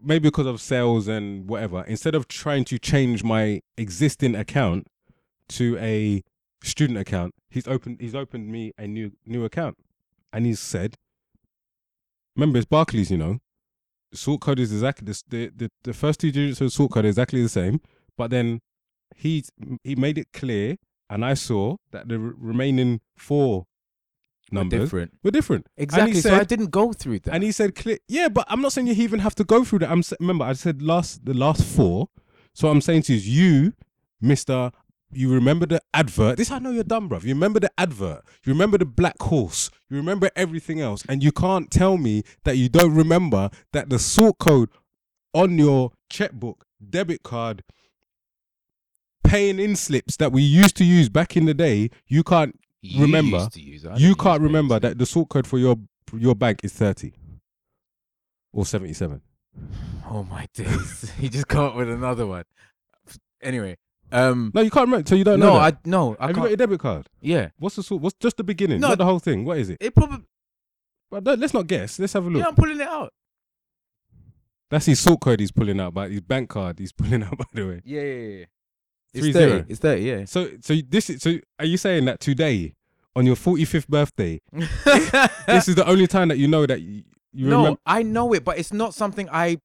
maybe 0.00 0.28
because 0.28 0.46
of 0.46 0.60
sales 0.60 1.08
and 1.08 1.48
whatever, 1.48 1.82
instead 1.82 2.14
of 2.14 2.28
trying 2.28 2.64
to 2.66 2.78
change 2.78 3.24
my 3.24 3.60
existing 3.76 4.36
account 4.36 4.86
to 5.48 5.76
a 5.78 6.22
student 6.62 7.00
account, 7.00 7.34
he's 7.50 7.66
opened 7.66 7.96
he's 8.00 8.14
opened 8.14 8.52
me 8.52 8.72
a 8.78 8.86
new 8.86 9.10
new 9.26 9.44
account, 9.44 9.76
and 10.32 10.46
he's 10.46 10.60
said, 10.60 10.94
"Remember, 12.36 12.58
it's 12.58 12.66
Barclays, 12.66 13.10
you 13.10 13.18
know. 13.18 13.40
The 14.12 14.16
sort 14.18 14.42
code 14.42 14.60
is 14.60 14.72
exactly 14.72 15.06
this, 15.06 15.24
the 15.26 15.48
the 15.48 15.72
the 15.82 15.92
first 15.92 16.20
two 16.20 16.30
digits 16.30 16.60
of 16.60 16.68
the 16.68 16.70
sort 16.70 16.92
code 16.92 17.04
are 17.04 17.08
exactly 17.08 17.42
the 17.42 17.48
same, 17.48 17.80
but 18.16 18.30
then 18.30 18.60
he 19.14 19.44
he 19.82 19.94
made 19.96 20.18
it 20.18 20.28
clear, 20.32 20.76
and 21.10 21.24
I 21.24 21.34
saw 21.34 21.76
that 21.92 22.08
the 22.08 22.18
re- 22.18 22.32
remaining 22.36 23.00
four 23.16 23.66
numbers 24.52 24.80
different. 24.80 25.12
were 25.22 25.30
different. 25.30 25.66
And 25.76 25.80
he 25.80 25.82
Exactly. 25.84 26.20
so 26.20 26.34
I 26.34 26.44
didn't 26.44 26.70
go 26.70 26.92
through 26.92 27.20
that. 27.20 27.34
and 27.34 27.42
he 27.42 27.52
said, 27.52 27.74
"Clear, 27.74 27.98
yeah, 28.08 28.28
but 28.28 28.44
I'm 28.48 28.60
not 28.60 28.72
saying 28.72 28.86
you 28.86 28.94
even 28.94 29.20
have 29.20 29.34
to 29.36 29.44
go 29.44 29.64
through 29.64 29.80
that. 29.80 29.90
I'm 29.90 30.02
remember 30.20 30.44
I 30.44 30.52
said 30.54 30.82
last 30.82 31.24
the 31.24 31.34
last 31.34 31.64
four. 31.64 32.08
So 32.52 32.68
I'm 32.68 32.80
saying 32.80 33.02
to 33.02 33.12
you 33.12 33.16
is 33.16 33.28
you, 33.28 33.72
Mister, 34.20 34.70
you 35.12 35.32
remember 35.32 35.66
the 35.66 35.80
advert. 35.92 36.36
This 36.36 36.50
I 36.50 36.58
know 36.60 36.70
you're 36.70 36.84
dumb, 36.84 37.08
bruv. 37.08 37.22
You 37.24 37.34
remember 37.34 37.58
the 37.60 37.70
advert. 37.78 38.22
You 38.44 38.52
remember 38.52 38.78
the 38.78 38.84
black 38.84 39.20
horse. 39.20 39.70
You 39.90 39.96
remember 39.96 40.30
everything 40.36 40.80
else, 40.80 41.02
and 41.08 41.22
you 41.22 41.32
can't 41.32 41.70
tell 41.70 41.96
me 41.96 42.22
that 42.44 42.56
you 42.56 42.68
don't 42.68 42.94
remember 42.94 43.50
that 43.72 43.90
the 43.90 43.98
sort 43.98 44.38
code 44.38 44.68
on 45.32 45.58
your 45.58 45.90
checkbook, 46.08 46.64
debit 46.90 47.22
card, 47.24 47.64
paying 49.34 49.58
in 49.58 49.76
slips 49.76 50.16
that 50.18 50.32
we 50.32 50.42
used 50.42 50.76
to 50.76 50.84
use 50.84 51.08
back 51.08 51.36
in 51.36 51.44
the 51.46 51.54
day. 51.54 51.90
You 52.06 52.22
can't 52.22 52.58
You 52.82 53.02
remember, 53.02 53.38
used 53.38 53.52
to 53.52 53.60
use 53.60 53.84
it. 53.84 53.88
I 53.90 53.94
you 53.96 54.08
didn't 54.08 54.20
can't 54.20 54.40
use 54.40 54.46
remember 54.48 54.78
that 54.80 54.98
the 54.98 55.06
sort 55.06 55.28
code 55.28 55.46
for 55.46 55.58
your 55.58 55.76
your 56.16 56.34
bank 56.34 56.60
is 56.62 56.72
30 56.72 57.12
or 58.52 58.64
77 58.64 59.20
Oh 60.10 60.22
my 60.24 60.46
days! 60.54 61.10
he 61.18 61.28
just 61.28 61.48
come 61.48 61.64
up 61.64 61.76
with 61.76 61.90
another 61.90 62.26
one. 62.26 62.44
Anyway, 63.42 63.76
um, 64.12 64.50
no 64.54 64.60
you 64.60 64.70
can't 64.70 64.86
remember 64.86 65.06
so 65.08 65.14
you 65.14 65.24
don't 65.24 65.40
no, 65.40 65.54
know 65.54 65.56
I 65.56 65.70
that. 65.72 65.86
no, 65.86 66.16
I 66.20 66.26
have 66.26 66.30
you 66.30 66.34
got 66.34 66.40
can't. 66.42 66.50
your 66.50 66.56
debit 66.56 66.80
card 66.80 67.06
yeah, 67.20 67.48
what's 67.58 67.76
the 67.76 67.82
sort 67.82 68.00
what's 68.02 68.16
just 68.20 68.36
the 68.36 68.44
beginning 68.44 68.80
No. 68.80 68.88
not 68.90 68.98
the 68.98 69.04
whole 69.04 69.18
thing 69.18 69.44
what 69.44 69.58
is 69.58 69.70
it 69.70 69.78
it 69.80 69.94
probably. 69.94 70.24
but 71.10 71.24
don't- 71.24 71.40
let's 71.40 71.52
not 71.54 71.66
guess 71.66 71.98
let's 71.98 72.12
have 72.12 72.26
a 72.26 72.30
look 72.30 72.40
Yeah, 72.42 72.48
I'm 72.48 72.54
pulling 72.54 72.80
it 72.80 72.86
out. 72.88 73.12
that's 74.70 74.86
his 74.86 74.98
sort 75.00 75.20
code 75.20 75.40
he's 75.40 75.52
pulling 75.52 75.78
out 75.80 75.92
but 75.94 76.10
his 76.10 76.20
bank 76.20 76.48
card 76.48 76.78
he's 76.78 76.92
pulling 77.00 77.22
out 77.22 77.36
by 77.36 77.44
the 77.52 77.66
way 77.66 77.80
Yeah, 77.84 78.02
yeah, 78.02 78.28
yeah. 78.38 78.44
It's 79.14 79.20
Three 79.24 79.32
thirty. 79.32 79.50
zero. 79.52 79.64
It's 79.68 79.78
thirty. 79.80 80.02
Yeah. 80.02 80.24
so 80.26 80.50
so 80.60 80.74
this 80.88 81.08
is 81.08 81.22
so 81.22 81.38
are 81.58 81.64
you 81.66 81.76
saying 81.78 82.04
that 82.06 82.20
today 82.20 82.74
on 83.16 83.24
your 83.24 83.36
45th 83.36 83.86
birthday 83.86 84.40
this 85.46 85.68
is 85.68 85.76
the 85.76 85.84
only 85.86 86.08
time 86.08 86.26
that 86.28 86.36
you 86.38 86.48
know 86.48 86.66
that 86.66 86.82
you, 86.82 87.04
you 87.32 87.46
no, 87.48 87.58
remember 87.58 87.80
I 87.86 88.02
know 88.02 88.32
it, 88.32 88.44
but 88.44 88.58
it's 88.58 88.72
not 88.72 88.92
something 88.92 89.28
I, 89.30 89.58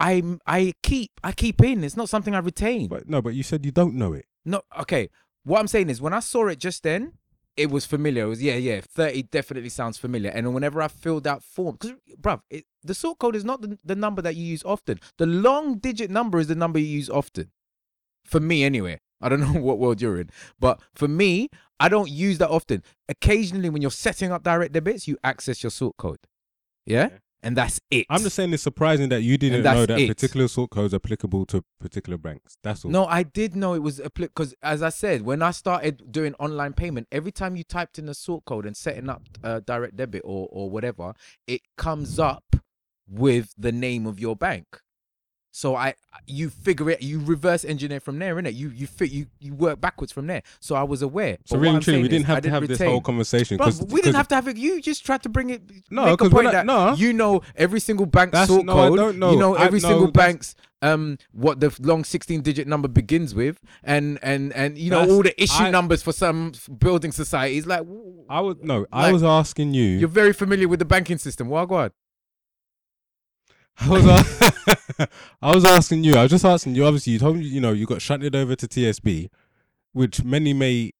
I, 0.00 0.22
I 0.46 0.72
keep. 0.82 1.10
I 1.22 1.32
keep 1.32 1.62
in. 1.62 1.84
It's 1.84 1.96
not 1.98 2.08
something 2.08 2.34
I 2.34 2.38
retain. 2.38 2.88
but 2.88 3.08
no 3.08 3.20
but 3.22 3.34
you 3.34 3.42
said 3.42 3.64
you 3.64 3.72
don't 3.72 3.94
know 3.94 4.12
it 4.14 4.24
No, 4.44 4.62
okay. 4.80 5.10
What 5.44 5.60
I'm 5.60 5.68
saying 5.68 5.90
is, 5.90 6.00
when 6.00 6.12
I 6.14 6.20
saw 6.20 6.46
it 6.48 6.58
just 6.58 6.82
then, 6.82 7.12
it 7.56 7.70
was 7.70 7.84
familiar. 7.86 8.24
It 8.24 8.28
was 8.28 8.42
yeah, 8.42 8.56
yeah. 8.56 8.80
Thirty 8.80 9.22
definitely 9.22 9.68
sounds 9.70 9.96
familiar. 9.98 10.30
And 10.30 10.52
whenever 10.54 10.82
I 10.82 10.88
filled 10.88 11.26
out 11.26 11.42
form, 11.44 11.76
because 11.78 11.96
bruv, 12.20 12.40
it, 12.50 12.64
the 12.82 12.94
sort 12.94 13.18
code 13.18 13.36
is 13.36 13.44
not 13.44 13.60
the, 13.62 13.78
the 13.84 13.94
number 13.94 14.20
that 14.22 14.34
you 14.34 14.44
use 14.44 14.62
often. 14.64 14.98
The 15.18 15.26
long 15.26 15.78
digit 15.78 16.10
number 16.10 16.38
is 16.38 16.48
the 16.48 16.54
number 16.54 16.78
you 16.78 16.86
use 16.86 17.08
often. 17.08 17.50
For 18.26 18.40
me, 18.40 18.64
anyway. 18.64 19.00
I 19.20 19.28
don't 19.30 19.40
know 19.52 19.60
what 19.60 19.78
world 19.78 20.02
you're 20.02 20.20
in, 20.20 20.28
but 20.60 20.80
for 20.94 21.08
me, 21.08 21.48
I 21.80 21.88
don't 21.88 22.10
use 22.10 22.36
that 22.38 22.50
often. 22.50 22.82
Occasionally, 23.08 23.70
when 23.70 23.80
you're 23.80 23.90
setting 23.90 24.30
up 24.30 24.42
direct 24.42 24.72
debits, 24.74 25.08
you 25.08 25.16
access 25.24 25.62
your 25.62 25.70
sort 25.70 25.96
code. 25.96 26.18
Yeah, 26.84 27.08
Yeah. 27.10 27.18
and 27.42 27.56
that's 27.56 27.80
it. 27.90 28.04
I'm 28.10 28.20
just 28.20 28.36
saying 28.36 28.52
it's 28.52 28.62
surprising 28.62 29.08
that 29.08 29.22
you 29.22 29.38
didn't 29.38 29.62
know 29.62 29.86
that 29.86 29.98
it. 29.98 30.08
particular 30.08 30.48
sort 30.48 30.70
codes 30.70 30.92
are 30.92 30.96
applicable 30.96 31.46
to 31.46 31.64
particular 31.80 32.18
banks. 32.18 32.58
That's 32.62 32.84
all. 32.84 32.90
No, 32.90 33.06
I 33.06 33.22
did 33.22 33.56
know 33.56 33.72
it 33.72 33.82
was 33.82 34.00
applicable 34.00 34.32
because, 34.34 34.54
as 34.62 34.82
I 34.82 34.90
said, 34.90 35.22
when 35.22 35.40
I 35.40 35.50
started 35.50 36.12
doing 36.12 36.34
online 36.34 36.74
payment, 36.74 37.08
every 37.10 37.32
time 37.32 37.56
you 37.56 37.64
typed 37.64 37.98
in 37.98 38.08
a 38.10 38.14
sort 38.14 38.44
code 38.44 38.66
and 38.66 38.76
setting 38.76 39.08
up 39.08 39.22
uh, 39.42 39.60
direct 39.60 39.96
debit 39.96 40.22
or 40.26 40.46
or 40.52 40.68
whatever, 40.68 41.14
it 41.46 41.62
comes 41.78 42.18
up 42.18 42.56
with 43.08 43.54
the 43.56 43.72
name 43.72 44.06
of 44.06 44.20
your 44.20 44.36
bank. 44.36 44.66
So 45.56 45.74
I, 45.74 45.94
you 46.26 46.50
figure 46.50 46.90
it, 46.90 47.00
you 47.00 47.18
reverse 47.18 47.64
engineer 47.64 47.98
from 47.98 48.18
there, 48.18 48.34
innit? 48.36 48.54
You 48.54 48.68
you 48.68 48.86
fit, 48.86 49.10
you 49.10 49.28
you 49.40 49.54
work 49.54 49.80
backwards 49.80 50.12
from 50.12 50.26
there. 50.26 50.42
So 50.60 50.74
I 50.74 50.82
was 50.82 51.00
aware. 51.00 51.38
So 51.46 51.56
But 51.56 51.60
really, 51.62 51.74
what 51.76 51.82
truly, 51.84 52.02
we 52.02 52.08
didn't 52.08 52.26
have 52.26 52.36
I 52.36 52.40
to 52.40 52.50
have 52.50 52.68
this 52.68 52.78
whole 52.78 53.00
conversation 53.00 53.56
because 53.56 53.80
we 53.80 54.02
didn't 54.02 54.16
have 54.16 54.28
to 54.28 54.34
have 54.34 54.48
it. 54.48 54.58
You 54.58 54.82
just 54.82 55.06
tried 55.06 55.22
to 55.22 55.30
bring 55.30 55.48
it. 55.48 55.62
No, 55.90 56.04
make 56.04 56.12
a 56.12 56.16
'cause 56.18 56.28
point 56.30 56.44
not- 56.44 56.52
that 56.52 56.66
no. 56.66 56.92
you 56.92 57.14
know 57.14 57.40
every 57.56 57.80
single 57.80 58.04
bank's 58.04 58.32
That's- 58.32 58.48
sort 58.48 58.66
no, 58.66 58.74
I 58.78 58.88
code. 58.88 58.98
don't 58.98 59.18
know. 59.18 59.30
You 59.32 59.38
know 59.38 59.56
I- 59.56 59.64
every 59.64 59.80
no, 59.80 59.88
single 59.88 60.10
bank's 60.10 60.54
um 60.82 61.16
what 61.32 61.58
the 61.60 61.74
long 61.80 62.04
sixteen 62.04 62.42
digit 62.42 62.68
number 62.68 62.86
begins 62.88 63.34
with, 63.34 63.58
and 63.82 64.18
and 64.22 64.52
and 64.52 64.76
you 64.76 64.90
know 64.90 65.08
all 65.08 65.22
the 65.22 65.42
issue 65.42 65.62
I- 65.62 65.70
numbers 65.70 66.02
for 66.02 66.12
some 66.12 66.52
building 66.78 67.12
societies. 67.12 67.64
Like 67.66 67.80
I 68.28 68.40
was 68.42 68.56
no, 68.62 68.84
I 68.92 69.10
was 69.10 69.22
asking 69.22 69.72
you. 69.72 69.84
you're 70.00 70.16
very 70.22 70.34
familiar 70.34 70.68
with 70.68 70.80
the 70.80 70.84
banking 70.84 71.16
system. 71.16 71.48
Well, 71.48 71.64
go 71.64 71.76
on. 71.76 71.90
I 73.80 73.88
was 73.88 74.06
a- 74.06 75.08
I 75.42 75.54
was 75.54 75.64
asking 75.64 76.04
you. 76.04 76.14
I 76.16 76.22
was 76.22 76.30
just 76.30 76.44
asking 76.44 76.74
you. 76.74 76.84
Obviously, 76.86 77.12
you 77.14 77.18
told 77.18 77.36
me 77.36 77.44
you 77.44 77.60
know 77.60 77.72
you 77.72 77.86
got 77.86 78.00
shunted 78.02 78.34
over 78.34 78.56
to 78.56 78.66
TSB, 78.66 79.28
which 79.92 80.24
many 80.24 80.52
may, 80.54 80.92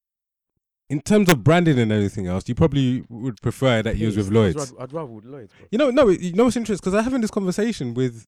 in 0.90 1.00
terms 1.00 1.30
of 1.30 1.42
branding 1.42 1.78
and 1.78 1.90
everything 1.90 2.26
else, 2.26 2.44
you 2.48 2.54
probably 2.54 3.04
would 3.08 3.40
prefer 3.40 3.82
that 3.82 3.96
you 3.96 4.06
was 4.06 4.16
with 4.16 4.30
Lloyd's. 4.30 4.72
I'd, 4.78 4.92
rather 4.92 5.10
with 5.10 5.24
Lloyd's. 5.24 5.52
Bro. 5.58 5.66
You 5.70 5.78
know, 5.78 5.90
no, 5.90 6.08
you 6.10 6.32
know 6.34 6.44
what's 6.44 6.56
interesting 6.56 6.82
because 6.90 6.98
I 6.98 7.02
having 7.02 7.22
this 7.22 7.30
conversation 7.30 7.94
with 7.94 8.26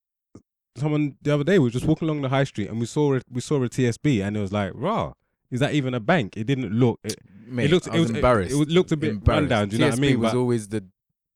someone 0.76 1.16
the 1.22 1.34
other 1.34 1.44
day. 1.44 1.58
We 1.58 1.64
were 1.64 1.70
just 1.70 1.84
walking 1.86 2.08
along 2.08 2.22
the 2.22 2.28
high 2.28 2.44
street 2.44 2.68
and 2.70 2.80
we 2.80 2.86
saw 2.86 3.14
it. 3.14 3.24
We 3.30 3.40
saw 3.40 3.62
a 3.62 3.68
TSB 3.68 4.22
and 4.26 4.36
it 4.36 4.40
was 4.40 4.52
like, 4.52 4.72
raw. 4.74 5.12
Is 5.50 5.60
that 5.60 5.72
even 5.74 5.94
a 5.94 6.00
bank? 6.00 6.36
It 6.36 6.44
didn't 6.44 6.72
look. 6.72 7.00
It, 7.04 7.16
Mate, 7.46 7.70
looked- 7.70 7.88
I 7.88 7.96
it 7.96 8.00
was 8.00 8.08
was- 8.08 8.10
it- 8.10 8.16
embarrassed. 8.16 8.52
it 8.60 8.68
looked 8.68 8.92
a 8.92 8.96
bit 8.96 9.10
Embarrassed. 9.10 9.40
rundown, 9.50 9.68
do 9.68 9.76
you 9.76 9.80
know 9.80 9.86
what 9.88 9.94
I 9.94 9.96
TSB 9.96 10.00
mean? 10.00 10.20
was 10.20 10.32
But- 10.32 10.38
always 10.38 10.68
the, 10.68 10.84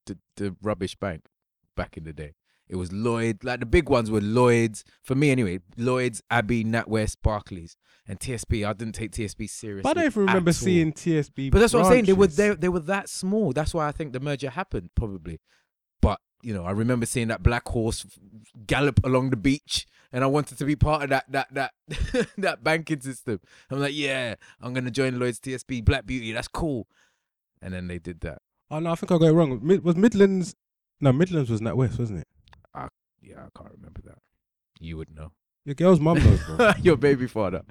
the 0.06 0.18
the 0.36 0.56
rubbish 0.62 0.94
bank 0.96 1.22
back 1.76 1.96
in 1.96 2.04
the 2.04 2.12
day. 2.12 2.32
It 2.72 2.76
was 2.76 2.90
Lloyd. 2.90 3.44
Like 3.44 3.60
the 3.60 3.66
big 3.66 3.90
ones 3.90 4.10
were 4.10 4.22
Lloyd's 4.22 4.82
for 5.02 5.14
me 5.14 5.30
anyway. 5.30 5.58
Lloyd's, 5.76 6.22
Abbey, 6.30 6.64
NatWest, 6.64 7.16
Barclays, 7.22 7.76
and 8.08 8.18
TSB. 8.18 8.66
I 8.66 8.72
didn't 8.72 8.94
take 8.94 9.12
TSB 9.12 9.50
seriously. 9.50 9.82
but 9.82 9.90
I 9.90 10.00
don't 10.00 10.04
even 10.06 10.26
remember 10.26 10.54
seeing 10.54 10.90
TSB. 10.94 11.50
But 11.50 11.58
that's 11.58 11.74
what 11.74 11.84
I'm 11.84 11.92
saying. 11.92 12.06
They 12.06 12.14
were 12.14 12.28
they, 12.28 12.54
they 12.54 12.70
were 12.70 12.80
that 12.80 13.10
small. 13.10 13.52
That's 13.52 13.74
why 13.74 13.86
I 13.86 13.92
think 13.92 14.14
the 14.14 14.20
merger 14.20 14.48
happened 14.48 14.88
probably. 14.94 15.38
But 16.00 16.18
you 16.42 16.54
know, 16.54 16.64
I 16.64 16.70
remember 16.70 17.04
seeing 17.04 17.28
that 17.28 17.42
black 17.42 17.68
horse 17.68 18.06
gallop 18.66 19.04
along 19.04 19.30
the 19.30 19.36
beach, 19.36 19.86
and 20.10 20.24
I 20.24 20.26
wanted 20.28 20.56
to 20.56 20.64
be 20.64 20.74
part 20.74 21.02
of 21.02 21.10
that 21.10 21.30
that 21.30 21.52
that 21.52 21.72
that 22.38 22.64
banking 22.64 23.02
system. 23.02 23.38
I'm 23.70 23.80
like, 23.80 23.94
yeah, 23.94 24.36
I'm 24.62 24.72
gonna 24.72 24.90
join 24.90 25.18
Lloyd's 25.18 25.40
TSB 25.40 25.84
Black 25.84 26.06
Beauty. 26.06 26.32
That's 26.32 26.48
cool. 26.48 26.88
And 27.60 27.74
then 27.74 27.86
they 27.86 27.98
did 27.98 28.20
that. 28.22 28.38
Oh 28.70 28.78
no, 28.78 28.92
I 28.92 28.94
think 28.94 29.12
I 29.12 29.18
got 29.18 29.26
it 29.26 29.32
wrong. 29.32 29.60
Mid, 29.62 29.84
was 29.84 29.94
Midlands? 29.94 30.54
No, 31.02 31.12
Midlands 31.12 31.50
was 31.50 31.60
NatWest, 31.60 31.98
wasn't 31.98 32.20
it? 32.20 32.28
Yeah, 33.22 33.36
I 33.46 33.58
can't 33.58 33.72
remember 33.72 34.00
that. 34.04 34.18
You 34.80 34.96
would 34.98 35.14
know. 35.14 35.32
Your 35.64 35.74
girl's 35.74 36.00
mum 36.00 36.18
knows, 36.18 36.40
bro. 36.44 36.72
Your 36.82 36.96
baby 36.96 37.26
father. 37.28 37.62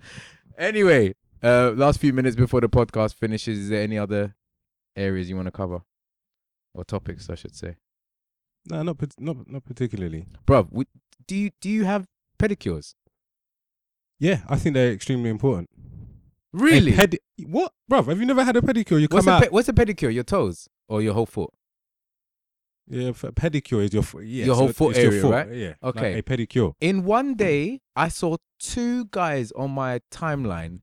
Anyway, 0.57 1.13
uh, 1.43 1.71
last 1.75 1.99
few 1.99 2.13
minutes 2.13 2.35
before 2.35 2.61
the 2.61 2.69
podcast 2.69 3.15
finishes, 3.15 3.59
is 3.59 3.69
there 3.69 3.81
any 3.83 3.97
other 3.97 4.35
areas 4.95 5.29
you 5.29 5.35
want 5.35 5.47
to 5.47 5.51
cover, 5.51 5.81
or 6.73 6.83
topics, 6.85 7.29
I 7.29 7.35
should 7.35 7.55
say? 7.55 7.75
no, 8.67 8.83
not 8.83 8.97
not 9.19 9.49
not 9.49 9.65
particularly. 9.65 10.27
Bruv, 10.45 10.67
we, 10.71 10.85
do 11.27 11.35
you 11.35 11.49
do 11.61 11.69
you 11.69 11.83
have 11.83 12.05
pedicures? 12.39 12.93
Yeah, 14.19 14.41
I 14.47 14.55
think 14.57 14.75
they're 14.75 14.91
extremely 14.91 15.29
important. 15.31 15.69
Really? 16.53 16.91
pedi- 16.91 17.17
what, 17.47 17.73
bro? 17.89 18.03
Have 18.03 18.19
you 18.19 18.25
never 18.25 18.43
had 18.43 18.55
a 18.55 18.61
pedicure? 18.61 19.01
You 19.01 19.07
what's 19.09 19.25
come 19.25 19.33
a 19.33 19.37
out. 19.37 19.43
pe- 19.43 19.49
what's 19.49 19.67
a 19.69 19.73
pedicure? 19.73 20.13
Your 20.13 20.23
toes 20.23 20.67
or 20.87 21.01
your 21.01 21.13
whole 21.15 21.25
foot? 21.25 21.49
Yeah, 22.91 23.11
pedicure 23.11 23.83
is 23.83 23.93
your 23.93 24.03
foot. 24.03 24.25
Yeah, 24.25 24.45
Your 24.45 24.55
so 24.55 24.59
whole 24.59 24.69
it's 24.69 24.77
foot 24.77 24.95
your 24.97 25.05
area, 25.05 25.21
foot, 25.21 25.31
right? 25.31 25.53
Yeah. 25.53 25.73
Okay. 25.83 26.15
Like 26.15 26.27
a 26.27 26.37
pedicure. 26.37 26.73
In 26.81 27.03
one 27.05 27.35
day, 27.35 27.81
I 27.95 28.09
saw 28.09 28.37
two 28.59 29.05
guys 29.05 29.51
on 29.53 29.71
my 29.71 30.01
timeline 30.11 30.81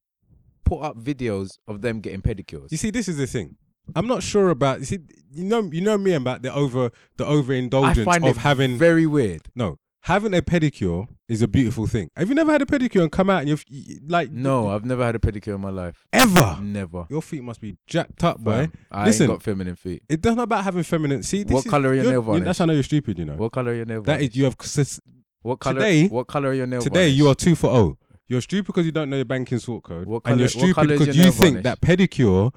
put 0.65 0.81
up 0.81 0.99
videos 0.99 1.59
of 1.67 1.83
them 1.83 2.01
getting 2.01 2.23
pedicures. 2.23 2.71
You 2.71 2.77
see, 2.77 2.91
this 2.91 3.09
is 3.09 3.17
the 3.17 3.27
thing. 3.27 3.57
I'm 3.95 4.07
not 4.07 4.23
sure 4.23 4.51
about. 4.51 4.81
You 4.81 4.85
see, 4.85 4.99
you 5.33 5.45
know, 5.45 5.63
you 5.73 5.81
know 5.81 5.97
me 5.97 6.13
about 6.13 6.43
the 6.43 6.53
over 6.53 6.91
the 7.17 7.25
I 7.25 7.29
overindulgence 7.29 8.05
find 8.05 8.25
of 8.25 8.37
it 8.37 8.41
having 8.41 8.79
very 8.79 9.07
weird. 9.07 9.43
no 9.55 9.79
having 10.03 10.33
a 10.35 10.41
pedicure 10.43 11.07
is 11.29 11.43
a 11.43 11.49
beautiful 11.49 11.87
thing. 11.87 12.09
Have 12.17 12.29
you 12.29 12.35
never 12.35 12.51
had 12.53 12.63
a 12.63 12.67
pedicure 12.67 13.03
and 13.03 13.13
come 13.13 13.29
out 13.29 13.41
and 13.41 13.49
you've 13.49 13.65
like 14.09 14.31
No, 14.31 14.69
I've 14.69 14.85
never 14.85 15.05
had 15.05 15.15
a 15.15 15.19
pedicure 15.19 15.55
in 15.55 15.61
my 15.61 15.71
life. 15.71 16.07
ever? 16.13 16.59
Never. 16.63 17.07
Your 17.11 17.21
feet 17.23 17.43
must 17.43 17.61
be 17.61 17.77
jacked 17.87 18.25
up, 18.25 18.39
boy. 18.39 18.71
I 18.91 19.07
Listen. 19.07 19.25
ain't 19.25 19.33
got 19.39 19.43
feminine 19.43 19.77
feet. 19.77 20.03
It's 20.09 20.25
not 20.25 20.39
about 20.39 20.65
having 20.65 20.83
feminine. 20.83 21.23
See, 21.23 21.43
this 21.43 21.53
What 21.53 21.67
is, 21.67 21.71
colour 21.71 21.91
are 21.91 21.95
your 21.95 22.05
you're- 22.05 22.13
nail 22.15 22.23
varnish? 22.23 22.45
That's 22.45 22.59
how 22.59 22.65
I 22.65 22.67
know 22.67 22.73
you're 22.75 22.83
stupid. 22.83 23.19
You 23.19 23.25
know 23.27 23.37
What 23.37 23.53
color 23.53 23.73
are 23.73 23.75
your 23.75 23.85
nail? 23.87 24.03
varnish? 24.03 24.29
is 24.31 24.37
you 24.37 24.45
have 24.45 24.57
sis- 24.63 25.01
what 25.43 25.59
color? 25.61 25.75
today- 25.81 26.09
what 26.09 26.27
color 26.27 26.49
are 26.51 26.55
your 26.55 26.67
nail? 26.67 26.81
today 26.81 27.01
varnish? 27.07 27.17
you 27.19 27.29
are 27.29 27.35
two 27.35 27.55
for 27.55 27.69
oh. 27.71 27.99
You're 28.29 28.41
stupid 28.43 28.67
because 28.67 28.85
you 28.87 28.93
don't 28.93 29.09
know 29.11 29.17
your 29.17 29.25
banking 29.25 29.59
sort 29.59 29.85
code, 29.85 30.07
What 30.07 30.23
and 30.27 30.39
you're 30.39 30.49
stupid 30.51 30.89
because 30.89 31.17
your 31.17 31.27
you 31.27 31.33
think 31.33 31.63
that 31.63 31.81
pedicure 31.81 32.53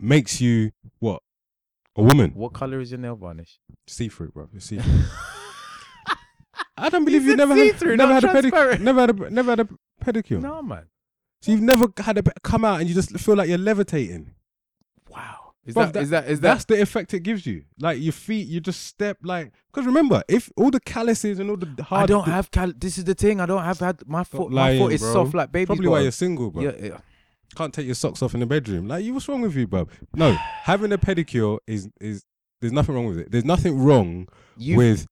makes 0.00 0.40
you 0.40 0.72
what 0.98 1.22
a 1.96 2.02
woman. 2.02 2.32
What 2.34 2.52
color 2.52 2.80
is 2.80 2.90
your 2.90 2.98
nail 2.98 3.14
varnish? 3.16 3.58
See 3.86 4.08
through, 4.08 4.30
bro. 4.32 4.48
You 4.52 4.60
see. 4.60 4.80
I 6.76 6.88
don't 6.88 7.04
believe 7.04 7.24
you 7.24 7.36
never 7.36 7.54
had, 7.54 7.82
never 7.82 8.14
had 8.14 8.24
a 8.24 8.78
Never 8.78 9.00
had 9.00 9.10
a 9.10 9.30
never 9.30 9.50
had 9.50 9.60
a 9.60 9.68
pedicure. 10.04 10.40
No, 10.40 10.62
man. 10.62 10.86
So 11.42 11.50
you've 11.50 11.60
never 11.60 11.86
had 11.98 12.18
a 12.18 12.22
come 12.42 12.64
out 12.64 12.80
and 12.80 12.88
you 12.88 12.94
just 12.94 13.16
feel 13.18 13.36
like 13.36 13.48
you're 13.48 13.58
levitating. 13.58 14.30
Wow. 15.08 15.42
Is 15.64 15.76
Bruv, 15.76 15.92
that, 15.92 16.02
is 16.02 16.10
that 16.10 16.28
is 16.28 16.40
That's 16.40 16.64
that 16.64 16.74
the 16.74 16.82
effect 16.82 17.14
it 17.14 17.20
gives 17.20 17.46
you. 17.46 17.64
Like 17.78 18.00
your 18.00 18.12
feet, 18.12 18.48
you 18.48 18.60
just 18.60 18.84
step 18.84 19.18
like. 19.22 19.52
Because 19.72 19.86
remember, 19.86 20.22
if 20.28 20.50
all 20.56 20.70
the 20.70 20.80
calluses 20.80 21.38
and 21.38 21.50
all 21.50 21.56
the 21.56 21.82
hard, 21.84 22.02
I 22.02 22.06
don't 22.06 22.24
have 22.24 22.50
cal. 22.50 22.72
This 22.76 22.98
is 22.98 23.04
the 23.04 23.14
thing. 23.14 23.40
I 23.40 23.46
don't 23.46 23.62
have 23.62 23.78
had 23.78 24.02
my 24.08 24.24
foot. 24.24 24.50
my 24.50 24.76
foot 24.76 24.92
is 24.92 25.00
bro. 25.00 25.12
soft 25.12 25.34
like 25.34 25.52
baby. 25.52 25.66
probably 25.66 25.88
why 25.88 26.00
you're 26.00 26.10
single, 26.10 26.50
bro. 26.50 26.62
Yeah, 26.62 26.72
yeah. 26.80 26.98
Can't 27.54 27.72
take 27.72 27.86
your 27.86 27.94
socks 27.94 28.22
off 28.22 28.34
in 28.34 28.40
the 28.40 28.46
bedroom. 28.46 28.88
Like, 28.88 29.04
you, 29.04 29.12
what's 29.12 29.28
wrong 29.28 29.42
with 29.42 29.54
you, 29.54 29.66
bro? 29.66 29.86
No, 30.14 30.32
having 30.62 30.90
a 30.92 30.98
pedicure 30.98 31.58
is 31.66 31.88
is 32.00 32.24
there's 32.60 32.72
nothing 32.72 32.94
wrong 32.94 33.06
with 33.06 33.18
it. 33.18 33.30
There's 33.30 33.44
nothing 33.44 33.78
wrong 33.78 34.28
You 34.56 34.76
with 34.76 35.06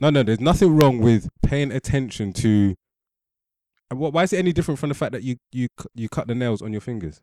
no, 0.00 0.10
no. 0.10 0.22
There's 0.22 0.40
nothing 0.40 0.76
wrong 0.76 0.98
with 0.98 1.28
paying 1.42 1.72
attention 1.72 2.32
to. 2.34 2.74
What? 3.90 4.12
Why 4.12 4.22
is 4.24 4.32
it 4.32 4.38
any 4.38 4.52
different 4.52 4.78
from 4.78 4.90
the 4.90 4.94
fact 4.94 5.12
that 5.12 5.22
you 5.22 5.36
you 5.52 5.68
cu- 5.76 5.88
you 5.94 6.08
cut 6.08 6.26
the 6.28 6.34
nails 6.34 6.60
on 6.62 6.72
your 6.72 6.80
fingers? 6.80 7.20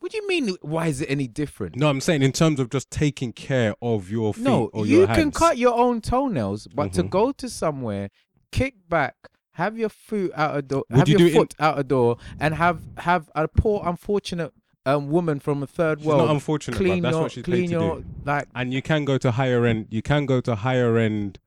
What 0.00 0.10
do 0.12 0.18
you 0.18 0.28
mean? 0.28 0.56
Why 0.60 0.88
is 0.88 1.00
it 1.00 1.06
any 1.10 1.26
different? 1.28 1.76
No, 1.76 1.88
I'm 1.88 2.00
saying 2.00 2.22
in 2.22 2.32
terms 2.32 2.60
of 2.60 2.68
just 2.68 2.90
taking 2.90 3.32
care 3.32 3.74
of 3.80 4.10
your 4.10 4.34
feet 4.34 4.42
No, 4.44 4.66
or 4.74 4.84
you 4.84 4.98
your 4.98 5.06
can 5.06 5.30
cut 5.30 5.56
your 5.56 5.74
own 5.78 6.00
toenails, 6.02 6.66
but 6.66 6.92
to 6.94 7.04
Mhm. 7.04 7.10
go 7.10 7.32
to 7.32 7.48
somewhere, 7.48 8.10
kick 8.52 8.74
back, 8.88 9.14
have 9.52 9.78
your 9.78 9.88
foot 9.88 10.32
out 10.34 10.58
a 10.58 10.60
door, 10.62 10.84
Would 10.90 10.98
have 10.98 11.08
you 11.08 11.12
your 11.12 11.18
do 11.20 11.26
it 11.26 11.30
in- 11.30 11.34
foot 11.36 11.54
out 11.58 11.78
a 11.78 11.84
door, 11.84 12.18
and 12.38 12.54
have 12.56 12.82
have 12.98 13.30
a 13.34 13.48
poor 13.48 13.82
unfortunate 13.86 14.52
um, 14.86 15.08
woman 15.08 15.40
from 15.40 15.62
a 15.62 15.66
third 15.66 16.00
She's 16.00 16.06
world 16.06 16.26
not 16.26 16.34
unfortunate, 16.34 16.76
clean 16.76 17.02
That's 17.02 17.14
your 17.14 17.22
what 17.22 17.32
she's 17.32 17.42
paid 17.44 17.50
clean 17.52 17.66
to 17.68 17.72
your 17.72 17.96
do. 18.00 18.04
like. 18.26 18.48
and 18.54 18.74
you 18.74 18.82
can 18.82 19.06
go 19.06 19.16
to 19.16 19.30
higher 19.30 19.64
end 19.64 19.86
you 19.90 20.02
can 20.02 20.26
go 20.26 20.42
to 20.42 20.54
higher 20.56 20.98
end 20.98 21.38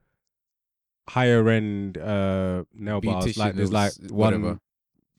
higher 1.09 1.47
end 1.49 1.97
uh 1.97 2.63
nail 2.73 3.01
bars 3.01 3.37
like 3.37 3.55
there's 3.55 3.71
like 3.71 3.93
one 4.09 4.17
whatever. 4.33 4.59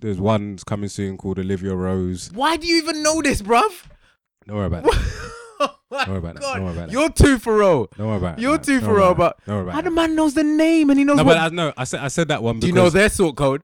there's 0.01 0.19
one's 0.21 0.65
coming 0.65 0.89
soon 0.89 1.17
called 1.17 1.39
Olivia 1.39 1.75
Rose 1.75 2.31
Why 2.33 2.57
do 2.57 2.67
you 2.67 2.77
even 2.79 3.03
know 3.03 3.23
this, 3.23 3.41
bruv? 3.43 3.87
don't 4.47 4.57
worry 4.57 4.67
about 4.67 4.85
that 4.91 4.95
oh 5.61 5.75
my 5.91 6.05
Don't 6.05 6.09
worry 6.09 6.19
about 6.19 6.35
that. 6.35 6.41
Don't 6.43 6.65
worry 6.65 6.73
about 6.75 6.87
that. 6.89 6.93
You're 6.93 7.11
two 7.11 7.39
for 7.39 7.57
row. 7.57 7.89
don't 7.97 8.07
worry 8.09 8.17
about 8.19 8.39
You're 8.39 8.59
that. 8.59 8.65
too 8.65 8.81
Don't 8.81 8.83
for 8.83 8.89
worry 8.93 8.99
real, 9.03 9.11
about 9.13 9.37
but 9.39 9.45
that. 9.47 9.53
don't 9.53 9.65
worry 9.65 9.75
How 9.75 9.81
the 9.81 9.91
man 9.91 10.15
knows 10.15 10.35
the 10.35 10.45
name 10.45 10.91
and 10.91 10.99
he 10.99 11.05
knows 11.05 11.17
no 11.17 11.25
what? 11.25 11.35
but 11.35 11.53
I, 11.53 11.55
no 11.55 11.73
I 11.77 11.85
said 11.85 12.01
I 12.01 12.09
said 12.09 12.29
that 12.29 12.43
one 12.43 12.57
do 12.57 12.67
because 12.67 12.69
you 12.69 12.75
know 12.75 12.91
their 12.91 13.09
sort 13.09 13.37
code? 13.37 13.63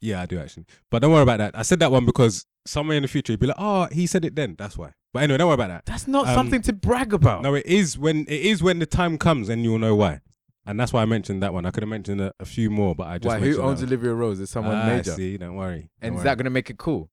yeah 0.00 0.22
I 0.22 0.26
do 0.26 0.38
actually 0.38 0.66
but 0.90 1.00
don't 1.00 1.12
worry 1.12 1.22
about 1.22 1.38
that 1.38 1.58
I 1.58 1.62
said 1.62 1.80
that 1.80 1.90
one 1.90 2.04
because 2.06 2.44
somewhere 2.66 2.96
in 2.96 3.02
the 3.02 3.08
future 3.08 3.32
you'd 3.32 3.40
be 3.40 3.46
like 3.46 3.56
oh 3.58 3.88
he 3.90 4.06
said 4.06 4.24
it 4.24 4.36
then 4.36 4.54
that's 4.58 4.76
why 4.78 4.92
but 5.14 5.22
anyway 5.22 5.38
don't 5.38 5.48
worry 5.48 5.54
about 5.54 5.68
that 5.68 5.86
That's 5.86 6.06
not 6.06 6.28
Um, 6.28 6.34
something 6.34 6.60
to 6.62 6.72
brag 6.74 7.12
about. 7.14 7.42
no 7.42 7.54
it 7.54 7.66
is 7.66 7.98
when 7.98 8.20
it 8.28 8.40
is 8.42 8.62
when 8.62 8.78
the 8.78 8.86
time 8.86 9.16
comes 9.18 9.48
and 9.48 9.64
you'll 9.64 9.78
know 9.78 9.96
why 9.96 10.20
and 10.68 10.78
that's 10.78 10.92
why 10.92 11.02
I 11.02 11.04
mentioned 11.06 11.42
that 11.42 11.52
one 11.52 11.66
I 11.66 11.70
could 11.72 11.82
have 11.82 11.88
mentioned 11.90 12.20
a, 12.20 12.32
a 12.38 12.44
few 12.44 12.70
more 12.70 12.94
but 12.94 13.08
I 13.08 13.18
just 13.18 13.26
Why? 13.26 13.38
Who 13.38 13.44
mentioned 13.46 13.64
owns 13.64 13.80
that 13.80 13.86
one. 13.86 13.92
Olivia 13.94 14.14
Rose? 14.14 14.38
Is 14.40 14.50
someone 14.50 14.76
Ah, 14.76 14.86
major? 14.86 15.12
see 15.12 15.36
don't 15.36 15.56
worry 15.56 15.90
And 16.00 16.12
Don't 16.12 16.12
is 16.12 16.16
worry. 16.18 16.24
that 16.24 16.38
gonna 16.38 16.50
make 16.50 16.70
it 16.70 16.78
cool? 16.78 17.10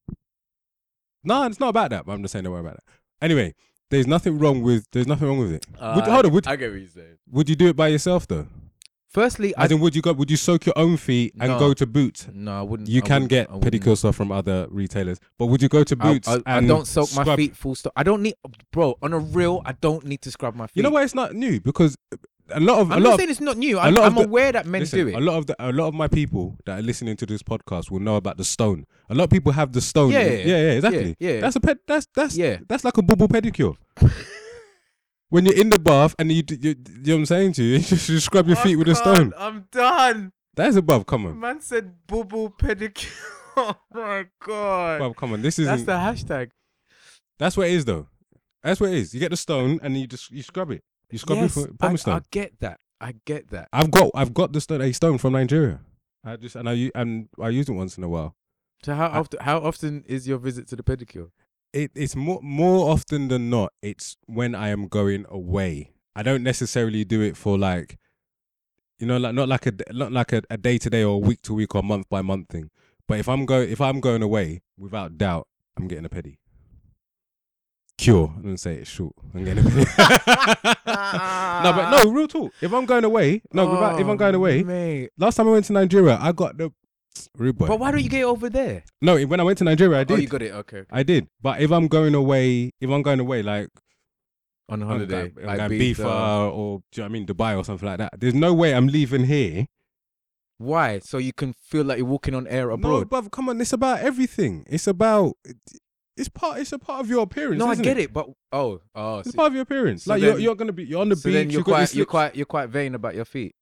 No, 1.24 1.44
it's 1.48 1.60
not 1.60 1.70
about 1.70 1.90
that. 1.90 2.06
But 2.06 2.14
I'm 2.14 2.22
just 2.22 2.34
saying, 2.34 2.44
don't 2.44 2.54
worry 2.54 2.62
about 2.62 2.76
that. 2.76 2.84
Anyway, 3.22 3.56
there's 3.90 4.06
nothing 4.08 4.38
wrong 4.38 4.62
with. 4.62 4.86
There's 4.92 5.08
nothing 5.08 5.28
wrong 5.28 5.40
with 5.40 5.54
it. 5.54 5.66
would, 5.82 6.04
hold 6.06 6.26
on. 6.28 6.32
Would, 6.34 6.48
I 6.48 6.56
get 6.56 6.70
what 6.72 6.80
you're 6.80 6.88
saying. 6.90 7.18
would 7.32 7.50
you 7.50 7.56
do 7.56 7.68
it 7.68 7.76
by 7.76 7.88
yourself 7.88 8.28
though? 8.28 8.48
Firstly, 9.10 9.56
I 9.56 9.64
As 9.64 9.72
in, 9.72 9.80
would 9.80 9.96
you 9.96 10.02
go? 10.02 10.12
Would 10.12 10.30
you 10.30 10.36
soak 10.36 10.66
your 10.66 10.78
own 10.78 10.98
feet 10.98 11.34
and 11.40 11.50
No. 11.54 11.58
go 11.58 11.74
to 11.74 11.86
Boots? 11.88 12.28
no, 12.34 12.60
I 12.60 12.62
wouldn't. 12.62 12.90
You 12.90 12.98
I 13.02 13.08
can 13.08 13.14
wouldn't- 13.24 13.30
get 13.30 13.50
I 13.50 13.56
wouldn't. 13.56 13.74
pedicure 13.84 13.98
stuff 13.98 14.16
from 14.18 14.30
other 14.32 14.68
retailers, 14.70 15.20
but 15.40 15.46
would 15.46 15.62
you 15.62 15.70
go 15.70 15.86
to 15.86 15.98
I, 16.02 16.04
Boots 16.14 16.28
I, 16.28 16.34
I 16.46 16.58
and 16.58 16.68
don't 16.68 16.86
soak 16.86 17.16
my 17.16 17.24
scrub- 17.24 17.38
feet. 17.38 17.56
Full 17.56 17.76
stop. 17.76 17.94
I 17.96 18.04
don't 18.04 18.22
need, 18.22 18.36
bro. 18.74 18.98
On 19.02 19.14
a 19.14 19.20
real, 19.20 19.62
I 19.66 19.72
don't 19.72 20.06
need 20.06 20.22
to 20.24 20.32
scrub 20.32 20.54
my 20.56 20.68
feet. 20.68 20.76
You 20.76 20.84
know 20.84 20.90
why 20.90 21.04
it's 21.04 21.16
not 21.16 21.34
new? 21.34 21.62
Because 21.62 21.96
a 22.50 22.60
lot 22.60 22.80
of 22.80 22.92
I'm 22.92 22.98
a 22.98 23.02
not 23.02 23.10
lot 23.12 23.18
saying 23.20 23.30
it's 23.32 23.42
not 23.42 23.58
new. 23.58 23.80
I'm, 23.80 23.98
I'm 23.98 24.16
the- 24.16 24.22
aware 24.24 24.52
that 24.52 24.66
men 24.66 24.82
listen, 24.82 25.00
do 25.00 25.08
it. 25.08 25.16
a 25.16 25.20
lot 25.20 25.38
of 25.38 25.48
the 25.48 25.56
a 25.60 25.72
lot 25.72 25.88
of 25.88 25.94
my 25.94 26.08
people 26.08 26.58
that 26.66 26.80
are 26.80 26.82
listening 26.82 27.16
to 27.18 27.26
this 27.26 27.42
podcast 27.42 27.90
will 27.92 28.00
know 28.00 28.16
about 28.18 28.38
the 28.38 28.44
stone. 28.44 28.86
A 29.10 29.16
lot 29.16 29.26
of 29.26 29.30
people 29.32 29.52
have 29.52 29.72
the 29.74 29.82
stone. 29.82 30.12
Yeah, 30.12 30.22
yeah, 30.24 30.46
yeah, 30.46 30.72
exactly. 30.74 31.16
yeah, 31.20 31.32
yeah. 31.34 31.40
That's 31.42 31.56
a 31.56 31.60
ped. 31.60 31.80
That's 31.88 32.08
that's 32.14 32.38
Yeah. 32.38 32.58
That's 32.68 32.84
like 32.84 32.98
a 32.98 33.02
BuBu 33.02 33.28
pedicure. 33.28 33.76
when 35.30 35.46
you're 35.46 35.56
in 35.56 35.70
the 35.70 35.80
bath 35.80 36.16
and 36.20 36.32
you, 36.32 36.44
d- 36.44 36.58
you, 36.62 36.70
you 36.70 36.76
know 37.08 37.14
what 37.14 37.20
I'm 37.20 37.26
saying 37.26 37.54
to 37.54 37.64
you, 37.64 37.74
you 37.78 37.80
just 37.80 38.10
you 38.10 38.20
scrub 38.20 38.48
your 38.48 38.58
feet 38.58 38.76
with 38.76 38.88
a 38.90 38.96
stone. 38.96 39.34
I'm 39.38 39.68
done. 39.72 40.32
That's 40.56 40.76
above. 40.78 41.06
Come 41.06 41.26
on, 41.26 41.40
Man 41.40 41.62
said 41.62 41.94
BuBu 42.08 42.58
pedicure. 42.58 43.12
oh 43.58 43.76
my 43.94 44.26
god. 44.46 44.96
above. 44.98 45.16
Come 45.16 45.34
on. 45.34 45.42
This 45.42 45.60
isn't. 45.60 45.86
the 45.86 45.94
hashtag. 45.94 46.52
That's 47.40 47.58
what 47.58 47.68
it 47.68 47.74
is, 47.74 47.86
though. 47.86 48.08
That's 48.64 48.80
what 48.80 48.90
it 48.92 48.96
is. 48.96 49.14
You 49.14 49.20
get 49.20 49.32
the 49.32 49.38
stone 49.38 49.80
and 49.84 49.98
you 49.98 50.08
just 50.08 50.32
you 50.32 50.42
scrub 50.44 50.72
it. 50.72 50.84
You 51.12 51.18
scrub 51.18 51.40
yes, 51.40 51.58
I, 51.82 51.96
stone. 51.96 52.16
I 52.16 52.22
get 52.32 52.60
that. 52.60 52.80
I 53.00 53.14
get 53.26 53.50
that. 53.52 53.70
I've 53.72 53.92
got 53.92 54.12
I've 54.16 54.34
got 54.34 54.54
the 54.54 54.62
stone 54.62 54.82
a 54.82 54.92
stone 54.94 55.18
from 55.18 55.34
Nigeria. 55.34 55.80
I 56.24 56.38
just 56.38 56.56
and 56.56 56.68
I 56.70 56.92
and 56.96 57.30
I 57.40 57.50
use 57.50 57.70
it 57.70 57.74
once 57.74 57.98
in 57.98 58.04
a 58.04 58.10
while. 58.10 58.36
So 58.84 58.94
how 58.96 59.08
I- 59.08 59.18
often 59.20 59.40
how 59.42 59.60
often 59.60 60.04
is 60.08 60.28
your 60.28 60.38
visit 60.38 60.68
to 60.70 60.76
the 60.76 60.84
pedicure? 60.84 61.30
It 61.74 61.92
it's 61.94 62.16
more 62.16 62.40
more 62.42 62.90
often 62.92 63.28
than 63.28 63.50
not. 63.50 63.74
It's 63.82 64.18
when 64.26 64.56
I 64.56 64.70
am 64.70 64.88
going 64.88 65.26
away. 65.30 65.92
I 66.16 66.24
don't 66.24 66.44
necessarily 66.44 67.04
do 67.04 67.22
it 67.22 67.36
for 67.36 67.58
like, 67.58 67.98
you 69.00 69.06
know, 69.06 69.18
like 69.18 69.36
not 69.36 69.50
like 69.50 69.66
a 69.66 69.74
not 69.92 70.12
like 70.12 70.32
a, 70.32 70.42
a 70.50 70.58
day 70.58 70.78
to 70.78 70.90
day 70.90 71.04
or 71.04 71.22
week 71.22 71.42
to 71.44 71.54
week 71.54 71.76
or 71.76 71.84
month 71.84 72.08
by 72.10 72.22
month 72.22 72.48
thing. 72.50 72.70
But 73.08 73.20
if 73.20 73.28
I'm 73.28 73.46
going 73.46 73.70
if 73.70 73.82
I'm 73.82 74.00
going 74.00 74.24
away, 74.24 74.62
without 74.78 75.18
doubt, 75.18 75.48
I'm 75.78 75.88
getting 75.88 76.06
a 76.06 76.10
pedi. 76.10 76.38
Cure. 77.98 78.34
Didn't 78.38 78.58
say 78.58 78.76
it's 78.76 78.90
short. 78.90 79.14
I'm 79.34 79.46
getting 79.46 79.66
a 79.66 79.70
no, 80.86 81.72
but 81.74 81.90
no, 81.92 82.12
real 82.12 82.28
talk. 82.28 82.54
If 82.62 82.74
I'm 82.74 82.86
going 82.86 83.06
away, 83.06 83.42
no, 83.54 83.66
without, 83.68 84.00
if 84.00 84.08
I'm 84.08 84.18
going 84.18 84.36
Oh, 84.36 84.40
away, 84.40 84.64
mate. 84.64 85.12
last 85.18 85.36
time 85.36 85.48
I 85.48 85.52
went 85.52 85.66
to 85.66 85.74
Nigeria, 85.74 86.18
I 86.20 86.32
got 86.34 86.58
the 86.58 86.72
rude 87.38 87.58
boy. 87.58 87.68
But 87.68 87.80
why 87.80 87.92
don't 87.92 88.04
you 88.04 88.10
get 88.10 88.22
it 88.22 88.26
over 88.26 88.50
there? 88.50 88.84
No, 89.02 89.18
when 89.26 89.40
I 89.40 89.44
went 89.44 89.58
to 89.60 89.64
Nigeria, 89.64 90.00
I 90.00 90.02
Oh, 90.02 90.04
did. 90.06 90.22
you 90.22 90.28
got 90.28 90.42
it. 90.42 90.52
Okay. 90.54 90.84
I 90.92 91.04
did. 91.04 91.28
But 91.42 91.62
if 91.62 91.72
I'm 91.72 91.88
going 91.88 92.16
away, 92.16 92.72
if 92.82 92.90
I'm 92.90 93.02
going 93.02 93.22
away, 93.22 93.42
like 93.44 93.70
On 94.68 94.82
I'm 94.82 94.88
holiday, 94.88 95.32
like 95.42 95.60
I'm 95.62 95.70
going 95.70 95.80
Ibiza. 95.80 95.96
Bifa 95.96 96.52
or 96.54 96.80
do 96.92 97.02
you 97.02 97.02
know 97.02 97.04
what 97.04 97.06
I 97.06 97.08
mean 97.08 97.26
Dubai 97.26 97.58
or 97.58 97.64
something 97.64 97.88
like 97.88 98.00
that. 98.00 98.14
There's 98.20 98.34
no 98.34 98.54
way 98.54 98.74
I'm 98.76 98.88
leaving 98.88 99.24
here. 99.26 99.68
Why? 100.58 101.00
So 101.00 101.18
you 101.18 101.34
can 101.34 101.54
feel 101.54 101.86
like 101.86 101.98
you're 101.98 102.08
walking 102.08 102.34
on 102.36 102.48
air 102.48 102.70
abroad. 102.72 103.00
No, 103.00 103.06
but 103.22 103.30
come 103.32 103.50
on, 103.50 103.60
it's 103.62 103.74
about 103.74 104.00
everything. 104.00 104.66
It's 104.68 104.88
about 104.88 105.36
it's 106.18 106.30
part. 106.30 106.60
It's 106.60 106.72
a 106.72 106.80
part 106.80 107.02
of 107.02 107.10
your 107.10 107.24
appearance. 107.24 107.60
No, 107.60 107.68
I 107.68 107.76
get 107.76 107.98
it, 107.98 108.14
but 108.14 108.30
oh, 108.52 108.82
oh, 108.96 109.20
It's 109.20 109.32
so, 109.32 109.36
part 109.36 109.48
of 109.48 109.54
your 109.54 109.64
appearance. 109.64 110.04
so 110.06 110.12
like 110.14 110.22
you're, 110.22 110.40
you're 110.40 110.56
gonna 110.56 110.72
be 110.74 110.84
you're 110.86 111.02
on 111.02 111.10
the 111.10 111.16
so 111.16 111.30
beach. 111.30 111.34
then 111.34 111.50
you're 111.50 111.60
you've 111.60 111.66
got 111.66 111.72
your 111.72 111.76
quite, 111.88 111.96
you're 111.96 112.06
quite, 112.06 112.36
you're 112.36 112.46
quite 112.46 112.70
vain 112.70 112.96
about 112.96 113.16
your 113.16 113.26
feet. 113.26 113.56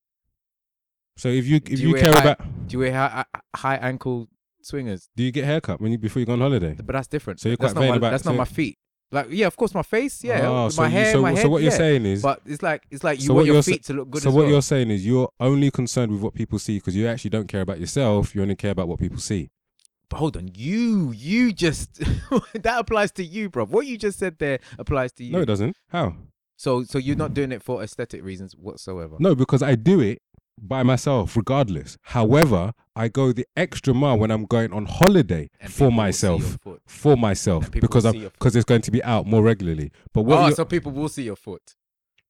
So 1.18 1.30
if 1.30 1.46
you 1.46 1.60
Do 1.60 1.74
if 1.74 1.80
you 1.80 1.90
you 1.90 1.96
care 1.96 2.12
high- 2.14 2.22
about, 2.32 2.68
Do 2.68 2.74
you 2.74 2.80
wear 2.80 2.94
high, 2.94 3.06
uh, 3.20 3.24
uh, 3.36 3.58
high 3.58 3.76
ankle 3.76 4.28
swingers? 4.62 5.10
do 5.16 5.24
you 5.24 5.32
get 5.32 5.46
haircut 5.46 5.80
when 5.82 5.92
you 5.92 5.98
before 5.98 6.20
you 6.20 6.26
go 6.26 6.34
on 6.34 6.42
holiday? 6.42 6.76
But 6.76 6.94
that's 6.94 7.08
different. 7.08 7.40
So 7.40 7.50
you're 7.50 7.58
quite 7.58 7.74
not 7.76 7.82
vain 7.82 7.90
my, 7.92 7.96
about- 7.98 8.12
That's 8.12 8.24
so- 8.24 8.32
not 8.32 8.38
my 8.38 8.46
feet. 8.46 8.78
Like 9.12 9.28
yeah, 9.30 9.46
of 9.46 9.56
course 9.56 9.76
my 9.76 9.84
face. 9.84 10.24
Yeah, 10.24 10.48
Oh, 10.48 10.64
my 10.64 10.70
so 10.70 10.84
you- 10.86 10.90
hair, 10.90 11.12
so, 11.14 11.22
my 11.22 11.36
so 11.36 11.48
what 11.50 11.62
you're 11.62 11.72
yeah. 11.72 11.78
saying 11.78 12.06
is, 12.08 12.24
But 12.24 12.42
it's 12.48 12.64
like 12.64 12.82
it's 12.90 13.04
like 13.04 13.20
you 13.20 13.28
So 13.28 13.36
want 13.36 13.46
your 13.46 13.62
feet 13.62 13.84
to 13.86 13.94
look 13.94 14.10
good 14.10 14.24
so 14.24 14.32
what 14.32 14.44
well. 14.46 14.50
you're 14.50 14.62
saying 14.64 14.90
is 14.90 15.06
you're 15.06 15.30
only 15.40 15.70
concerned 15.70 16.12
with 16.12 16.22
what 16.22 16.34
people 16.34 16.58
see 16.58 16.78
because 16.80 16.96
you 16.96 17.06
actually 17.08 17.30
don't 17.30 17.48
care 17.48 17.62
about 17.62 17.80
yourself. 17.80 18.34
You 18.34 18.42
only 18.42 18.56
care 18.56 18.72
about 18.72 18.88
what 18.88 18.98
people 19.00 19.20
see. 19.20 19.52
But 20.14 20.20
hold 20.20 20.38
on, 20.38 20.52
you 20.54 21.12
you 21.12 21.52
just 21.52 21.96
that 22.54 22.76
applies 22.80 23.12
to 23.14 23.24
you, 23.24 23.50
bro. 23.50 23.66
What 23.66 23.88
you 23.88 23.98
just 23.98 24.20
said 24.20 24.38
there 24.38 24.60
applies 24.78 25.12
to 25.14 25.24
you. 25.24 25.32
No, 25.34 25.40
it 25.42 25.46
doesn't. 25.46 25.76
How? 25.90 26.14
So 26.56 26.84
so 26.84 27.00
you're 27.00 27.16
not 27.16 27.34
doing 27.34 27.52
it 27.52 27.64
for 27.64 27.82
aesthetic 27.82 28.24
reasons 28.24 28.54
whatsoever. 28.56 29.16
No, 29.20 29.34
because 29.34 29.64
I 29.64 29.74
do 29.74 30.00
it 30.02 30.22
by 30.62 30.84
myself, 30.84 31.36
regardless. 31.36 31.98
However, 32.04 32.74
I 32.96 33.08
go 33.08 33.32
the 33.34 33.48
extra 33.58 33.92
mile 33.96 34.20
when 34.20 34.30
I'm 34.30 34.46
going 34.46 34.72
on 34.72 34.86
holiday 34.86 35.50
And 35.60 35.74
for 35.74 35.90
people 35.90 36.04
will 36.04 36.12
see 36.14 36.28
your 36.28 36.38
myself, 36.38 36.60
foot. 36.62 36.82
for 36.86 37.18
myself, 37.18 37.72
people 37.72 37.88
because 37.88 38.04
will 38.04 38.12
I'm 38.12 38.16
your 38.22 38.30
foot. 38.30 38.34
because 38.40 38.56
it's 38.56 38.66
going 38.66 38.82
to 38.84 38.92
be 38.92 39.04
out 39.04 39.26
more 39.26 39.42
regularly. 39.42 39.92
But 40.14 40.22
what? 40.24 40.38
Oh, 40.38 40.42
you're- 40.44 40.54
so 40.56 40.64
people 40.66 40.92
will 40.92 41.10
see 41.10 41.24
your 41.24 41.36
foot. 41.36 41.76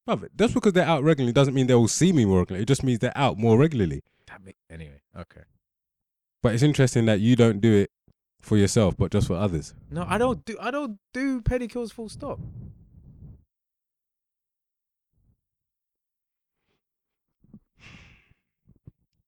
Bruv, 0.07 0.29
just 0.37 0.53
because 0.53 0.71
they're 0.71 0.85
out 0.85 1.03
regularly 1.03 1.33
doesn't 1.33 1.53
mean 1.53 1.67
they 1.67 1.75
will 1.75 1.89
see 1.89 2.13
me 2.13 2.23
more 2.23 2.39
regularly. 2.39 2.63
It 2.63 2.67
just 2.67 2.81
means 2.83 2.99
they're 2.99 3.17
out 3.17 3.37
more 3.37 3.57
regularly. 3.57 4.03
That 4.27 4.41
make, 4.43 4.55
anyway, 4.69 5.01
okay. 5.19 5.41
But 6.43 6.53
it's 6.53 6.61
interesting 6.61 7.05
that 7.05 7.21
you 7.21 7.37
don't 7.37 7.61
do 7.61 7.73
it 7.73 7.89
for 8.41 8.57
yourself, 8.57 8.97
but 8.97 9.11
just 9.11 9.27
for 9.27 9.35
others. 9.35 9.73
No, 9.89 10.05
I 10.07 10.17
don't 10.17 10.43
do 10.43 10.57
I 10.61 10.71
don't 10.71 10.99
do 11.13 11.41
pedicures 11.41 11.91
full 11.91 12.09
stop. 12.09 12.37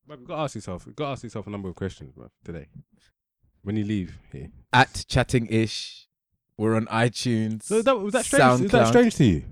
But 0.06 0.20
you've 0.20 0.28
got 0.28 0.36
to 0.36 0.42
ask 0.42 0.56
yourself. 0.56 0.84
You've 0.86 0.96
got 0.98 1.06
to 1.06 1.12
ask 1.14 1.24
yourself 1.24 1.48
a 1.48 1.50
number 1.50 1.70
of 1.70 1.76
questions, 1.76 2.12
bro, 2.12 2.30
today. 2.44 2.68
When 3.64 3.76
you 3.76 3.86
leave 3.86 4.20
here. 4.32 4.50
At 4.72 5.06
CHATTINGish, 5.08 6.06
we're 6.58 6.76
on 6.76 6.86
iTunes. 6.88 7.64
So 7.64 7.82
that 7.82 7.98
was 7.98 8.14
that 8.14 8.26
strange. 8.26 8.62
Is 8.62 8.72
that 8.72 8.90
strange 8.90 9.16
to 9.16 9.24
you? 9.24 9.44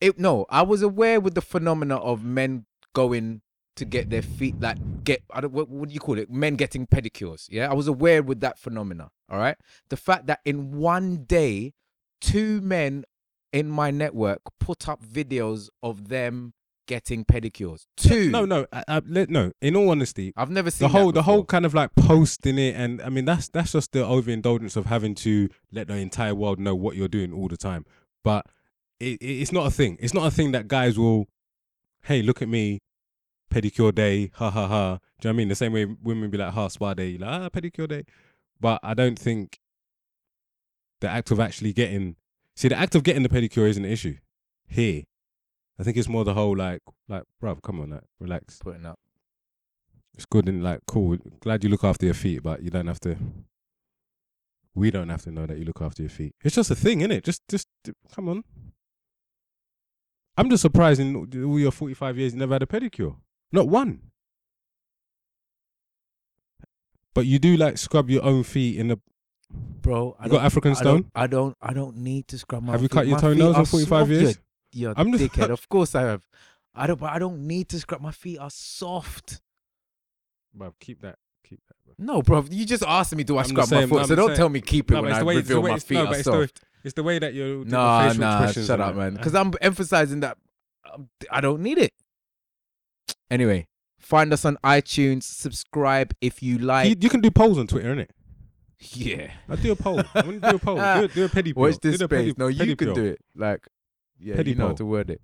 It, 0.00 0.18
no, 0.18 0.46
I 0.50 0.62
was 0.62 0.82
aware 0.82 1.20
with 1.20 1.34
the 1.34 1.40
phenomena 1.40 1.96
of 1.96 2.22
men 2.22 2.66
going 2.92 3.40
to 3.78 3.84
get 3.84 4.10
their 4.10 4.22
feet 4.22 4.60
like 4.60 4.76
get 5.04 5.22
I 5.32 5.40
don't 5.40 5.52
what, 5.52 5.68
what 5.68 5.88
do 5.88 5.94
you 5.94 6.00
call 6.00 6.18
it? 6.18 6.30
Men 6.30 6.56
getting 6.56 6.86
pedicures. 6.86 7.46
Yeah, 7.50 7.70
I 7.70 7.74
was 7.74 7.88
aware 7.88 8.22
with 8.22 8.40
that 8.40 8.58
phenomena. 8.58 9.10
All 9.30 9.38
right, 9.38 9.56
the 9.88 9.96
fact 9.96 10.26
that 10.26 10.40
in 10.44 10.72
one 10.78 11.24
day, 11.24 11.74
two 12.20 12.60
men 12.60 13.04
in 13.52 13.68
my 13.70 13.90
network 13.90 14.40
put 14.60 14.88
up 14.88 15.02
videos 15.04 15.68
of 15.82 16.08
them 16.08 16.52
getting 16.86 17.24
pedicures. 17.24 17.84
Two. 17.96 18.30
No, 18.30 18.44
no, 18.44 18.66
I, 18.72 18.84
I, 18.88 19.02
let- 19.06 19.30
no. 19.30 19.52
In 19.60 19.76
all 19.76 19.90
honesty, 19.90 20.32
I've 20.36 20.50
never 20.50 20.70
seen 20.70 20.86
the 20.90 20.98
whole 20.98 21.12
the 21.12 21.22
whole 21.22 21.44
kind 21.44 21.64
of 21.66 21.74
like 21.74 21.94
posting 21.94 22.58
it, 22.58 22.74
and 22.74 23.00
I 23.02 23.10
mean 23.10 23.24
that's 23.26 23.48
that's 23.48 23.72
just 23.72 23.92
the 23.92 24.04
overindulgence 24.04 24.74
of 24.76 24.86
having 24.86 25.14
to 25.16 25.48
let 25.70 25.88
the 25.88 25.94
entire 25.96 26.34
world 26.34 26.58
know 26.58 26.74
what 26.74 26.96
you're 26.96 27.08
doing 27.08 27.32
all 27.32 27.48
the 27.48 27.56
time. 27.56 27.84
But 28.24 28.46
it, 28.98 29.20
it, 29.20 29.24
it's 29.42 29.52
not 29.52 29.66
a 29.66 29.70
thing. 29.70 29.96
It's 30.00 30.14
not 30.14 30.26
a 30.26 30.30
thing 30.30 30.52
that 30.52 30.66
guys 30.66 30.98
will. 30.98 31.28
Hey, 32.02 32.22
look 32.22 32.40
at 32.40 32.48
me, 32.48 32.80
pedicure 33.50 33.94
day, 33.94 34.30
ha 34.34 34.50
ha 34.50 34.66
ha. 34.66 34.98
Do 35.20 35.28
you 35.28 35.30
know 35.30 35.30
what 35.30 35.30
I 35.30 35.32
mean? 35.32 35.48
The 35.48 35.54
same 35.54 35.72
way 35.72 35.84
women 35.84 36.30
be 36.30 36.38
like, 36.38 36.52
ha 36.52 36.68
spa 36.68 36.94
day, 36.94 37.18
like 37.18 37.30
ah 37.30 37.48
pedicure 37.48 37.88
day. 37.88 38.04
But 38.60 38.80
I 38.82 38.94
don't 38.94 39.18
think 39.18 39.58
the 41.00 41.08
act 41.08 41.30
of 41.30 41.40
actually 41.40 41.72
getting 41.72 42.16
see 42.56 42.68
the 42.68 42.78
act 42.78 42.94
of 42.94 43.02
getting 43.02 43.22
the 43.22 43.28
pedicure 43.28 43.68
isn't 43.68 43.84
an 43.84 43.90
issue 43.90 44.16
here. 44.66 45.04
I 45.78 45.84
think 45.84 45.96
it's 45.96 46.08
more 46.08 46.24
the 46.24 46.34
whole 46.34 46.56
like 46.56 46.82
like 47.08 47.22
bruv, 47.42 47.62
come 47.62 47.80
on, 47.80 47.90
like 47.90 48.04
relax. 48.20 48.58
putting 48.58 48.86
up. 48.86 48.98
It's 50.14 50.26
good 50.26 50.48
and 50.48 50.62
like 50.62 50.80
cool. 50.86 51.16
Glad 51.40 51.62
you 51.62 51.70
look 51.70 51.84
after 51.84 52.04
your 52.04 52.14
feet, 52.14 52.42
but 52.42 52.62
you 52.62 52.70
don't 52.70 52.88
have 52.88 53.00
to. 53.00 53.16
We 54.74 54.90
don't 54.90 55.08
have 55.08 55.22
to 55.22 55.30
know 55.30 55.46
that 55.46 55.58
you 55.58 55.64
look 55.64 55.80
after 55.80 56.02
your 56.02 56.10
feet. 56.10 56.34
It's 56.42 56.54
just 56.54 56.70
a 56.70 56.76
thing, 56.76 57.00
innit? 57.00 57.24
Just, 57.24 57.42
just 57.48 57.66
come 58.14 58.28
on. 58.28 58.44
I'm 60.36 60.48
just 60.50 60.62
surprised 60.62 61.00
in 61.00 61.16
all 61.16 61.58
your 61.58 61.72
45 61.72 62.16
years 62.16 62.32
you 62.32 62.38
never 62.38 62.54
had 62.54 62.62
a 62.62 62.66
pedicure. 62.66 63.16
Not 63.52 63.68
one. 63.68 64.00
But 67.14 67.26
you 67.26 67.38
do 67.38 67.56
like 67.56 67.78
scrub 67.78 68.10
your 68.10 68.22
own 68.24 68.42
feet 68.44 68.78
in 68.78 68.88
the. 68.88 68.98
Bro, 69.50 70.16
I 70.20 70.24
You 70.24 70.30
got 70.30 70.36
don't- 70.38 70.44
African 70.46 70.70
I 70.72 70.74
stone? 70.74 70.94
don't, 71.02 71.06
I 71.14 71.26
don't. 71.26 71.56
I 71.60 71.72
don't 71.72 71.96
need 71.96 72.28
to 72.28 72.38
scrub 72.38 72.62
my. 72.62 72.72
Have 72.72 72.82
you 72.82 72.88
feet. 72.88 72.94
cut 72.94 73.06
your 73.06 73.16
My 73.16 73.20
feet 73.22 73.26
toenails 73.28 73.56
in 73.56 73.62
are 73.62 73.66
45 73.66 73.88
soft, 74.00 74.10
years? 74.10 74.38
You, 74.72 74.88
you 74.88 74.94
I'm 74.96 75.12
just- 75.12 75.24
dickhead. 75.32 75.50
of 75.50 75.68
course 75.68 75.94
I 75.94 76.02
have. 76.02 76.22
I 76.74 76.86
don't. 76.86 77.00
But 77.00 77.10
I 77.12 77.18
don't 77.18 77.46
need 77.46 77.68
to 77.70 77.80
scrub. 77.80 78.00
My 78.02 78.10
feet 78.12 78.38
are 78.38 78.50
soft. 78.50 79.40
Bruv, 80.56 80.74
keep 80.78 81.00
that. 81.00 81.16
Keep 81.44 81.60
that. 81.68 81.74
Bruv. 81.88 81.94
No, 82.04 82.22
bro. 82.22 82.44
You 82.50 82.66
just 82.66 82.84
asked 82.86 83.16
me, 83.16 83.24
do 83.24 83.36
I 83.36 83.40
I'm 83.40 83.44
the 83.44 83.48
scrub 83.48 83.70
my 83.70 83.80
same, 83.80 83.88
foot? 83.88 83.98
I'm 84.00 84.04
so 84.04 84.08
the 84.08 84.16
don't 84.16 84.28
same. 84.30 84.36
tell 84.36 84.48
me 84.50 84.60
keep 84.60 84.90
it 84.90 84.94
No, 84.94 85.00
but 85.00 85.02
when 85.04 85.10
it's 85.12 85.16
I 85.16 85.20
the 85.20 85.24
way- 85.24 85.36
it's 85.38 85.48
the 85.48 85.54
reveal 85.54 85.62
way- 85.62 85.70
my 85.70 85.76
it's- 85.76 85.88
feet 85.88 85.94
no, 85.94 86.00
are 86.02 86.06
but 86.06 86.16
it's 86.16 86.24
the- 86.24 86.32
soft. 86.46 86.60
It's 86.84 86.94
the 86.94 87.02
way 87.02 87.18
that 87.18 87.34
you 87.34 87.64
do 87.64 87.70
the 87.70 87.70
Nah, 87.76 88.08
facial 88.08 88.20
nah. 88.20 88.34
expressions 88.36 88.66
Shut 88.66 88.74
and 88.74 88.82
up, 88.82 88.94
that. 88.94 89.00
man. 89.00 89.14
Because 89.14 89.34
I'm 89.34 89.52
emphasizing 89.60 90.20
that 90.20 90.38
um, 90.94 91.08
I 91.30 91.40
don't 91.40 91.60
need 91.60 91.78
it. 91.78 91.92
Anyway, 93.30 93.66
find 93.98 94.32
us 94.32 94.44
on 94.44 94.56
iTunes. 94.64 95.24
Subscribe 95.24 96.14
if 96.20 96.42
you 96.42 96.58
like. 96.58 96.88
you, 96.88 96.96
you 97.00 97.08
can 97.10 97.20
do 97.20 97.30
polls 97.30 97.58
on 97.58 97.66
Twitter, 97.66 97.94
innit? 97.94 98.08
yeah. 98.92 99.30
I 99.48 99.56
do 99.56 99.72
a 99.72 99.76
poll. 99.76 100.00
I 100.14 100.20
want 100.22 100.42
to 100.42 100.50
do 100.50 100.56
a 100.56 100.58
poll. 100.58 100.76
Do 100.76 100.82
a, 100.82 101.08
do 101.08 101.24
a 101.24 101.28
pedicure. 101.36 101.56
Watch 101.56 101.78
this 101.80 101.96
space. 101.96 102.08
pedi- 102.08 102.38
no, 102.38 102.46
you 102.48 102.76
can 102.76 102.88
pedicure. 102.88 102.94
do 102.94 103.04
it. 103.06 103.18
Like, 103.34 103.66
yeah, 104.18 104.36
you 104.36 104.42
Pedi 104.44 104.56
know 104.56 104.64
how 104.64 104.68
poll. 104.68 104.76
to 104.76 104.86
word 104.86 105.10
it. 105.10 105.20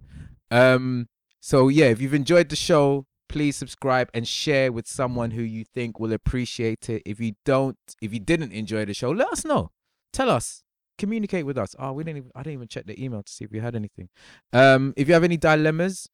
Um. 0.51 1.09
So 1.41 1.69
yeah, 1.69 1.87
if 1.87 2.01
you've 2.01 2.15
enjoyed 2.15 2.49
the 2.49 2.57
show, 2.57 3.07
please 3.29 3.55
subscribe 3.57 4.09
and 4.15 4.27
share 4.27 4.73
with 4.73 4.87
someone 4.87 5.31
who 5.33 5.43
you 5.43 5.65
think 5.65 6.01
will 6.01 6.13
appreciate 6.13 6.89
it. 6.89 7.03
If 7.05 7.21
you 7.21 7.35
don't, 7.45 7.77
if 8.01 8.13
you 8.13 8.21
didn't 8.21 8.53
enjoy 8.53 8.85
the 8.87 8.95
show, 8.95 9.11
let 9.11 9.29
us 9.29 9.45
know. 9.45 9.71
Tell 10.13 10.31
us. 10.31 10.63
Communicate 10.97 11.45
with 11.45 11.59
us. 11.59 11.75
Oh, 11.79 11.93
we 11.93 12.05
didn't. 12.05 12.19
Even, 12.19 12.31
I 12.35 12.43
didn't 12.45 12.55
even 12.55 12.69
check 12.69 12.87
the 12.87 13.03
email 13.03 13.23
to 13.23 13.31
see 13.33 13.45
if 13.45 13.51
we 13.51 13.59
had 13.61 13.75
anything. 13.77 14.09
Um. 14.53 14.95
If 14.97 15.07
you 15.09 15.15
have 15.15 15.25
any 15.25 15.37
dilemmas, 15.37 16.09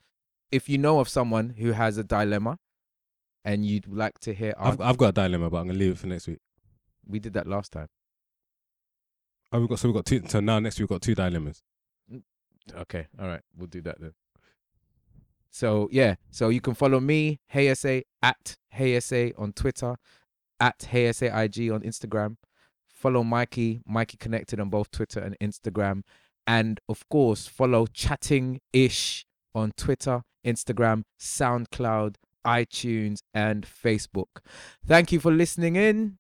if 0.52 0.68
you 0.68 0.78
know 0.78 1.01
of 1.01 1.09
someone 1.09 1.51
who 1.51 1.72
has 1.72 1.98
a 1.98 2.05
dilemma, 2.05 2.59
and 3.44 3.64
you'd 3.64 3.86
like 3.86 4.18
to 4.20 4.35
hear, 4.35 4.55
our, 4.56 4.72
I've, 4.72 4.81
I've 4.81 4.98
got 4.98 5.09
a 5.09 5.12
dilemma, 5.12 5.51
but 5.51 5.59
I'm 5.59 5.66
gonna 5.68 5.78
leave 5.78 5.93
it 5.93 5.98
for 5.98 6.06
next 6.06 6.28
week. 6.28 6.39
we 7.06 7.18
did 7.18 7.32
that 7.35 7.47
last 7.47 7.72
time. 7.72 7.89
Oh, 9.52 9.60
we've 9.60 9.68
got 9.68 9.78
so 9.78 9.89
we've 9.89 9.94
got 9.94 10.06
two. 10.06 10.22
So 10.28 10.40
now 10.40 10.59
next 10.59 10.78
week 10.78 10.90
we've 10.90 10.97
got 10.97 11.02
two 11.02 11.14
dilemmas. 11.14 11.62
Mm, 12.12 12.22
okay, 12.82 13.06
all 13.18 13.27
right, 13.27 13.40
we'll 13.56 13.66
do 13.66 13.81
that 13.82 14.01
then. 14.01 14.12
So 15.51 15.89
yeah, 15.90 16.14
so 16.31 16.48
you 16.51 16.60
can 16.60 16.74
follow 16.74 17.01
me, 17.01 17.40
Hey 17.48 17.68
Essay 17.68 18.05
at 18.22 18.56
Hey 18.68 18.94
Essay 18.94 19.32
on 19.36 19.52
Twitter, 19.52 19.97
at 20.60 20.86
Hey 20.90 21.06
Essay 21.06 21.27
IG 21.27 21.70
on 21.70 21.81
Instagram. 21.81 22.36
Follow 22.89 23.24
Mikey, 23.24 23.81
Mikey 23.86 24.18
Connected 24.18 24.60
on 24.60 24.68
both 24.68 24.90
Twitter 24.90 25.20
and 25.20 25.36
Instagram. 25.40 26.02
And 26.47 26.78
of 26.89 27.09
course, 27.09 27.47
follow 27.47 27.86
Chatting 27.86 28.60
Ish 28.72 29.24
on 29.55 29.72
Twitter, 29.77 30.22
Instagram, 30.47 31.02
SoundCloud, 31.20 32.16
iTunes, 32.47 33.18
and 33.35 33.66
Facebook. 33.66 34.40
Thank 34.86 35.12
you 35.12 35.20
for 35.20 35.32
listening 35.32 35.77
in. 35.77 36.18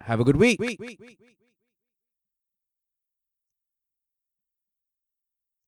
Have 0.00 0.20
a 0.20 0.24
good 0.24 0.36
week. 0.36 0.60